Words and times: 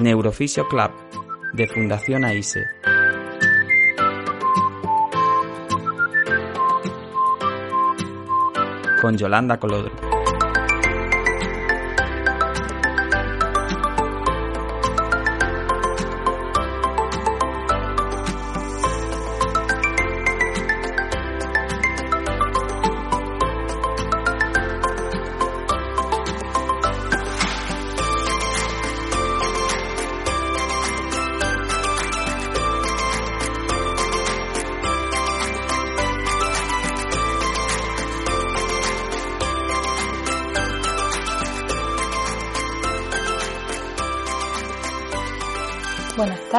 Neurofisio 0.00 0.66
Club 0.66 0.90
de 1.52 1.66
Fundación 1.66 2.24
AISE. 2.24 2.64
Con 9.02 9.18
Yolanda 9.18 9.58
Colodro. 9.58 10.09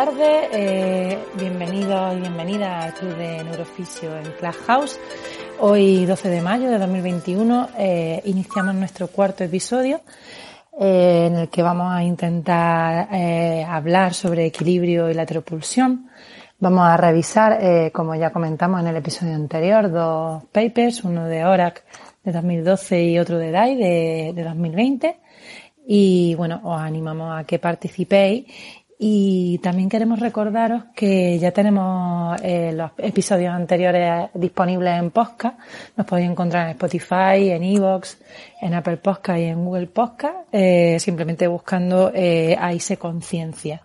Tardes, 0.06 0.50
eh, 0.52 1.20
bienvenidos 1.38 2.18
y 2.18 2.22
bienvenidas 2.22 2.86
al 2.86 2.94
Club 2.96 3.16
de 3.18 3.44
Neurofisio 3.44 4.10
en 4.18 4.52
House. 4.66 5.00
Hoy, 5.60 6.08
12 6.08 6.28
de 6.28 6.42
mayo 6.42 6.72
de 6.72 6.80
2021, 6.80 7.70
eh, 7.78 8.20
iniciamos 8.26 8.74
nuestro 8.74 9.10
cuarto 9.10 9.44
episodio 9.44 10.02
eh, 10.80 11.28
en 11.28 11.36
el 11.36 11.50
que 11.50 11.62
vamos 11.62 11.94
a 11.94 12.04
intentar 12.04 13.10
eh, 13.12 13.64
hablar 13.64 14.16
sobre 14.16 14.48
equilibrio 14.48 15.08
y 15.08 15.14
la 15.14 15.28
teropulsión. 15.28 16.10
Vamos 16.58 16.88
a 16.88 16.98
revisar, 16.98 17.60
eh, 17.62 17.92
como 17.94 18.16
ya 18.16 18.32
comentamos 18.32 18.82
en 18.82 18.88
el 18.88 18.96
episodio 18.96 19.36
anterior, 19.36 19.92
dos 19.92 20.46
papers, 20.46 21.04
uno 21.04 21.28
de 21.28 21.46
ORAC 21.46 21.84
de 22.24 22.32
2012 22.32 23.04
y 23.04 23.20
otro 23.20 23.38
de 23.38 23.52
DAI 23.52 23.76
de, 23.76 24.34
de 24.34 24.44
2020. 24.46 25.20
Y 25.86 26.36
bueno, 26.36 26.62
os 26.64 26.80
animamos 26.80 27.38
a 27.38 27.44
que 27.44 27.60
participéis 27.60 28.46
y 29.04 29.58
también 29.64 29.90
queremos 29.90 30.20
recordaros 30.20 30.84
que 30.96 31.40
ya 31.40 31.52
tenemos 31.52 32.40
eh, 32.44 32.72
los 32.72 32.92
episodios 33.00 33.52
anteriores 33.52 34.30
disponibles 34.36 35.00
en 35.00 35.10
podcast. 35.10 35.58
Nos 35.98 36.06
podéis 36.06 36.30
encontrar 36.30 36.66
en 36.68 36.74
Spotify, 36.74 37.50
en 37.50 37.64
Evox, 37.64 38.20
en 38.62 38.76
Apple 38.76 38.98
Podcast 38.98 39.40
y 39.40 39.46
en 39.46 39.66
Google 39.66 39.88
Podcast, 39.88 40.36
eh, 40.52 40.98
simplemente 41.00 41.48
buscando 41.48 42.12
eh, 42.14 42.56
se 42.80 42.98
Conciencia. 42.98 43.82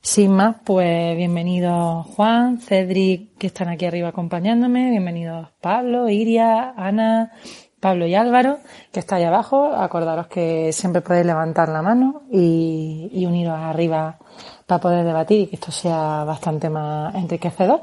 Sin 0.00 0.30
más, 0.30 0.56
pues 0.64 1.14
bienvenidos 1.18 2.06
Juan, 2.06 2.60
Cedric, 2.60 3.36
que 3.36 3.48
están 3.48 3.68
aquí 3.68 3.84
arriba 3.84 4.08
acompañándome, 4.08 4.88
bienvenidos 4.88 5.48
Pablo, 5.60 6.08
Iria, 6.08 6.72
Ana, 6.78 7.32
Pablo 7.80 8.06
y 8.06 8.14
Álvaro, 8.14 8.58
que 8.92 9.00
está 9.00 9.16
ahí 9.16 9.24
abajo. 9.24 9.72
Acordaros 9.72 10.26
que 10.28 10.72
siempre 10.72 11.00
podéis 11.00 11.26
levantar 11.26 11.68
la 11.70 11.82
mano 11.82 12.22
y, 12.30 13.24
uniros 13.26 13.58
arriba 13.58 14.18
para 14.66 14.80
poder 14.80 15.04
debatir 15.04 15.40
y 15.40 15.46
que 15.46 15.56
esto 15.56 15.72
sea 15.72 16.24
bastante 16.24 16.68
más 16.68 17.14
enriquecedor. 17.14 17.82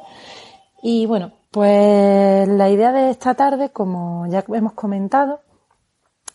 Y 0.83 1.05
bueno, 1.07 1.31
pues 1.51 2.47
la 2.47 2.69
idea 2.69 2.91
de 2.91 3.09
esta 3.09 3.33
tarde, 3.33 3.71
como 3.71 4.27
ya 4.27 4.43
hemos 4.53 4.73
comentado, 4.73 5.41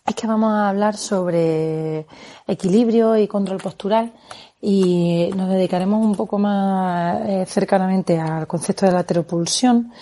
es 0.04 0.14
que 0.16 0.26
vamos 0.26 0.52
a 0.52 0.68
hablar 0.68 0.96
sobre 0.96 2.06
equilibrio 2.46 3.16
y 3.16 3.28
control 3.28 3.58
postural 3.58 4.12
y 4.60 5.30
nos 5.36 5.48
dedicaremos 5.48 6.04
un 6.04 6.14
poco 6.14 6.38
más 6.38 7.20
eh, 7.28 7.44
cercanamente 7.46 8.18
al 8.18 8.46
concepto 8.46 8.86
de 8.86 8.92
la 8.92 9.04
teropulsión 9.04 9.92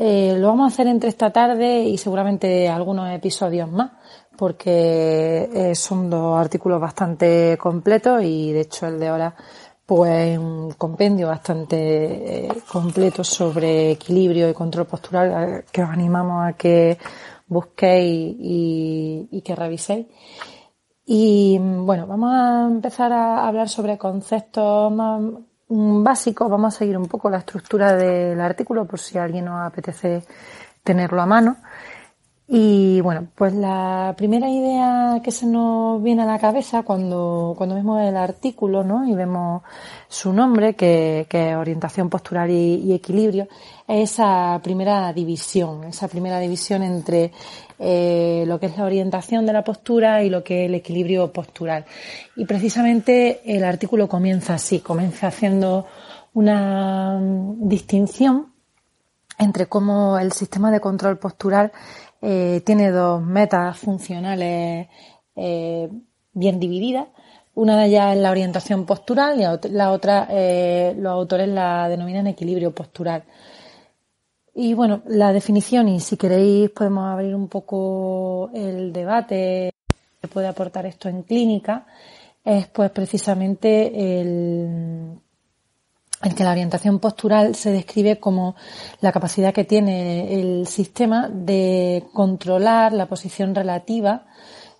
eh, 0.00 0.36
lo 0.38 0.48
vamos 0.48 0.64
a 0.64 0.74
hacer 0.74 0.86
entre 0.86 1.08
esta 1.08 1.32
tarde 1.32 1.82
y 1.82 1.98
seguramente 1.98 2.68
algunos 2.68 3.10
episodios 3.10 3.68
más, 3.68 3.90
porque 4.36 5.50
eh, 5.52 5.74
son 5.74 6.08
dos 6.08 6.38
artículos 6.38 6.80
bastante 6.80 7.58
completos 7.58 8.22
y 8.22 8.52
de 8.52 8.60
hecho 8.60 8.86
el 8.86 9.00
de 9.00 9.08
ahora 9.08 9.34
pues 9.84 10.38
un 10.38 10.70
compendio 10.78 11.26
bastante 11.26 12.46
eh, 12.46 12.48
completo 12.70 13.24
sobre 13.24 13.92
equilibrio 13.92 14.48
y 14.48 14.54
control 14.54 14.86
postural 14.86 15.64
que 15.72 15.82
os 15.82 15.90
animamos 15.90 16.46
a 16.46 16.52
que 16.52 16.96
busquéis 17.48 18.36
y, 18.38 19.28
y 19.32 19.42
que 19.42 19.56
reviséis. 19.56 20.06
Y 21.06 21.58
bueno, 21.58 22.06
vamos 22.06 22.30
a 22.32 22.66
empezar 22.70 23.12
a 23.12 23.48
hablar 23.48 23.68
sobre 23.68 23.98
conceptos 23.98 24.92
más 24.92 25.22
básico, 25.68 26.48
vamos 26.48 26.74
a 26.74 26.78
seguir 26.78 26.96
un 26.96 27.06
poco 27.06 27.28
la 27.28 27.38
estructura 27.38 27.94
del 27.94 28.40
artículo 28.40 28.86
por 28.86 28.98
si 28.98 29.18
alguien 29.18 29.44
nos 29.44 29.66
apetece 29.66 30.22
tenerlo 30.82 31.20
a 31.20 31.26
mano. 31.26 31.56
Y 32.50 33.02
bueno, 33.02 33.28
pues 33.34 33.52
la 33.52 34.14
primera 34.16 34.48
idea 34.48 35.20
que 35.22 35.30
se 35.30 35.44
nos 35.44 36.02
viene 36.02 36.22
a 36.22 36.24
la 36.24 36.38
cabeza 36.38 36.82
cuando, 36.82 37.52
cuando 37.58 37.74
vemos 37.74 38.00
el 38.00 38.16
artículo, 38.16 38.82
¿no? 38.82 39.06
Y 39.06 39.14
vemos 39.14 39.62
su 40.08 40.32
nombre, 40.32 40.74
que, 40.74 41.26
es 41.30 41.56
orientación 41.56 42.08
postural 42.08 42.50
y, 42.50 42.90
equilibrio, 42.94 43.48
es 43.86 44.12
esa 44.12 44.58
primera 44.62 45.12
división, 45.12 45.84
esa 45.84 46.08
primera 46.08 46.40
división 46.40 46.82
entre 46.82 47.32
eh, 47.78 48.44
lo 48.46 48.58
que 48.58 48.66
es 48.66 48.78
la 48.78 48.84
orientación 48.84 49.44
de 49.44 49.52
la 49.52 49.62
postura 49.62 50.24
y 50.24 50.30
lo 50.30 50.42
que 50.42 50.64
es 50.64 50.68
el 50.70 50.74
equilibrio 50.76 51.30
postural. 51.30 51.84
Y 52.34 52.46
precisamente 52.46 53.42
el 53.44 53.62
artículo 53.62 54.08
comienza 54.08 54.54
así, 54.54 54.80
comienza 54.80 55.26
haciendo 55.26 55.84
una 56.32 57.20
distinción 57.20 58.54
entre 59.38 59.66
cómo 59.66 60.18
el 60.18 60.32
sistema 60.32 60.70
de 60.70 60.80
control 60.80 61.18
postural 61.18 61.72
eh, 62.20 62.62
tiene 62.64 62.90
dos 62.90 63.22
metas 63.22 63.78
funcionales 63.78 64.88
eh, 65.36 65.88
bien 66.32 66.60
divididas. 66.60 67.08
Una 67.54 67.76
de 67.78 67.86
ellas 67.86 68.14
es 68.14 68.22
la 68.22 68.30
orientación 68.30 68.86
postural 68.86 69.40
y 69.40 69.68
la 69.70 69.90
otra 69.90 70.28
eh, 70.30 70.94
los 70.96 71.12
autores 71.12 71.48
la 71.48 71.88
denominan 71.88 72.26
equilibrio 72.26 72.72
postural. 72.72 73.24
Y 74.54 74.74
bueno, 74.74 75.02
la 75.06 75.32
definición, 75.32 75.88
y 75.88 76.00
si 76.00 76.16
queréis 76.16 76.70
podemos 76.70 77.04
abrir 77.04 77.34
un 77.34 77.48
poco 77.48 78.50
el 78.54 78.92
debate 78.92 79.72
que 80.20 80.28
puede 80.28 80.48
aportar 80.48 80.86
esto 80.86 81.08
en 81.08 81.22
clínica, 81.22 81.86
es 82.44 82.66
pues 82.68 82.90
precisamente 82.90 84.20
el 84.20 85.20
en 86.22 86.34
que 86.34 86.44
la 86.44 86.50
orientación 86.50 86.98
postural 86.98 87.54
se 87.54 87.70
describe 87.70 88.18
como 88.18 88.56
la 89.00 89.12
capacidad 89.12 89.54
que 89.54 89.64
tiene 89.64 90.40
el 90.40 90.66
sistema 90.66 91.28
de 91.28 92.04
controlar 92.12 92.92
la 92.92 93.06
posición 93.06 93.54
relativa 93.54 94.24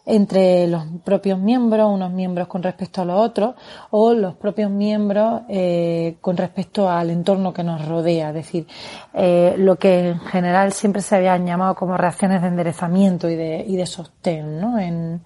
entre 0.09 0.67
los 0.69 0.85
propios 1.05 1.39
miembros, 1.39 1.91
unos 1.93 2.11
miembros 2.11 2.49
con 2.49 2.63
respecto 2.63 3.03
a 3.03 3.05
los 3.05 3.21
otros, 3.21 3.55
o 3.91 4.15
los 4.15 4.35
propios 4.37 4.71
miembros 4.71 5.43
eh, 5.51 6.17
con 6.23 6.37
respecto 6.39 6.89
al 6.89 7.11
entorno 7.11 7.53
que 7.53 7.63
nos 7.63 7.87
rodea, 7.87 8.29
es 8.29 8.35
decir, 8.35 8.67
eh, 9.13 9.55
lo 9.59 9.77
que 9.77 10.09
en 10.09 10.21
general 10.21 10.73
siempre 10.73 11.03
se 11.03 11.17
habían 11.17 11.47
llamado 11.47 11.75
como 11.75 11.99
reacciones 11.99 12.41
de 12.41 12.49
enderezamiento 12.49 13.29
y 13.29 13.37
de, 13.37 13.65
y 13.69 13.77
de 13.77 13.85
sostén, 13.85 14.59
¿no? 14.59 14.79
En, 14.79 15.21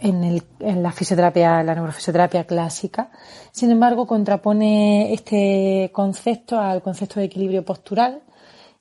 en, 0.00 0.24
el, 0.24 0.42
la 0.60 0.92
fisioterapia, 0.92 1.62
la 1.62 1.74
neurofisioterapia 1.74 2.44
clásica. 2.44 3.10
Sin 3.52 3.70
embargo, 3.70 4.06
contrapone 4.06 5.12
este 5.12 5.90
concepto 5.92 6.58
al 6.58 6.82
concepto 6.82 7.20
de 7.20 7.26
equilibrio 7.26 7.64
postural, 7.64 8.22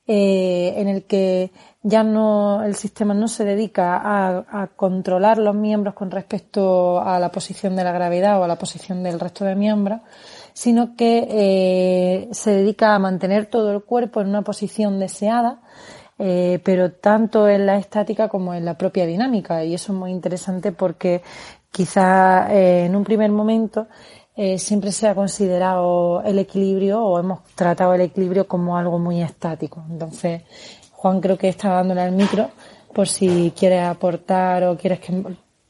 eh, 0.07 0.73
en 0.77 0.87
el 0.87 1.05
que 1.05 1.51
ya 1.81 2.03
no 2.03 2.63
el 2.63 2.75
sistema 2.75 3.16
no 3.16 3.28
se 3.28 3.43
dedica 3.43 3.97
a, 3.97 4.45
a, 4.61 4.67
controlar 4.67 5.40
los 5.40 5.55
miembros 5.55 5.95
con 5.95 6.11
respecto 6.11 7.01
a 7.01 7.19
la 7.19 7.31
posición 7.31 7.75
de 7.75 7.84
la 7.84 7.91
gravedad 7.91 8.40
o 8.40 8.43
a 8.43 8.47
la 8.47 8.57
posición 8.57 9.01
del 9.01 9.19
resto 9.19 9.45
de 9.45 9.55
miembros, 9.55 10.01
sino 10.53 10.95
que 10.95 11.28
eh, 11.29 12.29
se 12.31 12.51
dedica 12.51 12.95
a 12.95 12.99
mantener 12.99 13.47
todo 13.47 13.72
el 13.72 13.84
cuerpo 13.84 14.22
en 14.22 14.29
una 14.29 14.41
posición 14.41 14.99
deseada 14.99 15.59
eh, 16.17 16.59
pero 16.64 16.91
tanto 16.94 17.47
en 17.47 17.66
la 17.66 17.78
estática 17.78 18.29
como 18.29 18.53
en 18.53 18.66
la 18.66 18.78
propia 18.78 19.06
dinámica. 19.06 19.64
Y 19.64 19.73
eso 19.73 19.91
es 19.91 20.00
muy 20.00 20.12
interesante 20.12 20.72
porque 20.72 21.22
quizá 21.72 22.53
eh, 22.53 22.85
en 22.85 22.96
un 22.96 23.03
primer 23.03 23.32
momento 23.32 23.88
eh, 24.35 24.58
siempre 24.58 24.91
se 24.91 25.08
ha 25.08 25.16
considerado 25.16 26.22
el 26.23 26.40
equilibrio 26.40 27.03
o 27.03 27.20
hemos 27.20 27.44
tratado 27.56 27.94
el 27.94 28.02
equilibrio 28.02 28.47
como 28.47 28.78
algo 28.78 29.00
muy 29.00 29.22
estático. 29.22 29.84
Entonces, 29.90 30.44
Juan 30.91 31.22
creo 31.22 31.38
que 31.38 31.50
está 31.50 31.70
dándole 31.70 32.06
el 32.06 32.12
micro 32.12 32.50
por 32.94 33.08
si 33.08 33.53
quieres 33.58 33.84
aportar 33.84 34.64
o 34.64 34.78
quieres 34.78 35.00
que 35.00 35.22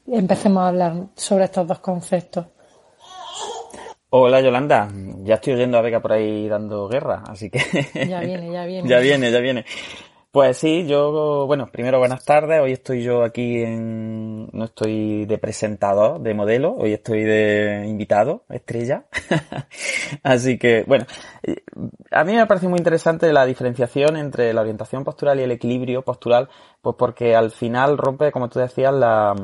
empecemos 0.06 0.62
a 0.62 0.68
hablar 0.68 0.94
sobre 1.16 1.44
estos 1.44 1.66
dos 1.66 1.80
conceptos. 1.80 2.46
Hola 4.10 4.40
Yolanda, 4.40 4.88
ya 5.24 5.34
estoy 5.34 5.54
oyendo 5.54 5.78
a 5.78 5.82
Vega 5.82 6.00
por 6.00 6.12
ahí 6.12 6.48
dando 6.48 6.88
guerra, 6.88 7.24
así 7.26 7.50
que... 7.50 7.58
Ya 8.08 8.20
viene, 8.20 8.52
ya 8.52 8.64
viene. 8.64 8.88
ya 8.88 8.98
viene, 9.00 9.30
ya 9.32 9.40
viene. 9.40 9.64
Pues 10.36 10.58
sí, 10.58 10.86
yo, 10.86 11.46
bueno, 11.46 11.72
primero 11.72 11.98
buenas 11.98 12.22
tardes. 12.26 12.60
Hoy 12.60 12.72
estoy 12.72 13.02
yo 13.02 13.24
aquí 13.24 13.62
en, 13.62 14.50
no 14.52 14.66
estoy 14.66 15.24
de 15.24 15.38
presentador, 15.38 16.20
de 16.20 16.34
modelo, 16.34 16.74
hoy 16.76 16.92
estoy 16.92 17.24
de 17.24 17.86
invitado, 17.88 18.44
estrella. 18.50 19.06
Así 20.22 20.58
que, 20.58 20.84
bueno, 20.86 21.06
a 22.10 22.24
mí 22.24 22.34
me 22.34 22.44
parece 22.44 22.68
muy 22.68 22.76
interesante 22.76 23.32
la 23.32 23.46
diferenciación 23.46 24.18
entre 24.18 24.52
la 24.52 24.60
orientación 24.60 25.04
postural 25.04 25.40
y 25.40 25.44
el 25.44 25.52
equilibrio 25.52 26.02
postural, 26.02 26.50
pues 26.82 26.96
porque 26.98 27.34
al 27.34 27.50
final 27.50 27.96
rompe, 27.96 28.30
como 28.30 28.50
tú 28.50 28.58
decías, 28.58 28.92
la, 28.92 29.34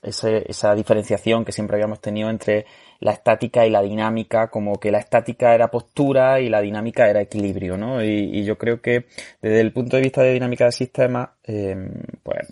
esa 0.00 0.74
diferenciación 0.76 1.44
que 1.44 1.50
siempre 1.50 1.74
habíamos 1.74 2.00
tenido 2.00 2.30
entre 2.30 2.66
la 3.00 3.12
estática 3.12 3.66
y 3.66 3.70
la 3.70 3.82
dinámica, 3.82 4.48
como 4.48 4.78
que 4.78 4.90
la 4.90 4.98
estática 4.98 5.54
era 5.54 5.70
postura 5.70 6.40
y 6.40 6.48
la 6.48 6.60
dinámica 6.60 7.08
era 7.08 7.20
equilibrio, 7.20 7.76
¿no? 7.76 8.02
Y, 8.02 8.44
yo 8.44 8.56
creo 8.58 8.80
que 8.80 9.06
desde 9.42 9.60
el 9.60 9.72
punto 9.72 9.96
de 9.96 10.02
vista 10.02 10.22
de 10.22 10.32
dinámica 10.32 10.64
del 10.64 10.72
sistema, 10.72 11.36
em, 11.42 11.90
pues 12.22 12.46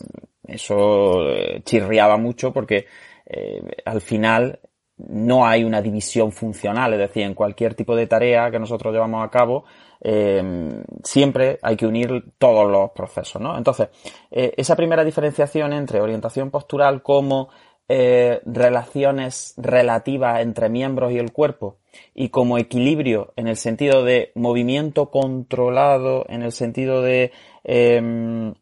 eso 0.46 1.30
eh, 1.30 1.62
chirriaba 1.64 2.16
mucho 2.16 2.52
porque 2.52 2.86
eh, 3.26 3.62
al 3.84 4.00
final 4.00 4.60
no 4.96 5.46
hay 5.46 5.64
una 5.64 5.82
división 5.82 6.30
funcional, 6.30 6.92
es 6.92 7.00
decir, 7.00 7.24
en 7.24 7.34
cualquier 7.34 7.74
tipo 7.74 7.96
de 7.96 8.06
tarea 8.06 8.50
que 8.50 8.60
nosotros 8.60 8.92
llevamos 8.92 9.24
a 9.24 9.30
cabo, 9.30 9.64
em, 10.00 10.84
siempre 11.02 11.58
hay 11.62 11.76
que 11.76 11.86
unir 11.86 12.32
todos 12.38 12.70
los 12.70 12.90
procesos, 12.92 13.42
¿no? 13.42 13.56
Entonces, 13.58 13.88
eh, 14.30 14.52
esa 14.56 14.76
primera 14.76 15.02
diferenciación 15.02 15.72
entre 15.72 16.00
orientación 16.00 16.50
postural 16.50 17.02
como 17.02 17.48
eh, 17.88 18.40
relaciones 18.46 19.54
relativas 19.58 20.40
entre 20.40 20.70
miembros 20.70 21.12
y 21.12 21.18
el 21.18 21.32
cuerpo 21.32 21.76
y 22.14 22.30
como 22.30 22.56
equilibrio 22.56 23.34
en 23.36 23.46
el 23.46 23.56
sentido 23.56 24.04
de 24.04 24.32
movimiento 24.34 25.10
controlado, 25.10 26.24
en 26.28 26.42
el 26.42 26.52
sentido 26.52 27.02
de 27.02 27.32
em, 27.62 28.54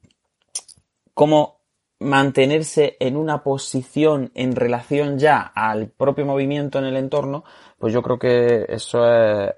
cómo 1.14 1.60
mantenerse 2.00 2.96
en 2.98 3.16
una 3.16 3.44
posición 3.44 4.32
en 4.34 4.56
relación 4.56 5.18
ya 5.18 5.40
al 5.40 5.88
propio 5.88 6.26
movimiento 6.26 6.78
en 6.80 6.86
el 6.86 6.96
entorno, 6.96 7.44
pues 7.78 7.94
yo 7.94 8.02
creo 8.02 8.18
que 8.18 8.66
eso 8.68 9.08
es, 9.08 9.52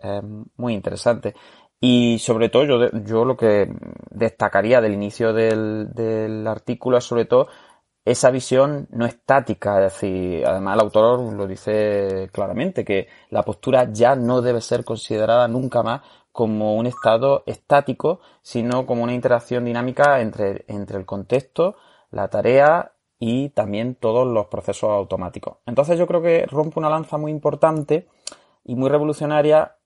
muy 0.57 0.75
interesante. 0.75 1.35
Y 1.81 2.19
sobre 2.19 2.51
todo 2.51 2.65
yo, 2.65 2.91
yo 3.05 3.25
lo 3.25 3.37
que 3.37 3.69
destacaría 4.11 4.81
del 4.81 4.95
inicio 4.95 5.33
del, 5.33 5.93
del 5.95 6.47
artículo 6.47 6.99
es 6.99 7.05
sobre 7.05 7.25
todo 7.25 7.49
esa 8.05 8.31
visión 8.31 8.87
no 8.91 9.07
estática, 9.07 9.79
es 9.79 9.95
decir, 9.95 10.47
además 10.47 10.75
el 10.75 10.81
autor 10.81 11.33
lo 11.33 11.47
dice 11.47 12.29
claramente, 12.33 12.85
que 12.85 13.09
la 13.31 13.43
postura 13.43 13.91
ya 13.93 14.15
no 14.15 14.43
debe 14.43 14.61
ser 14.61 14.85
considerada 14.85 15.49
nunca 15.49 15.83
más 15.83 16.03
como 16.31 16.75
un 16.75 16.87
estado 16.87 17.45
estático, 17.47 18.21
sino 18.43 18.87
como 18.87 19.05
una 19.05 19.15
interacción 19.15 19.65
dinámica 19.65 20.21
entre, 20.21 20.65
entre 20.69 20.99
el 20.99 21.07
contexto, 21.07 21.77
la 22.11 22.29
tarea 22.29 22.93
y 23.19 23.51
también 23.51 23.95
todos 23.95 24.27
los 24.27 24.47
procesos 24.47 24.91
automáticos. 24.91 25.59
Entonces 25.65 25.99
yo 25.99 26.07
creo 26.07 26.21
que 26.21 26.45
rompe 26.47 26.79
una 26.79 26.91
lanza 26.91 27.17
muy 27.17 27.31
importante 27.31 28.09
y 28.65 28.75
muy 28.75 28.91
revolucionaria 28.91 29.77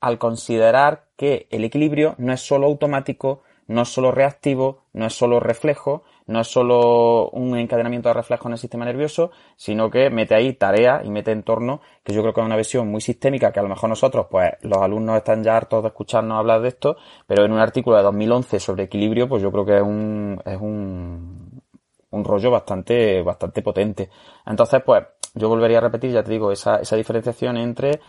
al 0.00 0.18
considerar 0.18 1.08
que 1.16 1.48
el 1.50 1.64
equilibrio 1.64 2.14
no 2.18 2.32
es 2.32 2.42
solo 2.42 2.66
automático, 2.66 3.42
no 3.66 3.82
es 3.82 3.88
solo 3.88 4.12
reactivo, 4.12 4.82
no 4.92 5.06
es 5.06 5.14
solo 5.14 5.40
reflejo, 5.40 6.04
no 6.26 6.40
es 6.40 6.48
solo 6.48 7.30
un 7.30 7.56
encadenamiento 7.56 8.08
de 8.08 8.14
reflejos 8.14 8.46
en 8.46 8.52
el 8.52 8.58
sistema 8.58 8.84
nervioso, 8.84 9.30
sino 9.56 9.90
que 9.90 10.10
mete 10.10 10.34
ahí 10.34 10.54
tarea 10.54 11.02
y 11.04 11.10
mete 11.10 11.30
entorno, 11.30 11.80
que 12.02 12.12
yo 12.12 12.22
creo 12.22 12.34
que 12.34 12.40
es 12.40 12.46
una 12.46 12.56
visión 12.56 12.88
muy 12.88 13.00
sistémica, 13.00 13.52
que 13.52 13.60
a 13.60 13.62
lo 13.62 13.68
mejor 13.68 13.88
nosotros, 13.88 14.26
pues 14.30 14.52
los 14.62 14.78
alumnos 14.78 15.16
están 15.16 15.42
ya 15.44 15.56
hartos 15.56 15.82
de 15.82 15.88
escucharnos 15.88 16.38
hablar 16.38 16.60
de 16.62 16.68
esto, 16.68 16.96
pero 17.26 17.44
en 17.44 17.52
un 17.52 17.60
artículo 17.60 17.96
de 17.96 18.02
2011 18.02 18.58
sobre 18.60 18.84
equilibrio, 18.84 19.28
pues 19.28 19.42
yo 19.42 19.52
creo 19.52 19.64
que 19.64 19.76
es 19.76 19.82
un, 19.82 20.40
es 20.44 20.56
un, 20.60 21.62
un 22.10 22.24
rollo 22.24 22.50
bastante, 22.50 23.22
bastante 23.22 23.62
potente. 23.62 24.10
Entonces, 24.46 24.82
pues, 24.84 25.04
yo 25.34 25.48
volvería 25.48 25.78
a 25.78 25.82
repetir, 25.82 26.10
ya 26.10 26.22
te 26.24 26.32
digo, 26.32 26.50
esa, 26.50 26.76
esa 26.76 26.96
diferenciación 26.96 27.56
entre 27.56 28.00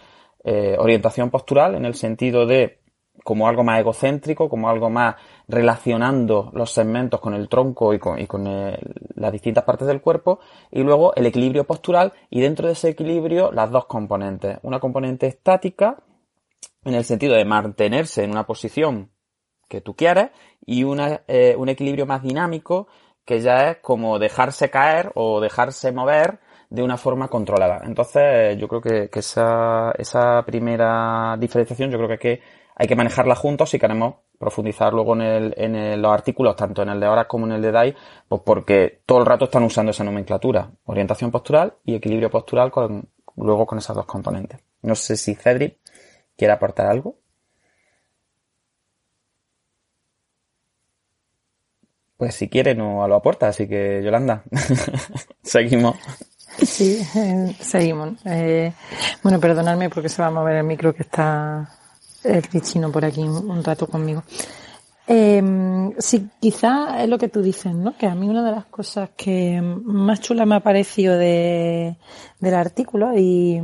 eh, 0.44 0.76
orientación 0.80 1.30
postural, 1.30 1.76
en 1.76 1.86
el 1.86 1.96
sentido 1.96 2.46
de 2.46 2.80
como 3.28 3.46
algo 3.50 3.62
más 3.62 3.82
egocéntrico, 3.82 4.48
como 4.48 4.70
algo 4.70 4.90
más 4.90 5.16
relacionando 5.50 6.50
los 6.54 6.72
segmentos 6.72 7.20
con 7.20 7.34
el 7.34 7.50
tronco 7.50 7.94
y 7.94 8.00
con, 8.00 8.26
con 8.26 8.46
las 9.16 9.32
distintas 9.34 9.66
partes 9.66 9.86
del 9.86 10.00
cuerpo, 10.00 10.40
y 10.72 10.82
luego 10.82 11.14
el 11.14 11.26
equilibrio 11.26 11.66
postural, 11.66 12.14
y 12.30 12.40
dentro 12.40 12.68
de 12.68 12.72
ese 12.72 12.88
equilibrio 12.88 13.52
las 13.52 13.70
dos 13.70 13.86
componentes. 13.88 14.60
Una 14.64 14.80
componente 14.80 15.28
estática, 15.28 15.98
en 16.86 16.94
el 16.94 17.04
sentido 17.04 17.36
de 17.36 17.44
mantenerse 17.44 18.24
en 18.24 18.32
una 18.32 18.46
posición 18.46 19.12
que 19.68 19.82
tú 19.82 19.94
quieres, 19.94 20.30
y 20.66 20.86
una, 20.86 21.20
eh, 21.28 21.54
un 21.58 21.68
equilibrio 21.68 22.06
más 22.06 22.24
dinámico, 22.24 22.88
que 23.26 23.42
ya 23.42 23.72
es 23.72 23.78
como 23.80 24.20
dejarse 24.20 24.70
caer 24.70 25.12
o 25.16 25.42
dejarse 25.42 25.92
mover 25.92 26.40
de 26.70 26.82
una 26.82 26.96
forma 26.96 27.28
controlada. 27.28 27.82
Entonces, 27.84 28.58
yo 28.58 28.70
creo 28.70 28.80
que, 28.80 29.10
que 29.10 29.20
esa, 29.20 29.92
esa 29.98 30.44
primera 30.46 31.36
diferenciación, 31.38 31.92
yo 31.92 31.98
creo 31.98 32.08
que 32.08 32.14
hay 32.14 32.20
que 32.38 32.57
hay 32.80 32.88
que 32.88 32.96
manejarla 32.96 33.36
juntos 33.36 33.72
si 33.72 33.80
queremos 33.80 34.16
profundizar 34.38 34.94
luego 34.94 35.16
en, 35.16 35.22
el, 35.22 35.54
en 35.58 36.00
los 36.00 36.14
artículos, 36.14 36.56
tanto 36.56 36.84
en 36.84 36.90
el 36.90 37.00
de 37.00 37.08
horas 37.08 37.26
como 37.26 37.48
en 37.48 37.54
el 37.54 37.62
de 37.62 37.72
DAI, 37.72 37.96
pues 38.28 38.42
porque 38.46 39.02
todo 39.06 39.20
el 39.20 39.26
rato 39.26 39.46
están 39.46 39.64
usando 39.64 39.90
esa 39.90 40.04
nomenclatura, 40.04 40.70
orientación 40.86 41.32
postural 41.32 41.74
y 41.86 41.96
equilibrio 41.96 42.30
postural 42.30 42.70
con, 42.70 43.10
luego 43.36 43.66
con 43.66 43.80
esas 43.80 43.96
dos 43.96 44.06
componentes. 44.06 44.60
No 44.84 44.94
sé 44.94 45.18
si 45.18 45.34
Cedric 45.34 45.78
quiere 46.38 46.54
aportar 46.54 46.86
algo. 46.86 47.18
Pues 52.16 52.36
si 52.36 52.48
quiere 52.48 52.76
no 52.76 53.08
lo 53.08 53.16
aporta, 53.16 53.48
así 53.48 53.68
que 53.68 54.02
Yolanda, 54.04 54.44
seguimos. 55.42 55.96
Sí, 56.64 57.02
eh, 57.16 57.56
seguimos. 57.60 58.20
Eh, 58.26 58.72
bueno, 59.24 59.40
perdonadme 59.40 59.90
porque 59.90 60.10
se 60.10 60.22
va 60.22 60.28
a 60.28 60.32
mover 60.32 60.58
el 60.58 60.64
micro 60.64 60.94
que 60.94 61.04
está 61.04 61.70
el 62.24 62.48
Cristina 62.48 62.90
por 62.90 63.06
aquí 63.06 63.22
un, 63.22 63.64
rato 63.64 63.88
conmigo. 63.88 64.24
Eh, 65.10 65.42
sí, 66.00 66.30
quizá 66.40 67.02
es 67.02 67.10
lo 67.10 67.18
que 67.18 67.30
tú 67.30 67.42
dices, 67.42 67.74
¿no? 67.74 67.96
Que 67.98 68.08
a 68.08 68.16
mí 68.16 68.28
una 68.28 68.44
de 68.44 68.52
las 68.52 68.66
cosas 68.66 69.12
que 69.16 69.62
más 69.62 70.20
chula 70.20 70.46
me 70.46 70.56
ha 70.56 70.60
parecido 70.60 71.18
de, 71.18 71.96
del 72.40 72.54
artículo, 72.54 73.18
y 73.18 73.62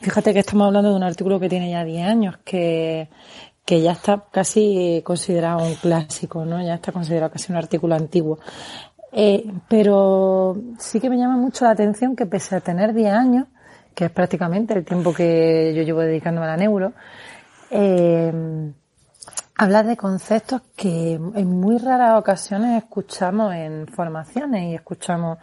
fíjate 0.00 0.32
que 0.32 0.40
estamos 0.40 0.66
hablando 0.66 0.90
de 0.90 0.96
un 0.96 1.02
artículo 1.02 1.38
que 1.38 1.50
tiene 1.50 1.70
ya 1.70 1.84
10 1.84 2.08
años, 2.08 2.38
que, 2.44 3.10
que 3.66 3.82
ya 3.82 3.92
está 3.92 4.24
casi 4.30 5.02
considerado 5.04 5.66
un 5.66 5.74
clásico, 5.74 6.46
¿no? 6.46 6.64
Ya 6.64 6.74
está 6.74 6.92
considerado 6.92 7.32
casi 7.32 7.52
un 7.52 7.58
artículo 7.58 7.94
antiguo. 7.94 8.38
Eh, 9.12 9.50
pero 9.68 10.56
sí 10.78 11.00
que 11.00 11.10
me 11.10 11.16
llama 11.16 11.36
mucho 11.36 11.64
la 11.64 11.70
atención 11.70 12.14
que 12.14 12.26
pese 12.26 12.54
a 12.54 12.60
tener 12.60 12.94
10 12.94 13.12
años, 13.12 13.46
que 13.94 14.04
es 14.04 14.10
prácticamente 14.10 14.74
el 14.74 14.84
tiempo 14.84 15.14
que 15.14 15.72
yo 15.74 15.82
llevo 15.82 16.00
dedicándome 16.00 16.46
a 16.46 16.50
la 16.50 16.56
neuro, 16.58 16.92
eh, 17.70 18.72
hablar 19.56 19.86
de 19.86 19.96
conceptos 19.96 20.62
que 20.76 21.14
en 21.14 21.60
muy 21.60 21.78
raras 21.78 22.18
ocasiones 22.18 22.82
escuchamos 22.82 23.54
en 23.54 23.86
formaciones 23.86 24.64
y 24.64 24.74
escuchamos 24.74 25.38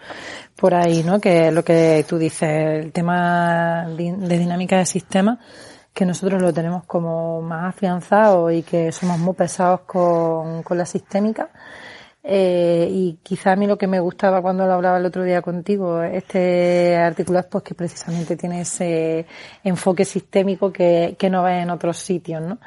por 0.55 0.75
ahí, 0.75 1.03
¿no? 1.03 1.19
Que 1.19 1.51
lo 1.51 1.63
que 1.63 2.05
tú 2.07 2.17
dices, 2.17 2.49
el 2.85 2.91
tema 2.91 3.87
de 3.87 4.37
dinámica 4.37 4.77
de 4.77 4.85
sistema, 4.85 5.39
que 5.93 6.05
nosotros 6.05 6.41
lo 6.41 6.53
tenemos 6.53 6.85
como 6.85 7.41
más 7.41 7.75
afianzado 7.75 8.51
y 8.51 8.63
que 8.63 8.91
somos 8.91 9.19
muy 9.19 9.33
pesados 9.33 9.81
con 9.81 10.63
la 10.69 10.85
sistémica 10.85 11.49
eh, 12.25 12.87
y 12.89 13.19
quizá 13.21 13.51
a 13.51 13.55
mí 13.57 13.67
lo 13.67 13.77
que 13.77 13.87
me 13.87 13.99
gustaba 13.99 14.41
cuando 14.41 14.65
lo 14.65 14.73
hablaba 14.73 14.97
el 14.97 15.05
otro 15.05 15.23
día 15.23 15.41
contigo, 15.41 16.01
este 16.01 16.95
artículo 16.95 17.39
es 17.39 17.45
pues 17.47 17.63
que 17.65 17.75
precisamente 17.75 18.37
tiene 18.37 18.61
ese 18.61 19.25
enfoque 19.63 20.05
sistémico 20.05 20.71
que, 20.71 21.15
que 21.19 21.29
no 21.29 21.43
ve 21.43 21.59
en 21.59 21.69
otros 21.69 21.97
sitios, 21.97 22.41
¿no? 22.41 22.59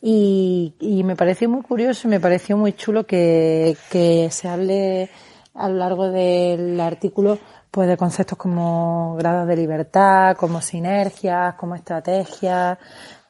Y, 0.00 0.74
y 0.80 1.04
me 1.04 1.16
pareció 1.16 1.48
muy 1.48 1.62
curioso 1.62 2.08
y 2.08 2.10
me 2.10 2.20
pareció 2.20 2.56
muy 2.56 2.72
chulo 2.72 3.06
que, 3.06 3.76
que 3.90 4.30
se 4.30 4.48
hable 4.48 5.10
a 5.54 5.68
lo 5.68 5.76
largo 5.76 6.10
del 6.10 6.80
artículo 6.80 7.38
pues 7.70 7.88
de 7.88 7.96
conceptos 7.98 8.38
como 8.38 9.16
grados 9.16 9.46
de 9.46 9.56
libertad, 9.56 10.36
como 10.36 10.62
sinergias, 10.62 11.54
como 11.56 11.74
estrategias. 11.74 12.78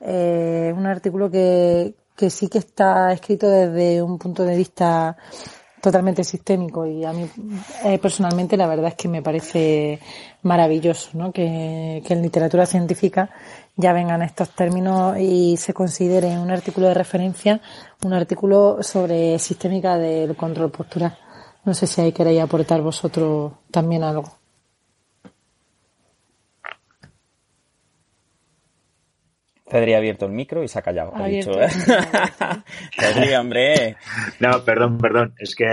Eh, 0.00 0.72
un 0.76 0.86
artículo 0.86 1.28
que, 1.28 1.96
que 2.14 2.30
sí 2.30 2.48
que 2.48 2.58
está 2.58 3.12
escrito 3.12 3.48
desde 3.48 4.02
un 4.02 4.18
punto 4.18 4.44
de 4.44 4.56
vista 4.56 5.16
totalmente 5.80 6.24
sistémico 6.24 6.86
y 6.86 7.04
a 7.04 7.12
mí 7.12 7.28
eh, 7.84 7.98
personalmente 7.98 8.56
la 8.56 8.66
verdad 8.66 8.88
es 8.88 8.94
que 8.94 9.08
me 9.08 9.22
parece 9.22 10.00
maravilloso 10.42 11.10
¿no? 11.14 11.32
que, 11.32 12.02
que 12.06 12.14
en 12.14 12.22
literatura 12.22 12.66
científica 12.66 13.30
ya 13.76 13.92
vengan 13.92 14.22
estos 14.22 14.50
términos 14.50 15.18
y 15.18 15.56
se 15.56 15.74
considere 15.74 16.38
un 16.38 16.50
artículo 16.50 16.88
de 16.88 16.94
referencia 16.94 17.60
un 18.04 18.12
artículo 18.12 18.78
sobre 18.82 19.38
sistémica 19.38 19.96
del 19.96 20.36
control 20.36 20.70
postural. 20.70 21.16
No 21.64 21.74
sé 21.74 21.86
si 21.86 22.00
ahí 22.00 22.12
queréis 22.12 22.40
aportar 22.40 22.80
vosotros 22.80 23.52
también 23.70 24.04
algo. 24.04 24.45
Cedri 29.68 29.94
ha 29.94 29.98
abierto 29.98 30.26
el 30.26 30.32
micro 30.32 30.62
y 30.62 30.68
se 30.68 30.78
ha 30.78 30.82
callado. 30.82 31.12
Ha 31.14 31.26
dicho, 31.26 31.50
¿eh? 31.60 31.68
Cedri, 32.98 33.34
hombre. 33.34 33.96
No, 34.38 34.64
perdón, 34.64 34.98
perdón. 34.98 35.34
Es 35.38 35.56
que 35.56 35.64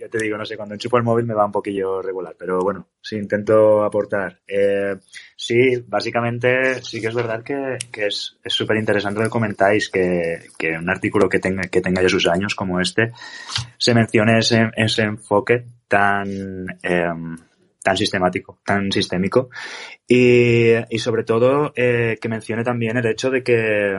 ya 0.00 0.08
te 0.08 0.18
digo, 0.18 0.38
no 0.38 0.46
sé, 0.46 0.56
cuando 0.56 0.74
enchufo 0.74 0.96
el 0.96 1.02
móvil 1.02 1.26
me 1.26 1.34
va 1.34 1.44
un 1.44 1.52
poquillo 1.52 2.00
regular, 2.00 2.34
pero 2.38 2.60
bueno, 2.60 2.88
sí 3.02 3.16
intento 3.16 3.84
aportar. 3.84 4.40
Eh, 4.48 4.96
sí, 5.36 5.84
básicamente 5.86 6.82
sí 6.82 7.02
que 7.02 7.08
es 7.08 7.14
verdad 7.14 7.42
que, 7.44 7.76
que 7.92 8.06
es 8.06 8.38
súper 8.46 8.78
interesante 8.78 9.20
lo 9.20 9.26
que 9.26 9.30
comentáis, 9.30 9.90
que, 9.90 10.38
que 10.58 10.70
un 10.78 10.88
artículo 10.88 11.28
que 11.28 11.38
tenga, 11.38 11.64
que 11.64 11.82
tenga 11.82 12.00
ya 12.00 12.08
sus 12.08 12.26
años 12.28 12.54
como 12.54 12.80
este 12.80 13.12
se 13.76 13.94
mencione 13.94 14.38
ese, 14.38 14.70
ese 14.74 15.02
enfoque 15.02 15.66
tan, 15.86 16.66
eh, 16.82 17.12
tan 17.82 17.96
sistemático, 17.96 18.58
tan 18.64 18.92
sistémico 18.92 19.50
y, 20.06 20.72
y 20.90 20.98
sobre 20.98 21.24
todo 21.24 21.72
eh, 21.74 22.18
que 22.20 22.28
mencione 22.28 22.64
también 22.64 22.96
el 22.96 23.06
hecho 23.06 23.30
de 23.30 23.42
que 23.42 23.98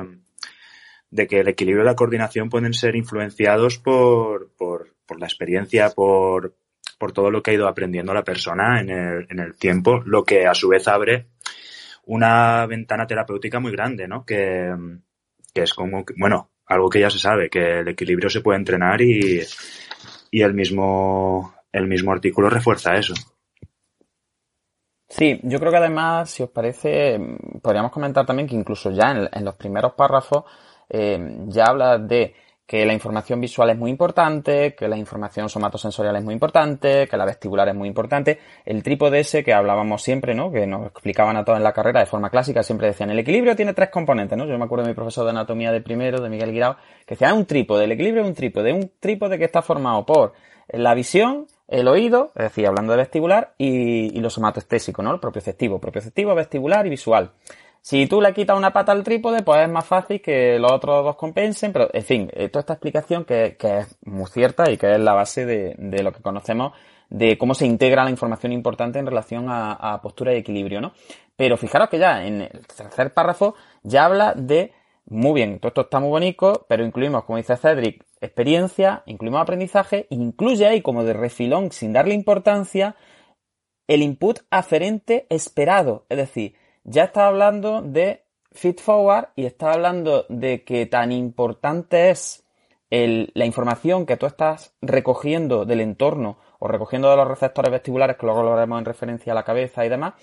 de 1.10 1.28
que 1.28 1.42
el 1.42 1.48
equilibrio 1.50 1.84
y 1.84 1.86
la 1.86 1.96
coordinación 1.96 2.50
pueden 2.50 2.74
ser 2.74 2.96
influenciados 2.96 3.78
por, 3.78 4.52
por, 4.58 4.94
por 5.06 5.20
la 5.20 5.26
experiencia, 5.26 5.90
por, 5.90 6.56
por 6.98 7.12
todo 7.12 7.30
lo 7.30 7.44
que 7.44 7.52
ha 7.52 7.54
ido 7.54 7.68
aprendiendo 7.68 8.14
la 8.14 8.24
persona 8.24 8.80
en 8.80 8.90
el, 8.90 9.28
en 9.30 9.40
el 9.40 9.58
tiempo, 9.58 10.02
lo 10.06 10.24
que 10.24 10.48
a 10.48 10.54
su 10.54 10.70
vez 10.70 10.88
abre 10.88 11.28
una 12.06 12.66
ventana 12.66 13.06
terapéutica 13.06 13.60
muy 13.60 13.74
grande, 13.74 14.08
¿no? 14.08 14.26
Que, 14.26 14.74
que 15.54 15.64
es 15.64 15.74
como, 15.74 16.06
bueno, 16.18 16.52
algo 16.66 16.90
que 16.90 17.02
ya 17.02 17.10
se 17.10 17.20
sabe, 17.20 17.50
que 17.50 17.80
el 17.80 17.90
equilibrio 17.90 18.30
se 18.30 18.42
puede 18.42 18.60
entrenar 18.60 19.02
y, 19.02 19.42
y 20.32 20.42
el 20.42 20.54
mismo, 20.54 21.56
el 21.74 21.88
mismo 21.88 22.14
artículo 22.14 22.50
refuerza 22.50 22.96
eso. 22.96 23.14
Sí, 25.12 25.42
yo 25.44 25.60
creo 25.60 25.72
que 25.72 25.78
además, 25.78 26.30
si 26.30 26.42
os 26.42 26.50
parece, 26.50 27.20
podríamos 27.62 27.92
comentar 27.92 28.26
también 28.26 28.48
que 28.48 28.56
incluso 28.56 28.92
ya 28.92 29.12
en, 29.12 29.30
en 29.30 29.44
los 29.44 29.56
primeros 29.56 29.92
párrafos 29.92 30.46
eh, 30.90 31.20
ya 31.48 31.66
habla 31.66 31.98
de 31.98 32.34
que 32.66 32.86
la 32.86 32.94
información 32.94 33.42
visual 33.42 33.70
es 33.72 33.78
muy 33.78 33.92
importante, 33.92 34.74
que 34.74 34.88
la 34.88 34.96
información 34.96 35.50
somatosensorial 35.50 36.16
es 36.16 36.24
muy 36.24 36.34
importante, 36.34 37.10
que 37.10 37.18
la 37.18 37.26
vestibular 37.26 37.68
es 37.68 37.76
muy 37.76 37.90
importante. 37.90 38.40
El 38.64 38.82
trípode 38.82 39.20
ese 39.20 39.44
que 39.44 39.54
hablábamos 39.54 40.02
siempre, 40.02 40.34
¿no? 40.34 40.50
Que 40.50 40.66
nos 40.66 40.88
explicaban 40.88 41.36
a 41.36 41.44
todos 41.44 41.58
en 41.58 41.66
la 41.66 41.74
carrera 41.74 42.00
de 42.00 42.06
forma 42.06 42.30
clásica, 42.30 42.64
siempre 42.64 42.88
decían, 42.88 43.10
el 43.10 43.20
equilibrio 43.20 43.58
tiene 43.58 43.74
tres 43.74 43.90
componentes, 43.90 44.38
¿no? 44.38 44.46
Yo 44.46 44.58
me 44.58 44.64
acuerdo 44.64 44.86
de 44.86 44.92
mi 44.92 44.96
profesor 44.96 45.26
de 45.26 45.32
anatomía 45.32 45.74
de 45.74 45.82
primero, 45.82 46.22
de 46.22 46.30
Miguel 46.30 46.54
Guirao, 46.54 46.78
que 47.06 47.16
decía, 47.16 47.32
ah, 47.32 47.34
un 47.34 47.46
trípode, 47.46 47.84
el 47.84 47.92
equilibrio 47.92 48.24
es 48.24 48.30
un 48.30 48.36
trípode, 48.36 48.72
un 48.72 48.90
trípode 49.02 49.38
que 49.38 49.44
está 49.44 49.62
formado 49.62 50.06
por 50.06 50.32
la 50.70 50.94
visión, 50.94 51.48
el 51.72 51.88
oído, 51.88 52.32
es 52.36 52.44
decir, 52.44 52.68
hablando 52.68 52.94
de 52.94 52.98
vestibular, 52.98 53.54
y, 53.58 54.16
y 54.16 54.20
lo 54.20 54.30
somatoestésico, 54.30 55.02
¿no? 55.02 55.14
El 55.14 55.20
propioceptivo, 55.20 55.80
propioceptivo, 55.80 56.36
vestibular 56.36 56.86
y 56.86 56.90
visual. 56.90 57.32
Si 57.84 58.06
tú 58.06 58.22
le 58.22 58.32
quitas 58.34 58.56
una 58.56 58.72
pata 58.72 58.92
al 58.92 59.04
trípode, 59.04 59.42
pues 59.42 59.64
es 59.64 59.70
más 59.70 59.86
fácil 59.86 60.22
que 60.22 60.60
los 60.60 60.72
otros 60.72 61.04
dos 61.04 61.16
compensen, 61.16 61.74
pero 61.74 61.90
en 61.92 62.04
fin, 62.04 62.30
eh, 62.34 62.48
toda 62.50 62.62
esta 62.62 62.74
explicación 62.74 63.26
que, 63.26 63.58
que 63.58 63.80
es 63.80 63.98
muy 64.06 64.28
cierta 64.28 64.70
y 64.70 64.78
que 64.78 64.94
es 64.94 65.00
la 65.00 65.14
base 65.14 65.48
de, 65.48 65.74
de, 65.80 66.04
lo 66.04 66.12
que 66.12 66.22
conocemos 66.22 66.74
de 67.10 67.40
cómo 67.40 67.56
se 67.56 67.66
integra 67.66 68.04
la 68.04 68.12
información 68.12 68.52
importante 68.52 69.00
en 69.00 69.08
relación 69.08 69.50
a, 69.50 69.74
a, 69.74 70.00
postura 70.00 70.34
y 70.34 70.38
equilibrio, 70.38 70.80
¿no? 70.80 70.94
Pero 71.36 71.58
fijaros 71.58 71.90
que 71.90 71.98
ya 71.98 72.24
en 72.24 72.42
el 72.42 72.68
tercer 72.68 73.14
párrafo 73.14 73.56
ya 73.82 74.06
habla 74.06 74.34
de, 74.36 74.74
muy 75.06 75.34
bien, 75.34 75.60
todo 75.60 75.70
esto 75.70 75.82
está 75.82 76.00
muy 76.00 76.10
bonito, 76.10 76.66
pero 76.70 76.86
incluimos, 76.86 77.26
como 77.26 77.38
dice 77.38 77.58
Cedric, 77.58 78.06
experiencia, 78.22 79.04
incluimos 79.06 79.42
aprendizaje, 79.42 80.08
incluye 80.10 80.66
ahí 80.68 80.82
como 80.82 81.04
de 81.04 81.14
refilón, 81.14 81.72
sin 81.72 81.94
darle 81.94 82.14
importancia, 82.14 82.96
el 83.88 84.04
input 84.04 84.40
aferente 84.52 85.26
esperado, 85.30 86.06
es 86.10 86.18
decir, 86.18 86.56
ya 86.84 87.06
está 87.06 87.28
hablando 87.28 87.82
de 87.82 88.24
feed 88.52 88.80
forward 88.80 89.30
y 89.36 89.46
está 89.46 89.74
hablando 89.74 90.26
de 90.30 90.64
que 90.64 90.86
tan 90.86 91.12
importante 91.12 92.10
es 92.10 92.46
el, 92.90 93.32
la 93.34 93.46
información 93.46 94.06
que 94.06 94.18
tú 94.18 94.26
estás 94.26 94.76
recogiendo 94.82 95.66
del 95.66 95.82
entorno 95.82 96.38
o 96.60 96.68
recogiendo 96.68 97.10
de 97.10 97.18
los 97.18 97.28
receptores 97.28 97.72
vestibulares, 97.72 98.18
que 98.18 98.26
luego 98.26 98.44
lo 98.44 98.54
haremos 98.54 98.80
en 98.80 98.86
referencia 98.86 99.32
a 99.32 99.36
la 99.36 99.44
cabeza 99.44 99.86
y 99.86 99.90
demás, 99.90 100.14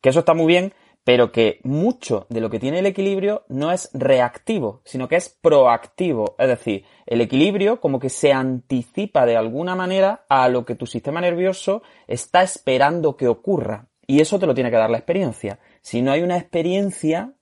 que 0.00 0.10
eso 0.10 0.20
está 0.20 0.34
muy 0.34 0.46
bien, 0.46 0.72
pero 1.08 1.32
que 1.32 1.60
mucho 1.64 2.26
de 2.28 2.42
lo 2.42 2.50
que 2.50 2.58
tiene 2.58 2.80
el 2.80 2.84
equilibrio 2.84 3.46
no 3.48 3.72
es 3.72 3.88
reactivo, 3.94 4.82
sino 4.84 5.08
que 5.08 5.16
es 5.16 5.30
proactivo. 5.30 6.36
Es 6.38 6.48
decir, 6.48 6.84
el 7.06 7.22
equilibrio 7.22 7.80
como 7.80 7.98
que 7.98 8.10
se 8.10 8.30
anticipa 8.34 9.24
de 9.24 9.34
alguna 9.34 9.74
manera 9.74 10.26
a 10.28 10.50
lo 10.50 10.66
que 10.66 10.74
tu 10.74 10.84
sistema 10.84 11.22
nervioso 11.22 11.80
está 12.08 12.42
esperando 12.42 13.16
que 13.16 13.26
ocurra. 13.26 13.86
Y 14.06 14.20
eso 14.20 14.38
te 14.38 14.44
lo 14.44 14.52
tiene 14.52 14.70
que 14.70 14.76
dar 14.76 14.90
la 14.90 14.98
experiencia. 14.98 15.60
Si 15.80 16.02
no 16.02 16.12
hay 16.12 16.20
una 16.20 16.36
experiencia, 16.36 17.32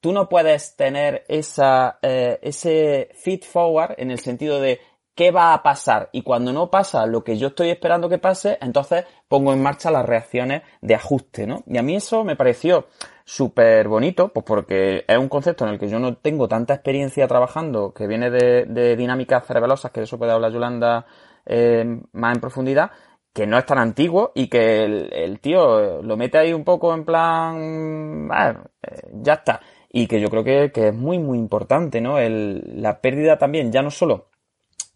tú 0.00 0.12
no 0.12 0.28
puedes 0.28 0.76
tener 0.76 1.24
esa, 1.28 1.98
eh, 2.02 2.38
ese 2.42 3.08
feed 3.14 3.44
forward 3.44 3.94
en 3.96 4.10
el 4.10 4.18
sentido 4.18 4.60
de 4.60 4.80
qué 5.14 5.30
va 5.30 5.54
a 5.54 5.62
pasar 5.62 6.08
y 6.12 6.22
cuando 6.22 6.52
no 6.52 6.70
pasa 6.70 7.06
lo 7.06 7.22
que 7.22 7.38
yo 7.38 7.48
estoy 7.48 7.70
esperando 7.70 8.08
que 8.08 8.18
pase, 8.18 8.58
entonces 8.60 9.04
pongo 9.28 9.52
en 9.52 9.62
marcha 9.62 9.90
las 9.90 10.06
reacciones 10.06 10.62
de 10.80 10.94
ajuste, 10.94 11.46
¿no? 11.46 11.62
Y 11.66 11.78
a 11.78 11.82
mí 11.82 11.94
eso 11.94 12.24
me 12.24 12.36
pareció 12.36 12.86
súper 13.24 13.88
bonito, 13.88 14.28
pues 14.28 14.44
porque 14.44 15.04
es 15.06 15.18
un 15.18 15.28
concepto 15.28 15.64
en 15.64 15.72
el 15.72 15.78
que 15.78 15.88
yo 15.88 15.98
no 15.98 16.16
tengo 16.16 16.48
tanta 16.48 16.74
experiencia 16.74 17.26
trabajando, 17.28 17.92
que 17.94 18.06
viene 18.06 18.30
de, 18.30 18.96
dinámicas 18.96 19.46
cerebelosas, 19.46 19.92
que 19.92 20.00
de 20.00 20.04
eso 20.04 20.18
puede 20.18 20.32
hablar 20.32 20.52
Yolanda 20.52 21.06
eh, 21.46 22.00
más 22.12 22.34
en 22.34 22.40
profundidad, 22.40 22.90
que 23.32 23.46
no 23.46 23.58
es 23.58 23.66
tan 23.66 23.78
antiguo 23.78 24.32
y 24.34 24.48
que 24.48 24.84
el, 24.84 25.40
tío 25.40 26.02
lo 26.02 26.16
mete 26.16 26.38
ahí 26.38 26.52
un 26.52 26.64
poco 26.64 26.94
en 26.94 27.04
plan, 27.04 28.28
ah, 28.32 28.64
ya 29.12 29.34
está. 29.34 29.60
Y 29.90 30.06
que 30.06 30.20
yo 30.20 30.28
creo 30.28 30.44
que, 30.44 30.72
que 30.72 30.88
es 30.88 30.94
muy, 30.94 31.18
muy 31.18 31.38
importante, 31.38 32.00
¿no? 32.00 32.16
La 32.18 33.00
pérdida 33.00 33.38
también, 33.38 33.72
ya 33.72 33.82
no 33.82 33.90
solo 33.90 34.26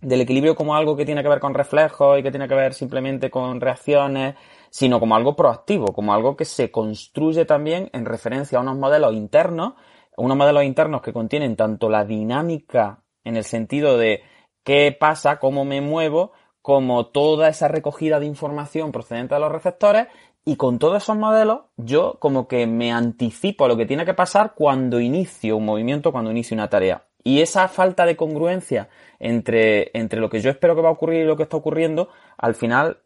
del 0.00 0.20
equilibrio 0.20 0.54
como 0.54 0.76
algo 0.76 0.96
que 0.96 1.04
tiene 1.04 1.22
que 1.22 1.28
ver 1.28 1.40
con 1.40 1.54
reflejos 1.54 2.18
y 2.18 2.22
que 2.22 2.30
tiene 2.30 2.48
que 2.48 2.54
ver 2.54 2.74
simplemente 2.74 3.30
con 3.30 3.60
reacciones, 3.60 4.36
sino 4.70 5.00
como 5.00 5.16
algo 5.16 5.34
proactivo, 5.34 5.86
como 5.92 6.14
algo 6.14 6.36
que 6.36 6.44
se 6.44 6.70
construye 6.70 7.44
también 7.44 7.90
en 7.92 8.04
referencia 8.04 8.58
a 8.58 8.62
unos 8.62 8.76
modelos 8.76 9.14
internos, 9.14 9.74
unos 10.16 10.36
modelos 10.36 10.64
internos 10.64 11.02
que 11.02 11.12
contienen 11.12 11.56
tanto 11.56 11.88
la 11.88 12.04
dinámica 12.04 13.02
en 13.24 13.36
el 13.36 13.44
sentido 13.44 13.98
de 13.98 14.22
qué 14.64 14.96
pasa, 14.98 15.38
cómo 15.38 15.64
me 15.64 15.80
muevo, 15.80 16.32
como 16.62 17.06
toda 17.06 17.48
esa 17.48 17.68
recogida 17.68 18.20
de 18.20 18.26
información 18.26 18.92
procedente 18.92 19.34
de 19.34 19.40
los 19.40 19.52
receptores 19.52 20.08
y 20.44 20.56
con 20.56 20.78
todos 20.78 21.02
esos 21.02 21.16
modelos 21.16 21.60
yo 21.76 22.18
como 22.20 22.46
que 22.46 22.66
me 22.66 22.92
anticipo 22.92 23.64
a 23.64 23.68
lo 23.68 23.76
que 23.76 23.86
tiene 23.86 24.04
que 24.04 24.14
pasar 24.14 24.54
cuando 24.54 25.00
inicio 25.00 25.56
un 25.56 25.64
movimiento, 25.64 26.12
cuando 26.12 26.30
inicio 26.30 26.54
una 26.54 26.68
tarea. 26.68 27.07
Y 27.28 27.42
esa 27.42 27.68
falta 27.68 28.06
de 28.06 28.16
congruencia 28.16 28.88
entre, 29.18 29.90
entre 29.92 30.18
lo 30.18 30.30
que 30.30 30.40
yo 30.40 30.48
espero 30.48 30.74
que 30.74 30.80
va 30.80 30.88
a 30.88 30.92
ocurrir 30.92 31.24
y 31.24 31.26
lo 31.26 31.36
que 31.36 31.42
está 31.42 31.58
ocurriendo, 31.58 32.08
al 32.38 32.54
final 32.54 33.00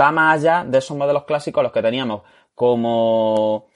va 0.00 0.12
más 0.12 0.38
allá 0.38 0.64
de 0.64 0.78
esos 0.78 0.96
modelos 0.96 1.24
clásicos 1.24 1.60
los 1.60 1.72
que 1.72 1.82
teníamos 1.82 2.22
como 2.54 3.66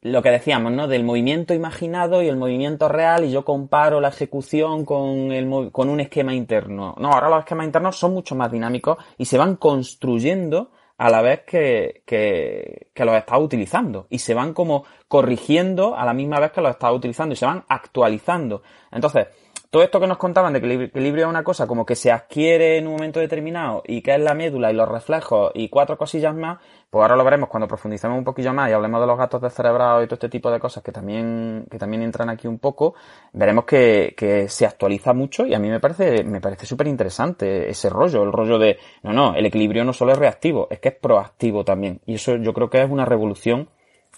lo 0.00 0.22
que 0.22 0.30
decíamos, 0.30 0.70
¿no? 0.70 0.86
Del 0.86 1.02
movimiento 1.02 1.54
imaginado 1.54 2.22
y 2.22 2.28
el 2.28 2.36
movimiento 2.36 2.88
real 2.88 3.24
y 3.24 3.32
yo 3.32 3.44
comparo 3.44 4.00
la 4.00 4.10
ejecución 4.10 4.84
con, 4.84 5.32
el, 5.32 5.72
con 5.72 5.88
un 5.88 5.98
esquema 5.98 6.32
interno. 6.32 6.94
No, 6.96 7.10
ahora 7.10 7.28
los 7.28 7.40
esquemas 7.40 7.66
internos 7.66 7.96
son 7.96 8.14
mucho 8.14 8.36
más 8.36 8.52
dinámicos 8.52 8.98
y 9.18 9.24
se 9.24 9.38
van 9.38 9.56
construyendo 9.56 10.70
a 10.96 11.10
la 11.10 11.22
vez 11.22 11.42
que, 11.42 12.02
que, 12.06 13.04
los 13.04 13.14
estás 13.14 13.40
utilizando 13.40 14.06
y 14.10 14.20
se 14.20 14.34
van 14.34 14.54
como 14.54 14.84
corrigiendo 15.08 15.96
a 15.96 16.04
la 16.04 16.14
misma 16.14 16.38
vez 16.40 16.52
que 16.52 16.60
los 16.60 16.70
estás 16.70 16.92
utilizando 16.92 17.32
y 17.34 17.36
se 17.36 17.46
van 17.46 17.64
actualizando. 17.68 18.62
Entonces, 18.92 19.28
todo 19.74 19.82
esto 19.82 19.98
que 19.98 20.06
nos 20.06 20.18
contaban 20.18 20.52
de 20.52 20.60
que 20.60 20.66
el 20.66 20.82
equilibrio 20.82 21.24
es 21.24 21.30
una 21.30 21.42
cosa 21.42 21.66
como 21.66 21.84
que 21.84 21.96
se 21.96 22.12
adquiere 22.12 22.78
en 22.78 22.86
un 22.86 22.92
momento 22.92 23.18
determinado 23.18 23.82
y 23.84 24.02
que 24.02 24.14
es 24.14 24.20
la 24.20 24.32
médula 24.32 24.70
y 24.70 24.74
los 24.76 24.88
reflejos 24.88 25.50
y 25.52 25.68
cuatro 25.68 25.98
cosillas 25.98 26.32
más, 26.32 26.60
pues 26.88 27.02
ahora 27.02 27.16
lo 27.16 27.24
veremos 27.24 27.48
cuando 27.48 27.66
profundicemos 27.66 28.16
un 28.16 28.22
poquillo 28.22 28.54
más 28.54 28.70
y 28.70 28.72
hablemos 28.72 29.00
de 29.00 29.08
los 29.08 29.18
gatos 29.18 29.42
descerebrados 29.42 30.04
y 30.04 30.06
todo 30.06 30.14
este 30.14 30.28
tipo 30.28 30.48
de 30.52 30.60
cosas 30.60 30.84
que 30.84 30.92
también, 30.92 31.66
que 31.68 31.76
también 31.76 32.04
entran 32.04 32.30
aquí 32.30 32.46
un 32.46 32.60
poco, 32.60 32.94
veremos 33.32 33.64
que, 33.64 34.14
que 34.16 34.48
se 34.48 34.64
actualiza 34.64 35.12
mucho 35.12 35.44
y 35.44 35.54
a 35.54 35.58
mí 35.58 35.68
me 35.68 35.80
parece, 35.80 36.22
me 36.22 36.40
parece 36.40 36.66
súper 36.66 36.86
interesante 36.86 37.68
ese 37.68 37.90
rollo, 37.90 38.22
el 38.22 38.30
rollo 38.30 38.60
de, 38.60 38.78
no, 39.02 39.12
no, 39.12 39.34
el 39.34 39.44
equilibrio 39.44 39.84
no 39.84 39.92
solo 39.92 40.12
es 40.12 40.18
reactivo, 40.18 40.68
es 40.70 40.78
que 40.78 40.90
es 40.90 40.94
proactivo 40.94 41.64
también. 41.64 42.00
Y 42.06 42.14
eso 42.14 42.36
yo 42.36 42.54
creo 42.54 42.70
que 42.70 42.80
es 42.80 42.88
una 42.88 43.06
revolución 43.06 43.68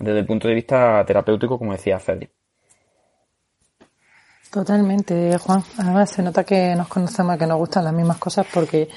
desde 0.00 0.18
el 0.18 0.26
punto 0.26 0.48
de 0.48 0.54
vista 0.54 1.02
terapéutico, 1.06 1.58
como 1.58 1.72
decía 1.72 1.98
Fedri. 1.98 2.28
Totalmente, 4.50 5.36
Juan. 5.38 5.62
Además 5.76 6.10
se 6.10 6.22
nota 6.22 6.44
que 6.44 6.74
nos 6.74 6.88
conocemos, 6.88 7.36
que 7.36 7.46
nos 7.46 7.58
gustan 7.58 7.84
las 7.84 7.92
mismas 7.92 8.16
cosas 8.18 8.46
porque 8.52 8.88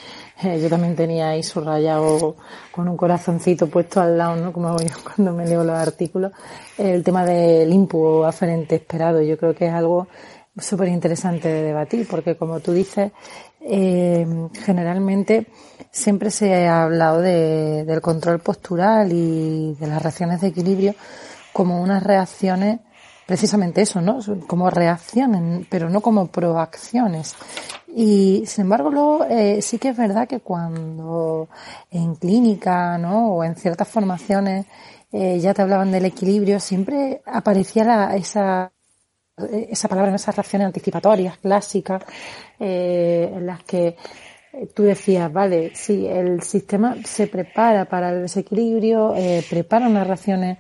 eh, 0.42 0.60
yo 0.62 0.70
también 0.70 0.96
tenía 0.96 1.30
ahí 1.30 1.44
subrayado 1.44 2.38
con 2.72 2.88
un 2.88 2.96
corazoncito 2.96 3.68
puesto 3.68 4.00
al 4.00 4.18
lado, 4.18 4.36
¿no? 4.36 4.54
Como 4.54 4.80
yo 4.80 4.96
cuando 5.04 5.34
me 5.34 5.46
leo 5.46 5.64
los 5.64 5.76
artículos, 5.76 6.32
el 6.78 7.04
tema 7.04 7.26
del 7.26 7.72
input 7.74 8.26
aferente 8.26 8.76
esperado. 8.76 9.22
Yo 9.22 9.38
creo 9.38 9.54
que 9.54 9.68
es 9.68 9.74
algo 9.74 10.08
súper 10.58 10.90
interesante 10.90 11.48
de 11.48 11.64
debatir 11.64 12.08
porque 12.08 12.38
como 12.38 12.60
tú 12.60 12.72
dices, 12.72 13.12
eh, 13.62 14.26
generalmente 14.64 15.48
siempre 15.92 16.32
se 16.32 16.68
ha 16.68 16.84
hablado 16.84 17.22
de, 17.22 17.84
del 17.86 18.02
control 18.02 18.40
postural 18.40 19.12
y 19.12 19.76
de 19.80 19.88
las 19.88 20.02
reacciones 20.02 20.42
de 20.42 20.48
equilibrio 20.48 20.96
como 21.52 21.82
unas 21.82 22.04
reacciones 22.04 22.80
precisamente 23.30 23.84
eso, 23.84 24.02
¿no? 24.02 24.18
Como 24.48 24.72
reacciones, 24.72 25.68
pero 25.70 25.88
no 25.88 26.02
como 26.02 26.32
proacciones. 26.32 27.36
Y 27.88 28.44
sin 28.48 28.64
embargo, 28.64 28.90
luego 28.90 29.26
eh, 29.26 29.62
sí 29.62 29.78
que 29.78 29.90
es 29.90 29.98
verdad 29.98 30.28
que 30.28 30.40
cuando 30.40 31.48
en 31.92 32.16
clínica, 32.16 32.98
¿no? 32.98 33.34
O 33.36 33.44
en 33.44 33.56
ciertas 33.56 33.88
formaciones 33.88 34.66
eh, 35.12 35.40
ya 35.40 35.54
te 35.54 35.62
hablaban 35.62 35.92
del 35.92 36.06
equilibrio, 36.06 36.60
siempre 36.60 37.22
aparecía 37.24 38.16
esa 38.16 38.72
esa 39.70 39.88
palabra, 39.88 40.16
esas 40.16 40.36
reacciones 40.36 40.66
anticipatorias 40.66 41.38
clásicas, 41.38 42.04
eh, 42.60 43.32
en 43.32 43.46
las 43.46 43.64
que 43.64 43.96
tú 44.74 44.84
decías, 44.84 45.32
vale, 45.32 45.72
sí, 45.76 46.08
el 46.08 46.42
sistema 46.42 46.96
se 47.06 47.28
prepara 47.28 47.86
para 47.86 48.10
el 48.10 48.24
desequilibrio, 48.24 49.14
eh, 49.16 49.46
prepara 49.48 49.88
unas 49.88 50.08
reacciones 50.08 50.58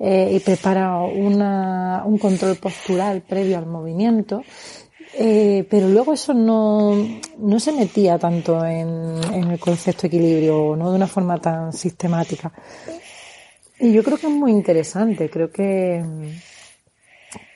eh, 0.00 0.32
y 0.32 0.40
prepara 0.40 0.98
una, 1.02 2.02
un 2.06 2.16
control 2.16 2.56
postural 2.56 3.20
previo 3.20 3.58
al 3.58 3.66
movimiento, 3.66 4.42
eh, 5.18 5.66
pero 5.68 5.88
luego 5.88 6.14
eso 6.14 6.32
no, 6.32 6.96
no 7.38 7.60
se 7.60 7.72
metía 7.72 8.18
tanto 8.18 8.64
en, 8.64 9.20
en 9.34 9.50
el 9.50 9.58
concepto 9.58 10.06
equilibrio, 10.06 10.74
no 10.74 10.90
de 10.90 10.96
una 10.96 11.06
forma 11.06 11.38
tan 11.38 11.72
sistemática. 11.74 12.50
Y 13.78 13.92
yo 13.92 14.02
creo 14.02 14.16
que 14.16 14.26
es 14.26 14.32
muy 14.32 14.52
interesante, 14.52 15.28
creo 15.28 15.50
que, 15.50 16.02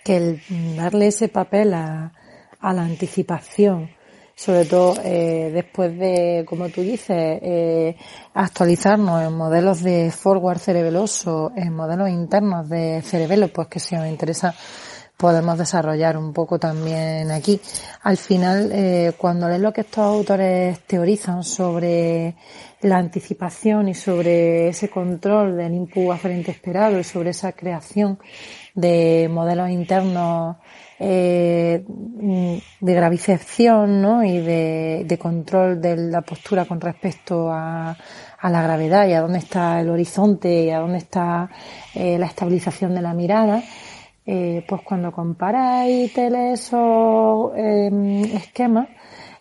que 0.04 0.16
el 0.16 0.40
darle 0.76 1.06
ese 1.06 1.28
papel 1.28 1.72
a, 1.74 2.12
a 2.60 2.72
la 2.72 2.82
anticipación, 2.82 3.90
sobre 4.34 4.64
todo 4.64 4.96
eh, 5.04 5.50
después 5.52 5.96
de, 5.98 6.44
como 6.46 6.68
tú 6.68 6.80
dices, 6.82 7.38
eh, 7.42 7.96
actualizarnos 8.34 9.22
en 9.22 9.32
modelos 9.32 9.82
de 9.82 10.10
forward 10.10 10.58
cerebeloso, 10.58 11.52
en 11.56 11.74
modelos 11.74 12.08
internos 12.08 12.68
de 12.68 13.00
cerebelo, 13.02 13.48
pues 13.48 13.68
que 13.68 13.80
si 13.80 13.94
os 13.94 14.06
interesa 14.06 14.54
podemos 15.16 15.56
desarrollar 15.56 16.16
un 16.16 16.32
poco 16.32 16.58
también 16.58 17.30
aquí. 17.30 17.60
Al 18.02 18.16
final, 18.16 18.70
eh, 18.72 19.12
cuando 19.16 19.48
lees 19.48 19.60
lo 19.60 19.72
que 19.72 19.82
estos 19.82 20.04
autores 20.04 20.80
teorizan 20.80 21.44
sobre 21.44 22.34
la 22.80 22.98
anticipación 22.98 23.88
y 23.88 23.94
sobre 23.94 24.68
ese 24.68 24.90
control 24.90 25.56
del 25.56 25.72
input 25.74 26.12
aferente 26.12 26.50
esperado 26.50 26.98
y 26.98 27.04
sobre 27.04 27.30
esa 27.30 27.52
creación 27.52 28.18
de 28.74 29.28
modelos 29.30 29.70
internos 29.70 30.56
eh, 30.98 31.84
de 32.80 32.94
gravización 32.94 34.00
¿no? 34.00 34.24
y 34.24 34.38
de, 34.38 35.18
control 35.20 35.80
de 35.80 35.96
la 35.96 36.22
postura 36.22 36.64
con 36.64 36.80
respecto 36.80 37.50
a, 37.50 37.96
a, 38.38 38.50
la 38.50 38.62
gravedad 38.62 39.06
y 39.06 39.12
a 39.12 39.20
dónde 39.20 39.38
está 39.38 39.80
el 39.80 39.90
horizonte 39.90 40.64
y 40.64 40.70
a 40.70 40.78
dónde 40.78 40.98
está 40.98 41.50
eh, 41.94 42.18
la 42.18 42.26
estabilización 42.26 42.94
de 42.94 43.02
la 43.02 43.14
mirada, 43.14 43.62
eh, 44.26 44.64
pues 44.66 44.80
cuando 44.82 45.12
comparáis 45.12 46.16
esos 46.16 47.52
eh, 47.56 48.30
esquemas, 48.34 48.88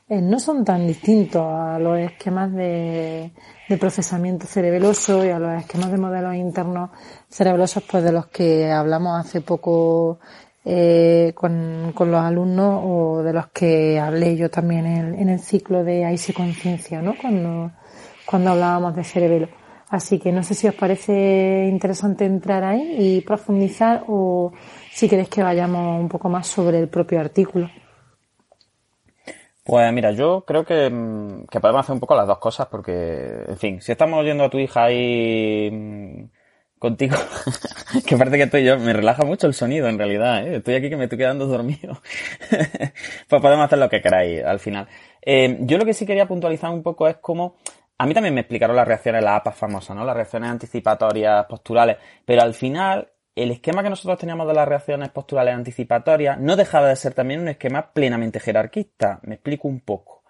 eh, 0.09 0.21
no 0.21 0.39
son 0.39 0.65
tan 0.65 0.85
distintos 0.85 1.41
a 1.41 1.79
los 1.79 1.97
esquemas 1.99 2.51
de, 2.51 3.31
de, 3.69 3.77
procesamiento 3.77 4.45
cerebeloso 4.45 5.23
y 5.25 5.29
a 5.29 5.39
los 5.39 5.53
esquemas 5.61 5.89
de 5.91 5.97
modelos 5.97 6.35
internos 6.35 6.89
cerebelosos 7.29 7.83
pues 7.89 8.03
de 8.03 8.11
los 8.11 8.27
que 8.27 8.69
hablamos 8.69 9.25
hace 9.25 9.39
poco 9.39 10.19
eh, 10.65 11.33
con, 11.35 11.91
con, 11.93 12.11
los 12.11 12.21
alumnos 12.21 12.81
o 12.83 13.23
de 13.23 13.33
los 13.33 13.47
que 13.47 13.99
hablé 13.99 14.37
yo 14.37 14.49
también 14.49 14.85
en, 14.85 15.19
en 15.19 15.29
el 15.29 15.39
ciclo 15.39 15.83
de 15.83 16.05
AISE 16.05 16.33
Conciencia, 16.33 17.01
¿no? 17.01 17.15
Cuando, 17.19 17.71
cuando 18.25 18.51
hablábamos 18.51 18.95
de 18.95 19.03
cerebelo. 19.03 19.47
Así 19.89 20.17
que 20.17 20.31
no 20.31 20.41
sé 20.41 20.55
si 20.55 20.67
os 20.67 20.73
parece 20.73 21.67
interesante 21.69 22.25
entrar 22.25 22.63
ahí 22.63 22.95
y 22.97 23.21
profundizar 23.21 24.05
o 24.07 24.51
si 24.91 25.07
queréis 25.07 25.29
que 25.29 25.43
vayamos 25.43 25.99
un 25.99 26.09
poco 26.09 26.29
más 26.29 26.47
sobre 26.47 26.79
el 26.79 26.89
propio 26.89 27.19
artículo. 27.19 27.69
Pues 29.63 29.93
mira, 29.93 30.11
yo 30.11 30.43
creo 30.45 30.65
que, 30.65 30.89
mm, 30.89 31.45
que 31.45 31.59
podemos 31.59 31.81
hacer 31.81 31.93
un 31.93 31.99
poco 31.99 32.15
las 32.15 32.27
dos 32.27 32.39
cosas 32.39 32.67
porque, 32.67 33.43
en 33.47 33.57
fin, 33.57 33.81
si 33.81 33.91
estamos 33.91 34.19
oyendo 34.19 34.43
a 34.45 34.49
tu 34.49 34.57
hija 34.57 34.85
ahí 34.85 35.69
mm, 35.71 36.23
contigo, 36.83 37.15
que 38.05 38.17
parece 38.17 38.35
que 38.35 38.43
estoy 38.43 38.65
yo, 38.65 38.77
me 38.77 38.91
relaja 38.91 39.23
mucho 39.23 39.47
el 39.47 39.53
sonido 39.53 39.87
en 39.87 39.97
realidad, 39.97 40.45
¿eh? 40.45 40.57
estoy 40.57 40.75
aquí 40.75 40.89
que 40.89 40.97
me 40.97 41.05
estoy 41.05 41.17
quedando 41.17 41.47
dormido. 41.47 42.01
pues 43.29 43.41
podemos 43.41 43.65
hacer 43.65 43.79
lo 43.79 43.87
que 43.87 44.01
queráis 44.01 44.43
al 44.43 44.59
final. 44.59 44.89
Eh, 45.21 45.59
yo 45.61 45.77
lo 45.77 45.85
que 45.85 45.93
sí 45.93 46.05
quería 46.05 46.27
puntualizar 46.27 46.69
un 46.71 46.83
poco 46.83 47.07
es 47.07 47.15
cómo 47.21 47.55
a 47.97 48.05
mí 48.05 48.13
también 48.13 48.33
me 48.33 48.41
explicaron 48.41 48.75
las 48.75 48.85
reacciones, 48.85 49.23
las 49.23 49.35
APAS 49.35 49.55
famosas, 49.55 49.95
¿no? 49.95 50.03
Las 50.03 50.13
reacciones 50.13 50.49
anticipatorias 50.49 51.45
posturales, 51.45 51.95
pero 52.25 52.41
al 52.41 52.53
final 52.53 53.07
el 53.33 53.51
esquema 53.51 53.81
que 53.81 53.89
nosotros 53.89 54.19
teníamos 54.19 54.45
de 54.45 54.53
las 54.53 54.67
reacciones 54.67 55.09
posturales 55.09 55.55
anticipatorias 55.55 56.37
no 56.37 56.57
dejaba 56.57 56.89
de 56.89 56.97
ser 56.97 57.13
también 57.13 57.39
un 57.39 57.47
esquema 57.47 57.93
plenamente 57.93 58.41
jerarquista. 58.41 59.21
Me 59.23 59.35
explico 59.35 59.69
un 59.69 59.79
poco. 59.79 60.22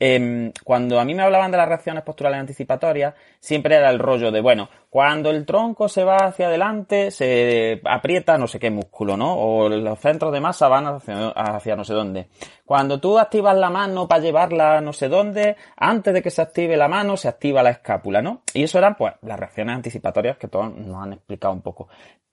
Eh, 0.00 0.52
cuando 0.62 1.00
a 1.00 1.04
mí 1.04 1.14
me 1.14 1.22
hablaban 1.22 1.50
de 1.50 1.56
las 1.56 1.68
reacciones 1.68 2.04
posturales 2.04 2.38
anticipatorias, 2.38 3.14
siempre 3.40 3.76
era 3.76 3.90
el 3.90 3.98
rollo 3.98 4.30
de, 4.30 4.40
bueno, 4.40 4.68
cuando 4.90 5.30
el 5.30 5.44
tronco 5.44 5.88
se 5.88 6.04
va 6.04 6.18
hacia 6.18 6.46
adelante, 6.46 7.10
se 7.10 7.80
aprieta 7.84 8.38
no 8.38 8.46
sé 8.46 8.60
qué 8.60 8.70
músculo, 8.70 9.16
¿no? 9.16 9.34
O 9.34 9.68
los 9.68 9.98
centros 9.98 10.32
de 10.32 10.40
masa 10.40 10.68
van 10.68 10.86
hacia, 10.86 11.28
hacia 11.30 11.76
no 11.76 11.84
sé 11.84 11.94
dónde. 11.94 12.28
Cuando 12.64 13.00
tú 13.00 13.18
activas 13.18 13.56
la 13.56 13.70
mano 13.70 14.06
para 14.06 14.22
llevarla 14.22 14.80
no 14.80 14.92
sé 14.92 15.08
dónde, 15.08 15.56
antes 15.76 16.14
de 16.14 16.22
que 16.22 16.30
se 16.30 16.42
active 16.42 16.76
la 16.76 16.88
mano, 16.88 17.16
se 17.16 17.28
activa 17.28 17.62
la 17.62 17.70
escápula, 17.70 18.22
¿no? 18.22 18.42
Y 18.54 18.62
eso 18.62 18.78
eran, 18.78 18.94
pues, 18.94 19.14
las 19.22 19.38
reacciones 19.38 19.74
anticipatorias 19.74 20.38
que 20.38 20.48
todos 20.48 20.72
nos 20.74 21.02
han 21.02 21.14
explicado 21.14 21.52
un 21.52 21.62
poco. 21.62 21.88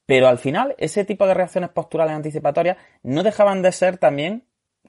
Pero 0.06 0.28
al 0.28 0.38
final, 0.38 0.76
ese 0.78 1.04
tipo 1.04 1.26
de 1.26 1.34
reacciones 1.34 1.72
posturales 1.72 2.16
anticipatorias 2.16 2.78
no 3.02 3.24
dejaban 3.24 3.62
de 3.64 3.72
ser 3.72 3.98
también 3.98 4.44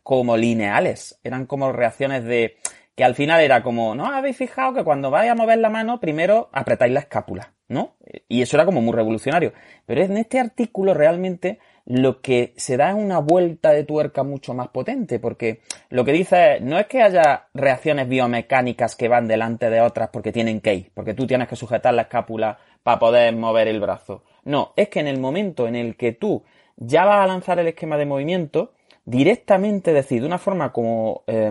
como 0.07 0.37
lineales. 0.37 1.19
Eran 1.25 1.47
como 1.47 1.73
reacciones 1.73 2.23
de 2.23 2.59
que 2.95 3.03
al 3.03 3.17
final 3.17 3.41
era 3.41 3.65
como, 3.65 3.97
¿no? 3.97 4.07
Habéis 4.07 4.37
fijado 4.37 4.73
que 4.73 4.85
cuando 4.85 5.11
vais 5.11 5.29
a 5.29 5.35
mover 5.35 5.59
la 5.59 5.69
mano, 5.69 5.99
primero 5.99 6.49
apretáis 6.53 6.93
la 6.93 7.01
escápula, 7.01 7.55
¿no? 7.67 7.97
Y 8.29 8.41
eso 8.41 8.57
era 8.57 8.65
como 8.65 8.81
muy 8.81 8.95
revolucionario. 8.95 9.53
Pero 9.85 10.03
en 10.03 10.17
este 10.17 10.39
artículo 10.39 10.95
realmente 10.95 11.59
lo 11.87 12.21
que 12.21 12.55
se 12.57 12.77
da 12.77 12.91
es 12.91 12.95
una 12.95 13.19
vuelta 13.19 13.73
de 13.73 13.83
tuerca 13.83 14.23
mucho 14.23 14.55
más 14.55 14.69
potente, 14.69 15.19
porque 15.19 15.63
lo 15.91 16.05
que 16.05 16.13
dice 16.13 16.55
es, 16.55 16.63
no 16.63 16.79
es 16.79 16.87
que 16.87 17.03
haya 17.03 17.49
reacciones 17.53 18.09
biomecánicas 18.09 18.95
que 18.95 19.09
van 19.09 19.27
delante 19.27 19.71
de 19.71 19.81
otras 19.81 20.11
porque 20.13 20.31
tienen 20.31 20.61
que 20.61 20.75
ir, 20.75 20.91
porque 20.95 21.15
tú 21.15 21.27
tienes 21.27 21.49
que 21.49 21.57
sujetar 21.57 21.93
la 21.95 22.03
escápula 22.03 22.59
para 22.85 23.01
poder 23.01 23.35
mover 23.35 23.67
el 23.67 23.81
brazo. 23.81 24.23
No, 24.45 24.73
es 24.77 24.89
que 24.89 25.01
en 25.01 25.09
el 25.09 25.19
momento 25.19 25.67
en 25.67 25.75
el 25.75 25.97
que 25.97 26.13
tú 26.13 26.45
ya 26.77 27.05
vas 27.05 27.25
a 27.25 27.27
lanzar 27.27 27.59
el 27.59 27.67
esquema 27.67 27.97
de 27.97 28.07
movimiento, 28.07 28.71
directamente 29.07 29.93
decir, 29.93 30.21
de 30.21 30.27
una 30.27 30.39
forma 30.39 30.73
como 30.73 31.23
eh, 31.27 31.51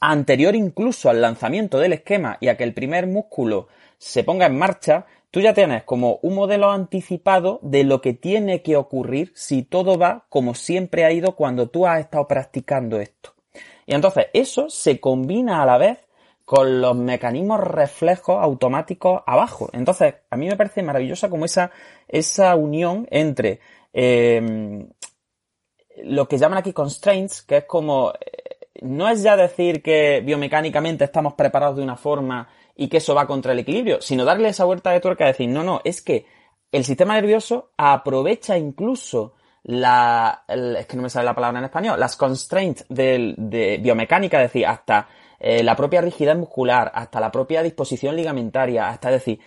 anterior 0.00 0.56
incluso 0.56 1.08
al 1.08 1.20
lanzamiento 1.20 1.78
del 1.78 1.92
esquema 1.92 2.38
y 2.40 2.48
a 2.48 2.56
que 2.56 2.64
el 2.64 2.74
primer 2.74 3.06
músculo 3.06 3.68
se 3.98 4.24
ponga 4.24 4.46
en 4.46 4.58
marcha, 4.58 5.06
tú 5.30 5.40
ya 5.40 5.54
tienes 5.54 5.84
como 5.84 6.18
un 6.22 6.34
modelo 6.34 6.70
anticipado 6.70 7.60
de 7.62 7.84
lo 7.84 8.00
que 8.00 8.14
tiene 8.14 8.62
que 8.62 8.76
ocurrir 8.76 9.32
si 9.34 9.62
todo 9.62 9.98
va 9.98 10.26
como 10.28 10.54
siempre 10.54 11.04
ha 11.04 11.12
ido 11.12 11.36
cuando 11.36 11.68
tú 11.68 11.86
has 11.86 12.00
estado 12.00 12.26
practicando 12.26 12.98
esto. 12.98 13.34
Y 13.86 13.94
entonces 13.94 14.26
eso 14.32 14.68
se 14.68 15.00
combina 15.00 15.62
a 15.62 15.66
la 15.66 15.78
vez 15.78 15.98
con 16.44 16.80
los 16.80 16.96
mecanismos 16.96 17.60
reflejos 17.60 18.38
automáticos 18.40 19.22
abajo. 19.26 19.68
Entonces, 19.72 20.14
a 20.30 20.36
mí 20.36 20.46
me 20.46 20.56
parece 20.56 20.82
maravillosa 20.82 21.28
como 21.28 21.44
esa, 21.44 21.72
esa 22.06 22.54
unión 22.54 23.08
entre 23.10 23.60
eh, 23.92 24.86
lo 26.04 26.28
que 26.28 26.38
llaman 26.38 26.58
aquí 26.58 26.72
constraints, 26.72 27.42
que 27.42 27.58
es 27.58 27.64
como, 27.64 28.12
eh, 28.12 28.58
no 28.82 29.08
es 29.08 29.22
ya 29.22 29.36
decir 29.36 29.82
que 29.82 30.22
biomecánicamente 30.24 31.04
estamos 31.04 31.34
preparados 31.34 31.76
de 31.76 31.82
una 31.82 31.96
forma 31.96 32.48
y 32.74 32.88
que 32.88 32.98
eso 32.98 33.14
va 33.14 33.26
contra 33.26 33.52
el 33.52 33.58
equilibrio, 33.58 34.00
sino 34.00 34.24
darle 34.24 34.50
esa 34.50 34.64
vuelta 34.64 34.90
de 34.90 35.00
tuerca 35.00 35.24
y 35.24 35.28
decir, 35.28 35.48
no, 35.48 35.62
no, 35.62 35.80
es 35.84 36.02
que 36.02 36.26
el 36.72 36.84
sistema 36.84 37.14
nervioso 37.14 37.70
aprovecha 37.76 38.58
incluso 38.58 39.34
la, 39.62 40.44
es 40.48 40.86
que 40.86 40.96
no 40.96 41.02
me 41.02 41.10
sale 41.10 41.24
la 41.24 41.34
palabra 41.34 41.58
en 41.58 41.64
español, 41.64 41.98
las 41.98 42.16
constraints 42.16 42.84
de, 42.88 43.80
biomecánica, 43.82 44.42
es 44.42 44.52
decir, 44.52 44.66
hasta 44.66 45.08
eh, 45.40 45.62
la 45.62 45.74
propia 45.74 46.00
rigidez 46.00 46.36
muscular, 46.36 46.92
hasta 46.94 47.18
la 47.18 47.32
propia 47.32 47.62
disposición 47.62 48.14
ligamentaria, 48.14 48.88
hasta 48.88 49.10
decir, 49.10 49.40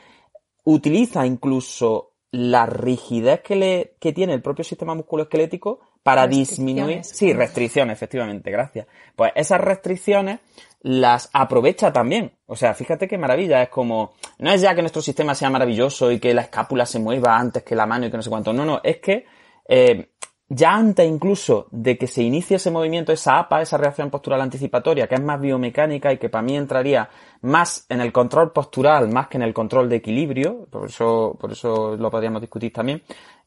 utiliza 0.63 1.25
incluso 1.25 2.13
la 2.31 2.65
rigidez 2.65 3.41
que, 3.41 3.55
le, 3.55 3.95
que 3.99 4.11
tiene 4.11 4.33
el 4.33 4.41
propio 4.41 4.63
sistema 4.63 4.93
musculoesquelético 4.93 5.79
para 6.03 6.27
disminuir. 6.27 7.03
Sí, 7.03 7.33
restricciones, 7.33 7.93
efectivamente, 7.93 8.51
gracias. 8.51 8.87
Pues 9.15 9.31
esas 9.35 9.61
restricciones 9.61 10.39
las 10.81 11.29
aprovecha 11.33 11.91
también. 11.91 12.31
O 12.45 12.55
sea, 12.55 12.73
fíjate 12.73 13.07
qué 13.07 13.17
maravilla. 13.17 13.61
Es 13.61 13.69
como, 13.69 14.13
no 14.39 14.51
es 14.51 14.61
ya 14.61 14.73
que 14.75 14.81
nuestro 14.81 15.01
sistema 15.01 15.35
sea 15.35 15.49
maravilloso 15.49 16.11
y 16.11 16.19
que 16.19 16.33
la 16.33 16.43
escápula 16.43 16.85
se 16.85 16.99
mueva 16.99 17.37
antes 17.37 17.63
que 17.63 17.75
la 17.75 17.85
mano 17.85 18.05
y 18.05 18.11
que 18.11 18.17
no 18.17 18.23
sé 18.23 18.29
cuánto. 18.29 18.53
No, 18.53 18.65
no, 18.65 18.79
es 18.83 18.97
que 18.97 19.25
eh, 19.67 20.09
ya 20.49 20.73
antes 20.73 21.07
incluso 21.07 21.67
de 21.71 21.97
que 21.97 22.07
se 22.07 22.23
inicie 22.23 22.57
ese 22.57 22.71
movimiento, 22.71 23.11
esa 23.11 23.37
APA, 23.37 23.61
esa 23.61 23.77
reacción 23.77 24.09
postural 24.09 24.41
anticipatoria, 24.41 25.07
que 25.07 25.15
es 25.15 25.21
más 25.21 25.39
biomecánica 25.39 26.11
y 26.11 26.17
que 26.17 26.29
para 26.29 26.41
mí 26.41 26.57
entraría 26.57 27.07
más 27.41 27.85
en 27.87 28.01
el 28.01 28.11
control 28.11 28.51
postural, 28.51 29.09
más 29.09 29.27
que 29.27 29.37
en 29.37 29.43
el 29.43 29.53
control 29.53 29.87
de 29.89 29.97
equilibrio, 29.97 30.65
por 30.71 30.87
eso, 30.87 31.37
por 31.39 31.51
eso 31.51 31.95
lo 31.95 32.09
podríamos 32.09 32.41
discutir 32.41 32.73
también, 32.73 33.03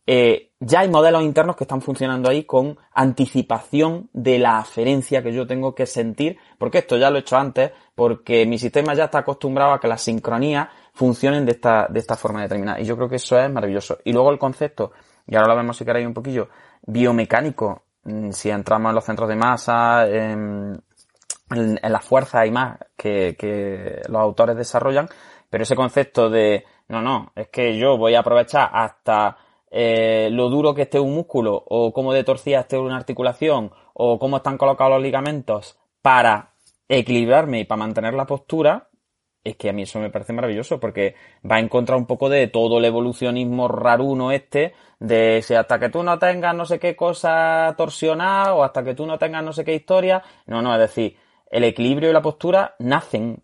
eh, 0.06 0.50
ya 0.58 0.80
hay 0.80 0.88
modelos 0.88 1.22
internos 1.22 1.56
que 1.56 1.64
están 1.64 1.80
funcionando 1.80 2.28
ahí 2.28 2.44
con 2.44 2.78
anticipación 2.92 4.08
de 4.12 4.38
la 4.38 4.58
aferencia 4.58 5.22
que 5.22 5.32
yo 5.32 5.46
tengo 5.46 5.74
que 5.74 5.86
sentir, 5.86 6.38
porque 6.58 6.78
esto 6.78 6.96
ya 6.96 7.10
lo 7.10 7.16
he 7.16 7.20
hecho 7.20 7.36
antes, 7.36 7.72
porque 7.94 8.46
mi 8.46 8.58
sistema 8.58 8.94
ya 8.94 9.04
está 9.04 9.18
acostumbrado 9.18 9.72
a 9.72 9.80
que 9.80 9.88
las 9.88 10.02
sincronías 10.02 10.68
funcionen 10.92 11.46
de 11.46 11.52
esta, 11.52 11.86
de 11.88 12.00
esta 12.00 12.16
forma 12.16 12.42
determinada. 12.42 12.80
Y 12.80 12.84
yo 12.84 12.96
creo 12.96 13.08
que 13.08 13.16
eso 13.16 13.38
es 13.38 13.50
maravilloso. 13.50 13.98
Y 14.04 14.12
luego 14.12 14.30
el 14.30 14.38
concepto, 14.38 14.92
y 15.26 15.36
ahora 15.36 15.48
lo 15.48 15.56
vemos 15.56 15.76
si 15.76 15.84
queréis 15.84 16.06
un 16.06 16.14
poquillo, 16.14 16.48
biomecánico, 16.82 17.82
mm, 18.04 18.30
si 18.30 18.50
entramos 18.50 18.90
en 18.90 18.94
los 18.94 19.04
centros 19.04 19.28
de 19.28 19.36
masa, 19.36 20.06
en, 20.08 20.82
en, 21.50 21.80
en 21.82 21.92
las 21.92 22.04
fuerzas 22.04 22.46
y 22.46 22.50
más 22.50 22.78
que, 22.96 23.36
que 23.38 24.00
los 24.08 24.20
autores 24.20 24.56
desarrollan, 24.56 25.08
pero 25.48 25.62
ese 25.62 25.76
concepto 25.76 26.30
de, 26.30 26.64
no, 26.88 27.02
no, 27.02 27.32
es 27.34 27.48
que 27.48 27.76
yo 27.76 27.96
voy 27.96 28.14
a 28.14 28.20
aprovechar 28.20 28.70
hasta 28.72 29.36
eh, 29.74 30.28
lo 30.30 30.50
duro 30.50 30.74
que 30.74 30.82
esté 30.82 31.00
un 31.00 31.14
músculo 31.14 31.64
o 31.66 31.94
cómo 31.94 32.12
de 32.12 32.24
torcida 32.24 32.60
esté 32.60 32.76
una 32.76 32.96
articulación 32.96 33.72
o 33.94 34.18
cómo 34.18 34.36
están 34.36 34.58
colocados 34.58 34.92
los 34.92 35.02
ligamentos 35.02 35.78
para 36.02 36.52
equilibrarme 36.88 37.60
y 37.60 37.64
para 37.64 37.78
mantener 37.78 38.12
la 38.12 38.26
postura, 38.26 38.90
es 39.42 39.56
que 39.56 39.70
a 39.70 39.72
mí 39.72 39.82
eso 39.82 39.98
me 39.98 40.10
parece 40.10 40.34
maravilloso 40.34 40.78
porque 40.78 41.14
va 41.50 41.58
en 41.58 41.68
contra 41.68 41.96
un 41.96 42.04
poco 42.06 42.28
de 42.28 42.48
todo 42.48 42.78
el 42.78 42.84
evolucionismo 42.84 43.66
raruno 43.66 44.30
este 44.30 44.74
de 45.00 45.40
si 45.42 45.54
hasta 45.54 45.78
que 45.78 45.88
tú 45.88 46.02
no 46.02 46.18
tengas 46.18 46.54
no 46.54 46.66
sé 46.66 46.78
qué 46.78 46.94
cosa 46.94 47.74
torsionada 47.76 48.54
o 48.54 48.62
hasta 48.62 48.84
que 48.84 48.94
tú 48.94 49.06
no 49.06 49.18
tengas 49.18 49.42
no 49.42 49.54
sé 49.54 49.64
qué 49.64 49.74
historia. 49.74 50.22
No, 50.46 50.60
no, 50.60 50.74
es 50.74 50.80
decir, 50.80 51.16
el 51.50 51.64
equilibrio 51.64 52.10
y 52.10 52.12
la 52.12 52.22
postura 52.22 52.76
nacen 52.78 53.42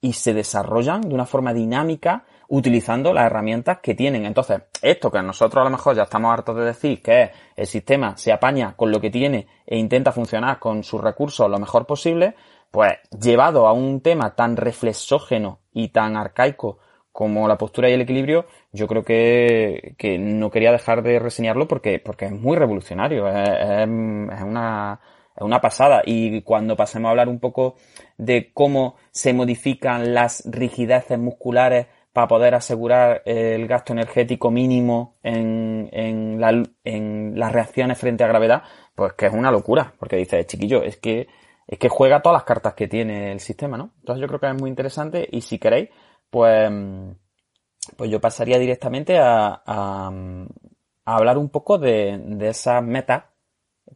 y 0.00 0.14
se 0.14 0.32
desarrollan 0.32 1.02
de 1.02 1.14
una 1.14 1.26
forma 1.26 1.52
dinámica 1.52 2.24
utilizando 2.48 3.12
las 3.12 3.26
herramientas 3.26 3.78
que 3.78 3.94
tienen. 3.94 4.24
Entonces, 4.24 4.62
esto 4.82 5.10
que 5.10 5.22
nosotros 5.22 5.60
a 5.60 5.64
lo 5.64 5.70
mejor 5.70 5.94
ya 5.94 6.04
estamos 6.04 6.32
hartos 6.32 6.56
de 6.56 6.64
decir, 6.64 7.02
que 7.02 7.30
el 7.54 7.66
sistema 7.66 8.16
se 8.16 8.32
apaña 8.32 8.74
con 8.74 8.90
lo 8.90 9.00
que 9.00 9.10
tiene 9.10 9.46
e 9.66 9.78
intenta 9.78 10.12
funcionar 10.12 10.58
con 10.58 10.82
sus 10.82 11.00
recursos 11.00 11.48
lo 11.48 11.58
mejor 11.58 11.86
posible, 11.86 12.34
pues 12.70 12.94
llevado 13.20 13.66
a 13.66 13.72
un 13.72 14.00
tema 14.00 14.34
tan 14.34 14.56
reflexógeno 14.56 15.60
y 15.72 15.88
tan 15.88 16.16
arcaico 16.16 16.78
como 17.12 17.48
la 17.48 17.58
postura 17.58 17.90
y 17.90 17.94
el 17.94 18.02
equilibrio, 18.02 18.46
yo 18.72 18.86
creo 18.86 19.02
que, 19.02 19.94
que 19.98 20.18
no 20.18 20.50
quería 20.50 20.70
dejar 20.70 21.02
de 21.02 21.18
reseñarlo 21.18 21.66
porque, 21.66 21.98
porque 21.98 22.26
es 22.26 22.32
muy 22.32 22.56
revolucionario, 22.56 23.26
es, 23.26 23.48
es 23.48 23.88
una, 23.88 25.00
es 25.34 25.42
una 25.42 25.60
pasada. 25.60 26.02
Y 26.04 26.42
cuando 26.42 26.76
pasemos 26.76 27.08
a 27.08 27.10
hablar 27.10 27.28
un 27.28 27.40
poco 27.40 27.74
de 28.18 28.52
cómo 28.52 28.96
se 29.10 29.32
modifican 29.32 30.14
las 30.14 30.44
rigideces 30.46 31.18
musculares 31.18 31.86
para 32.18 32.26
poder 32.26 32.56
asegurar 32.56 33.22
el 33.26 33.68
gasto 33.68 33.92
energético 33.92 34.50
mínimo 34.50 35.18
en, 35.22 35.88
en, 35.92 36.40
la, 36.40 36.64
en 36.82 37.38
las 37.38 37.52
reacciones 37.52 37.96
frente 37.96 38.24
a 38.24 38.26
gravedad, 38.26 38.64
pues 38.96 39.12
que 39.12 39.26
es 39.26 39.32
una 39.32 39.52
locura, 39.52 39.94
porque 40.00 40.16
dice, 40.16 40.44
chiquillo, 40.44 40.82
es 40.82 40.96
que, 40.96 41.28
es 41.68 41.78
que 41.78 41.88
juega 41.88 42.20
todas 42.20 42.34
las 42.34 42.42
cartas 42.42 42.74
que 42.74 42.88
tiene 42.88 43.30
el 43.30 43.38
sistema, 43.38 43.76
¿no? 43.76 43.92
Entonces 44.00 44.20
yo 44.20 44.26
creo 44.26 44.40
que 44.40 44.48
es 44.48 44.60
muy 44.60 44.68
interesante 44.68 45.28
y 45.30 45.42
si 45.42 45.60
queréis, 45.60 45.90
pues, 46.28 46.68
pues 47.96 48.10
yo 48.10 48.20
pasaría 48.20 48.58
directamente 48.58 49.16
a, 49.20 49.62
a, 49.64 50.10
a 51.04 51.16
hablar 51.16 51.38
un 51.38 51.50
poco 51.50 51.78
de, 51.78 52.18
de 52.20 52.48
esas 52.48 52.82
metas 52.82 53.26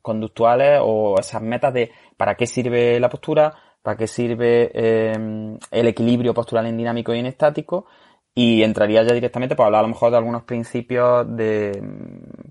conductuales 0.01 0.79
o 0.81 1.19
esas 1.19 1.43
metas 1.43 1.75
de 1.75 1.91
para 2.17 2.37
qué 2.37 2.47
sirve 2.47 3.01
la 3.01 3.09
postura, 3.09 3.53
para 3.83 3.97
qué 3.97 4.07
sirve 4.07 4.71
eh, 4.75 5.59
el 5.73 5.89
equilibrio 5.89 6.33
postural 6.33 6.67
en 6.67 6.77
dinámico 6.77 7.13
y 7.13 7.19
en 7.19 7.27
estático 7.27 7.87
y 8.35 8.63
entraría 8.63 9.03
ya 9.03 9.13
directamente 9.13 9.55
para 9.55 9.67
hablar 9.67 9.81
a 9.81 9.83
lo 9.83 9.89
mejor 9.89 10.11
de 10.11 10.17
algunos 10.17 10.45
principios 10.45 11.27
de, 11.37 11.83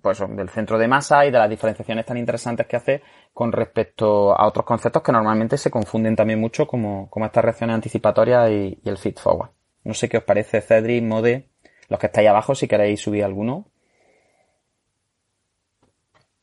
pues, 0.01 0.19
del 0.29 0.49
centro 0.49 0.77
de 0.77 0.87
masa 0.87 1.25
y 1.25 1.31
de 1.31 1.39
las 1.39 1.49
diferenciaciones 1.49 2.05
tan 2.05 2.17
interesantes 2.17 2.67
que 2.67 2.75
hace 2.75 3.01
con 3.33 3.51
respecto 3.51 4.37
a 4.37 4.47
otros 4.47 4.65
conceptos 4.65 5.01
que 5.01 5.11
normalmente 5.11 5.57
se 5.57 5.71
confunden 5.71 6.15
también 6.15 6.39
mucho 6.39 6.67
como, 6.67 7.09
como 7.09 7.25
estas 7.25 7.43
reacciones 7.43 7.75
anticipatorias 7.75 8.51
y, 8.51 8.79
y 8.83 8.89
el 8.89 8.97
feed 8.97 9.17
forward. 9.17 9.49
No 9.83 9.93
sé 9.95 10.07
qué 10.07 10.17
os 10.17 10.23
parece, 10.23 10.61
Cedric, 10.61 11.03
Mode, 11.03 11.49
los 11.89 11.99
que 11.99 12.05
estáis 12.05 12.29
abajo, 12.29 12.53
si 12.53 12.67
queréis 12.67 13.01
subir 13.01 13.23
alguno. 13.23 13.65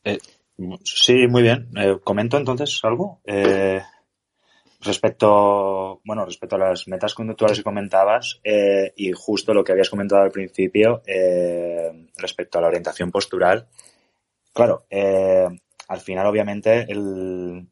Eh, 0.02 0.18
sí, 0.82 1.26
muy 1.28 1.42
bien. 1.42 1.70
Eh, 1.76 1.98
comento 2.02 2.36
entonces 2.36 2.80
algo. 2.82 3.20
Eh, 3.24 3.80
Respecto, 4.80 6.00
bueno, 6.04 6.24
respecto 6.24 6.54
a 6.54 6.60
las 6.60 6.86
metas 6.86 7.12
conductuales 7.12 7.58
que 7.58 7.64
comentabas 7.64 8.40
eh, 8.44 8.92
y 8.96 9.10
justo 9.12 9.52
lo 9.52 9.64
que 9.64 9.72
habías 9.72 9.90
comentado 9.90 10.22
al 10.22 10.30
principio 10.30 11.02
eh, 11.04 12.06
respecto 12.16 12.58
a 12.58 12.60
la 12.60 12.68
orientación 12.68 13.10
postural, 13.10 13.66
claro, 14.52 14.84
eh, 14.88 15.48
al 15.88 16.00
final 16.00 16.26
obviamente 16.26 16.86
el, 16.88 17.66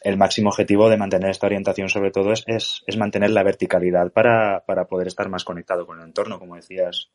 el, 0.00 0.16
máximo 0.16 0.48
objetivo 0.48 0.88
de 0.88 0.96
mantener 0.96 1.28
esta 1.28 1.46
orientación 1.46 1.90
sobre 1.90 2.10
todo 2.10 2.32
es, 2.32 2.42
es, 2.46 2.82
es 2.86 2.96
mantener 2.96 3.30
la 3.30 3.42
verticalidad 3.42 4.10
para, 4.10 4.64
para, 4.66 4.86
poder 4.86 5.08
estar 5.08 5.28
más 5.28 5.44
conectado 5.44 5.86
con 5.86 5.98
el 5.98 6.04
entorno, 6.04 6.38
como 6.38 6.56
decías 6.56 7.10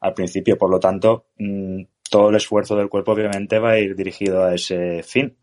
al 0.00 0.14
principio. 0.14 0.56
Por 0.56 0.70
lo 0.70 0.80
tanto, 0.80 1.26
mmm, 1.36 1.82
todo 2.10 2.30
el 2.30 2.36
esfuerzo 2.36 2.76
del 2.76 2.88
cuerpo 2.88 3.12
obviamente 3.12 3.58
va 3.58 3.72
a 3.72 3.78
ir 3.78 3.94
dirigido 3.94 4.44
a 4.44 4.54
ese 4.54 5.02
fin. 5.02 5.36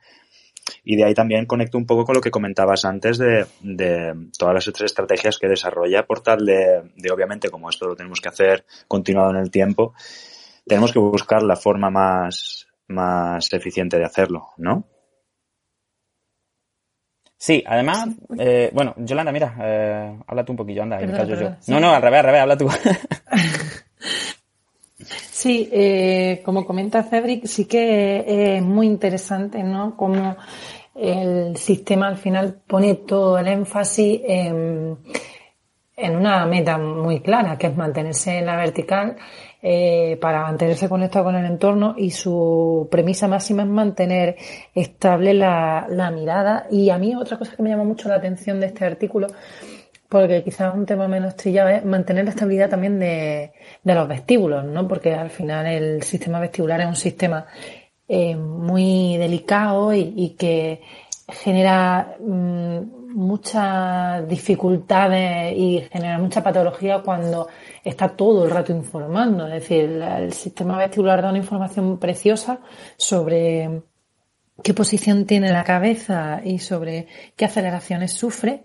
Y 0.84 0.96
de 0.96 1.04
ahí 1.04 1.14
también 1.14 1.46
conecto 1.46 1.78
un 1.78 1.86
poco 1.86 2.06
con 2.06 2.16
lo 2.16 2.22
que 2.22 2.32
comentabas 2.32 2.86
antes 2.86 3.18
de, 3.18 3.46
de 3.62 4.30
todas 4.38 4.54
las 4.54 4.68
otras 4.68 4.86
estrategias 4.86 5.38
que 5.38 5.48
desarrolla 5.48 6.06
por 6.06 6.22
tal 6.22 6.46
de, 6.46 6.84
de, 6.96 7.12
obviamente, 7.12 7.50
como 7.50 7.70
esto 7.70 7.88
lo 7.88 7.96
tenemos 7.96 8.20
que 8.22 8.30
hacer 8.30 8.66
continuado 8.88 9.32
en 9.32 9.38
el 9.38 9.52
tiempo, 9.52 9.94
tenemos 10.66 10.92
que 10.92 11.00
buscar 11.00 11.44
la 11.44 11.56
forma 11.56 11.90
más, 11.90 12.68
más 12.88 13.52
eficiente 13.54 13.98
de 13.98 14.06
hacerlo, 14.06 14.50
¿no? 14.58 14.88
Sí, 17.38 17.64
además, 17.68 18.08
eh, 18.40 18.72
bueno, 18.74 18.96
Yolanda, 18.98 19.32
mira, 19.32 19.56
eh, 19.62 20.18
habla 20.26 20.46
tú 20.46 20.54
un 20.54 20.58
poquillo, 20.58 20.84
anda, 20.84 20.98
perdón, 20.98 21.28
yo, 21.28 21.36
yo. 21.36 21.56
Sí. 21.60 21.72
No, 21.72 21.80
no, 21.80 21.92
al 21.92 22.02
revés, 22.02 22.20
al 22.20 22.26
revés, 22.26 22.42
habla 22.42 22.58
tú. 22.58 22.68
Sí, 25.46 25.70
eh, 25.72 26.42
como 26.44 26.66
comenta 26.66 27.04
Cedric, 27.04 27.46
sí 27.46 27.66
que 27.66 28.56
es 28.58 28.64
muy 28.64 28.88
interesante, 28.88 29.62
¿no? 29.62 29.96
Como 29.96 30.36
el 30.96 31.56
sistema 31.56 32.08
al 32.08 32.18
final 32.18 32.64
pone 32.66 32.96
todo 32.96 33.38
el 33.38 33.48
énfasis 33.50 34.22
en, 34.26 34.98
en 35.96 36.16
una 36.16 36.48
meta 36.48 36.80
muy 36.80 37.20
clara, 37.20 37.60
que 37.60 37.68
es 37.68 37.78
mantenerse 37.78 38.40
en 38.40 38.48
la 38.48 38.56
vertical 38.56 39.18
eh, 39.62 40.18
para 40.20 40.42
mantenerse 40.42 40.90
conectado 40.90 41.26
con 41.26 41.36
el 41.36 41.46
entorno 41.46 41.94
y 41.96 42.10
su 42.10 42.88
premisa 42.90 43.28
máxima 43.28 43.62
es 43.62 43.70
mantener 43.70 44.38
estable 44.74 45.36
la, 45.36 45.86
la 45.88 46.10
mirada. 46.10 46.66
Y 46.72 46.90
a 46.90 46.98
mí 46.98 47.16
otra 47.16 47.38
cosa 47.38 47.56
que 47.56 47.62
me 47.62 47.70
llama 47.70 47.84
mucho 47.84 48.10
la 48.10 48.16
atención 48.16 48.60
de 48.60 48.66
este 48.66 48.84
artículo 48.84 49.28
porque 50.10 50.44
quizás 50.44 50.74
un 50.74 50.86
tema 50.86 51.08
menos 51.08 51.36
trillado 51.36 51.70
es 51.70 51.86
mantener 51.86 52.26
la 52.26 52.32
estabilidad 52.32 52.70
también 52.70 53.00
de, 53.00 53.52
de, 53.84 53.96
los 53.96 54.08
vestíbulos, 54.08 54.64
¿no? 54.64 54.88
Porque 54.88 55.14
al 55.14 55.30
final 55.30 55.66
el 55.66 56.04
sistema 56.04 56.40
vestibular 56.40 56.82
es 56.82 56.88
un 56.88 56.96
sistema 56.96 57.46
eh, 58.08 58.36
muy 58.36 59.18
delicado 59.18 59.92
y, 59.94 60.36
que 60.38 60.82
genera 61.28 62.16
mmm, 62.20 63.16
muchas 63.16 64.28
dificultades 64.28 65.54
y 65.58 65.82
genera 65.92 66.20
mucha 66.20 66.44
patología 66.44 67.02
cuando 67.02 67.48
está 67.84 68.10
todo 68.10 68.46
el 68.46 68.52
rato 68.52 68.72
informando. 68.72 69.48
Es 69.48 69.54
decir, 69.54 70.02
el 70.02 70.34
sistema 70.34 70.78
vestibular 70.78 71.22
da 71.22 71.30
una 71.30 71.40
información 71.40 71.98
preciosa 71.98 72.60
sobre 72.98 73.82
qué 74.64 74.74
posición 74.74 75.26
tiene 75.26 75.52
la 75.52 75.64
cabeza 75.64 76.42
y 76.44 76.60
sobre 76.60 77.08
qué 77.36 77.46
aceleraciones 77.46 78.14
sufre, 78.14 78.64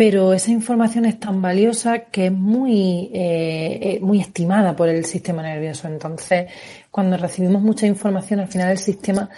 pero 0.00 0.32
esa 0.32 0.50
información 0.50 1.04
es 1.04 1.20
tan 1.20 1.42
valiosa 1.42 2.06
que 2.06 2.28
es 2.28 2.32
muy, 2.32 3.10
eh, 3.12 3.98
muy 4.00 4.18
estimada 4.18 4.74
por 4.74 4.88
el 4.88 5.04
sistema 5.04 5.42
nervioso. 5.42 5.88
Entonces, 5.88 6.50
cuando 6.90 7.18
recibimos 7.18 7.60
mucha 7.60 7.86
información, 7.86 8.40
al 8.40 8.48
final 8.48 8.70
el 8.70 8.78
sistema 8.78 9.28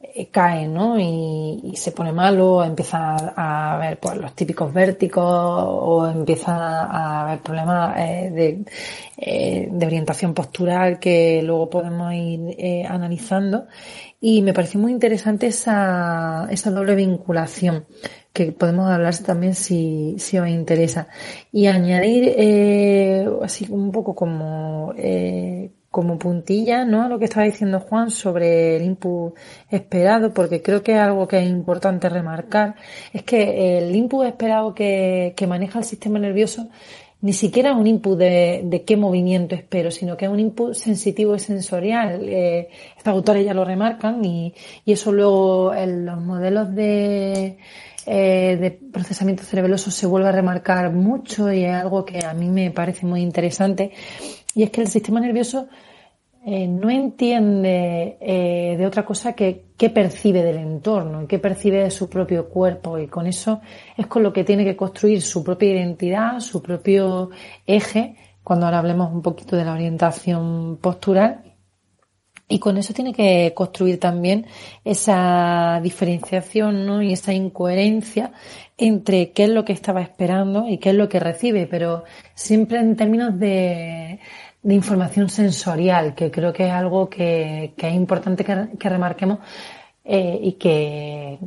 eh, 0.00 0.28
cae, 0.30 0.68
¿no? 0.68 0.96
Y, 0.96 1.74
se 1.76 1.90
pone 1.90 2.12
malo, 2.12 2.62
empieza 2.62 3.16
a, 3.16 3.78
ver 3.78 3.98
pues, 3.98 4.16
los 4.16 4.32
típicos 4.36 4.72
vértigos 4.72 5.24
o 5.26 6.06
empieza 6.08 6.54
a 6.84 7.22
haber 7.22 7.40
problemas 7.40 7.98
eh, 7.98 8.30
de, 8.30 8.64
eh, 9.16 9.70
orientación 9.84 10.34
postural 10.34 10.98
que 11.00 11.42
luego 11.42 11.68
podemos 11.68 12.12
ir 12.14 12.54
eh, 12.58 12.84
analizando. 12.88 13.66
Y 14.24 14.40
me 14.42 14.54
pareció 14.54 14.78
muy 14.78 14.92
interesante 14.92 15.48
esa, 15.48 16.46
esa 16.48 16.70
doble 16.70 16.94
vinculación 16.94 17.86
que 18.32 18.52
podemos 18.52 18.88
hablar 18.88 19.18
también 19.18 19.56
si, 19.56 20.14
si 20.18 20.38
os 20.38 20.48
interesa. 20.48 21.08
Y 21.50 21.66
añadir 21.66 22.32
eh, 22.36 23.28
así 23.42 23.66
un 23.68 23.90
poco 23.90 24.14
como, 24.14 24.94
eh, 24.96 25.72
como 25.90 26.20
puntilla, 26.20 26.84
¿no? 26.84 27.08
Lo 27.08 27.18
que 27.18 27.24
estaba 27.24 27.46
diciendo 27.46 27.80
Juan 27.80 28.10
sobre 28.12 28.76
el 28.76 28.84
input 28.84 29.34
esperado, 29.68 30.32
porque 30.32 30.62
creo 30.62 30.84
que 30.84 30.94
algo 30.94 31.26
que 31.26 31.38
es 31.40 31.48
importante 31.48 32.08
remarcar 32.08 32.76
es 33.12 33.24
que 33.24 33.78
el 33.78 33.94
input 33.96 34.24
esperado 34.24 34.72
que, 34.72 35.34
que 35.36 35.48
maneja 35.48 35.80
el 35.80 35.84
sistema 35.84 36.20
nervioso 36.20 36.68
ni 37.22 37.32
siquiera 37.32 37.72
un 37.72 37.86
input 37.86 38.18
de, 38.18 38.84
qué 38.84 38.96
movimiento 38.96 39.54
espero, 39.54 39.90
sino 39.90 40.16
que 40.16 40.24
es 40.26 40.30
un 40.30 40.40
input 40.40 40.74
sensitivo 40.74 41.36
y 41.36 41.38
sensorial. 41.38 42.20
Eh, 42.24 42.68
estos 42.96 43.12
autores 43.12 43.44
ya 43.44 43.54
lo 43.54 43.64
remarcan 43.64 44.24
y, 44.24 44.52
eso 44.84 45.12
luego 45.12 45.72
en 45.72 46.04
los 46.04 46.20
modelos 46.20 46.74
de, 46.74 47.58
eh, 48.06 48.58
de 48.60 48.70
procesamiento 48.92 49.44
cerebeloso 49.44 49.90
se 49.92 50.06
vuelve 50.06 50.28
a 50.28 50.32
remarcar 50.32 50.92
mucho 50.92 51.52
y 51.52 51.64
es 51.64 51.72
algo 51.72 52.04
que 52.04 52.24
a 52.24 52.34
mí 52.34 52.48
me 52.48 52.72
parece 52.72 53.06
muy 53.06 53.22
interesante. 53.22 53.92
Y 54.54 54.64
es 54.64 54.70
que 54.70 54.80
el 54.80 54.88
sistema 54.88 55.20
nervioso 55.20 55.68
eh, 56.44 56.66
no 56.66 56.90
entiende 56.90 58.16
eh, 58.20 58.74
de 58.76 58.86
otra 58.86 59.04
cosa 59.04 59.32
que 59.32 59.66
qué 59.76 59.90
percibe 59.90 60.42
del 60.42 60.58
entorno 60.58 61.22
y 61.22 61.26
qué 61.28 61.38
percibe 61.38 61.84
de 61.84 61.90
su 61.92 62.08
propio 62.08 62.48
cuerpo 62.48 62.98
y 62.98 63.06
con 63.06 63.28
eso 63.28 63.60
es 63.96 64.08
con 64.08 64.24
lo 64.24 64.32
que 64.32 64.42
tiene 64.42 64.64
que 64.64 64.74
construir 64.74 65.22
su 65.22 65.44
propia 65.44 65.70
identidad, 65.70 66.40
su 66.40 66.60
propio 66.60 67.30
eje, 67.64 68.16
cuando 68.42 68.66
ahora 68.66 68.80
hablemos 68.80 69.12
un 69.12 69.22
poquito 69.22 69.54
de 69.54 69.64
la 69.64 69.72
orientación 69.72 70.78
postural 70.80 71.42
y 72.48 72.58
con 72.58 72.76
eso 72.76 72.92
tiene 72.92 73.12
que 73.12 73.52
construir 73.54 74.00
también 74.00 74.46
esa 74.84 75.80
diferenciación 75.80 76.86
¿no? 76.86 77.02
y 77.02 77.12
esa 77.12 77.32
incoherencia 77.32 78.32
entre 78.76 79.30
qué 79.30 79.44
es 79.44 79.50
lo 79.50 79.64
que 79.64 79.72
estaba 79.72 80.02
esperando 80.02 80.68
y 80.68 80.78
qué 80.78 80.90
es 80.90 80.96
lo 80.96 81.08
que 81.08 81.20
recibe, 81.20 81.66
pero 81.66 82.02
siempre 82.34 82.80
en 82.80 82.96
términos 82.96 83.38
de, 83.38 84.18
de 84.62 84.74
información 84.74 85.28
sensorial, 85.28 86.14
que 86.14 86.30
creo 86.30 86.52
que 86.52 86.66
es 86.66 86.72
algo 86.72 87.08
que, 87.08 87.74
es 87.76 87.94
importante 87.94 88.44
que, 88.44 88.88
remarquemos 88.88 89.40
eh, 90.04 90.38
y 90.40 90.52
que 90.52 91.38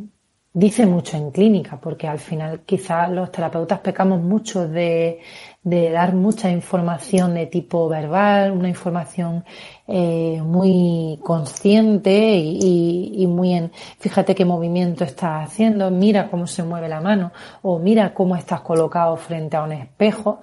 dice 0.56 0.86
mucho 0.86 1.18
en 1.18 1.32
clínica, 1.32 1.78
porque 1.82 2.08
al 2.08 2.20
final 2.20 2.62
quizás 2.66 3.10
los 3.12 3.30
terapeutas 3.30 3.80
pecamos 3.80 4.22
mucho 4.22 4.66
de, 4.68 5.20
dar 5.64 6.14
mucha 6.14 6.50
información 6.50 7.34
de 7.34 7.48
tipo 7.48 7.90
verbal, 7.90 8.52
una 8.52 8.70
información 8.70 9.44
eh, 9.86 10.42
muy 10.42 11.20
consciente 11.24 12.38
y, 12.38 13.14
y, 13.16 13.28
muy 13.28 13.54
en, 13.54 13.72
fíjate 14.00 14.34
qué 14.34 14.46
movimiento 14.46 15.04
estás 15.04 15.48
haciendo, 15.50 15.92
mira 15.92 16.30
cómo 16.30 16.48
se 16.48 16.64
mueve 16.64 16.88
la 16.88 17.02
mano 17.02 17.34
o 17.62 17.80
mira 17.80 18.14
cómo 18.14 18.38
estás 18.38 18.62
colocado 18.62 19.18
frente 19.18 19.58
a 19.58 19.64
un 19.64 19.74
espejo 19.74 20.42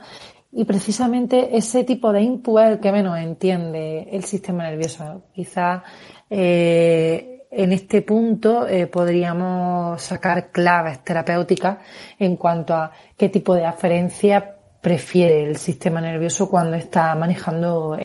y 0.53 0.65
precisamente 0.67 1.57
ese 1.57 1.83
tipo 1.83 2.13
de 2.13 2.21
input 2.21 2.61
es 2.61 2.69
el 2.73 2.81
que 2.81 2.93
menos 2.93 3.19
entiende 3.19 4.09
el 4.13 4.25
sistema 4.25 4.65
nervioso. 4.65 5.25
Quizá 5.33 5.83
eh, 6.29 7.47
en 7.51 7.73
este 7.73 8.03
punto 8.03 8.69
eh, 8.69 8.87
podríamos 8.87 10.03
sacar 10.03 10.51
claves 10.51 11.03
terapéuticas 11.03 11.79
en 12.19 12.37
cuanto 12.37 12.75
a 12.75 12.93
qué 13.17 13.31
tipo 13.31 13.55
de 13.55 13.65
aferencia 13.65 14.57
prefiere 14.83 15.45
el 15.45 15.57
sistema 15.57 16.03
nervioso 16.03 16.51
cuando 16.51 16.77
está 16.77 17.15
manejando. 17.15 17.99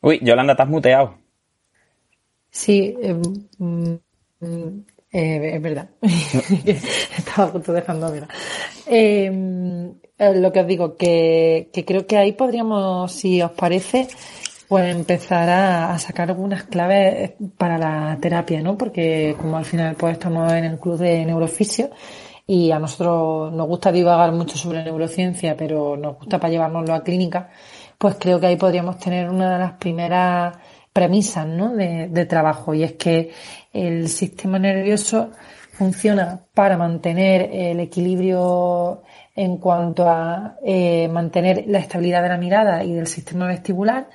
Uy, 0.00 0.20
Yolanda, 0.22 0.54
has 0.56 0.68
muteado. 0.68 1.18
Sí, 2.50 2.96
eh, 3.02 3.20
mm, 3.58 3.94
mm, 4.40 4.84
eh, 5.12 5.52
es 5.54 5.62
verdad. 5.62 5.90
Estaba 6.02 7.48
justo 7.48 7.72
dejando. 7.72 8.12
Em, 8.86 9.94
eh, 10.18 10.34
lo 10.34 10.52
que 10.52 10.60
os 10.60 10.66
digo, 10.66 10.96
que, 10.96 11.70
que, 11.72 11.84
creo 11.84 12.06
que 12.06 12.16
ahí 12.16 12.32
podríamos, 12.32 13.12
si 13.12 13.40
os 13.40 13.52
parece, 13.52 14.08
pues 14.68 14.94
empezar 14.94 15.48
a, 15.48 15.98
sacar 15.98 16.30
algunas 16.30 16.64
claves 16.64 17.32
para 17.56 17.78
la 17.78 18.18
terapia, 18.20 18.60
¿no? 18.62 18.76
Porque 18.76 19.34
como 19.40 19.56
al 19.56 19.64
final 19.64 19.96
pues 19.96 20.12
estamos 20.14 20.52
en 20.52 20.64
el 20.64 20.78
club 20.78 20.98
de 20.98 21.24
neurofisio 21.24 21.90
y 22.46 22.70
a 22.70 22.78
nosotros 22.78 23.52
nos 23.52 23.66
gusta 23.66 23.90
divagar 23.92 24.32
mucho 24.32 24.58
sobre 24.58 24.84
neurociencia, 24.84 25.56
pero 25.56 25.96
nos 25.96 26.18
gusta 26.18 26.38
para 26.38 26.50
llevárnoslo 26.50 26.94
a 26.94 27.02
clínica, 27.02 27.50
pues 27.96 28.16
creo 28.18 28.40
que 28.40 28.46
ahí 28.46 28.56
podríamos 28.56 28.98
tener 28.98 29.30
una 29.30 29.54
de 29.54 29.58
las 29.58 29.72
primeras 29.74 30.56
premisas 30.92 31.46
¿no? 31.46 31.74
de, 31.74 32.26
trabajo 32.26 32.74
y 32.74 32.82
es 32.82 32.92
que 32.92 33.32
el 33.72 34.08
sistema 34.08 34.58
nervioso 34.58 35.30
funciona 35.72 36.40
para 36.54 36.76
mantener 36.76 37.50
el 37.52 37.80
equilibrio 37.80 39.02
en 39.36 39.58
cuanto 39.58 40.08
a 40.08 40.56
eh, 40.64 41.08
mantener 41.08 41.64
la 41.68 41.78
estabilidad 41.78 42.22
de 42.22 42.28
la 42.28 42.38
mirada 42.38 42.82
y 42.82 42.92
del 42.94 43.06
sistema 43.06 43.46
vestibular 43.46 44.08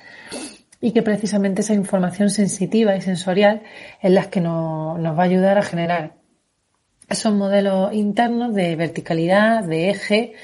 y 0.80 0.92
que 0.92 1.02
precisamente 1.02 1.62
esa 1.62 1.72
información 1.72 2.28
sensitiva 2.28 2.94
y 2.94 3.00
sensorial 3.00 3.62
es 4.02 4.10
la 4.10 4.28
que 4.28 4.42
nos 4.42 4.98
va 5.00 5.22
a 5.22 5.26
ayudar 5.26 5.56
a 5.56 5.62
generar 5.62 6.12
esos 7.08 7.34
modelos 7.34 7.92
internos 7.92 8.54
de 8.54 8.76
verticalidad, 8.76 9.64
de 9.64 9.90
eje 9.90 10.34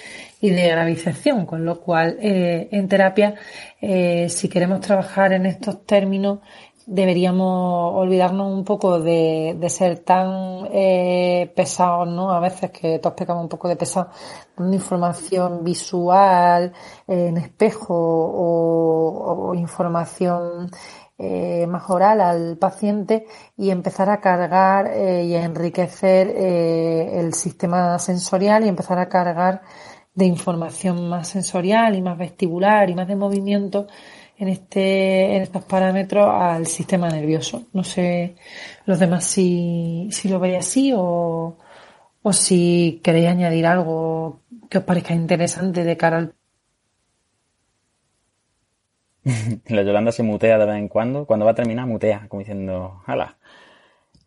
y 0.41 0.51
de 0.51 0.69
gravización, 0.69 1.45
con 1.47 1.65
lo 1.65 1.81
cual 1.81 2.17
eh, 2.21 2.69
en 2.73 2.89
terapia, 2.89 3.35
eh, 3.81 4.29
si 4.31 4.49
queremos 4.49 4.81
trabajar 4.81 5.33
en 5.33 5.47
estos 5.47 5.85
términos, 5.85 6.39
deberíamos 6.87 7.95
olvidarnos 7.95 8.53
un 8.53 8.65
poco 8.65 8.99
de, 9.01 9.55
de 9.59 9.71
ser 9.71 10.01
tan 10.01 10.67
eh, 10.73 11.53
pesados, 11.55 12.09
¿no? 12.09 12.33
A 12.33 12.41
veces 12.41 12.71
que 12.71 12.99
todos 12.99 13.15
pecamos 13.15 13.43
un 13.43 13.49
poco 13.49 13.69
de 13.69 13.77
pesado, 13.77 14.11
dando 14.57 14.75
información 14.75 15.63
visual 15.63 16.73
en 17.07 17.37
espejo 17.37 17.95
o, 17.95 19.55
información 19.55 20.71
eh, 21.19 21.67
más 21.69 21.89
oral 21.91 22.21
al 22.23 22.57
paciente 22.57 23.27
y 23.57 23.71
empezar 23.71 24.09
a 24.09 24.21
cargar 24.21 24.87
y 24.97 25.35
a 25.35 25.45
enriquecer 25.45 26.29
el 26.29 27.35
sistema 27.35 27.99
sensorial 27.99 28.65
y 28.65 28.69
empezar 28.69 28.99
a 28.99 29.09
cargar 29.09 29.63
de 30.15 30.27
información 30.27 31.09
más 31.09 31.29
sensorial 31.29 31.97
y 31.97 32.03
más 32.03 32.19
vestibular 32.19 32.91
y 32.91 32.95
más 32.95 33.09
de 33.09 33.17
movimiento 33.17 33.87
en 34.39 34.49
este 34.49 35.37
en 35.37 35.43
estos 35.43 35.65
parámetros 35.65 36.29
al 36.29 36.67
sistema 36.67 37.09
nervioso. 37.09 37.65
No 37.73 37.85
sé 37.85 38.37
los 38.87 38.99
demás 38.99 39.25
si, 39.25 40.09
si 40.11 40.29
lo 40.29 40.41
veis 40.41 40.59
así 40.59 40.93
o, 40.97 41.57
o 42.23 42.33
si 42.33 43.01
queréis 43.03 43.29
añadir 43.29 43.67
algo 43.67 44.41
que 44.69 44.79
os 44.79 44.85
parezca 44.85 45.15
interesante 45.15 45.85
de 45.85 45.97
cara 45.97 46.19
al 46.19 46.35
La 49.69 49.83
Yolanda 49.83 50.13
se 50.13 50.23
mutea 50.23 50.59
de 50.59 50.67
vez 50.67 50.77
en 50.77 50.89
cuando. 50.89 51.27
Cuando 51.27 51.45
va 51.45 51.53
a 51.53 51.55
terminar, 51.55 51.87
mutea, 51.87 52.27
como 52.29 52.41
diciendo, 52.41 53.03
hala. 53.07 53.37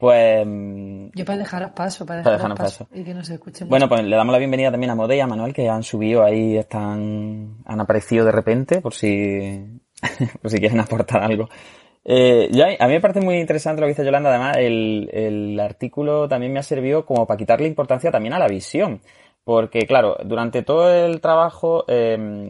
Pues. 0.03 0.45
Mm, 0.45 1.11
Yo 1.15 1.23
para 1.23 1.37
dejaros 1.37 1.71
paso, 1.71 2.05
para 2.05 2.21
dejaros, 2.21 2.57
paso, 2.57 2.87
Y 2.93 3.05
que 3.05 3.13
no 3.13 3.23
se 3.23 3.35
escuche 3.35 3.63
Bueno, 3.63 3.87
pues 3.87 4.03
le 4.03 4.17
damos 4.17 4.33
la 4.33 4.37
bienvenida 4.37 4.69
también 4.69 4.89
a 4.89 4.95
Modé 4.95 5.15
y 5.15 5.21
a 5.21 5.27
Manuel, 5.27 5.53
que 5.53 5.69
han 5.69 5.81
subido 5.81 6.25
ahí, 6.25 6.57
están, 6.57 7.59
han 7.63 7.79
aparecido 7.79 8.25
de 8.25 8.33
repente, 8.33 8.81
por 8.81 8.93
si 8.93 9.63
por 10.41 10.51
si 10.51 10.59
quieren 10.59 10.81
aportar 10.81 11.23
algo. 11.23 11.47
Eh, 12.03 12.49
a 12.81 12.87
mí 12.87 12.93
me 12.95 12.99
parece 12.99 13.21
muy 13.21 13.37
interesante 13.37 13.79
lo 13.79 13.87
que 13.87 13.91
dice 13.91 14.03
Yolanda. 14.03 14.29
Además, 14.29 14.57
el, 14.57 15.09
el 15.13 15.57
artículo 15.61 16.27
también 16.27 16.51
me 16.51 16.59
ha 16.59 16.63
servido 16.63 17.05
como 17.05 17.25
para 17.25 17.37
quitarle 17.37 17.65
importancia 17.65 18.11
también 18.11 18.33
a 18.33 18.39
la 18.39 18.49
visión. 18.49 18.99
Porque, 19.45 19.87
claro, 19.87 20.17
durante 20.25 20.63
todo 20.63 20.93
el 20.93 21.21
trabajo 21.21 21.85
eh, 21.87 22.49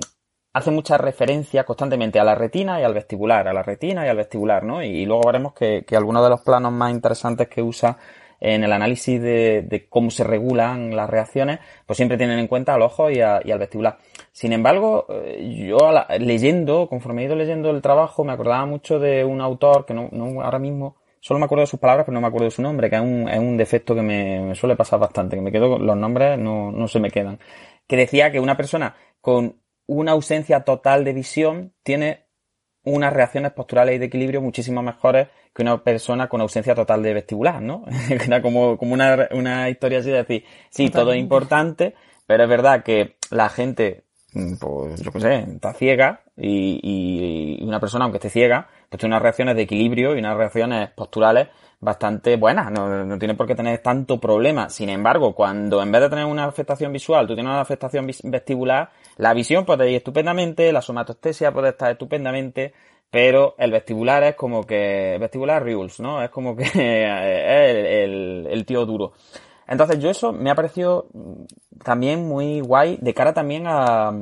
hace 0.54 0.72
mucha 0.72 0.98
referencia 0.98 1.64
constantemente 1.64 2.20
a 2.20 2.24
la 2.24 2.36
retina 2.36 2.80
y 2.80 2.84
al 2.84 2.94
vestibular, 2.94 3.48
a 3.48 3.54
la 3.54 3.64
retina 3.64 4.06
y 4.06 4.10
al 4.10 4.18
vestibular, 4.18 4.64
¿no? 4.64 4.84
Y, 4.84 5.06
luego 5.06 5.24
veremos 5.26 5.54
que, 5.54 5.84
que 5.86 5.96
algunos 5.96 6.24
de 6.24 6.30
los 6.30 6.42
planos 6.42 6.72
más 6.72 6.92
interesantes 6.92 7.48
que 7.48 7.62
usa 7.62 7.98
en 8.44 8.62
el 8.66 8.74
análisis 8.74 9.22
de, 9.22 9.88
cómo 9.90 10.12
se 10.12 10.26
regulan 10.26 10.94
las 10.94 11.10
reacciones, 11.10 11.60
pues 11.86 11.96
siempre 11.96 12.18
tienen 12.18 12.40
en 12.40 12.48
cuenta 12.48 12.74
al 12.74 12.82
ojo 12.82 13.10
y, 13.10 13.22
al 13.22 13.58
vestibular. 13.58 13.98
Sin 14.34 14.52
embargo, 14.52 15.06
eh, 15.10 15.66
yo 15.70 15.78
leyendo, 16.20 16.90
conforme 16.90 17.22
he 17.22 17.26
ido 17.26 17.38
leyendo 17.38 17.70
el 17.70 17.82
trabajo, 17.82 18.26
me 18.26 18.34
acordaba 18.34 18.66
mucho 18.66 19.00
de 19.00 19.24
un 19.24 19.40
autor 19.40 19.86
que 19.86 19.94
no, 19.94 20.10
ahora 20.42 20.60
mismo 20.60 20.98
solo 21.22 21.40
me 21.40 21.46
acuerdo 21.46 21.62
de 21.62 21.68
sus 21.68 21.80
palabras, 21.80 22.06
pero 22.06 22.16
no 22.16 22.22
me 22.22 22.28
acuerdo 22.28 22.46
de 22.46 22.52
su 22.52 22.62
nombre, 22.62 22.90
que 22.90 22.98
es 22.98 23.02
un, 23.02 23.30
es 23.30 23.40
un 23.40 23.56
defecto 23.56 23.96
que 23.96 24.02
me, 24.02 24.54
suele 24.56 24.76
pasar 24.76 25.00
bastante, 25.00 25.38
que 25.38 25.42
me 25.42 25.52
quedo 25.52 25.80
los 25.80 25.96
nombres, 25.96 26.38
no, 26.38 26.70
no 26.70 26.90
se 26.90 27.00
me 27.00 27.10
quedan. 27.10 27.40
Que 27.88 27.96
decía 27.96 28.30
que 28.30 28.42
una 28.42 28.58
persona 28.58 28.94
con 29.22 29.63
una 29.88 30.14
ausencia 30.14 30.62
total 30.62 31.04
de 31.04 31.14
visión 31.14 31.74
tiene 31.84 32.26
unas 32.84 33.14
reacciones 33.14 33.54
posturales 33.54 33.96
y 33.96 33.98
de 33.98 34.06
equilibrio 34.06 34.42
muchísimo 34.42 34.82
mejores 34.82 35.30
que 35.54 35.62
una 35.62 35.84
persona 35.84 36.28
con 36.28 36.42
ausencia 36.42 36.76
total 36.76 37.02
de 37.02 37.14
vestibular, 37.14 37.62
¿no? 37.62 37.86
Era 38.10 38.42
como, 38.42 38.78
como 38.78 38.94
una, 38.94 39.30
una 39.32 39.70
historia 39.70 40.00
así 40.00 40.10
de 40.10 40.18
decir, 40.18 40.44
sí, 40.70 40.90
todo 40.90 41.14
es 41.14 41.20
importante, 41.20 41.96
pero 42.26 42.44
es 42.44 42.50
verdad 42.50 42.84
que 42.84 43.18
la 43.30 43.50
gente, 43.50 44.04
mm, 44.34 44.56
pues 44.60 45.02
yo 45.02 45.12
qué 45.12 45.20
sé, 45.20 45.36
está 45.54 45.74
ciega 45.74 46.24
y, 46.36 47.60
y, 47.62 47.64
una 47.64 47.80
persona, 47.80 48.06
aunque 48.06 48.18
esté 48.18 48.30
ciega, 48.30 48.68
pues 48.94 49.00
tiene 49.00 49.16
unas 49.16 49.24
reacciones 49.24 49.56
de 49.56 49.64
equilibrio 49.64 50.16
y 50.16 50.20
unas 50.20 50.38
reacciones 50.38 50.92
posturales 50.92 51.48
bastante 51.80 52.38
buenas, 52.38 52.72
no, 52.72 53.04
no, 53.04 53.18
tiene 53.18 53.34
por 53.34 53.48
qué 53.48 53.56
tener 53.56 53.80
tanto 53.80 54.20
problema. 54.20 54.70
Sin 54.70 54.88
embargo, 54.88 55.34
cuando 55.34 55.82
en 55.82 55.92
vez 55.92 56.00
de 56.04 56.10
tener 56.12 56.26
una 56.26 56.46
afectación 56.46 56.94
visual, 56.94 57.26
tú 57.26 57.34
tienes 57.34 57.50
una 57.50 57.62
afectación 57.62 58.06
vestibular, 58.26 58.92
la 59.18 59.34
visión 59.34 59.66
puede 59.66 59.90
ir 59.90 59.98
estupendamente, 59.98 60.72
la 60.72 60.84
somatostexia 60.84 61.52
puede 61.52 61.70
estar 61.70 61.90
estupendamente, 61.90 62.72
pero 63.10 63.56
el 63.58 63.72
vestibular 63.72 64.22
es 64.26 64.36
como 64.36 64.64
que, 64.64 65.18
vestibular 65.20 65.64
rules, 65.64 66.00
¿no? 66.00 66.22
Es 66.22 66.30
como 66.30 66.56
que 66.56 66.64
es 66.66 66.72
el, 66.76 68.48
el, 68.48 68.64
tío 68.64 68.86
duro. 68.86 69.14
Entonces 69.68 69.98
yo 69.98 70.12
eso 70.12 70.34
me 70.34 70.52
ha 70.52 70.56
parecido 70.56 71.08
también 71.84 72.28
muy 72.28 72.60
guay 72.60 73.00
de 73.02 73.14
cara 73.16 73.34
también 73.34 73.64
a, 73.66 74.14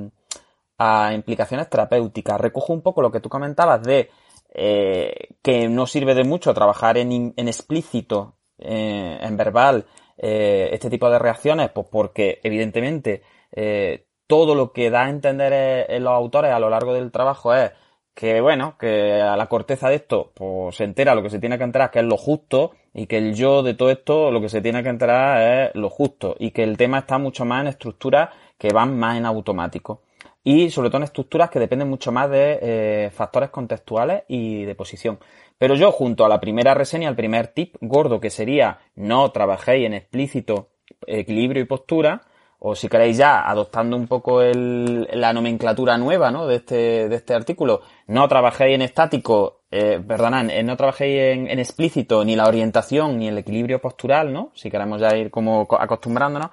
a 0.78 1.14
implicaciones 1.14 1.70
terapéuticas. 1.70 2.40
Recojo 2.40 2.72
un 2.72 2.82
poco 2.82 3.02
lo 3.02 3.12
que 3.12 3.20
tú 3.20 3.28
comentabas 3.28 3.84
de 3.84 4.10
eh, 4.52 5.30
que 5.42 5.70
no 5.70 5.88
sirve 5.88 6.14
de 6.16 6.24
mucho 6.24 6.54
trabajar 6.54 6.98
en, 6.98 7.34
en 7.36 7.48
explícito, 7.48 8.36
eh, 8.58 9.18
en 9.22 9.38
verbal, 9.38 9.86
eh, 10.18 10.70
este 10.72 10.90
tipo 10.90 11.10
de 11.10 11.18
reacciones, 11.18 11.72
pues 11.72 11.88
porque 11.90 12.40
evidentemente 12.44 13.24
eh, 13.52 14.06
todo 14.28 14.54
lo 14.54 14.72
que 14.72 14.92
da 14.92 15.06
a 15.06 15.10
entender 15.10 15.88
en 15.90 16.04
los 16.04 16.14
autores 16.14 16.52
a 16.52 16.60
lo 16.60 16.70
largo 16.70 16.94
del 16.94 17.12
trabajo 17.12 17.54
es 17.56 17.72
que 18.14 18.40
bueno, 18.42 18.78
que 18.78 19.22
a 19.22 19.36
la 19.36 19.48
corteza 19.48 19.90
de 19.90 19.96
esto, 19.96 20.32
pues 20.36 20.76
se 20.76 20.84
entera 20.84 21.16
lo 21.16 21.24
que 21.24 21.30
se 21.30 21.40
tiene 21.40 21.58
que 21.58 21.64
enterar, 21.64 21.92
que 21.92 22.00
es 22.00 22.06
lo 22.06 22.18
justo, 22.18 22.72
y 22.94 23.08
que 23.08 23.18
el 23.18 23.34
yo 23.34 23.64
de 23.64 23.74
todo 23.74 23.90
esto, 23.90 24.32
lo 24.32 24.42
que 24.42 24.50
se 24.50 24.62
tiene 24.62 24.84
que 24.84 24.90
enterar 24.90 25.70
es 25.70 25.76
lo 25.76 25.90
justo, 25.90 26.36
y 26.38 26.52
que 26.52 26.64
el 26.64 26.78
tema 26.78 27.00
está 27.00 27.18
mucho 27.18 27.46
más 27.46 27.62
en 27.62 27.68
estructuras 27.68 28.30
que 28.58 28.74
van 28.74 28.98
más 28.98 29.18
en 29.18 29.26
automático. 29.26 30.04
Y 30.44 30.70
sobre 30.72 30.90
todo 30.90 30.98
en 30.98 31.04
estructuras 31.04 31.50
que 31.50 31.60
dependen 31.60 31.90
mucho 31.90 32.12
más 32.12 32.30
de 32.30 32.60
eh, 32.62 33.12
factores 33.12 33.50
contextuales 33.50 34.24
y 34.28 34.64
de 34.64 34.76
posición. 34.76 35.20
Pero 35.58 35.76
yo, 35.76 35.92
junto 35.92 36.26
a 36.26 36.30
la 36.30 36.40
primera 36.40 36.74
reseña, 36.74 37.08
el 37.08 37.16
primer 37.16 37.48
tip 37.48 37.76
gordo, 37.82 38.20
que 38.20 38.32
sería 38.32 38.80
no 38.96 39.32
trabajéis 39.32 39.86
en 39.86 39.94
explícito 39.94 40.70
equilibrio 41.06 41.62
y 41.62 41.66
postura, 41.66 42.22
o 42.64 42.76
si 42.76 42.90
queréis 42.90 43.18
ya, 43.18 43.42
adoptando 43.42 43.98
un 43.98 44.08
poco 44.08 44.42
el, 44.42 45.08
la 45.14 45.34
nomenclatura 45.34 45.98
nueva 45.98 46.30
¿no? 46.30 46.46
de, 46.46 46.58
este, 46.58 47.10
de 47.10 47.16
este 47.16 47.34
artículo, 47.34 47.82
no 48.06 48.28
trabajéis 48.28 48.76
en 48.76 48.84
estático, 48.84 49.62
eh, 49.72 50.00
perdonad, 50.08 50.46
no 50.64 50.78
trabajéis 50.78 51.22
en, 51.34 51.48
en, 51.48 51.58
explícito 51.58 52.24
ni 52.24 52.36
la 52.36 52.48
orientación 52.48 53.18
ni 53.18 53.30
el 53.30 53.38
equilibrio 53.40 53.82
postural, 53.82 54.32
¿no? 54.32 54.52
Si 54.54 54.70
queremos 54.70 55.02
ya 55.02 55.16
ir 55.18 55.32
como 55.32 55.68
acostumbrándonos. 55.72 56.52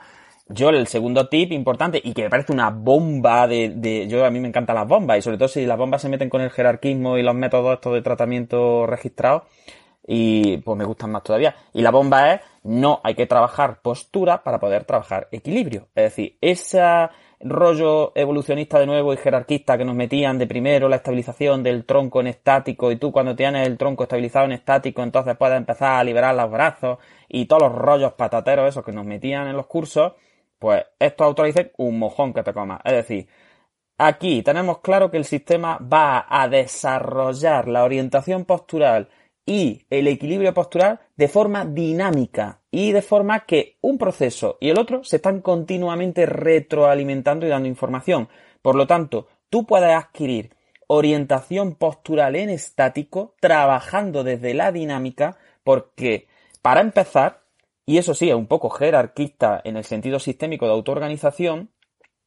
Yo 0.49 0.71
el 0.71 0.87
segundo 0.87 1.29
tip 1.29 1.53
importante 1.53 2.01
y 2.03 2.15
que 2.15 2.23
me 2.23 2.31
parece 2.31 2.53
una 2.53 2.71
bomba 2.71 3.47
de, 3.47 3.71
de, 3.71 4.09
yo 4.09 4.25
a 4.25 4.31
mí 4.31 4.41
me 4.41 4.49
encantan 4.49 4.77
las 4.77 4.89
bombas 4.89 5.19
y 5.19 5.23
sobre 5.23 5.37
todo 5.37 5.49
si 5.49 5.67
las 5.67 5.77
bombas 5.77 6.01
se 6.03 6.09
meten 6.09 6.31
con 6.31 6.41
el 6.41 6.51
jerarquismo 6.51 7.19
y 7.19 7.23
los 7.23 7.35
métodos 7.35 7.75
estos 7.75 7.95
de 7.95 8.03
tratamiento 8.03 8.87
registrados, 8.87 9.43
y 10.11 10.57
pues 10.59 10.77
me 10.77 10.87
gustan 10.87 11.13
más 11.13 11.23
todavía. 11.23 11.55
Y 11.75 11.83
la 11.83 11.91
bomba 11.91 12.33
es, 12.33 12.41
no 12.65 13.01
hay 13.05 13.15
que 13.15 13.27
trabajar 13.27 13.83
postura 13.83 14.43
para 14.43 14.59
poder 14.59 14.85
trabajar 14.85 15.29
equilibrio. 15.31 15.89
Es 15.95 16.05
decir, 16.05 16.39
ese 16.41 16.81
rollo 17.41 18.13
evolucionista 18.17 18.81
de 18.81 18.87
nuevo 18.87 19.13
y 19.13 19.19
jerarquista 19.19 19.77
que 19.77 19.85
nos 19.85 19.95
metían 19.95 20.39
de 20.39 20.47
primero 20.47 20.89
la 20.89 20.97
estabilización 20.97 21.63
del 21.63 21.85
tronco 21.85 22.21
en 22.21 22.29
estático 22.29 22.91
y 22.91 22.97
tú 22.97 23.13
cuando 23.13 23.37
tienes 23.37 23.67
el 23.67 23.79
tronco 23.79 24.05
estabilizado 24.05 24.47
en 24.47 24.53
estático 24.53 25.05
entonces 25.05 25.37
puedes 25.37 25.57
empezar 25.57 26.01
a 26.01 26.03
liberar 26.03 26.35
los 26.35 26.51
brazos 26.51 26.99
y 27.29 27.47
todos 27.47 27.63
los 27.63 27.73
rollos 27.73 28.15
patateros 28.15 28.69
esos 28.69 28.85
que 28.85 28.91
nos 28.91 29.07
metían 29.07 29.47
en 29.47 29.57
los 29.57 29.67
cursos, 29.67 30.15
pues 30.59 30.85
estos 30.99 31.27
autores 31.27 31.55
dicen 31.55 31.73
un 31.79 31.99
mojón 31.99 32.33
que 32.33 32.43
te 32.43 32.53
comas. 32.53 32.81
Es 32.85 32.93
decir, 32.93 33.29
aquí 33.99 34.43
tenemos 34.43 34.79
claro 34.81 35.11
que 35.11 35.17
el 35.17 35.25
sistema 35.25 35.79
va 35.79 36.27
a 36.29 36.49
desarrollar 36.49 37.69
la 37.69 37.85
orientación 37.85 38.45
postural 38.45 39.09
y 39.47 39.87
el 39.89 40.09
equilibrio 40.09 40.53
postural 40.53 41.01
de 41.17 41.29
forma 41.29 41.65
dinámica 41.65 42.61
y 42.71 42.93
de 42.93 43.01
forma 43.01 43.47
que 43.47 43.79
un 43.81 43.97
proceso 43.97 44.59
y 44.61 44.69
el 44.69 44.79
otro 44.79 45.05
se 45.05 45.17
están 45.17 45.41
continuamente 45.41 46.27
retroalimentando 46.27 47.47
y 47.47 47.49
dando 47.49 47.69
información. 47.69 48.29
Por 48.61 48.75
lo 48.75 48.87
tanto, 48.87 49.29
tú 49.49 49.65
puedes 49.65 49.95
adquirir 49.95 50.55
orientación 50.87 51.75
postural 51.77 52.37
en 52.37 52.51
estático 52.51 53.35
trabajando 53.41 54.25
desde 54.25 54.55
la 54.55 54.73
dinámica 54.73 55.39
porque, 55.65 56.29
para 56.61 56.81
empezar, 56.81 57.38
y 57.89 57.97
eso 57.97 58.13
sí, 58.13 58.29
es 58.29 58.35
un 58.35 58.47
poco 58.47 58.69
jerarquista 58.69 59.63
en 59.65 59.79
el 59.79 59.85
sentido 59.85 60.19
sistémico 60.19 60.67
de 60.67 60.73
autoorganización, 60.73 61.71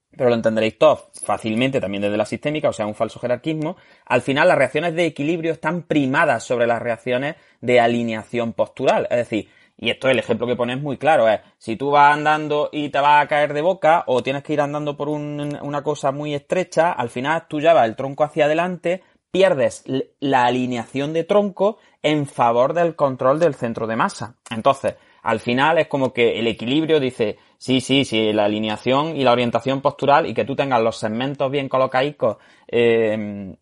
pero 0.09 0.31
lo 0.31 0.35
entenderéis 0.35 0.79
todos 0.79 1.09
fácilmente 1.23 1.79
también 1.79 2.01
desde 2.01 2.17
la 2.17 2.25
sistémica, 2.25 2.69
o 2.69 2.73
sea, 2.73 2.87
un 2.87 2.95
falso 2.95 3.19
jerarquismo, 3.19 3.77
al 4.07 4.23
final 4.23 4.47
las 4.47 4.57
reacciones 4.57 4.95
de 4.95 5.05
equilibrio 5.05 5.51
están 5.51 5.83
primadas 5.83 6.43
sobre 6.45 6.65
las 6.65 6.81
reacciones 6.81 7.35
de 7.61 7.79
alineación 7.79 8.53
postural. 8.53 9.07
Es 9.11 9.17
decir, 9.17 9.49
y 9.77 9.91
esto 9.91 10.07
es 10.07 10.13
el 10.13 10.19
ejemplo 10.19 10.47
que 10.47 10.55
pones 10.55 10.81
muy 10.81 10.97
claro, 10.97 11.29
es 11.29 11.41
si 11.59 11.75
tú 11.75 11.91
vas 11.91 12.11
andando 12.11 12.69
y 12.71 12.89
te 12.89 12.99
vas 12.99 13.23
a 13.23 13.27
caer 13.27 13.53
de 13.53 13.61
boca 13.61 14.03
o 14.07 14.23
tienes 14.23 14.41
que 14.41 14.53
ir 14.53 14.61
andando 14.61 14.97
por 14.97 15.09
un, 15.09 15.59
una 15.61 15.83
cosa 15.83 16.11
muy 16.11 16.33
estrecha, 16.33 16.91
al 16.91 17.11
final 17.11 17.45
tú 17.47 17.61
llevas 17.61 17.85
el 17.85 17.95
tronco 17.95 18.23
hacia 18.23 18.45
adelante, 18.45 19.03
pierdes 19.29 19.83
la 20.19 20.45
alineación 20.45 21.13
de 21.13 21.23
tronco 21.23 21.77
en 22.01 22.25
favor 22.25 22.73
del 22.73 22.95
control 22.95 23.39
del 23.39 23.53
centro 23.53 23.85
de 23.85 23.95
masa. 23.95 24.37
Entonces, 24.49 24.95
al 25.21 25.39
final 25.39 25.77
es 25.77 25.87
como 25.87 26.13
que 26.13 26.39
el 26.39 26.47
equilibrio 26.47 26.99
dice, 26.99 27.37
sí, 27.57 27.81
sí, 27.81 28.05
sí, 28.05 28.33
la 28.33 28.45
alineación 28.45 29.15
y 29.15 29.23
la 29.23 29.31
orientación 29.31 29.81
postural 29.81 30.25
y 30.25 30.33
que 30.33 30.45
tú 30.45 30.55
tengas 30.55 30.81
los 30.81 30.97
segmentos 30.97 31.49
bien 31.51 31.69
colocadicos, 31.69 32.37
eh, 32.67 33.55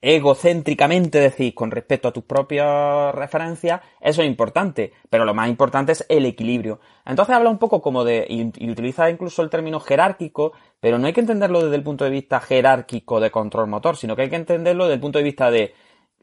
egocéntricamente 0.00 1.18
decís 1.18 1.54
con 1.54 1.70
respecto 1.70 2.08
a 2.08 2.12
tus 2.12 2.24
propias 2.24 3.14
referencias, 3.14 3.80
eso 4.00 4.22
es 4.22 4.28
importante, 4.28 4.92
pero 5.10 5.24
lo 5.24 5.34
más 5.34 5.48
importante 5.48 5.92
es 5.92 6.06
el 6.08 6.26
equilibrio. 6.26 6.80
Entonces 7.04 7.34
habla 7.34 7.50
un 7.50 7.58
poco 7.58 7.80
como 7.80 8.04
de, 8.04 8.26
y, 8.28 8.52
y, 8.64 8.70
utiliza 8.70 9.10
incluso 9.10 9.42
el 9.42 9.50
término 9.50 9.80
jerárquico, 9.80 10.52
pero 10.80 10.98
no 10.98 11.06
hay 11.06 11.12
que 11.12 11.20
entenderlo 11.20 11.62
desde 11.62 11.76
el 11.76 11.82
punto 11.82 12.04
de 12.04 12.10
vista 12.10 12.40
jerárquico 12.40 13.20
de 13.20 13.30
control 13.30 13.68
motor, 13.68 13.96
sino 13.96 14.14
que 14.14 14.22
hay 14.22 14.30
que 14.30 14.36
entenderlo 14.36 14.84
desde 14.84 14.94
el 14.94 15.00
punto 15.00 15.18
de 15.18 15.24
vista 15.24 15.50
de 15.50 15.74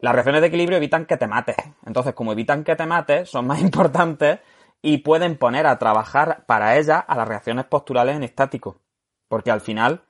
las 0.04 0.14
reacciones 0.14 0.42
de 0.42 0.48
equilibrio 0.48 0.78
evitan 0.78 1.06
que 1.06 1.16
te 1.16 1.28
mates. 1.28 1.56
Entonces, 1.86 2.14
como 2.14 2.34
evitan 2.34 2.64
que 2.64 2.76
te 2.76 2.86
mates, 2.86 3.30
son 3.30 3.48
más 3.48 3.62
importantes 3.68 4.40
y 4.84 4.98
pueden 5.00 5.38
poner 5.38 5.66
a 5.66 5.80
trabajar 5.80 6.44
para 6.46 6.78
ella 6.78 7.00
a 7.00 7.16
las 7.16 7.28
reacciones 7.28 7.66
posturales 7.66 8.18
en 8.18 8.24
estático. 8.24 8.82
Porque 9.30 9.50
al 9.50 9.62
final 9.62 10.04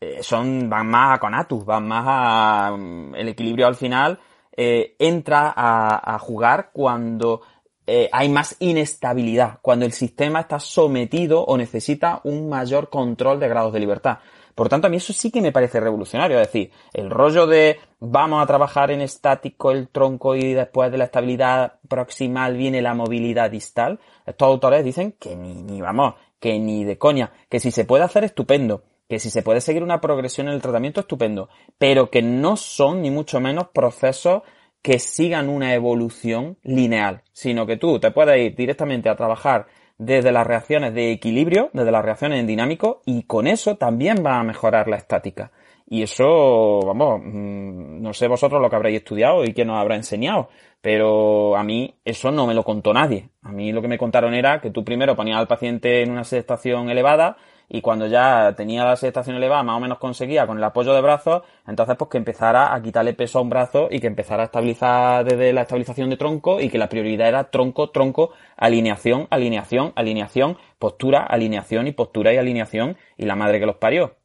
eh, 0.00 0.22
son, 0.22 0.70
van 0.70 0.88
más 0.88 1.16
a 1.16 1.20
conatus, 1.20 1.64
van 1.66 1.86
más 1.86 2.04
a, 2.06 2.76
mm, 2.76 3.16
el 3.16 3.28
equilibrio 3.28 3.66
al 3.66 3.74
final 3.74 4.18
eh, 4.56 4.94
entra 4.98 5.52
a, 5.56 6.18
jugar 6.20 6.70
cuando 6.72 7.42
eh, 7.86 8.08
hay 8.12 8.28
más 8.28 8.56
inestabilidad, 8.60 9.58
cuando 9.60 9.86
el 9.86 9.92
sistema 9.92 10.40
está 10.40 10.60
sometido 10.60 11.42
o 11.44 11.56
necesita 11.56 12.20
un 12.24 12.48
mayor 12.48 12.90
control 12.90 13.40
de 13.40 13.48
grados 13.48 13.72
de 13.72 13.80
libertad. 13.80 14.18
Por 14.54 14.68
tanto, 14.68 14.86
a 14.86 14.90
mí 14.90 14.98
eso 14.98 15.12
sí 15.12 15.30
que 15.30 15.40
me 15.40 15.52
parece 15.52 15.80
revolucionario. 15.80 16.40
Es 16.40 16.48
decir, 16.48 16.70
el 16.92 17.10
rollo 17.10 17.46
de 17.46 17.78
vamos 18.00 18.42
a 18.42 18.46
trabajar 18.46 18.90
en 18.90 19.00
estático 19.00 19.70
el 19.70 19.88
tronco 19.88 20.34
y 20.34 20.52
después 20.54 20.90
de 20.90 20.98
la 20.98 21.04
estabilidad 21.04 21.74
proximal 21.88 22.56
viene 22.56 22.82
la 22.82 22.94
movilidad 22.94 23.50
distal. 23.50 24.00
Estos 24.26 24.46
autores 24.46 24.84
dicen 24.84 25.12
que 25.18 25.36
ni, 25.36 25.62
ni 25.62 25.80
vamos, 25.80 26.14
que 26.38 26.58
ni 26.58 26.84
de 26.84 26.98
coña, 26.98 27.32
que 27.48 27.60
si 27.60 27.70
se 27.70 27.84
puede 27.84 28.04
hacer 28.04 28.24
estupendo, 28.24 28.82
que 29.08 29.18
si 29.18 29.30
se 29.30 29.42
puede 29.42 29.60
seguir 29.60 29.82
una 29.82 30.00
progresión 30.00 30.48
en 30.48 30.54
el 30.54 30.62
tratamiento 30.62 31.00
estupendo, 31.00 31.48
pero 31.78 32.10
que 32.10 32.22
no 32.22 32.56
son 32.56 33.02
ni 33.02 33.10
mucho 33.10 33.40
menos 33.40 33.68
procesos 33.68 34.42
que 34.82 34.98
sigan 34.98 35.48
una 35.48 35.74
evolución 35.74 36.58
lineal, 36.62 37.22
sino 37.32 37.66
que 37.66 37.76
tú 37.76 38.00
te 38.00 38.10
puedes 38.10 38.38
ir 38.38 38.56
directamente 38.56 39.08
a 39.08 39.16
trabajar 39.16 39.66
desde 40.04 40.32
las 40.32 40.46
reacciones 40.46 40.94
de 40.94 41.12
equilibrio, 41.12 41.70
desde 41.72 41.92
las 41.92 42.04
reacciones 42.04 42.40
en 42.40 42.46
dinámico, 42.46 43.02
y 43.06 43.22
con 43.22 43.46
eso 43.46 43.76
también 43.76 44.24
va 44.24 44.38
a 44.38 44.42
mejorar 44.42 44.88
la 44.88 44.96
estática. 44.96 45.52
Y 45.88 46.02
eso, 46.02 46.80
vamos, 46.84 47.20
mm, 47.22 48.02
no 48.02 48.12
sé 48.12 48.26
vosotros 48.26 48.60
lo 48.60 48.68
que 48.68 48.76
habréis 48.76 48.98
estudiado 48.98 49.44
y 49.44 49.52
quién 49.52 49.70
os 49.70 49.78
habrá 49.78 49.94
enseñado, 49.94 50.48
pero 50.80 51.56
a 51.56 51.62
mí 51.62 51.94
eso 52.04 52.32
no 52.32 52.46
me 52.46 52.54
lo 52.54 52.64
contó 52.64 52.92
nadie. 52.92 53.28
A 53.42 53.52
mí 53.52 53.72
lo 53.72 53.82
que 53.82 53.88
me 53.88 53.98
contaron 53.98 54.34
era 54.34 54.60
que 54.60 54.70
tú 54.70 54.84
primero 54.84 55.14
ponías 55.14 55.38
al 55.38 55.46
paciente 55.46 56.02
en 56.02 56.10
una 56.10 56.24
sedestación 56.24 56.90
elevada 56.90 57.36
y 57.74 57.80
cuando 57.80 58.06
ya 58.06 58.52
tenía 58.54 58.84
la 58.84 58.96
sedestación 58.96 59.36
elevada, 59.36 59.62
más 59.62 59.78
o 59.78 59.80
menos 59.80 59.96
conseguía 59.96 60.46
con 60.46 60.58
el 60.58 60.64
apoyo 60.64 60.92
de 60.92 61.00
brazos, 61.00 61.42
entonces 61.66 61.96
pues 61.96 62.10
que 62.10 62.18
empezara 62.18 62.74
a 62.74 62.82
quitarle 62.82 63.14
peso 63.14 63.38
a 63.38 63.42
un 63.42 63.48
brazo 63.48 63.88
y 63.90 63.98
que 63.98 64.08
empezara 64.08 64.42
a 64.42 64.46
estabilizar 64.46 65.24
desde 65.24 65.54
la 65.54 65.62
estabilización 65.62 66.10
de 66.10 66.18
tronco 66.18 66.60
y 66.60 66.68
que 66.68 66.76
la 66.76 66.90
prioridad 66.90 67.28
era 67.28 67.44
tronco, 67.44 67.88
tronco, 67.88 68.32
alineación, 68.58 69.26
alineación, 69.30 69.94
alineación, 69.96 70.58
postura, 70.78 71.22
alineación 71.22 71.86
y 71.86 71.92
postura 71.92 72.34
y 72.34 72.36
alineación 72.36 72.98
y 73.16 73.24
la 73.24 73.36
madre 73.36 73.58
que 73.58 73.64
los 73.64 73.76
parió. 73.76 74.16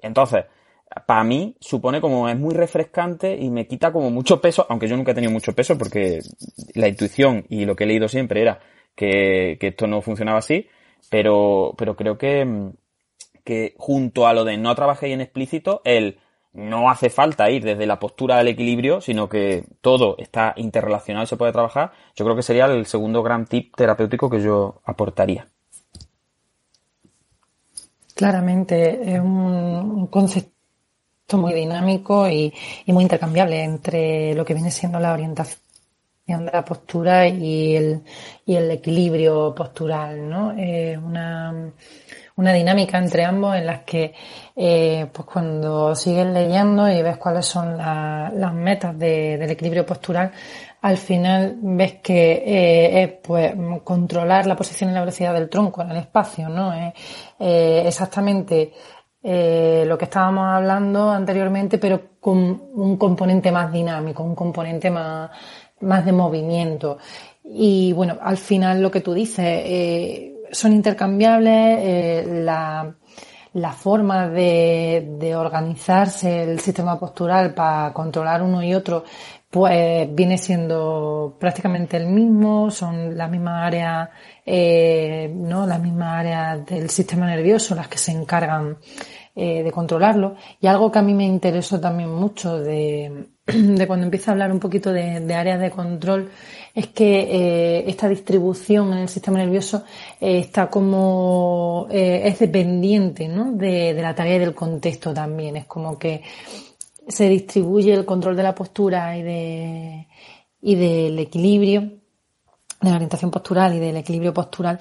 Entonces, 0.00 0.46
para 1.06 1.22
mí 1.22 1.54
supone 1.60 2.00
como 2.00 2.28
es 2.28 2.36
muy 2.36 2.56
refrescante 2.56 3.36
y 3.36 3.50
me 3.50 3.68
quita 3.68 3.92
como 3.92 4.10
mucho 4.10 4.40
peso, 4.40 4.66
aunque 4.68 4.88
yo 4.88 4.96
nunca 4.96 5.12
he 5.12 5.14
tenido 5.14 5.32
mucho 5.32 5.52
peso 5.52 5.78
porque 5.78 6.22
la 6.74 6.88
intuición 6.88 7.46
y 7.50 7.66
lo 7.66 7.76
que 7.76 7.84
he 7.84 7.86
leído 7.86 8.08
siempre 8.08 8.42
era 8.42 8.58
que, 8.96 9.58
que 9.60 9.68
esto 9.68 9.86
no 9.86 10.02
funcionaba 10.02 10.38
así, 10.38 10.66
pero, 11.08 11.72
pero 11.78 11.94
creo 11.94 12.18
que, 12.18 12.72
que 13.46 13.74
junto 13.78 14.26
a 14.26 14.34
lo 14.34 14.44
de 14.44 14.58
no 14.58 14.74
trabajéis 14.74 15.14
en 15.14 15.20
explícito, 15.20 15.80
el 15.84 16.18
no 16.52 16.90
hace 16.90 17.10
falta 17.10 17.48
ir 17.50 17.62
desde 17.62 17.86
la 17.86 18.00
postura 18.00 18.38
del 18.38 18.48
equilibrio, 18.48 19.00
sino 19.00 19.28
que 19.28 19.64
todo 19.80 20.16
está 20.18 20.52
interrelacionado 20.56 21.24
y 21.24 21.28
se 21.28 21.36
puede 21.36 21.52
trabajar, 21.52 21.92
yo 22.16 22.24
creo 22.24 22.34
que 22.34 22.42
sería 22.42 22.64
el 22.64 22.86
segundo 22.86 23.22
gran 23.22 23.46
tip 23.46 23.76
terapéutico 23.76 24.28
que 24.28 24.42
yo 24.42 24.80
aportaría. 24.84 25.46
Claramente, 28.14 29.14
es 29.14 29.20
un 29.20 30.08
concepto 30.08 31.36
muy 31.36 31.52
dinámico 31.52 32.28
y, 32.28 32.52
muy 32.86 33.02
intercambiable 33.02 33.62
entre 33.62 34.34
lo 34.34 34.44
que 34.44 34.54
viene 34.54 34.70
siendo 34.70 34.98
la 34.98 35.12
orientación 35.12 35.60
de 36.26 36.50
la 36.52 36.64
postura 36.64 37.28
y 37.28 37.76
el, 37.76 38.02
y 38.46 38.56
el 38.56 38.70
equilibrio 38.70 39.54
postural, 39.54 40.28
¿no? 40.28 40.52
Es 40.52 40.96
una, 40.96 41.70
una 42.36 42.52
dinámica 42.52 42.98
entre 42.98 43.24
ambos 43.24 43.56
en 43.56 43.66
las 43.66 43.80
que, 43.80 44.14
eh, 44.54 45.06
pues 45.12 45.26
cuando 45.26 45.94
sigues 45.94 46.26
leyendo 46.26 46.88
y 46.88 47.02
ves 47.02 47.16
cuáles 47.16 47.46
son 47.46 47.76
las 47.76 48.54
metas 48.54 48.98
del 48.98 49.50
equilibrio 49.50 49.84
postural, 49.84 50.30
al 50.82 50.96
final 50.96 51.56
ves 51.60 51.94
que 51.94 52.32
eh, 52.46 53.02
es 53.02 53.12
pues 53.22 53.54
controlar 53.82 54.46
la 54.46 54.54
posición 54.54 54.90
y 54.90 54.92
la 54.92 55.00
velocidad 55.00 55.34
del 55.34 55.48
tronco 55.48 55.82
en 55.82 55.90
el 55.90 55.96
espacio, 55.96 56.48
¿no? 56.48 56.72
Es 56.72 56.94
eh, 57.40 57.82
exactamente 57.86 58.72
eh, 59.28 59.84
lo 59.84 59.98
que 59.98 60.04
estábamos 60.04 60.44
hablando 60.46 61.10
anteriormente, 61.10 61.78
pero 61.78 62.20
con 62.20 62.38
un 62.74 62.96
componente 62.96 63.50
más 63.50 63.72
dinámico, 63.72 64.22
un 64.22 64.36
componente 64.36 64.88
más, 64.88 65.30
más 65.80 66.04
de 66.04 66.12
movimiento. 66.12 66.98
Y 67.42 67.92
bueno, 67.92 68.18
al 68.20 68.36
final 68.36 68.80
lo 68.80 68.88
que 68.88 69.00
tú 69.00 69.12
dices, 69.12 69.44
eh, 69.44 70.35
son 70.52 70.72
intercambiables, 70.72 71.78
eh, 71.80 72.24
la, 72.26 72.94
la 73.54 73.72
forma 73.72 74.28
de, 74.28 75.16
de, 75.18 75.34
organizarse 75.34 76.42
el 76.42 76.60
sistema 76.60 76.98
postural 76.98 77.54
para 77.54 77.92
controlar 77.92 78.42
uno 78.42 78.62
y 78.62 78.74
otro, 78.74 79.04
pues 79.50 80.14
viene 80.14 80.36
siendo 80.36 81.36
prácticamente 81.40 81.96
el 81.96 82.06
mismo, 82.08 82.70
son 82.70 83.16
las 83.16 83.30
mismas 83.30 83.66
áreas, 83.66 84.10
eh, 84.44 85.32
¿no? 85.34 85.66
Las 85.66 85.80
mismas 85.80 86.18
áreas 86.18 86.66
del 86.66 86.90
sistema 86.90 87.26
nervioso 87.26 87.74
las 87.74 87.88
que 87.88 87.98
se 87.98 88.12
encargan 88.12 88.76
eh, 89.34 89.62
de 89.62 89.72
controlarlo. 89.72 90.36
Y 90.60 90.66
algo 90.66 90.90
que 90.92 90.98
a 90.98 91.02
mí 91.02 91.14
me 91.14 91.24
interesó 91.24 91.80
también 91.80 92.10
mucho 92.10 92.58
de, 92.58 93.28
de 93.46 93.86
cuando 93.86 94.04
empieza 94.04 94.30
a 94.30 94.32
hablar 94.32 94.52
un 94.52 94.60
poquito 94.60 94.92
de, 94.92 95.20
de 95.20 95.34
áreas 95.34 95.60
de 95.60 95.70
control 95.70 96.30
es 96.76 96.88
que 96.88 97.20
eh, 97.20 97.84
esta 97.88 98.06
distribución 98.06 98.92
en 98.92 98.98
el 98.98 99.08
sistema 99.08 99.38
nervioso 99.38 99.82
eh, 100.20 100.40
está 100.40 100.68
como 100.68 101.86
eh, 101.90 102.20
es 102.26 102.38
dependiente 102.38 103.28
¿no? 103.28 103.52
de, 103.52 103.94
de, 103.94 104.02
la 104.02 104.14
tarea 104.14 104.36
y 104.36 104.40
del 104.40 104.54
contexto 104.54 105.14
también. 105.14 105.56
Es 105.56 105.64
como 105.64 105.98
que 105.98 106.22
se 107.08 107.30
distribuye 107.30 107.94
el 107.94 108.04
control 108.04 108.36
de 108.36 108.42
la 108.42 108.54
postura 108.54 109.16
y 109.16 109.22
de 109.22 110.06
y 110.60 110.74
del 110.74 111.18
equilibrio, 111.18 111.80
de 111.80 112.90
la 112.90 112.96
orientación 112.96 113.30
postural 113.30 113.74
y 113.74 113.78
del 113.78 113.96
equilibrio 113.96 114.34
postural 114.34 114.78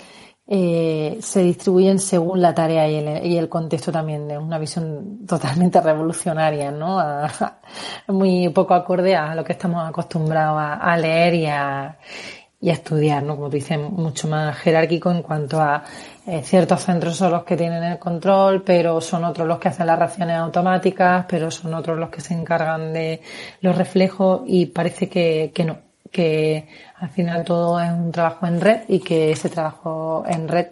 eh, 0.48 1.18
se 1.22 1.42
distribuyen 1.42 1.98
según 1.98 2.40
la 2.40 2.54
tarea 2.54 2.88
y 2.88 2.96
el, 2.96 3.26
y 3.26 3.38
el, 3.38 3.50
contexto 3.50 3.92
también. 3.92 4.30
Es 4.30 4.38
una 4.38 4.60
visión 4.60 5.26
totalmente 5.26 5.82
revolucionaria, 5.82 6.72
¿no? 6.72 7.02
Muy 8.08 8.50
poco 8.50 8.76
acorde 8.76 9.16
a 9.16 9.34
lo 9.34 9.44
que 9.44 9.54
estamos 9.54 9.88
acostumbrados 9.88 10.62
a, 10.62 10.98
leer 10.98 11.34
y 11.34 11.46
a, 11.48 11.98
y 12.62 12.70
a, 12.70 12.74
estudiar, 12.74 13.24
¿no? 13.24 13.36
Como 13.36 13.50
tú 13.50 13.56
dices, 13.56 13.80
mucho 13.80 14.28
más 14.28 14.56
jerárquico 14.58 15.10
en 15.10 15.24
cuanto 15.24 15.60
a 15.60 15.84
eh, 16.28 16.42
ciertos 16.44 16.82
centros 16.84 17.16
son 17.16 17.32
los 17.32 17.44
que 17.44 17.58
tienen 17.58 17.84
el 17.84 17.98
control, 17.98 18.62
pero 18.64 19.02
son 19.02 19.24
otros 19.24 19.48
los 19.48 19.58
que 19.58 19.70
hacen 19.70 19.88
las 19.88 19.98
reacciones 19.98 20.38
automáticas, 20.38 21.26
pero 21.28 21.50
son 21.50 21.74
otros 21.74 21.98
los 21.98 22.10
que 22.10 22.22
se 22.22 22.36
encargan 22.36 22.94
de 22.94 23.22
los 23.62 23.76
reflejos 23.76 24.44
y 24.46 24.68
parece 24.68 25.10
que, 25.10 25.52
que 25.54 25.64
no, 25.64 25.80
que 26.12 26.68
al 27.06 27.12
final 27.12 27.44
todo 27.44 27.80
es 27.80 27.92
un 27.92 28.12
trabajo 28.12 28.48
en 28.48 28.60
red 28.60 28.82
y 28.88 29.00
que 29.00 29.30
ese 29.32 29.48
trabajo 29.50 30.24
en 30.28 30.48
red 30.48 30.68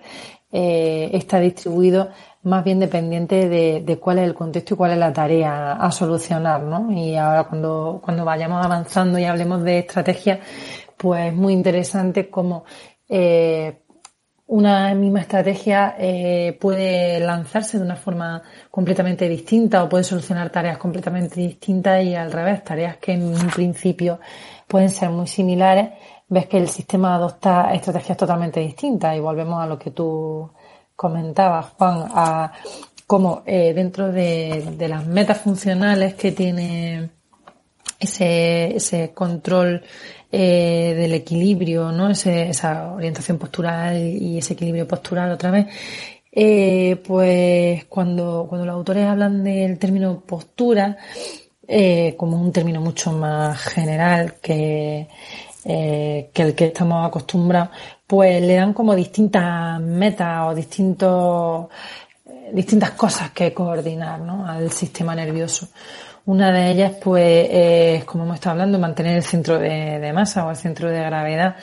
eh, 0.52 1.12
está 1.14 1.40
distribuido 1.40 2.10
más 2.42 2.64
bien 2.64 2.80
dependiente 2.80 3.48
de, 3.48 3.82
de, 3.86 4.00
cuál 4.00 4.18
es 4.18 4.26
el 4.26 4.34
contexto 4.34 4.74
y 4.74 4.78
cuál 4.78 4.92
es 4.94 4.98
la 4.98 5.14
tarea 5.14 5.74
a 5.74 5.92
solucionar, 5.92 6.64
¿no? 6.64 6.92
Y 6.92 7.16
ahora 7.16 7.44
cuando, 7.44 8.02
cuando 8.04 8.26
vayamos 8.26 8.66
avanzando 8.66 9.20
y 9.20 9.26
hablemos 9.26 9.64
de 9.64 9.80
estrategia, 9.80 10.40
pues 10.98 11.28
es 11.28 11.34
muy 11.36 11.54
interesante 11.54 12.32
cómo 12.32 12.66
eh, 13.08 13.84
una 14.48 14.94
misma 14.96 15.22
estrategia 15.22 15.96
eh, 16.00 16.58
puede 16.60 17.20
lanzarse 17.20 17.78
de 17.78 17.86
una 17.86 17.96
forma 17.96 18.42
completamente 18.72 19.30
distinta 19.30 19.84
o 19.84 19.90
puede 19.90 20.04
solucionar 20.04 20.50
tareas 20.50 20.80
completamente 20.80 21.40
distintas 21.40 22.04
y 22.04 22.16
al 22.16 22.32
revés, 22.32 22.64
tareas 22.64 22.98
que 22.98 23.14
en 23.14 23.24
un 23.24 23.48
principio 23.50 24.20
pueden 24.68 24.90
ser 24.90 25.10
muy 25.10 25.28
similares, 25.28 25.90
ves 26.28 26.48
que 26.48 26.58
el 26.58 26.70
sistema 26.70 27.16
adopta 27.16 27.74
estrategias 27.74 28.18
totalmente 28.18 28.60
distintas 28.60 29.16
y 29.16 29.20
volvemos 29.20 29.62
a 29.62 29.68
lo 29.68 29.78
que 29.78 29.92
tú 29.92 30.50
comentabas, 30.96 31.68
Juan, 31.78 32.06
a 32.14 32.52
cómo 33.08 33.44
eh, 33.46 33.74
dentro 33.74 34.12
de, 34.12 34.74
de, 34.78 34.88
las 34.88 35.06
metas 35.06 35.40
funcionales 35.40 36.14
que 36.16 36.32
tiene 36.32 37.10
ese, 38.00 38.76
ese 38.76 39.14
control 39.14 39.84
eh, 40.32 40.96
del 40.98 41.14
equilibrio, 41.14 41.92
¿no? 41.92 42.10
Esa 42.10 42.94
orientación 42.94 43.38
postural 43.38 43.98
y 43.98 44.38
ese 44.38 44.54
equilibrio 44.54 44.88
postural 44.88 45.32
otra 45.32 45.52
vez, 45.52 45.68
eh, 46.32 46.96
pues 47.06 47.86
cuando, 47.86 48.46
cuando 48.50 48.66
los 48.66 48.76
autores 48.76 49.06
hablan 49.06 49.44
del 49.44 49.78
término 49.78 50.22
postura, 50.22 50.98
como 52.18 52.42
un 52.42 52.52
término 52.52 52.82
mucho 52.82 53.12
más 53.14 53.58
general 53.60 54.36
que, 54.42 55.08
eh, 55.66 56.30
que 56.34 56.42
el 56.42 56.56
que 56.56 56.66
estamos 56.66 57.08
acostumbrados, 57.08 57.70
pues 58.06 58.42
le 58.42 58.56
dan 58.56 58.74
como 58.74 58.96
distintas 58.96 59.80
metas 59.80 60.48
o 60.48 60.56
distintos, 60.56 61.68
eh, 62.26 62.52
distintas 62.54 62.92
cosas 62.92 63.32
que 63.32 63.54
coordinar 63.54 64.20
¿no? 64.20 64.46
al 64.46 64.72
sistema 64.72 65.16
nervioso. 65.16 65.70
Una 66.26 66.52
de 66.52 66.72
ellas, 66.72 66.94
pues, 67.04 67.48
es, 67.52 68.06
como 68.06 68.24
hemos 68.24 68.36
estado 68.36 68.52
hablando, 68.54 68.80
mantener 68.80 69.18
el 69.18 69.24
centro 69.24 69.60
de, 69.60 70.12
masa 70.14 70.46
o 70.46 70.52
el 70.52 70.56
centro 70.56 70.90
de 70.90 71.00
gravedad 71.00 71.58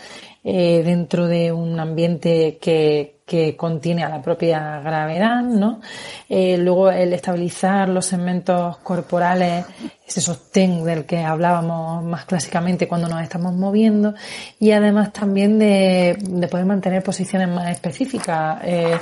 eh, 0.45 0.83
dentro 0.85 1.27
de 1.27 1.51
un 1.53 1.81
ambiente 1.81 2.59
que, 2.61 3.20
que 3.31 3.57
contiene 3.57 4.03
a 4.03 4.09
la 4.09 4.21
propia 4.21 4.81
gravedad, 4.81 5.41
¿no? 5.43 5.81
Eh, 6.29 6.59
luego 6.59 6.91
el 6.91 7.13
estabilizar 7.13 7.89
los 7.89 8.07
segmentos 8.07 8.79
corporales, 8.79 9.67
ese 10.05 10.21
sostén 10.21 10.83
del 10.83 11.05
que 11.05 11.19
hablábamos 11.19 12.03
más 12.03 12.25
clásicamente 12.25 12.89
cuando 12.89 13.07
nos 13.07 13.23
estamos 13.23 13.55
moviendo 13.55 14.15
y 14.59 14.73
además 14.73 15.13
también 15.13 15.61
de, 15.61 16.19
de 16.21 16.49
poder 16.49 16.67
mantener 16.67 17.05
posiciones 17.05 17.49
más 17.49 17.71
específicas 17.71 18.59
eh, 18.65 18.99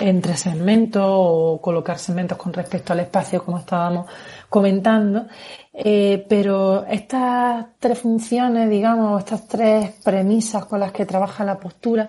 entre 0.00 0.38
segmentos 0.38 1.04
o 1.06 1.60
colocar 1.60 1.98
segmentos 1.98 2.38
con 2.38 2.54
respecto 2.54 2.94
al 2.94 3.00
espacio 3.00 3.44
como 3.44 3.58
estábamos 3.58 4.06
comentando. 4.48 5.26
Eh, 5.78 6.24
pero 6.26 6.86
estas 6.86 7.66
tres 7.78 7.98
funciones, 7.98 8.70
digamos, 8.70 9.18
estas 9.18 9.46
tres 9.46 9.90
premisas 10.02 10.64
con 10.64 10.80
las 10.80 10.90
que 10.90 11.04
trabaja 11.04 11.44
la 11.44 11.58
postura, 11.58 12.08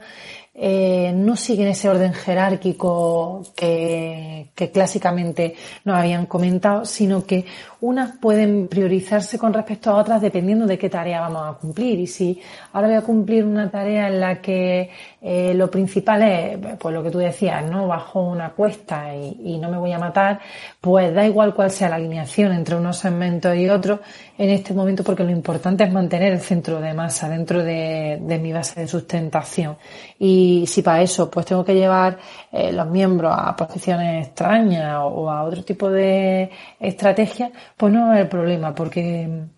eh, 0.60 1.14
no 1.16 1.36
siguen 1.36 1.68
ese 1.68 1.88
orden 1.88 2.14
jerárquico 2.16 3.44
que, 3.56 4.48
que, 4.56 4.72
clásicamente 4.72 5.56
nos 5.86 5.96
habían 5.96 6.26
comentado, 6.26 6.84
sino 6.84 7.26
que 7.28 7.46
unas 7.82 8.18
pueden 8.18 8.68
priorizarse 8.68 9.38
con 9.38 9.54
respecto 9.54 9.92
a 9.92 9.98
otras 9.98 10.22
dependiendo 10.22 10.66
de 10.66 10.78
qué 10.78 10.90
tarea 10.90 11.22
vamos 11.22 11.56
a 11.56 11.60
cumplir. 11.60 12.00
Y 12.00 12.08
si 12.08 12.42
ahora 12.74 12.88
voy 12.88 12.98
a 12.98 13.02
cumplir 13.02 13.46
una 13.46 13.70
tarea 13.70 14.08
en 14.08 14.20
la 14.20 14.42
que 14.42 14.90
eh, 15.22 15.54
lo 15.54 15.70
principal 15.70 16.22
es, 16.24 16.58
pues 16.80 16.96
lo 16.96 17.04
que 17.04 17.12
tú 17.12 17.20
decías, 17.20 17.64
¿no? 17.70 17.88
Bajo 17.88 18.22
una 18.22 18.52
cuesta 18.52 19.16
y, 19.16 19.58
no 19.58 19.70
me 19.70 19.78
voy 19.78 19.92
a 19.92 20.00
matar, 20.00 20.40
pues 20.80 21.14
da 21.14 21.26
igual 21.26 21.54
cuál 21.54 21.72
sea 21.72 21.90
la 21.90 21.96
alineación 21.96 22.52
entre 22.54 22.76
unos 22.76 22.98
segmentos 22.98 23.56
y 23.56 23.68
otros 23.68 24.00
en 24.38 24.50
este 24.52 24.74
momento 24.74 25.04
porque 25.04 25.24
lo 25.24 25.32
importante 25.32 25.84
es 25.84 25.92
mantener 25.92 26.34
el 26.34 26.40
centro 26.40 26.80
de 26.80 26.94
masa 26.94 27.28
dentro 27.28 27.64
de, 27.64 28.40
mi 28.42 28.54
base 28.54 28.82
de 28.82 28.88
sustentación. 28.88 29.78
Y 30.20 30.66
si 30.68 30.82
para 30.82 31.02
eso 31.02 31.30
pues 31.30 31.46
tengo 31.46 31.66
que 31.66 31.74
llevar 31.74 32.18
eh, 32.52 32.72
los 32.72 32.88
miembros 32.88 33.34
a 33.36 33.56
posiciones 33.56 34.28
extrañas 34.28 35.00
o 35.04 35.30
a 35.30 35.44
otro 35.44 35.64
tipo 35.64 35.90
de 35.90 36.50
estrategias, 36.80 37.52
pues 37.78 37.94
no 37.94 38.14
es 38.14 38.22
el 38.22 38.28
problema, 38.28 38.76
porque 38.76 39.28
mm, 39.28 39.50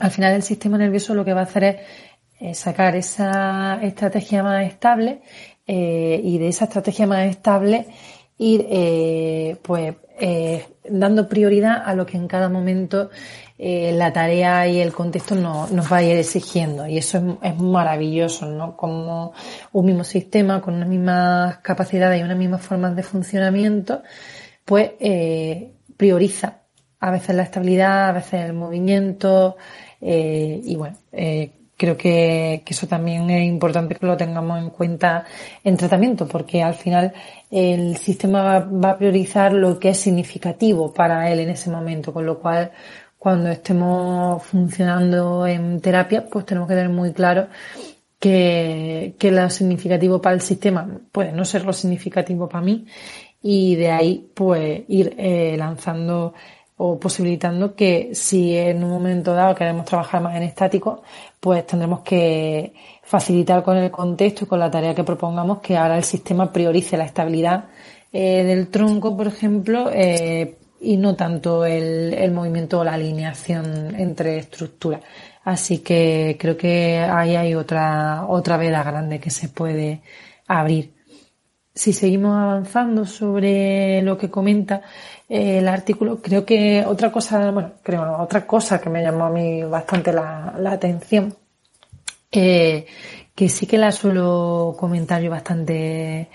al 0.00 0.10
final 0.10 0.34
el 0.34 0.42
sistema 0.42 0.76
nervioso 0.78 1.14
lo 1.14 1.24
que 1.24 1.32
va 1.32 1.40
a 1.40 1.44
hacer 1.44 1.80
es 2.40 2.58
sacar 2.58 2.96
esa 2.96 3.80
estrategia 3.82 4.42
más 4.42 4.66
estable 4.66 5.22
eh, 5.66 6.20
y 6.22 6.38
de 6.38 6.48
esa 6.48 6.64
estrategia 6.64 7.06
más 7.06 7.26
estable 7.26 7.86
ir 8.38 8.66
eh, 8.68 9.56
pues 9.62 9.94
eh, 10.18 10.66
dando 10.88 11.28
prioridad 11.28 11.82
a 11.84 11.94
lo 11.94 12.06
que 12.06 12.16
en 12.16 12.28
cada 12.28 12.48
momento 12.48 13.10
eh, 13.58 13.92
la 13.92 14.12
tarea 14.12 14.66
y 14.66 14.80
el 14.80 14.92
contexto 14.92 15.34
no, 15.34 15.68
nos 15.68 15.92
va 15.92 15.98
a 15.98 16.02
ir 16.02 16.16
exigiendo 16.16 16.86
y 16.86 16.98
eso 16.98 17.18
es, 17.18 17.24
es, 17.52 17.58
maravilloso, 17.58 18.46
¿no? 18.46 18.76
Como 18.76 19.32
un 19.72 19.86
mismo 19.86 20.04
sistema 20.04 20.60
con 20.60 20.74
unas 20.74 20.88
mismas 20.88 21.58
capacidades 21.58 22.20
y 22.20 22.24
unas 22.24 22.36
mismas 22.36 22.62
formas 22.62 22.96
de 22.96 23.02
funcionamiento, 23.02 24.02
pues 24.64 24.92
prioriza 25.96 26.63
a 27.04 27.10
veces 27.10 27.36
la 27.36 27.42
estabilidad, 27.42 28.08
a 28.08 28.12
veces 28.12 28.46
el 28.46 28.54
movimiento, 28.54 29.58
eh, 30.00 30.58
y 30.64 30.74
bueno, 30.74 30.96
eh, 31.12 31.50
creo 31.76 31.98
que, 31.98 32.62
eso 32.66 32.86
también 32.86 33.28
es 33.28 33.44
importante 33.44 33.94
que 33.94 34.06
lo 34.06 34.16
tengamos 34.16 34.58
en 34.58 34.70
cuenta 34.70 35.26
en 35.62 35.76
tratamiento, 35.76 36.26
porque 36.26 36.62
al 36.62 36.72
final 36.72 37.12
el 37.50 37.98
sistema 37.98 38.58
va, 38.60 38.90
a 38.90 38.96
priorizar 38.96 39.52
lo 39.52 39.78
que 39.78 39.90
es 39.90 39.98
significativo 39.98 40.94
para 40.94 41.30
él 41.30 41.40
en 41.40 41.50
ese 41.50 41.68
momento, 41.68 42.10
con 42.10 42.24
lo 42.24 42.38
cual 42.38 42.72
cuando 43.18 43.50
estemos 43.50 44.42
funcionando 44.42 45.46
en 45.46 45.82
terapia, 45.82 46.24
pues 46.24 46.46
tenemos 46.46 46.66
que 46.70 46.74
tener 46.74 46.90
muy 46.90 47.12
claro 47.12 47.48
que, 48.18 49.14
que 49.18 49.30
lo 49.30 49.50
significativo 49.50 50.22
para 50.22 50.36
el 50.36 50.40
sistema 50.40 50.88
puede 51.12 51.32
no 51.32 51.44
ser 51.44 51.66
lo 51.66 51.74
significativo 51.74 52.48
para 52.48 52.64
mí 52.64 52.86
y 53.46 53.76
de 53.76 53.90
ahí 53.90 54.30
pues 54.32 54.84
ir 54.88 55.14
eh, 55.18 55.54
lanzando 55.58 56.32
o 56.86 57.00
posibilitando 57.00 57.74
que 57.74 58.10
si 58.12 58.56
en 58.56 58.84
un 58.84 58.90
momento 58.90 59.32
dado 59.32 59.54
queremos 59.54 59.86
trabajar 59.86 60.20
más 60.20 60.36
en 60.36 60.42
estático, 60.42 61.02
pues 61.40 61.66
tendremos 61.66 62.00
que 62.00 62.74
facilitar 63.02 63.62
con 63.62 63.76
el 63.78 63.90
contexto 63.90 64.44
y 64.44 64.48
con 64.48 64.58
la 64.60 64.70
tarea 64.70 64.94
que 64.94 65.02
propongamos 65.02 65.60
que 65.60 65.76
ahora 65.78 65.96
el 65.96 66.04
sistema 66.04 66.52
priorice 66.52 66.98
la 66.98 67.06
estabilidad 67.06 67.64
eh, 68.12 68.44
del 68.44 68.68
tronco, 68.68 69.16
por 69.16 69.26
ejemplo, 69.26 69.90
eh, 69.92 70.56
y 70.80 70.96
no 70.98 71.16
tanto 71.16 71.64
el, 71.64 72.12
el, 72.12 72.32
movimiento 72.32 72.80
o 72.80 72.84
la 72.84 72.94
alineación 72.94 73.94
entre 73.98 74.36
estructuras. 74.38 75.00
Así 75.42 75.78
que 75.78 76.36
creo 76.38 76.56
que 76.56 76.98
ahí 76.98 77.34
hay 77.34 77.54
otra, 77.54 78.26
otra 78.28 78.58
veda 78.58 78.82
grande 78.82 79.18
que 79.20 79.30
se 79.30 79.48
puede 79.48 80.02
abrir. 80.46 80.93
Si 81.74 81.92
seguimos 81.92 82.36
avanzando 82.36 83.04
sobre 83.04 84.00
lo 84.02 84.16
que 84.16 84.30
comenta, 84.30 84.82
el 85.28 85.66
artículo, 85.66 86.20
creo 86.22 86.44
que 86.44 86.84
otra 86.86 87.10
cosa, 87.10 87.50
bueno, 87.50 87.72
creo, 87.82 88.18
otra 88.20 88.46
cosa 88.46 88.80
que 88.80 88.90
me 88.90 89.02
llamó 89.02 89.24
a 89.24 89.30
mí 89.30 89.62
bastante 89.64 90.12
la, 90.12 90.54
atención, 90.66 91.34
eh, 92.30 92.86
que 93.34 93.48
sí 93.48 93.66
que 93.66 93.78
la 93.78 93.90
suelo 93.90 94.76
comentar 94.78 95.20
yo 95.20 95.30
bastante 95.30 96.28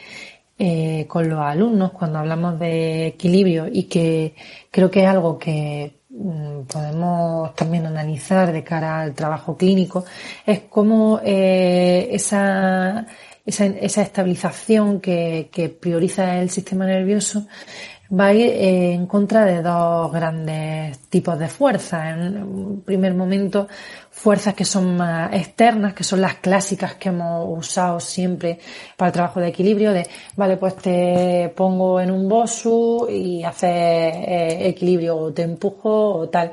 eh, 0.62 1.06
con 1.08 1.30
los 1.30 1.40
alumnos 1.40 1.92
cuando 1.92 2.20
hablamos 2.20 2.60
de 2.60 3.08
equilibrio 3.08 3.68
y 3.72 3.84
que 3.84 4.36
creo 4.70 4.92
que 4.92 5.04
es 5.04 5.08
algo 5.08 5.40
que 5.40 6.02
mm, 6.10 6.64
podemos 6.64 7.56
también 7.56 7.86
analizar 7.86 8.52
de 8.52 8.64
cara 8.64 9.00
al 9.00 9.14
trabajo 9.16 9.56
clínico, 9.56 10.04
es 10.46 10.62
cómo 10.70 11.22
eh, 11.24 12.10
esa, 12.12 13.06
esa, 13.50 14.02
estabilización 14.02 15.00
que, 15.00 15.78
prioriza 15.80 16.40
el 16.40 16.50
sistema 16.50 16.86
nervioso 16.86 17.48
va 18.12 18.28
a 18.28 18.34
ir 18.34 18.50
en 18.50 19.06
contra 19.06 19.46
de 19.46 19.62
dos 19.62 20.12
grandes 20.12 20.98
tipos 21.10 21.38
de 21.38 21.48
fuerzas. 21.48 22.18
En 22.18 22.42
un 22.42 22.82
primer 22.82 23.14
momento, 23.14 23.68
fuerzas 24.10 24.56
que 24.56 24.66
son 24.66 24.98
más 24.98 25.32
externas, 25.34 25.94
que 25.94 26.04
son 26.04 26.22
las 26.22 26.36
clásicas 26.36 26.96
que 26.96 27.10
hemos 27.10 27.46
usado 27.60 28.00
siempre 28.00 28.60
para 28.98 29.10
el 29.10 29.14
trabajo 29.14 29.40
de 29.40 29.50
equilibrio, 29.50 29.94
de, 29.94 30.08
vale, 30.36 30.58
pues 30.58 30.76
te 30.78 31.54
pongo 31.56 32.02
en 32.02 32.10
un 32.10 32.28
bosu 32.28 33.08
y 33.10 33.44
haces 33.44 33.70
eh, 33.70 34.68
equilibrio 34.70 35.16
o 35.16 35.32
te 35.34 35.44
empujo 35.44 36.16
o 36.16 36.30
tal. 36.30 36.52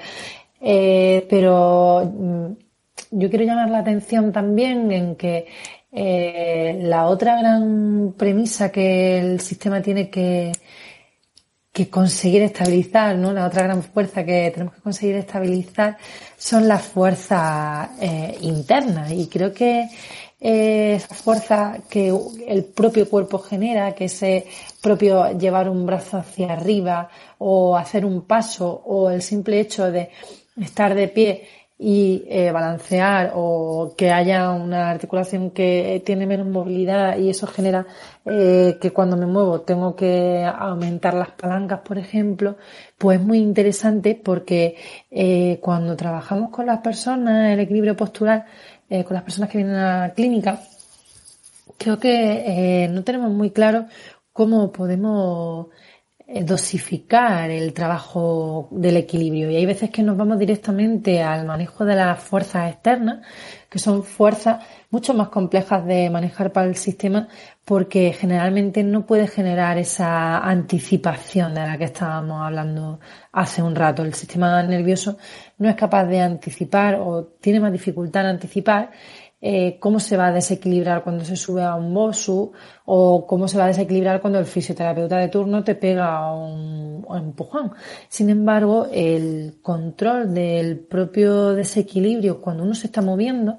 Eh, 0.60 1.26
pero 1.28 2.04
mm, 2.04 2.52
yo 3.12 3.30
quiero 3.30 3.44
llamar 3.44 3.70
la 3.70 3.78
atención 3.78 4.32
también 4.32 4.90
en 4.92 5.16
que 5.16 5.46
la 5.96 7.06
otra 7.06 7.38
gran 7.38 8.14
premisa 8.16 8.70
que 8.70 9.18
el 9.18 9.40
sistema 9.40 9.80
tiene 9.80 10.10
que 10.10 10.52
que 11.76 11.90
conseguir 11.90 12.40
estabilizar, 12.40 13.16
¿no? 13.16 13.34
La 13.34 13.46
otra 13.46 13.64
gran 13.64 13.82
fuerza 13.82 14.24
que 14.24 14.50
tenemos 14.50 14.76
que 14.76 14.80
conseguir 14.80 15.16
estabilizar 15.16 15.98
son 16.38 16.66
las 16.66 16.82
fuerzas 16.82 17.90
eh, 18.00 18.38
internas 18.40 19.12
y 19.12 19.26
creo 19.26 19.52
que 19.52 19.86
eh, 20.40 20.94
esa 20.94 21.14
fuerza 21.14 21.76
que 21.90 22.10
el 22.48 22.64
propio 22.64 23.06
cuerpo 23.10 23.38
genera, 23.38 23.94
que 23.94 24.06
ese 24.06 24.46
propio 24.80 25.36
llevar 25.38 25.68
un 25.68 25.84
brazo 25.84 26.16
hacia 26.16 26.54
arriba 26.54 27.10
o 27.36 27.76
hacer 27.76 28.06
un 28.06 28.22
paso 28.22 28.82
o 28.86 29.10
el 29.10 29.20
simple 29.20 29.60
hecho 29.60 29.92
de 29.92 30.08
estar 30.58 30.94
de 30.94 31.08
pie 31.08 31.46
y 31.78 32.24
eh, 32.28 32.50
balancear 32.52 33.32
o 33.34 33.94
que 33.96 34.10
haya 34.10 34.50
una 34.50 34.90
articulación 34.90 35.50
que 35.50 36.02
tiene 36.06 36.26
menos 36.26 36.46
movilidad 36.46 37.18
y 37.18 37.28
eso 37.28 37.46
genera 37.46 37.86
eh, 38.24 38.78
que 38.80 38.92
cuando 38.92 39.16
me 39.16 39.26
muevo 39.26 39.60
tengo 39.60 39.94
que 39.94 40.44
aumentar 40.44 41.14
las 41.14 41.30
palancas, 41.32 41.80
por 41.80 41.98
ejemplo, 41.98 42.56
pues 42.96 43.20
es 43.20 43.26
muy 43.26 43.38
interesante 43.38 44.14
porque 44.14 44.76
eh, 45.10 45.58
cuando 45.60 45.96
trabajamos 45.96 46.50
con 46.50 46.66
las 46.66 46.80
personas, 46.80 47.52
el 47.52 47.60
equilibrio 47.60 47.96
postural, 47.96 48.46
eh, 48.88 49.04
con 49.04 49.14
las 49.14 49.22
personas 49.24 49.50
que 49.50 49.58
vienen 49.58 49.76
a 49.76 50.00
la 50.00 50.14
clínica, 50.14 50.60
creo 51.78 51.98
que 51.98 52.84
eh, 52.84 52.88
no 52.88 53.04
tenemos 53.04 53.30
muy 53.30 53.50
claro 53.50 53.86
cómo 54.32 54.72
podemos 54.72 55.68
dosificar 56.26 57.50
el 57.50 57.72
trabajo 57.72 58.68
del 58.72 58.96
equilibrio. 58.96 59.50
Y 59.50 59.56
hay 59.56 59.66
veces 59.66 59.90
que 59.90 60.02
nos 60.02 60.16
vamos 60.16 60.38
directamente 60.38 61.22
al 61.22 61.46
manejo 61.46 61.84
de 61.84 61.94
las 61.94 62.20
fuerzas 62.20 62.72
externas, 62.72 63.24
que 63.70 63.78
son 63.78 64.02
fuerzas 64.02 64.64
mucho 64.90 65.14
más 65.14 65.28
complejas 65.28 65.84
de 65.86 66.10
manejar 66.10 66.52
para 66.52 66.66
el 66.66 66.76
sistema 66.76 67.28
porque 67.64 68.12
generalmente 68.12 68.82
no 68.82 69.06
puede 69.06 69.26
generar 69.26 69.78
esa 69.78 70.38
anticipación 70.38 71.54
de 71.54 71.60
la 71.60 71.78
que 71.78 71.84
estábamos 71.84 72.40
hablando 72.42 73.00
hace 73.32 73.62
un 73.62 73.74
rato. 73.74 74.02
El 74.02 74.14
sistema 74.14 74.62
nervioso 74.62 75.18
no 75.58 75.68
es 75.68 75.76
capaz 75.76 76.06
de 76.06 76.20
anticipar 76.20 76.96
o 77.00 77.24
tiene 77.40 77.60
más 77.60 77.72
dificultad 77.72 78.22
en 78.22 78.30
anticipar 78.30 78.90
eh, 79.40 79.78
cómo 79.78 80.00
se 80.00 80.16
va 80.16 80.28
a 80.28 80.32
desequilibrar 80.32 81.02
cuando 81.02 81.24
se 81.24 81.36
sube 81.36 81.62
a 81.62 81.74
un 81.74 81.92
bosu 81.92 82.52
o 82.84 83.26
cómo 83.26 83.48
se 83.48 83.58
va 83.58 83.64
a 83.64 83.68
desequilibrar 83.68 84.20
cuando 84.20 84.38
el 84.38 84.46
fisioterapeuta 84.46 85.18
de 85.18 85.28
turno 85.28 85.62
te 85.62 85.74
pega 85.74 86.32
un, 86.32 87.04
un 87.06 87.18
empujón. 87.18 87.72
Sin 88.08 88.30
embargo, 88.30 88.88
el 88.92 89.58
control 89.62 90.32
del 90.34 90.78
propio 90.80 91.52
desequilibrio 91.54 92.40
cuando 92.40 92.64
uno 92.64 92.74
se 92.74 92.86
está 92.86 93.02
moviendo 93.02 93.58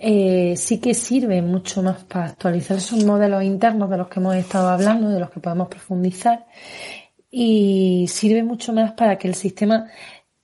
eh, 0.00 0.54
sí 0.56 0.78
que 0.78 0.94
sirve 0.94 1.42
mucho 1.42 1.82
más 1.82 2.04
para 2.04 2.26
actualizar 2.26 2.76
esos 2.76 3.04
modelos 3.04 3.42
internos 3.42 3.90
de 3.90 3.96
los 3.96 4.08
que 4.08 4.20
hemos 4.20 4.36
estado 4.36 4.68
hablando, 4.68 5.08
de 5.08 5.18
los 5.18 5.30
que 5.30 5.40
podemos 5.40 5.66
profundizar 5.68 6.46
y 7.30 8.06
sirve 8.08 8.44
mucho 8.44 8.72
más 8.72 8.92
para 8.92 9.18
que 9.18 9.26
el 9.26 9.34
sistema 9.34 9.88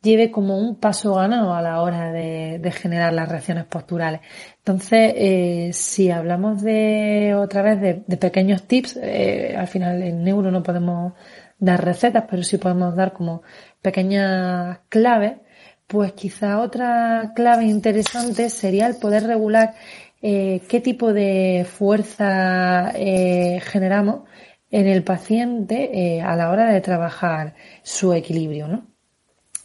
lleve 0.05 0.31
como 0.31 0.59
un 0.59 0.77
paso 0.77 1.15
ganado 1.15 1.55
a 1.55 1.63
la 1.63 1.83
hora 1.83 2.13
de, 2.13 2.73
generar 2.73 3.13
las 3.13 3.29
reacciones 3.29 3.65
posturales. 3.65 4.21
Entonces, 4.59 5.15
eh, 5.17 5.71
si 5.73 6.11
hablamos 6.11 6.63
de 6.63 7.35
otra 7.35 7.63
vez 7.63 8.05
de, 8.07 8.17
pequeños 8.17 8.65
tips, 8.69 8.99
eh, 9.03 9.55
al 9.57 9.67
final 9.67 10.03
en 10.03 10.23
neuro 10.23 10.51
no 10.51 10.63
podemos 10.63 11.15
dar 11.59 11.85
recetas, 11.85 12.25
pero 12.31 12.43
sí 12.43 12.59
podemos 12.59 12.95
dar 12.95 13.13
como 13.13 13.43
pequeñas 13.83 14.81
claves, 14.89 15.39
pues 15.87 16.13
quizá 16.13 16.61
otra 16.61 17.33
clave 17.35 17.65
interesante 17.65 18.51
sería 18.51 18.87
el 18.87 18.97
poder 18.97 19.25
regular 19.25 19.75
eh, 20.23 20.63
qué 20.69 20.81
tipo 20.81 21.13
de 21.13 21.67
fuerza 21.69 22.93
generamos 22.93 24.23
en 24.71 24.87
el 24.89 25.05
paciente 25.05 26.23
a 26.23 26.35
la 26.37 26.51
hora 26.51 26.73
de 26.73 26.81
trabajar 26.81 27.55
su 27.83 28.13
equilibrio, 28.15 28.69
¿no? 28.69 28.94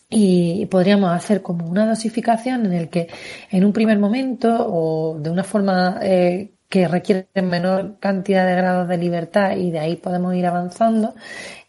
Y 0.09 0.65
podríamos 0.67 1.11
hacer 1.11 1.41
como 1.41 1.67
una 1.67 1.87
dosificación 1.87 2.65
en 2.65 2.73
el 2.73 2.89
que 2.89 3.07
en 3.51 3.63
un 3.63 3.73
primer 3.73 3.99
momento 3.99 4.49
o 4.67 5.19
de 5.19 5.29
una 5.29 5.43
forma 5.43 5.99
eh, 6.01 6.51
que 6.67 6.87
requiere 6.87 7.27
menor 7.41 7.97
cantidad 7.99 8.45
de 8.45 8.55
grados 8.55 8.87
de 8.87 8.97
libertad 8.97 9.57
y 9.57 9.71
de 9.71 9.79
ahí 9.79 9.95
podemos 9.95 10.35
ir 10.35 10.45
avanzando, 10.45 11.15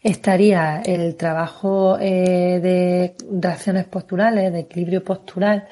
estaría 0.01 0.81
el 0.85 1.15
trabajo 1.15 1.97
eh, 1.99 2.59
de 2.61 3.15
reacciones 3.31 3.85
posturales, 3.85 4.53
de 4.53 4.59
equilibrio 4.59 5.03
postural 5.03 5.67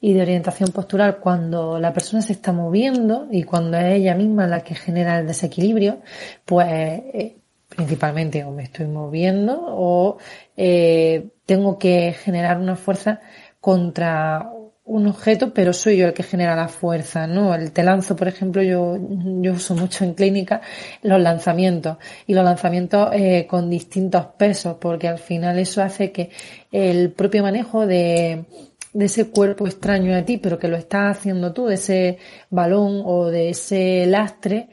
y 0.00 0.12
de 0.12 0.22
orientación 0.22 0.70
postural 0.70 1.18
cuando 1.18 1.78
la 1.78 1.92
persona 1.92 2.22
se 2.22 2.34
está 2.34 2.52
moviendo 2.52 3.26
y 3.30 3.42
cuando 3.42 3.78
es 3.78 3.94
ella 3.94 4.14
misma 4.14 4.46
la 4.46 4.60
que 4.60 4.74
genera 4.74 5.18
el 5.18 5.26
desequilibrio, 5.26 6.00
pues 6.44 6.68
eh, 6.68 7.36
principalmente 7.68 8.44
o 8.44 8.50
me 8.50 8.64
estoy 8.64 8.86
moviendo 8.86 9.58
o 9.60 10.18
eh, 10.56 11.28
tengo 11.48 11.78
que 11.78 12.12
generar 12.12 12.58
una 12.58 12.76
fuerza 12.76 13.20
contra 13.58 14.52
un 14.84 15.06
objeto, 15.06 15.54
pero 15.54 15.72
soy 15.72 15.96
yo 15.96 16.06
el 16.06 16.12
que 16.12 16.22
genera 16.22 16.54
la 16.54 16.68
fuerza, 16.68 17.26
¿no? 17.26 17.54
El 17.54 17.72
te 17.72 17.82
lanzo, 17.82 18.16
por 18.16 18.28
ejemplo, 18.28 18.62
yo, 18.62 18.98
yo 19.40 19.52
uso 19.54 19.74
mucho 19.74 20.04
en 20.04 20.12
clínica 20.12 20.60
los 21.02 21.18
lanzamientos 21.20 21.96
y 22.26 22.34
los 22.34 22.44
lanzamientos 22.44 23.08
eh, 23.14 23.46
con 23.48 23.70
distintos 23.70 24.26
pesos, 24.36 24.76
porque 24.78 25.08
al 25.08 25.18
final 25.18 25.58
eso 25.58 25.82
hace 25.82 26.12
que 26.12 26.28
el 26.70 27.12
propio 27.12 27.42
manejo 27.42 27.86
de, 27.86 28.44
de 28.92 29.04
ese 29.06 29.30
cuerpo 29.30 29.66
extraño 29.66 30.14
a 30.14 30.22
ti, 30.22 30.36
pero 30.36 30.58
que 30.58 30.68
lo 30.68 30.76
estás 30.76 31.16
haciendo 31.16 31.54
tú, 31.54 31.64
de 31.66 31.76
ese 31.76 32.18
balón 32.50 33.02
o 33.06 33.30
de 33.30 33.50
ese 33.50 34.04
lastre, 34.06 34.68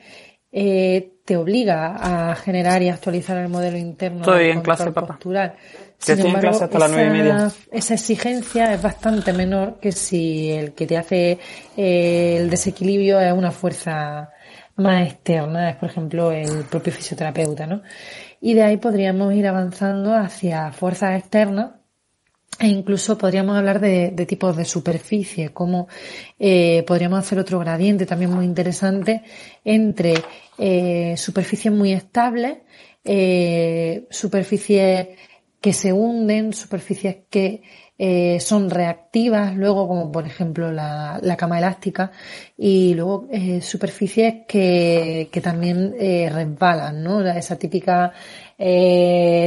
eh, 0.51 1.15
te 1.25 1.35
obliga 1.37 2.29
a 2.31 2.35
generar 2.35 2.81
y 2.83 2.89
actualizar 2.89 3.37
el 3.37 3.49
modelo 3.49 3.77
interno 3.77 4.19
Estoy 4.19 4.49
en 4.49 4.61
clase, 4.61 4.91
postural. 4.91 5.55
Sin 5.97 6.19
embargo, 6.19 6.51
esa, 6.51 7.51
esa, 7.71 7.93
exigencia 7.93 8.73
es 8.73 8.81
bastante 8.81 9.33
menor 9.33 9.79
que 9.79 9.91
si 9.91 10.51
el 10.51 10.73
que 10.73 10.85
te 10.85 10.97
hace 10.97 11.39
eh, 11.77 12.37
el 12.37 12.49
desequilibrio 12.49 13.19
es 13.19 13.33
una 13.33 13.51
fuerza 13.51 14.29
más 14.75 15.07
externa, 15.07 15.69
es 15.69 15.77
por 15.77 15.89
ejemplo 15.89 16.31
el 16.31 16.65
propio 16.65 16.93
fisioterapeuta, 16.93 17.65
¿no? 17.65 17.81
Y 18.41 18.53
de 18.53 18.63
ahí 18.63 18.77
podríamos 18.77 19.33
ir 19.33 19.47
avanzando 19.47 20.13
hacia 20.13 20.71
fuerzas 20.71 21.17
externas 21.19 21.71
E 22.57 22.67
incluso 22.67 23.17
podríamos 23.17 23.57
hablar 23.57 23.81
de, 23.81 24.11
tipos 24.25 24.55
de 24.55 24.63
superficie, 24.63 25.49
como 25.51 25.89
eh, 26.39 26.83
podríamos 26.87 27.19
hacer 27.19 27.37
otro 27.37 27.59
gradiente 27.59 28.05
también 28.05 28.31
muy 28.31 28.45
interesante 28.45 29.23
entre 29.65 30.13
eh, 30.57 31.15
superficies 31.17 31.73
muy 31.73 31.91
estables, 31.91 32.59
eh, 33.03 34.07
superficies 34.09 35.07
que 35.65 35.73
se 35.73 35.91
hunden, 35.91 36.53
superficies 36.53 37.25
que 37.27 37.63
eh, 37.97 38.39
son 38.39 38.69
reactivas, 38.69 39.55
luego 39.55 39.87
como 39.87 40.11
por 40.11 40.27
ejemplo 40.27 40.71
la, 40.71 41.19
cama 41.39 41.57
elástica 41.57 42.11
y 42.55 42.93
luego 42.93 43.25
eh, 43.31 43.61
superficies 43.61 44.45
que, 44.47 45.27
que 45.31 45.41
también 45.41 45.95
eh, 45.99 46.29
resbalan, 46.31 47.01
¿no? 47.03 47.25
Esa 47.25 47.55
típica 47.55 48.13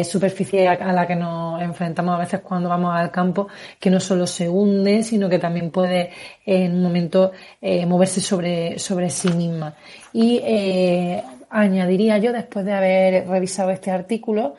superficie 0.03 0.66
a 0.66 0.93
la 0.93 1.07
que 1.07 1.14
nos 1.14 1.62
enfrentamos 1.62 2.16
a 2.16 2.19
veces 2.19 2.41
cuando 2.41 2.69
vamos 2.69 2.93
al 2.97 3.12
campo, 3.12 3.47
que 3.79 3.89
no 3.89 4.01
solo 4.01 4.27
se 4.27 4.49
hunde, 4.49 5.05
sino 5.05 5.29
que 5.29 5.39
también 5.39 5.71
puede 5.71 6.11
en 6.45 6.75
un 6.75 6.83
momento 6.83 7.31
moverse 7.87 8.21
sobre, 8.21 8.77
sobre 8.81 9.09
sí 9.09 9.31
misma. 9.31 9.77
Y 10.12 10.43
añadiría 11.51 12.19
yo, 12.19 12.33
después 12.33 12.64
de 12.64 12.73
haber 12.75 13.29
revisado 13.29 13.71
este 13.71 13.91
artículo, 13.91 14.57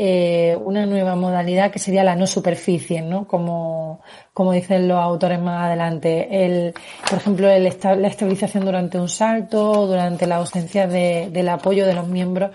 eh, 0.00 0.56
una 0.64 0.86
nueva 0.86 1.16
modalidad 1.16 1.72
que 1.72 1.80
sería 1.80 2.04
la 2.04 2.14
no 2.14 2.28
superficie, 2.28 3.02
¿no? 3.02 3.26
Como, 3.26 4.00
como 4.32 4.52
dicen 4.52 4.86
los 4.86 4.98
autores 4.98 5.40
más 5.40 5.66
adelante. 5.66 6.44
El, 6.44 6.72
por 7.10 7.18
ejemplo, 7.18 7.50
el 7.50 7.64
la 7.64 8.08
estabilización 8.08 8.64
durante 8.64 9.00
un 9.00 9.08
salto, 9.08 9.88
durante 9.88 10.28
la 10.28 10.36
ausencia 10.36 10.86
de, 10.86 11.30
del 11.30 11.48
apoyo 11.48 11.84
de 11.84 11.94
los 11.94 12.06
miembros 12.06 12.52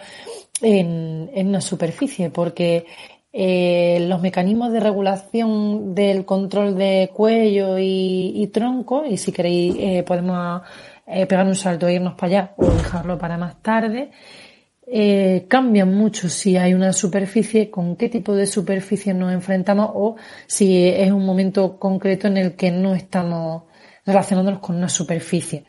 en, 0.61 1.29
en 1.33 1.49
una 1.49 1.59
superficie, 1.59 2.29
porque 2.29 2.85
eh, 3.35 4.05
los 4.07 4.21
mecanismos 4.21 4.71
de 4.71 4.79
regulación 4.79 5.95
del 5.95 6.23
control 6.23 6.77
de 6.77 7.09
cuello 7.11 7.77
y, 7.79 8.47
tronco, 8.53 9.03
y 9.05 9.17
si 9.17 9.31
queréis 9.31 9.75
eh, 9.79 10.03
podemos 10.03 10.61
eh, 11.07 11.25
pegar 11.25 11.47
un 11.47 11.55
salto 11.55 11.87
e 11.87 11.95
irnos 11.95 12.13
para 12.13 12.27
allá 12.27 12.53
o 12.57 12.69
dejarlo 12.69 13.17
para 13.17 13.37
más 13.37 13.59
tarde, 13.61 14.11
eh, 14.95 15.47
cambian 15.47 15.91
mucho 15.91 16.29
si 16.29 16.55
hay 16.55 16.75
una 16.75 16.93
superficie, 16.93 17.71
con 17.71 17.95
qué 17.95 18.09
tipo 18.09 18.35
de 18.35 18.45
superficie 18.45 19.11
nos 19.15 19.33
enfrentamos 19.33 19.89
o 19.95 20.17
si 20.45 20.87
es 20.87 21.11
un 21.11 21.25
momento 21.25 21.79
concreto 21.79 22.27
en 22.27 22.37
el 22.37 22.55
que 22.55 22.69
no 22.69 22.93
estamos 22.93 23.63
relacionándonos 24.05 24.59
con 24.59 24.75
una 24.75 24.89
superficie. 24.89 25.65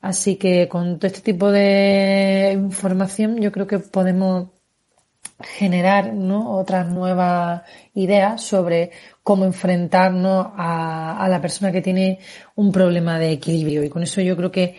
Así 0.00 0.34
que 0.36 0.66
con 0.68 0.98
todo 0.98 1.06
este 1.06 1.20
tipo 1.20 1.52
de 1.52 2.50
información 2.52 3.40
yo 3.40 3.52
creo 3.52 3.68
que 3.68 3.78
podemos 3.78 4.48
generar 5.40 6.12
¿no? 6.12 6.58
otras 6.58 6.88
nuevas 6.88 7.62
ideas 7.94 8.42
sobre 8.42 8.90
cómo 9.22 9.44
enfrentarnos 9.44 10.48
a, 10.56 11.24
a 11.24 11.28
la 11.28 11.40
persona 11.40 11.70
que 11.70 11.80
tiene 11.80 12.18
un 12.56 12.72
problema 12.72 13.20
de 13.20 13.30
equilibrio. 13.32 13.84
Y 13.84 13.88
con 13.88 14.02
eso 14.02 14.20
yo 14.20 14.36
creo 14.36 14.50
que 14.50 14.74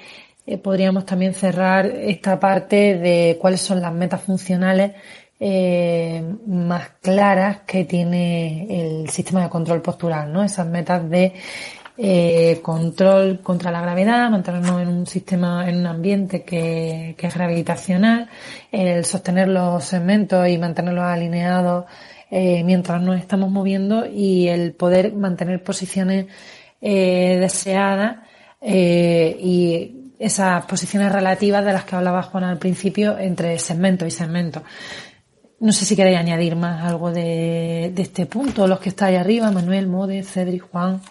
eh, 0.46 0.58
podríamos 0.58 1.06
también 1.06 1.34
cerrar 1.34 1.86
esta 1.86 2.40
parte 2.40 2.98
de 2.98 3.38
cuáles 3.40 3.62
son 3.62 3.82
las 3.82 3.94
metas 3.94 4.22
funcionales 4.22 4.94
eh, 5.40 6.24
más 6.48 6.90
claras 7.02 7.60
que 7.66 7.86
tiene 7.86 8.68
el 8.70 9.10
sistema 9.10 9.44
de 9.44 9.50
control 9.50 9.82
postural, 9.82 10.32
¿no? 10.32 10.44
Esas 10.44 10.68
metas 10.68 11.10
de 11.10 11.34
eh, 11.98 12.60
control 12.62 13.40
contra 13.42 13.72
la 13.72 13.82
gravedad, 13.82 14.30
mantenernos 14.30 14.82
en 14.82 14.90
un 14.90 15.08
sistema, 15.08 15.70
en 15.70 15.78
un 15.78 15.88
ambiente 15.88 16.44
que, 16.44 17.16
que 17.18 17.28
es 17.28 17.34
gravitacional, 17.34 18.30
el 18.72 19.06
sostener 19.06 19.48
los 19.48 19.84
segmentos 19.86 20.46
y 20.50 20.58
mantenerlos 20.58 21.06
alineados 21.06 21.86
eh, 22.32 22.64
mientras 22.66 23.02
nos 23.02 23.18
estamos 23.18 23.50
moviendo 23.50 24.06
y 24.06 24.50
el 24.50 24.74
poder 24.74 25.14
mantener 25.14 25.64
posiciones 25.64 26.28
eh, 26.82 27.38
deseadas 27.40 28.18
y 28.62 30.05
esas 30.20 30.66
posiciones 30.66 31.12
relativas 31.12 31.66
de 31.66 31.74
las 31.74 31.86
que 31.86 31.96
hablaba 31.96 32.24
Juan 32.24 32.44
al 32.44 32.58
principio 32.58 33.18
entre 33.18 33.58
segmento 33.60 34.06
y 34.06 34.12
segmento. 34.12 34.64
No 35.60 35.72
sé 35.72 35.86
si 35.86 35.96
queréis 35.96 36.18
añadir 36.18 36.56
más 36.56 36.84
algo 36.84 37.12
de, 37.12 37.94
este 37.98 38.26
punto, 38.26 38.68
los 38.68 38.80
que 38.80 38.90
estáis 38.90 39.18
arriba, 39.18 39.52
Manuel, 39.52 39.88
Mode, 39.88 40.24
Cedric, 40.24 40.70
Juan. 40.70 41.02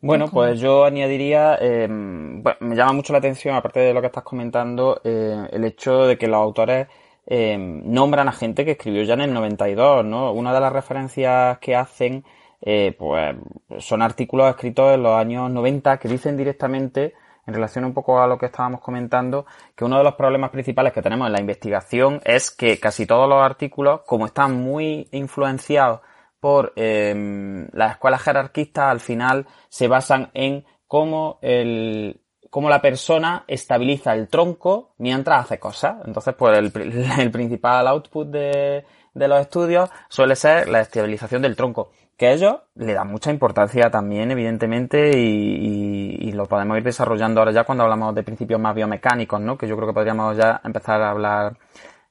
Bueno, 0.00 0.28
pues 0.30 0.58
yo 0.58 0.84
añadiría, 0.84 1.58
eh, 1.60 1.86
me 1.86 2.74
llama 2.74 2.94
mucho 2.94 3.12
la 3.12 3.18
atención, 3.18 3.54
aparte 3.54 3.80
de 3.80 3.92
lo 3.92 4.00
que 4.00 4.06
estás 4.06 4.24
comentando, 4.24 5.00
eh, 5.04 5.46
el 5.52 5.64
hecho 5.64 6.06
de 6.06 6.16
que 6.16 6.26
los 6.26 6.38
autores 6.38 6.88
eh, 7.26 7.56
nombran 7.58 8.26
a 8.28 8.32
gente 8.32 8.64
que 8.64 8.72
escribió 8.72 9.02
ya 9.02 9.14
en 9.14 9.20
el 9.20 9.34
92, 9.34 10.04
¿no? 10.06 10.32
Una 10.32 10.54
de 10.54 10.60
las 10.60 10.72
referencias 10.72 11.58
que 11.58 11.76
hacen 11.76 12.24
eh, 12.62 12.94
pues 12.98 13.36
son 13.78 14.02
artículos 14.02 14.50
escritos 14.50 14.94
en 14.94 15.02
los 15.02 15.14
años 15.14 15.50
90 15.50 15.98
que 15.98 16.08
dicen 16.08 16.36
directamente, 16.36 17.14
en 17.46 17.54
relación 17.54 17.84
un 17.84 17.94
poco 17.94 18.20
a 18.20 18.26
lo 18.26 18.38
que 18.38 18.46
estábamos 18.46 18.80
comentando, 18.80 19.46
que 19.74 19.84
uno 19.84 19.98
de 19.98 20.04
los 20.04 20.14
problemas 20.14 20.50
principales 20.50 20.92
que 20.92 21.02
tenemos 21.02 21.26
en 21.26 21.32
la 21.32 21.40
investigación 21.40 22.20
es 22.24 22.50
que 22.50 22.78
casi 22.78 23.06
todos 23.06 23.28
los 23.28 23.42
artículos, 23.42 24.02
como 24.06 24.26
están 24.26 24.60
muy 24.60 25.08
influenciados 25.12 26.00
por 26.38 26.72
eh, 26.76 27.68
las 27.72 27.92
escuelas 27.92 28.22
jerarquistas, 28.22 28.90
al 28.90 29.00
final 29.00 29.46
se 29.68 29.88
basan 29.88 30.30
en 30.34 30.64
cómo 30.86 31.38
el, 31.42 32.20
cómo 32.50 32.68
la 32.68 32.82
persona 32.82 33.44
estabiliza 33.46 34.14
el 34.14 34.28
tronco 34.28 34.94
mientras 34.98 35.44
hace 35.44 35.58
cosas. 35.58 35.96
Entonces, 36.04 36.34
pues 36.34 36.58
el, 36.58 36.72
el 37.18 37.30
principal 37.30 37.86
output 37.88 38.28
de 38.28 38.84
los 39.14 39.40
estudios 39.40 39.90
suele 40.08 40.36
ser 40.36 40.68
la 40.68 40.80
estabilización 40.80 41.42
del 41.42 41.56
tronco 41.56 41.90
que 42.20 42.26
a 42.26 42.32
ellos 42.32 42.56
le 42.74 42.92
dan 42.92 43.08
mucha 43.08 43.30
importancia 43.30 43.90
también, 43.90 44.30
evidentemente, 44.30 45.10
y, 45.18 46.30
lo 46.32 46.44
podemos 46.44 46.76
ir 46.76 46.84
desarrollando 46.84 47.40
ahora 47.40 47.50
ya 47.50 47.64
cuando 47.64 47.84
hablamos 47.84 48.14
de 48.14 48.22
principios 48.22 48.60
más 48.60 48.74
biomecánicos, 48.74 49.40
¿no? 49.40 49.56
Que 49.56 49.66
yo 49.66 49.74
creo 49.74 49.88
que 49.88 49.94
podríamos 49.94 50.36
ya 50.36 50.60
empezar 50.62 51.00
a 51.00 51.10
hablar 51.12 51.56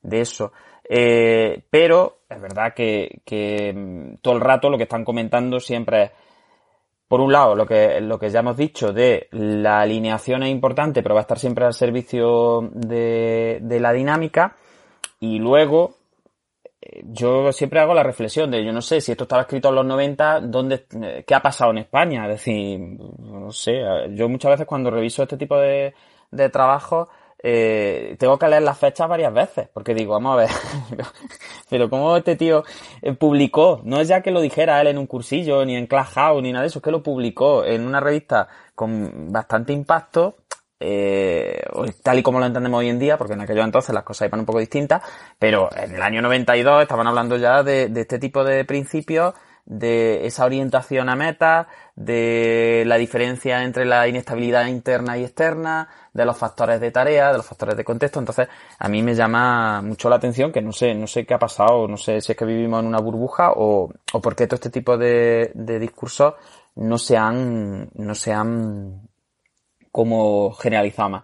de 0.02 0.22
eso. 0.22 0.52
Eh, 0.84 1.64
pero 1.70 2.22
es 2.28 2.42
verdad 2.42 2.74
que, 2.76 3.22
que, 3.24 3.72
mm, 3.72 4.16
todo 4.24 4.34
el 4.34 4.42
rato 4.42 4.72
lo 4.72 4.78
que 4.78 4.84
están 4.86 5.06
comentando 5.06 5.60
siempre 5.60 6.04
es, 6.06 6.12
por 7.08 7.22
un 7.22 7.32
lado, 7.32 7.54
lo 7.54 7.68
que, 7.68 8.02
lo 8.02 8.18
que 8.18 8.32
ya 8.32 8.40
hemos 8.40 8.58
dicho 8.58 8.92
de 8.92 9.28
la 9.30 9.82
alineación 9.82 10.42
es 10.42 10.50
importante, 10.50 11.04
pero 11.04 11.14
va 11.14 11.22
a 11.22 11.28
estar 11.28 11.38
siempre 11.38 11.66
al 11.66 11.74
servicio 11.74 12.68
de, 12.74 13.60
de 13.62 13.80
la 13.80 13.94
dinámica. 13.94 14.56
Y 15.20 15.38
luego, 15.38 15.99
yo 17.04 17.52
siempre 17.52 17.80
hago 17.80 17.94
la 17.94 18.04
reflexión 18.04 18.52
de, 18.52 18.64
yo 18.64 18.72
no 18.72 18.82
sé, 18.82 19.02
si 19.02 19.12
esto 19.12 19.24
estaba 19.24 19.44
escrito 19.44 19.70
en 19.70 19.76
los 19.76 19.86
90, 19.86 20.42
¿dónde, 20.42 20.86
¿qué 21.26 21.36
ha 21.36 21.42
pasado 21.42 21.72
en 21.72 21.80
España? 21.80 22.24
Es 22.24 22.38
decir, 22.38 22.80
no 22.80 23.52
sé, 23.52 23.82
yo 24.12 24.30
muchas 24.30 24.52
veces 24.52 24.68
cuando 24.68 24.92
reviso 24.92 25.24
este 25.24 25.38
tipo 25.38 25.58
de, 25.58 25.94
de 26.32 26.50
trabajos, 26.50 27.10
eh, 27.42 28.18
tengo 28.20 28.38
que 28.38 28.50
leer 28.50 28.64
las 28.64 28.78
fechas 28.78 29.08
varias 29.08 29.34
veces, 29.34 29.70
porque 29.74 29.94
digo, 29.94 30.14
vamos 30.14 30.34
a 30.34 30.42
ver, 30.42 30.50
pero 31.70 31.90
¿cómo 31.90 32.18
este 32.18 32.36
tío 32.36 32.64
eh, 33.02 33.14
publicó? 33.14 33.80
No 33.84 34.02
es 34.02 34.08
ya 34.10 34.22
que 34.22 34.32
lo 34.32 34.42
dijera 34.42 34.82
él 34.82 34.88
en 34.88 34.98
un 34.98 35.08
cursillo, 35.08 35.64
ni 35.66 35.76
en 35.76 35.88
Class 35.88 36.10
House, 36.10 36.44
ni 36.44 36.52
nada 36.52 36.64
de 36.64 36.68
eso, 36.68 36.80
es 36.80 36.84
que 36.84 36.92
lo 36.92 37.02
publicó 37.02 37.64
en 37.64 37.86
una 37.86 38.00
revista 38.00 38.48
con 38.76 39.32
bastante 39.32 39.74
impacto 39.74 40.36
eh, 40.80 41.62
tal 42.02 42.20
y 42.20 42.24
como 42.24 42.40
lo 42.40 42.46
entendemos 42.46 42.80
hoy 42.80 42.90
en 42.90 43.00
día, 43.00 43.18
porque 43.18 43.34
en 43.34 43.42
aquellos 43.42 43.66
entonces 43.66 43.94
las 43.94 44.04
cosas 44.04 44.28
iban 44.28 44.40
un 44.40 44.46
poco 44.46 44.60
distintas, 44.60 45.02
pero 45.38 45.70
en 45.76 45.96
el 45.96 46.02
año 46.02 46.22
92 46.22 46.84
estaban 46.84 47.08
hablando 47.08 47.36
ya 47.38 47.64
de, 47.64 47.92
este 47.96 48.18
tipo 48.18 48.44
de 48.44 48.64
principios, 48.64 49.34
de 49.66 50.26
esa 50.26 50.46
orientación 50.46 51.10
a 51.10 51.16
meta, 51.16 51.68
de 51.96 52.84
la 52.88 52.96
diferencia 52.96 53.62
entre 53.64 53.86
la 53.86 54.08
inestabilidad 54.08 54.66
interna 54.68 55.18
y 55.18 55.26
externa, 55.26 55.90
de 56.14 56.26
los 56.26 56.38
factores 56.38 56.80
de 56.80 56.92
tarea, 56.92 57.32
de 57.32 57.38
los 57.38 57.46
factores 57.46 57.76
de 57.76 57.84
contexto. 57.84 58.20
Entonces, 58.20 58.48
a 58.80 58.88
mí 58.88 59.04
me 59.04 59.14
llama 59.14 59.82
mucho 59.82 60.10
la 60.10 60.16
atención 60.16 60.52
que 60.52 60.62
no 60.62 60.72
sé, 60.72 60.96
no 60.96 61.08
sé 61.08 61.26
qué 61.26 61.34
ha 61.34 61.40
pasado, 61.40 61.88
no 61.88 61.98
sé 61.98 62.22
si 62.22 62.32
es 62.32 62.38
que 62.38 62.46
vivimos 62.46 62.80
en 62.80 62.88
una 62.88 63.00
burbuja 63.00 63.52
o, 63.52 63.92
o 64.14 64.22
por 64.22 64.36
qué 64.36 64.48
todo 64.48 64.56
este 64.56 64.72
tipo 64.72 64.98
de, 64.98 65.52
de 65.54 65.78
discursos 65.78 66.34
no 66.76 66.98
se 66.98 67.18
han, 67.18 67.90
no 67.94 68.16
se 68.16 68.34
han 68.34 69.09
como 70.00 70.54
generalizamos. 70.54 71.24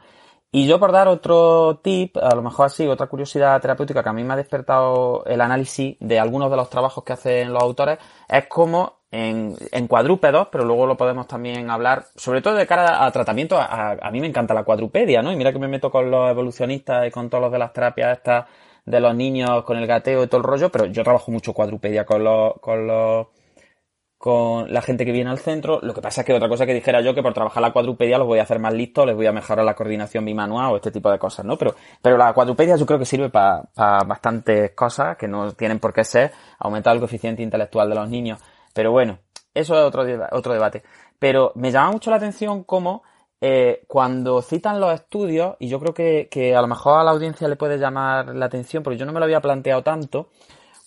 Y 0.52 0.68
yo 0.68 0.80
por 0.82 0.92
dar 0.92 1.08
otro 1.08 1.80
tip, 1.82 2.18
a 2.18 2.36
lo 2.36 2.42
mejor 2.42 2.66
así, 2.66 2.86
otra 2.86 3.08
curiosidad 3.08 3.62
terapéutica 3.62 4.04
que 4.04 4.10
a 4.10 4.12
mí 4.12 4.22
me 4.26 4.34
ha 4.34 4.36
despertado 4.36 5.24
el 5.26 5.40
análisis 5.40 5.96
de 6.02 6.20
algunos 6.20 6.52
de 6.52 6.58
los 6.58 6.70
trabajos 6.70 7.06
que 7.06 7.14
hacen 7.14 7.54
los 7.54 7.64
autores, 7.64 8.00
es 8.28 8.48
como 8.48 9.00
en, 9.12 9.56
cuadrúpedos, 9.88 10.50
pero 10.52 10.66
luego 10.66 10.88
lo 10.88 10.98
podemos 10.98 11.26
también 11.26 11.70
hablar, 11.70 12.08
sobre 12.18 12.42
todo 12.42 12.56
de 12.56 12.68
cara 12.68 13.06
a 13.06 13.12
tratamiento, 13.14 13.58
a, 13.58 14.10
mí 14.12 14.20
me 14.20 14.28
encanta 14.28 14.54
la 14.54 14.66
cuadrupedia, 14.66 15.22
¿no? 15.22 15.32
Y 15.32 15.38
mira 15.38 15.54
que 15.54 15.60
me 15.60 15.70
meto 15.70 15.90
con 15.90 16.12
los 16.12 16.30
evolucionistas 16.30 17.08
y 17.08 17.12
con 17.12 17.30
todos 17.30 17.44
los 17.44 17.52
de 17.54 17.60
las 17.60 17.72
terapias 17.72 18.18
estas 18.18 18.46
de 18.86 19.00
los 19.00 19.16
niños 19.16 19.64
con 19.64 19.78
el 19.78 19.88
gateo 19.88 20.24
y 20.24 20.28
todo 20.28 20.40
el 20.40 20.44
rollo, 20.44 20.70
pero 20.70 20.86
yo 20.88 21.02
trabajo 21.02 21.32
mucho 21.32 21.54
cuadrupedia 21.54 22.06
con 22.06 22.26
los, 22.26 22.56
con 22.60 22.86
los 22.88 23.28
con 24.26 24.74
la 24.74 24.82
gente 24.82 25.06
que 25.06 25.12
viene 25.12 25.30
al 25.30 25.38
centro. 25.38 25.80
Lo 25.84 25.94
que 25.94 26.02
pasa 26.02 26.22
es 26.22 26.26
que 26.26 26.34
otra 26.34 26.50
cosa 26.50 26.66
que 26.66 26.74
dijera 26.74 27.00
yo 27.00 27.14
que 27.14 27.22
por 27.22 27.36
trabajar 27.36 27.62
la 27.62 27.72
cuadrupedia 27.72 28.18
los 28.18 28.26
voy 28.26 28.40
a 28.40 28.42
hacer 28.42 28.58
más 28.58 28.74
listos, 28.74 29.06
les 29.06 29.16
voy 29.16 29.28
a 29.28 29.32
mejorar 29.32 29.64
la 29.64 29.76
coordinación 29.76 30.26
bimanual 30.26 30.74
o 30.74 30.76
este 30.78 30.90
tipo 30.90 31.12
de 31.12 31.20
cosas, 31.20 31.46
¿no? 31.46 31.60
Pero, 31.60 31.76
pero 32.02 32.18
la 32.18 32.34
cuadrupedia 32.34 32.76
yo 32.76 32.88
creo 32.88 32.98
que 32.98 33.06
sirve 33.06 33.30
para 33.30 33.70
bastantes 33.76 34.72
cosas 34.72 35.16
que 35.16 35.28
no 35.28 35.52
tienen 35.52 35.78
por 35.78 35.94
qué 35.94 36.04
ser 36.04 36.32
aumentar 36.58 36.96
el 36.96 37.02
coeficiente 37.02 37.44
intelectual 37.44 37.88
de 37.88 37.94
los 37.94 38.10
niños. 38.10 38.42
Pero 38.74 38.92
bueno, 38.92 39.20
eso 39.54 39.76
es 39.76 39.82
otro, 39.82 40.04
otro 40.32 40.54
debate. 40.54 40.82
Pero 41.20 41.52
me 41.54 41.70
llama 41.70 41.92
mucho 41.92 42.10
la 42.10 42.18
atención 42.18 42.64
cómo 42.64 43.04
eh, 43.40 43.84
cuando 43.88 44.42
citan 44.42 44.80
los 44.80 44.92
estudios, 44.92 45.56
y 45.60 45.68
yo 45.68 45.80
creo 45.80 45.94
que, 45.94 46.30
que 46.32 46.56
a 46.56 46.62
lo 46.62 46.68
mejor 46.68 47.00
a 47.00 47.04
la 47.04 47.12
audiencia 47.12 47.48
le 47.48 47.58
puede 47.58 47.78
llamar 47.78 48.34
la 48.36 48.48
atención, 48.48 48.82
porque 48.82 48.98
yo 48.98 49.06
no 49.06 49.14
me 49.14 49.20
lo 49.20 49.26
había 49.26 49.40
planteado 49.40 49.84
tanto, 49.84 50.30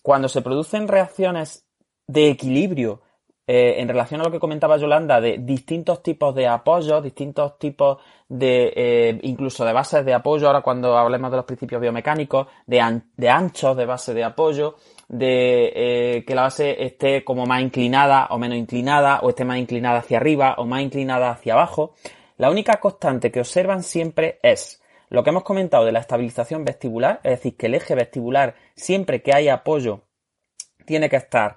cuando 0.02 0.28
se 0.28 0.42
producen 0.42 0.88
reacciones 0.88 1.68
de 2.08 2.30
equilibrio 2.30 3.02
eh, 3.50 3.80
en 3.80 3.88
relación 3.88 4.20
a 4.20 4.24
lo 4.24 4.30
que 4.30 4.38
comentaba 4.38 4.76
Yolanda, 4.76 5.22
de 5.22 5.38
distintos 5.38 6.02
tipos 6.02 6.34
de 6.34 6.46
apoyo, 6.46 7.00
distintos 7.00 7.58
tipos 7.58 7.96
de, 8.28 8.74
eh, 8.76 9.18
incluso 9.22 9.64
de 9.64 9.72
bases 9.72 10.04
de 10.04 10.12
apoyo, 10.12 10.48
ahora 10.48 10.60
cuando 10.60 10.98
hablemos 10.98 11.30
de 11.30 11.38
los 11.38 11.46
principios 11.46 11.80
biomecánicos, 11.80 12.46
de, 12.66 13.00
de 13.16 13.30
anchos 13.30 13.74
de 13.74 13.86
base 13.86 14.12
de 14.12 14.22
apoyo, 14.22 14.76
de 15.08 15.72
eh, 15.74 16.24
que 16.26 16.34
la 16.34 16.42
base 16.42 16.84
esté 16.84 17.24
como 17.24 17.46
más 17.46 17.62
inclinada 17.62 18.26
o 18.32 18.38
menos 18.38 18.58
inclinada, 18.58 19.20
o 19.20 19.30
esté 19.30 19.46
más 19.46 19.56
inclinada 19.56 20.00
hacia 20.00 20.18
arriba 20.18 20.56
o 20.58 20.66
más 20.66 20.82
inclinada 20.82 21.30
hacia 21.30 21.54
abajo. 21.54 21.94
La 22.36 22.50
única 22.50 22.78
constante 22.80 23.32
que 23.32 23.40
observan 23.40 23.82
siempre 23.82 24.40
es 24.42 24.82
lo 25.08 25.24
que 25.24 25.30
hemos 25.30 25.42
comentado 25.42 25.86
de 25.86 25.92
la 25.92 26.00
estabilización 26.00 26.66
vestibular, 26.66 27.20
es 27.24 27.30
decir, 27.30 27.56
que 27.56 27.64
el 27.64 27.76
eje 27.76 27.94
vestibular, 27.94 28.56
siempre 28.74 29.22
que 29.22 29.32
hay 29.32 29.48
apoyo, 29.48 30.02
tiene 30.84 31.08
que 31.08 31.16
estar 31.16 31.56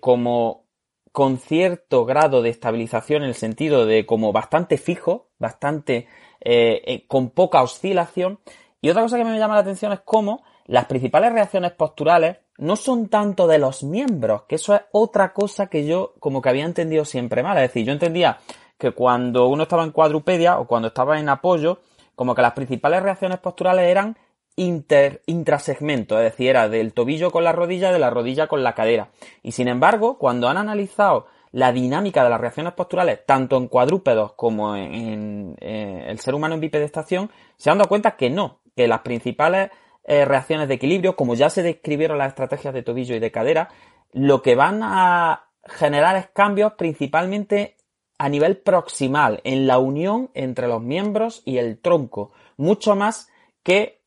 como 0.00 0.67
con 1.12 1.38
cierto 1.38 2.04
grado 2.04 2.42
de 2.42 2.50
estabilización 2.50 3.22
en 3.22 3.28
el 3.28 3.34
sentido 3.34 3.86
de 3.86 4.06
como 4.06 4.32
bastante 4.32 4.78
fijo, 4.78 5.28
bastante 5.38 6.08
eh, 6.40 6.82
eh, 6.84 7.06
con 7.06 7.30
poca 7.30 7.62
oscilación. 7.62 8.38
Y 8.80 8.90
otra 8.90 9.02
cosa 9.02 9.16
que 9.16 9.24
me 9.24 9.38
llama 9.38 9.54
la 9.54 9.60
atención 9.60 9.92
es 9.92 10.00
cómo 10.04 10.42
las 10.66 10.84
principales 10.84 11.32
reacciones 11.32 11.72
posturales 11.72 12.38
no 12.58 12.76
son 12.76 13.08
tanto 13.08 13.46
de 13.46 13.58
los 13.58 13.82
miembros, 13.82 14.42
que 14.42 14.56
eso 14.56 14.74
es 14.74 14.82
otra 14.92 15.32
cosa 15.32 15.68
que 15.68 15.86
yo 15.86 16.14
como 16.20 16.42
que 16.42 16.48
había 16.48 16.64
entendido 16.64 17.04
siempre 17.04 17.42
mal. 17.42 17.56
Es 17.56 17.70
decir, 17.70 17.86
yo 17.86 17.92
entendía 17.92 18.38
que 18.76 18.92
cuando 18.92 19.48
uno 19.48 19.64
estaba 19.64 19.84
en 19.84 19.92
cuadrupedia 19.92 20.58
o 20.58 20.66
cuando 20.66 20.88
estaba 20.88 21.18
en 21.18 21.28
apoyo, 21.28 21.80
como 22.14 22.34
que 22.34 22.42
las 22.42 22.52
principales 22.52 23.02
reacciones 23.02 23.38
posturales 23.38 23.86
eran 23.86 24.16
inter, 24.58 25.22
intrasegmento, 25.26 26.18
es 26.18 26.32
decir, 26.32 26.50
era 26.50 26.68
del 26.68 26.92
tobillo 26.92 27.30
con 27.30 27.44
la 27.44 27.52
rodilla, 27.52 27.92
de 27.92 27.98
la 27.98 28.10
rodilla 28.10 28.48
con 28.48 28.62
la 28.64 28.74
cadera. 28.74 29.10
Y 29.42 29.52
sin 29.52 29.68
embargo, 29.68 30.18
cuando 30.18 30.48
han 30.48 30.56
analizado 30.56 31.26
la 31.52 31.72
dinámica 31.72 32.24
de 32.24 32.30
las 32.30 32.40
reacciones 32.40 32.72
posturales, 32.74 33.24
tanto 33.24 33.56
en 33.56 33.68
cuadrúpedos 33.68 34.32
como 34.34 34.76
en, 34.76 35.56
el 35.60 36.18
ser 36.18 36.34
humano 36.34 36.54
en 36.54 36.60
bipedestación, 36.60 37.30
se 37.56 37.70
han 37.70 37.78
dado 37.78 37.88
cuenta 37.88 38.16
que 38.16 38.30
no, 38.30 38.60
que 38.76 38.88
las 38.88 39.00
principales 39.00 39.70
eh, 40.04 40.24
reacciones 40.24 40.68
de 40.68 40.74
equilibrio, 40.74 41.14
como 41.14 41.34
ya 41.34 41.50
se 41.50 41.62
describieron 41.62 42.18
las 42.18 42.28
estrategias 42.28 42.74
de 42.74 42.82
tobillo 42.82 43.14
y 43.14 43.20
de 43.20 43.30
cadera, 43.30 43.68
lo 44.12 44.42
que 44.42 44.56
van 44.56 44.80
a 44.82 45.50
generar 45.64 46.16
es 46.16 46.28
cambios 46.28 46.72
principalmente 46.72 47.76
a 48.18 48.28
nivel 48.28 48.56
proximal, 48.56 49.40
en 49.44 49.68
la 49.68 49.78
unión 49.78 50.30
entre 50.34 50.66
los 50.66 50.82
miembros 50.82 51.42
y 51.44 51.58
el 51.58 51.78
tronco, 51.78 52.32
mucho 52.56 52.96
más 52.96 53.30
que 53.62 53.97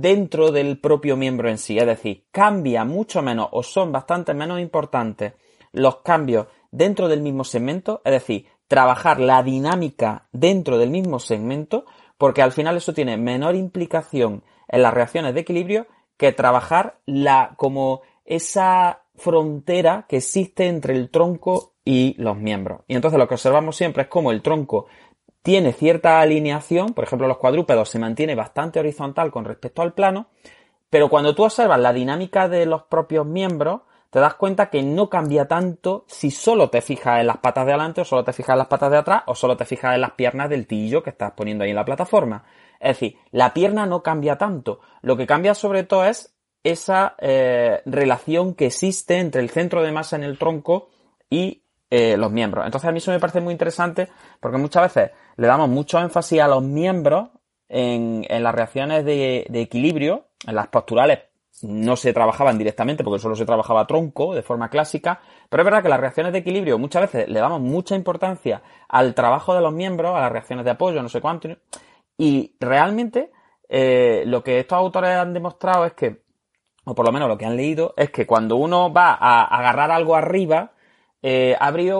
dentro 0.00 0.52
del 0.52 0.78
propio 0.78 1.16
miembro 1.16 1.48
en 1.48 1.58
sí. 1.58 1.78
Es 1.78 1.86
decir, 1.86 2.24
cambia 2.30 2.84
mucho 2.84 3.22
menos 3.22 3.48
o 3.52 3.62
son 3.62 3.92
bastante 3.92 4.34
menos 4.34 4.60
importantes 4.60 5.34
los 5.72 5.98
cambios 5.98 6.46
dentro 6.70 7.08
del 7.08 7.20
mismo 7.20 7.44
segmento, 7.44 8.00
es 8.04 8.12
decir, 8.12 8.46
trabajar 8.68 9.20
la 9.20 9.42
dinámica 9.42 10.28
dentro 10.32 10.78
del 10.78 10.90
mismo 10.90 11.18
segmento, 11.18 11.84
porque 12.18 12.42
al 12.42 12.52
final 12.52 12.76
eso 12.76 12.94
tiene 12.94 13.16
menor 13.16 13.54
implicación 13.54 14.42
en 14.68 14.82
las 14.82 14.94
reacciones 14.94 15.34
de 15.34 15.40
equilibrio 15.40 15.86
que 16.16 16.32
trabajar 16.32 16.98
la 17.04 17.54
como 17.56 18.02
esa 18.24 19.02
frontera 19.14 20.06
que 20.08 20.18
existe 20.18 20.66
entre 20.66 20.94
el 20.96 21.10
tronco 21.10 21.74
y 21.84 22.14
los 22.18 22.36
miembros. 22.36 22.80
Y 22.88 22.96
entonces 22.96 23.18
lo 23.18 23.28
que 23.28 23.34
observamos 23.34 23.76
siempre 23.76 24.04
es 24.04 24.08
como 24.08 24.32
el 24.32 24.42
tronco 24.42 24.86
tiene 25.46 25.72
cierta 25.72 26.18
alineación, 26.18 26.92
por 26.92 27.04
ejemplo 27.04 27.28
los 27.28 27.36
cuadrúpedos 27.36 27.88
se 27.88 28.00
mantiene 28.00 28.34
bastante 28.34 28.80
horizontal 28.80 29.30
con 29.30 29.44
respecto 29.44 29.80
al 29.80 29.94
plano, 29.94 30.26
pero 30.90 31.08
cuando 31.08 31.36
tú 31.36 31.44
observas 31.44 31.78
la 31.78 31.92
dinámica 31.92 32.48
de 32.48 32.66
los 32.66 32.82
propios 32.82 33.24
miembros, 33.24 33.82
te 34.10 34.18
das 34.18 34.34
cuenta 34.34 34.70
que 34.70 34.82
no 34.82 35.08
cambia 35.08 35.46
tanto 35.46 36.04
si 36.08 36.32
solo 36.32 36.68
te 36.68 36.82
fijas 36.82 37.20
en 37.20 37.28
las 37.28 37.36
patas 37.36 37.64
de 37.64 37.74
adelante 37.74 38.00
o 38.00 38.04
solo 38.04 38.24
te 38.24 38.32
fijas 38.32 38.54
en 38.54 38.58
las 38.58 38.66
patas 38.66 38.90
de 38.90 38.96
atrás 38.96 39.22
o 39.26 39.36
solo 39.36 39.56
te 39.56 39.64
fijas 39.64 39.94
en 39.94 40.00
las 40.00 40.14
piernas 40.14 40.50
del 40.50 40.66
tillo 40.66 41.04
que 41.04 41.10
estás 41.10 41.30
poniendo 41.36 41.62
ahí 41.62 41.70
en 41.70 41.76
la 41.76 41.84
plataforma. 41.84 42.42
Es 42.80 42.98
decir, 42.98 43.16
la 43.30 43.54
pierna 43.54 43.86
no 43.86 44.02
cambia 44.02 44.38
tanto. 44.38 44.80
Lo 45.00 45.16
que 45.16 45.28
cambia 45.28 45.54
sobre 45.54 45.84
todo 45.84 46.06
es 46.06 46.34
esa 46.64 47.14
eh, 47.20 47.82
relación 47.86 48.54
que 48.54 48.66
existe 48.66 49.20
entre 49.20 49.42
el 49.42 49.50
centro 49.50 49.84
de 49.84 49.92
masa 49.92 50.16
en 50.16 50.24
el 50.24 50.38
tronco 50.38 50.88
y 51.30 51.62
eh, 51.90 52.16
los 52.16 52.30
miembros. 52.32 52.64
Entonces 52.64 52.88
a 52.88 52.92
mí 52.92 52.98
eso 52.98 53.10
me 53.10 53.20
parece 53.20 53.40
muy 53.40 53.52
interesante 53.52 54.08
porque 54.40 54.58
muchas 54.58 54.94
veces 54.94 55.10
le 55.36 55.46
damos 55.46 55.68
mucho 55.68 55.98
énfasis 55.98 56.40
a 56.40 56.48
los 56.48 56.62
miembros 56.62 57.30
en, 57.68 58.24
las 58.28 58.54
reacciones 58.54 59.04
de, 59.04 59.46
de, 59.48 59.60
equilibrio, 59.60 60.26
en 60.46 60.54
las 60.54 60.68
posturales 60.68 61.20
no 61.62 61.96
se 61.96 62.12
trabajaban 62.12 62.58
directamente 62.58 63.02
porque 63.02 63.18
solo 63.18 63.34
se 63.34 63.46
trabajaba 63.46 63.86
tronco 63.86 64.34
de 64.34 64.42
forma 64.42 64.68
clásica, 64.68 65.20
pero 65.48 65.62
es 65.62 65.64
verdad 65.64 65.82
que 65.82 65.88
las 65.88 66.00
reacciones 66.00 66.32
de 66.32 66.40
equilibrio 66.40 66.78
muchas 66.78 67.02
veces 67.02 67.28
le 67.28 67.40
damos 67.40 67.60
mucha 67.60 67.94
importancia 67.94 68.62
al 68.88 69.14
trabajo 69.14 69.54
de 69.54 69.62
los 69.62 69.72
miembros, 69.72 70.14
a 70.14 70.20
las 70.20 70.32
reacciones 70.32 70.64
de 70.64 70.72
apoyo, 70.72 71.02
no 71.02 71.08
sé 71.08 71.20
cuánto, 71.20 71.48
y 72.18 72.54
realmente 72.60 73.30
eh, 73.68 74.24
lo 74.26 74.42
que 74.42 74.58
estos 74.58 74.76
autores 74.76 75.10
han 75.10 75.32
demostrado 75.32 75.86
es 75.86 75.94
que, 75.94 76.22
o 76.84 76.94
por 76.94 77.06
lo 77.06 77.12
menos 77.12 77.28
lo 77.28 77.38
que 77.38 77.46
han 77.46 77.56
leído, 77.56 77.94
es 77.96 78.10
que 78.10 78.26
cuando 78.26 78.56
uno 78.56 78.92
va 78.92 79.12
a 79.12 79.44
agarrar 79.44 79.90
algo 79.90 80.14
arriba, 80.14 80.72
eh, 81.22 81.56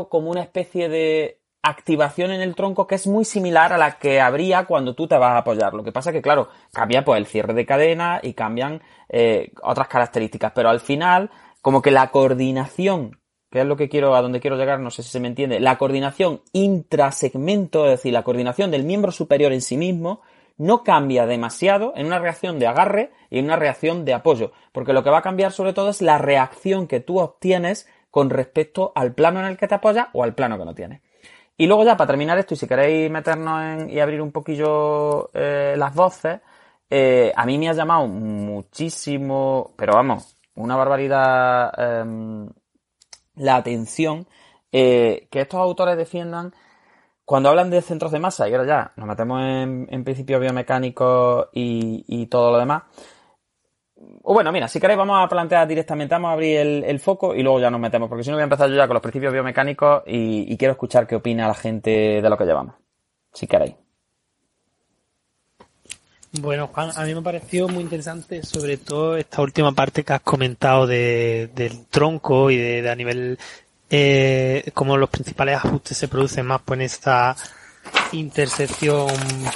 como 0.09 0.31
una 0.31 0.43
especie 0.43 0.89
de 0.89 1.41
activación 1.62 2.31
en 2.31 2.41
el 2.41 2.55
tronco 2.55 2.87
que 2.87 2.95
es 2.95 3.07
muy 3.07 3.25
similar 3.25 3.73
a 3.73 3.79
la 3.79 3.99
que 3.99 4.21
habría 4.21 4.67
cuando 4.67 4.95
tú 4.95 5.09
te 5.09 5.19
vas 5.19 5.33
a 5.33 5.39
apoyar. 5.39 5.75
Lo 5.75 5.83
que 5.83 5.93
pasa 5.93 6.12
que, 6.12 6.23
claro, 6.23 6.49
cambia 6.73 7.05
pues 7.05 7.19
el 7.19 7.27
cierre 7.27 7.55
de 7.55 7.67
cadena 7.67 8.21
y 8.23 8.35
cambian 8.35 8.83
eh, 9.09 9.53
otras 9.62 9.89
características, 9.89 10.53
pero 10.55 10.69
al 10.69 10.81
final, 10.81 11.31
como 11.61 11.83
que 11.83 11.91
la 11.91 12.11
coordinación, 12.11 13.19
que 13.51 13.61
es 13.61 13.67
lo 13.67 13.77
que 13.77 13.89
quiero, 13.89 14.14
a 14.14 14.23
donde 14.23 14.41
quiero 14.41 14.57
llegar, 14.57 14.79
no 14.79 14.91
sé 14.91 15.03
si 15.03 15.11
se 15.11 15.21
me 15.21 15.29
entiende, 15.29 15.59
la 15.59 15.77
coordinación 15.77 16.43
intrasegmento, 16.53 17.85
es 17.87 17.93
decir, 17.93 18.12
la 18.12 18.23
coordinación 18.23 18.71
del 18.71 18.85
miembro 18.85 19.11
superior 19.11 19.53
en 19.53 19.61
sí 19.61 19.77
mismo, 19.77 20.21
no 20.59 20.85
cambia 20.85 21.27
demasiado 21.27 21.93
en 21.97 22.07
una 22.07 22.19
reacción 22.19 22.59
de 22.59 22.67
agarre 22.67 23.12
y 23.29 23.39
en 23.39 23.45
una 23.47 23.57
reacción 23.57 24.05
de 24.05 24.14
apoyo, 24.14 24.53
porque 24.73 24.93
lo 24.93 25.03
que 25.03 25.11
va 25.11 25.19
a 25.19 25.23
cambiar 25.23 25.53
sobre 25.53 25.73
todo 25.73 25.91
es 25.91 26.01
la 26.01 26.19
reacción 26.19 26.87
que 26.87 27.01
tú 27.01 27.19
obtienes 27.19 27.89
con 28.17 28.31
respecto 28.31 28.93
al 28.95 29.12
plano 29.12 29.41
en 29.41 29.45
el 29.45 29.59
que 29.59 29.69
te 29.69 29.75
apoyas 29.75 30.07
o 30.14 30.25
al 30.25 30.35
plano 30.35 30.57
que 30.57 30.64
no 30.64 30.75
tienes. 30.75 31.03
Y 31.59 31.67
luego 31.67 31.85
ya 31.85 31.99
para 31.99 32.07
terminar 32.09 32.39
esto, 32.39 32.55
y 32.55 32.57
si 32.57 32.67
queréis 32.67 33.11
meternos 33.11 33.62
en, 33.62 33.91
y 33.91 34.01
abrir 34.01 34.23
un 34.23 34.33
poquillo 34.33 35.29
eh, 35.35 35.75
las 35.77 35.95
voces, 35.95 36.41
eh, 36.89 37.31
a 37.37 37.45
mí 37.45 37.59
me 37.59 37.69
ha 37.69 37.75
llamado 37.75 38.07
muchísimo, 38.07 39.75
pero 39.77 39.93
vamos, 39.93 40.39
una 40.55 40.77
barbaridad 40.77 41.71
em, 41.77 42.49
la 43.35 43.57
atención 43.57 44.27
eh, 44.73 45.29
que 45.31 45.43
estos 45.43 45.61
autores 45.61 45.99
defiendan 45.99 46.55
cuando 47.27 47.51
hablan 47.51 47.69
de 47.69 47.83
centros 47.83 48.12
de 48.12 48.19
masa, 48.19 48.49
y 48.49 48.53
ahora 48.55 48.67
ya 48.67 48.93
nos 48.97 49.07
metemos 49.07 49.43
en, 49.43 49.89
en 49.91 50.05
principios 50.05 50.41
biomecánicos 50.41 51.49
y, 51.53 52.03
y 52.09 52.29
todo 52.29 52.51
lo 52.51 52.59
demás, 52.59 52.85
bueno, 54.22 54.52
mira, 54.52 54.68
si 54.68 54.80
queréis 54.80 54.98
vamos 54.98 55.24
a 55.24 55.28
plantear 55.28 55.66
directamente, 55.66 56.14
vamos 56.14 56.30
a 56.30 56.32
abrir 56.32 56.59
el, 56.59 57.00
foco 57.00 57.34
y 57.34 57.42
luego 57.42 57.61
ya 57.61 57.70
nos 57.70 57.80
metemos, 57.80 58.09
porque 58.09 58.24
si 58.24 58.30
no 58.30 58.36
voy 58.36 58.42
a 58.42 58.44
empezar 58.44 58.68
yo 58.68 58.76
ya 58.76 58.86
con 58.86 58.94
los 58.94 59.02
principios 59.02 59.32
biomecánicos 59.32 60.02
y, 60.07 60.57
quiero 60.57 60.72
escuchar 60.72 61.07
qué 61.07 61.16
opina 61.16 61.48
la 61.48 61.54
gente 61.54 62.20
de 62.20 62.30
lo 62.30 62.36
que 62.36 62.44
llevamos. 62.44 62.74
Si 63.32 63.46
queréis. 63.46 63.74
Bueno, 66.40 66.68
Juan, 66.68 66.90
a 66.94 67.04
mí 67.04 67.14
me 67.14 67.22
pareció 67.22 67.68
muy 67.68 67.82
interesante 67.82 68.42
sobre 68.42 68.76
todo 68.76 69.16
esta 69.16 69.40
última 69.40 69.72
parte 69.72 70.04
que 70.04 70.12
has 70.12 70.20
comentado 70.20 70.86
de, 70.86 71.50
del 71.54 71.86
tronco 71.86 72.50
y 72.50 72.57
de, 72.57 72.90
a 72.90 72.94
nivel 72.94 73.38
eh, 73.88 74.70
cómo 74.74 74.96
los 74.96 75.09
principales 75.09 75.57
ajustes 75.57 75.96
se 75.96 76.09
producen 76.09 76.44
más 76.44 76.61
pues 76.62 76.78
en 76.78 76.82
esta 76.84 77.36
intersección 78.12 79.09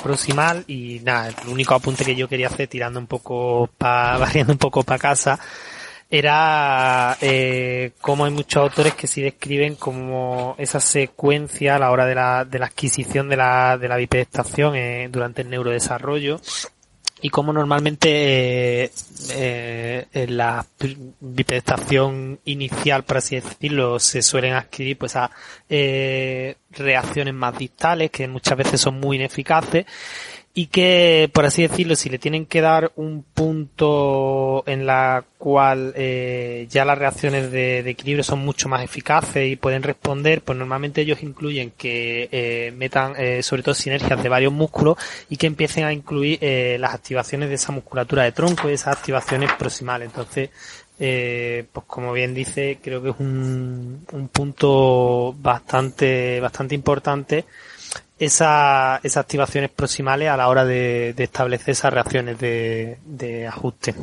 proximal 0.03 0.64
y 0.66 1.01
nada, 1.01 1.28
el 1.28 1.49
único 1.49 1.74
apunte 1.74 2.05
que 2.05 2.16
yo 2.16 2.28
quería 2.28 2.49
hacer 2.49 2.68
tirando 2.68 2.99
un 2.99 3.07
poco 3.07 3.68
pa, 3.78 4.16
barriendo 4.18 4.53
un 4.53 4.59
poco 4.59 4.83
para 4.83 4.99
casa 4.99 5.39
era 6.12 7.16
eh, 7.20 7.93
como 8.01 8.24
hay 8.24 8.33
muchos 8.33 8.61
autores 8.61 8.95
que 8.95 9.07
sí 9.07 9.22
describen 9.22 9.76
como 9.76 10.57
esa 10.59 10.81
secuencia 10.81 11.76
a 11.76 11.78
la 11.78 11.93
hora 11.93 12.05
de 12.05 12.16
la, 12.16 12.45
de 12.45 12.59
la 12.59 12.66
adquisición 12.66 13.28
de 13.28 13.37
la, 13.37 13.78
de 13.78 13.89
la 13.89 13.97
bipedestación 13.97 14.74
eh, 14.74 15.09
durante 15.11 15.43
el 15.43 15.51
neurodesarrollo 15.51 16.41
y 17.23 17.31
cómo 17.31 17.53
normalmente 17.53 18.85
eh, 18.85 18.91
eh, 20.12 20.27
la 20.29 20.64
bipedestación 21.21 22.41
inicial, 22.45 23.05
por 23.05 23.18
así 23.18 23.37
decirlo, 23.37 23.99
se 23.99 24.23
suelen 24.23 24.55
adquirir 24.55 24.97
pues 24.99 25.16
a 25.16 25.31
eh, 25.68 26.57
reacciones 26.71 27.35
más 27.35 27.57
distales 27.59 28.11
que 28.11 28.27
muchas 28.27 28.57
veces 28.57 28.81
son 28.81 29.01
muy 29.01 29.16
ineficaces 29.16 29.87
y 30.53 30.66
que, 30.66 31.30
por 31.32 31.46
así 31.46 31.62
decirlo, 31.62 31.94
si 31.94 32.09
le 32.11 32.18
tienen 32.18 32.44
que 32.44 32.61
dar 32.61 32.90
un 32.96 33.22
punto 33.22 34.64
en 34.66 34.84
la 34.84 35.24
cual 35.38 35.92
eh, 35.96 36.66
ya 36.68 36.84
las 36.84 36.98
reacciones 36.98 37.53
de, 37.53 37.78
equilibrio 37.88 38.24
son 38.24 38.40
mucho 38.40 38.68
más 38.68 38.82
eficaces 38.82 39.48
y 39.48 39.55
pueden 39.55 39.84
responder, 39.84 40.42
pues 40.42 40.59
normalmente 40.59 41.03
ellos 41.03 41.22
incluyen 41.22 41.70
que 41.70 42.28
eh, 42.32 42.72
metan 42.76 43.14
eh, 43.16 43.44
sobre 43.44 43.62
todo 43.62 43.74
sinergias 43.74 44.20
de 44.20 44.28
varios 44.28 44.53
músculos 44.53 44.98
y 45.28 45.36
que 45.36 45.46
empiecen 45.46 45.84
a 45.84 45.92
incluir 45.92 46.38
eh, 46.40 46.76
las 46.80 46.94
activaciones 46.94 47.48
de 47.48 47.55
esa 47.55 47.70
musculatura 47.70 48.24
de 48.24 48.32
tronco 48.32 48.68
y 48.68 48.72
esas 48.72 48.96
activaciones 48.96 49.53
proximales. 49.53 50.09
Entonces, 50.09 50.51
eh, 50.98 51.64
pues 51.72 51.86
como 51.86 52.12
bien 52.12 52.34
dice, 52.34 52.78
creo 52.82 53.01
que 53.03 53.11
es 53.11 53.16
un, 53.20 54.05
un 54.12 54.28
punto 54.28 55.32
bastante, 55.38 56.40
bastante 56.40 56.74
importante 56.74 57.44
esa, 58.21 59.01
esas 59.03 59.25
activaciones 59.25 59.71
proximales 59.71 60.29
a 60.29 60.37
la 60.37 60.49
hora 60.49 60.66
de, 60.66 61.14
establecer 61.16 61.71
esas 61.71 61.93
reacciones 61.93 62.39
de, 62.39 63.49
ajuste. 63.49 63.95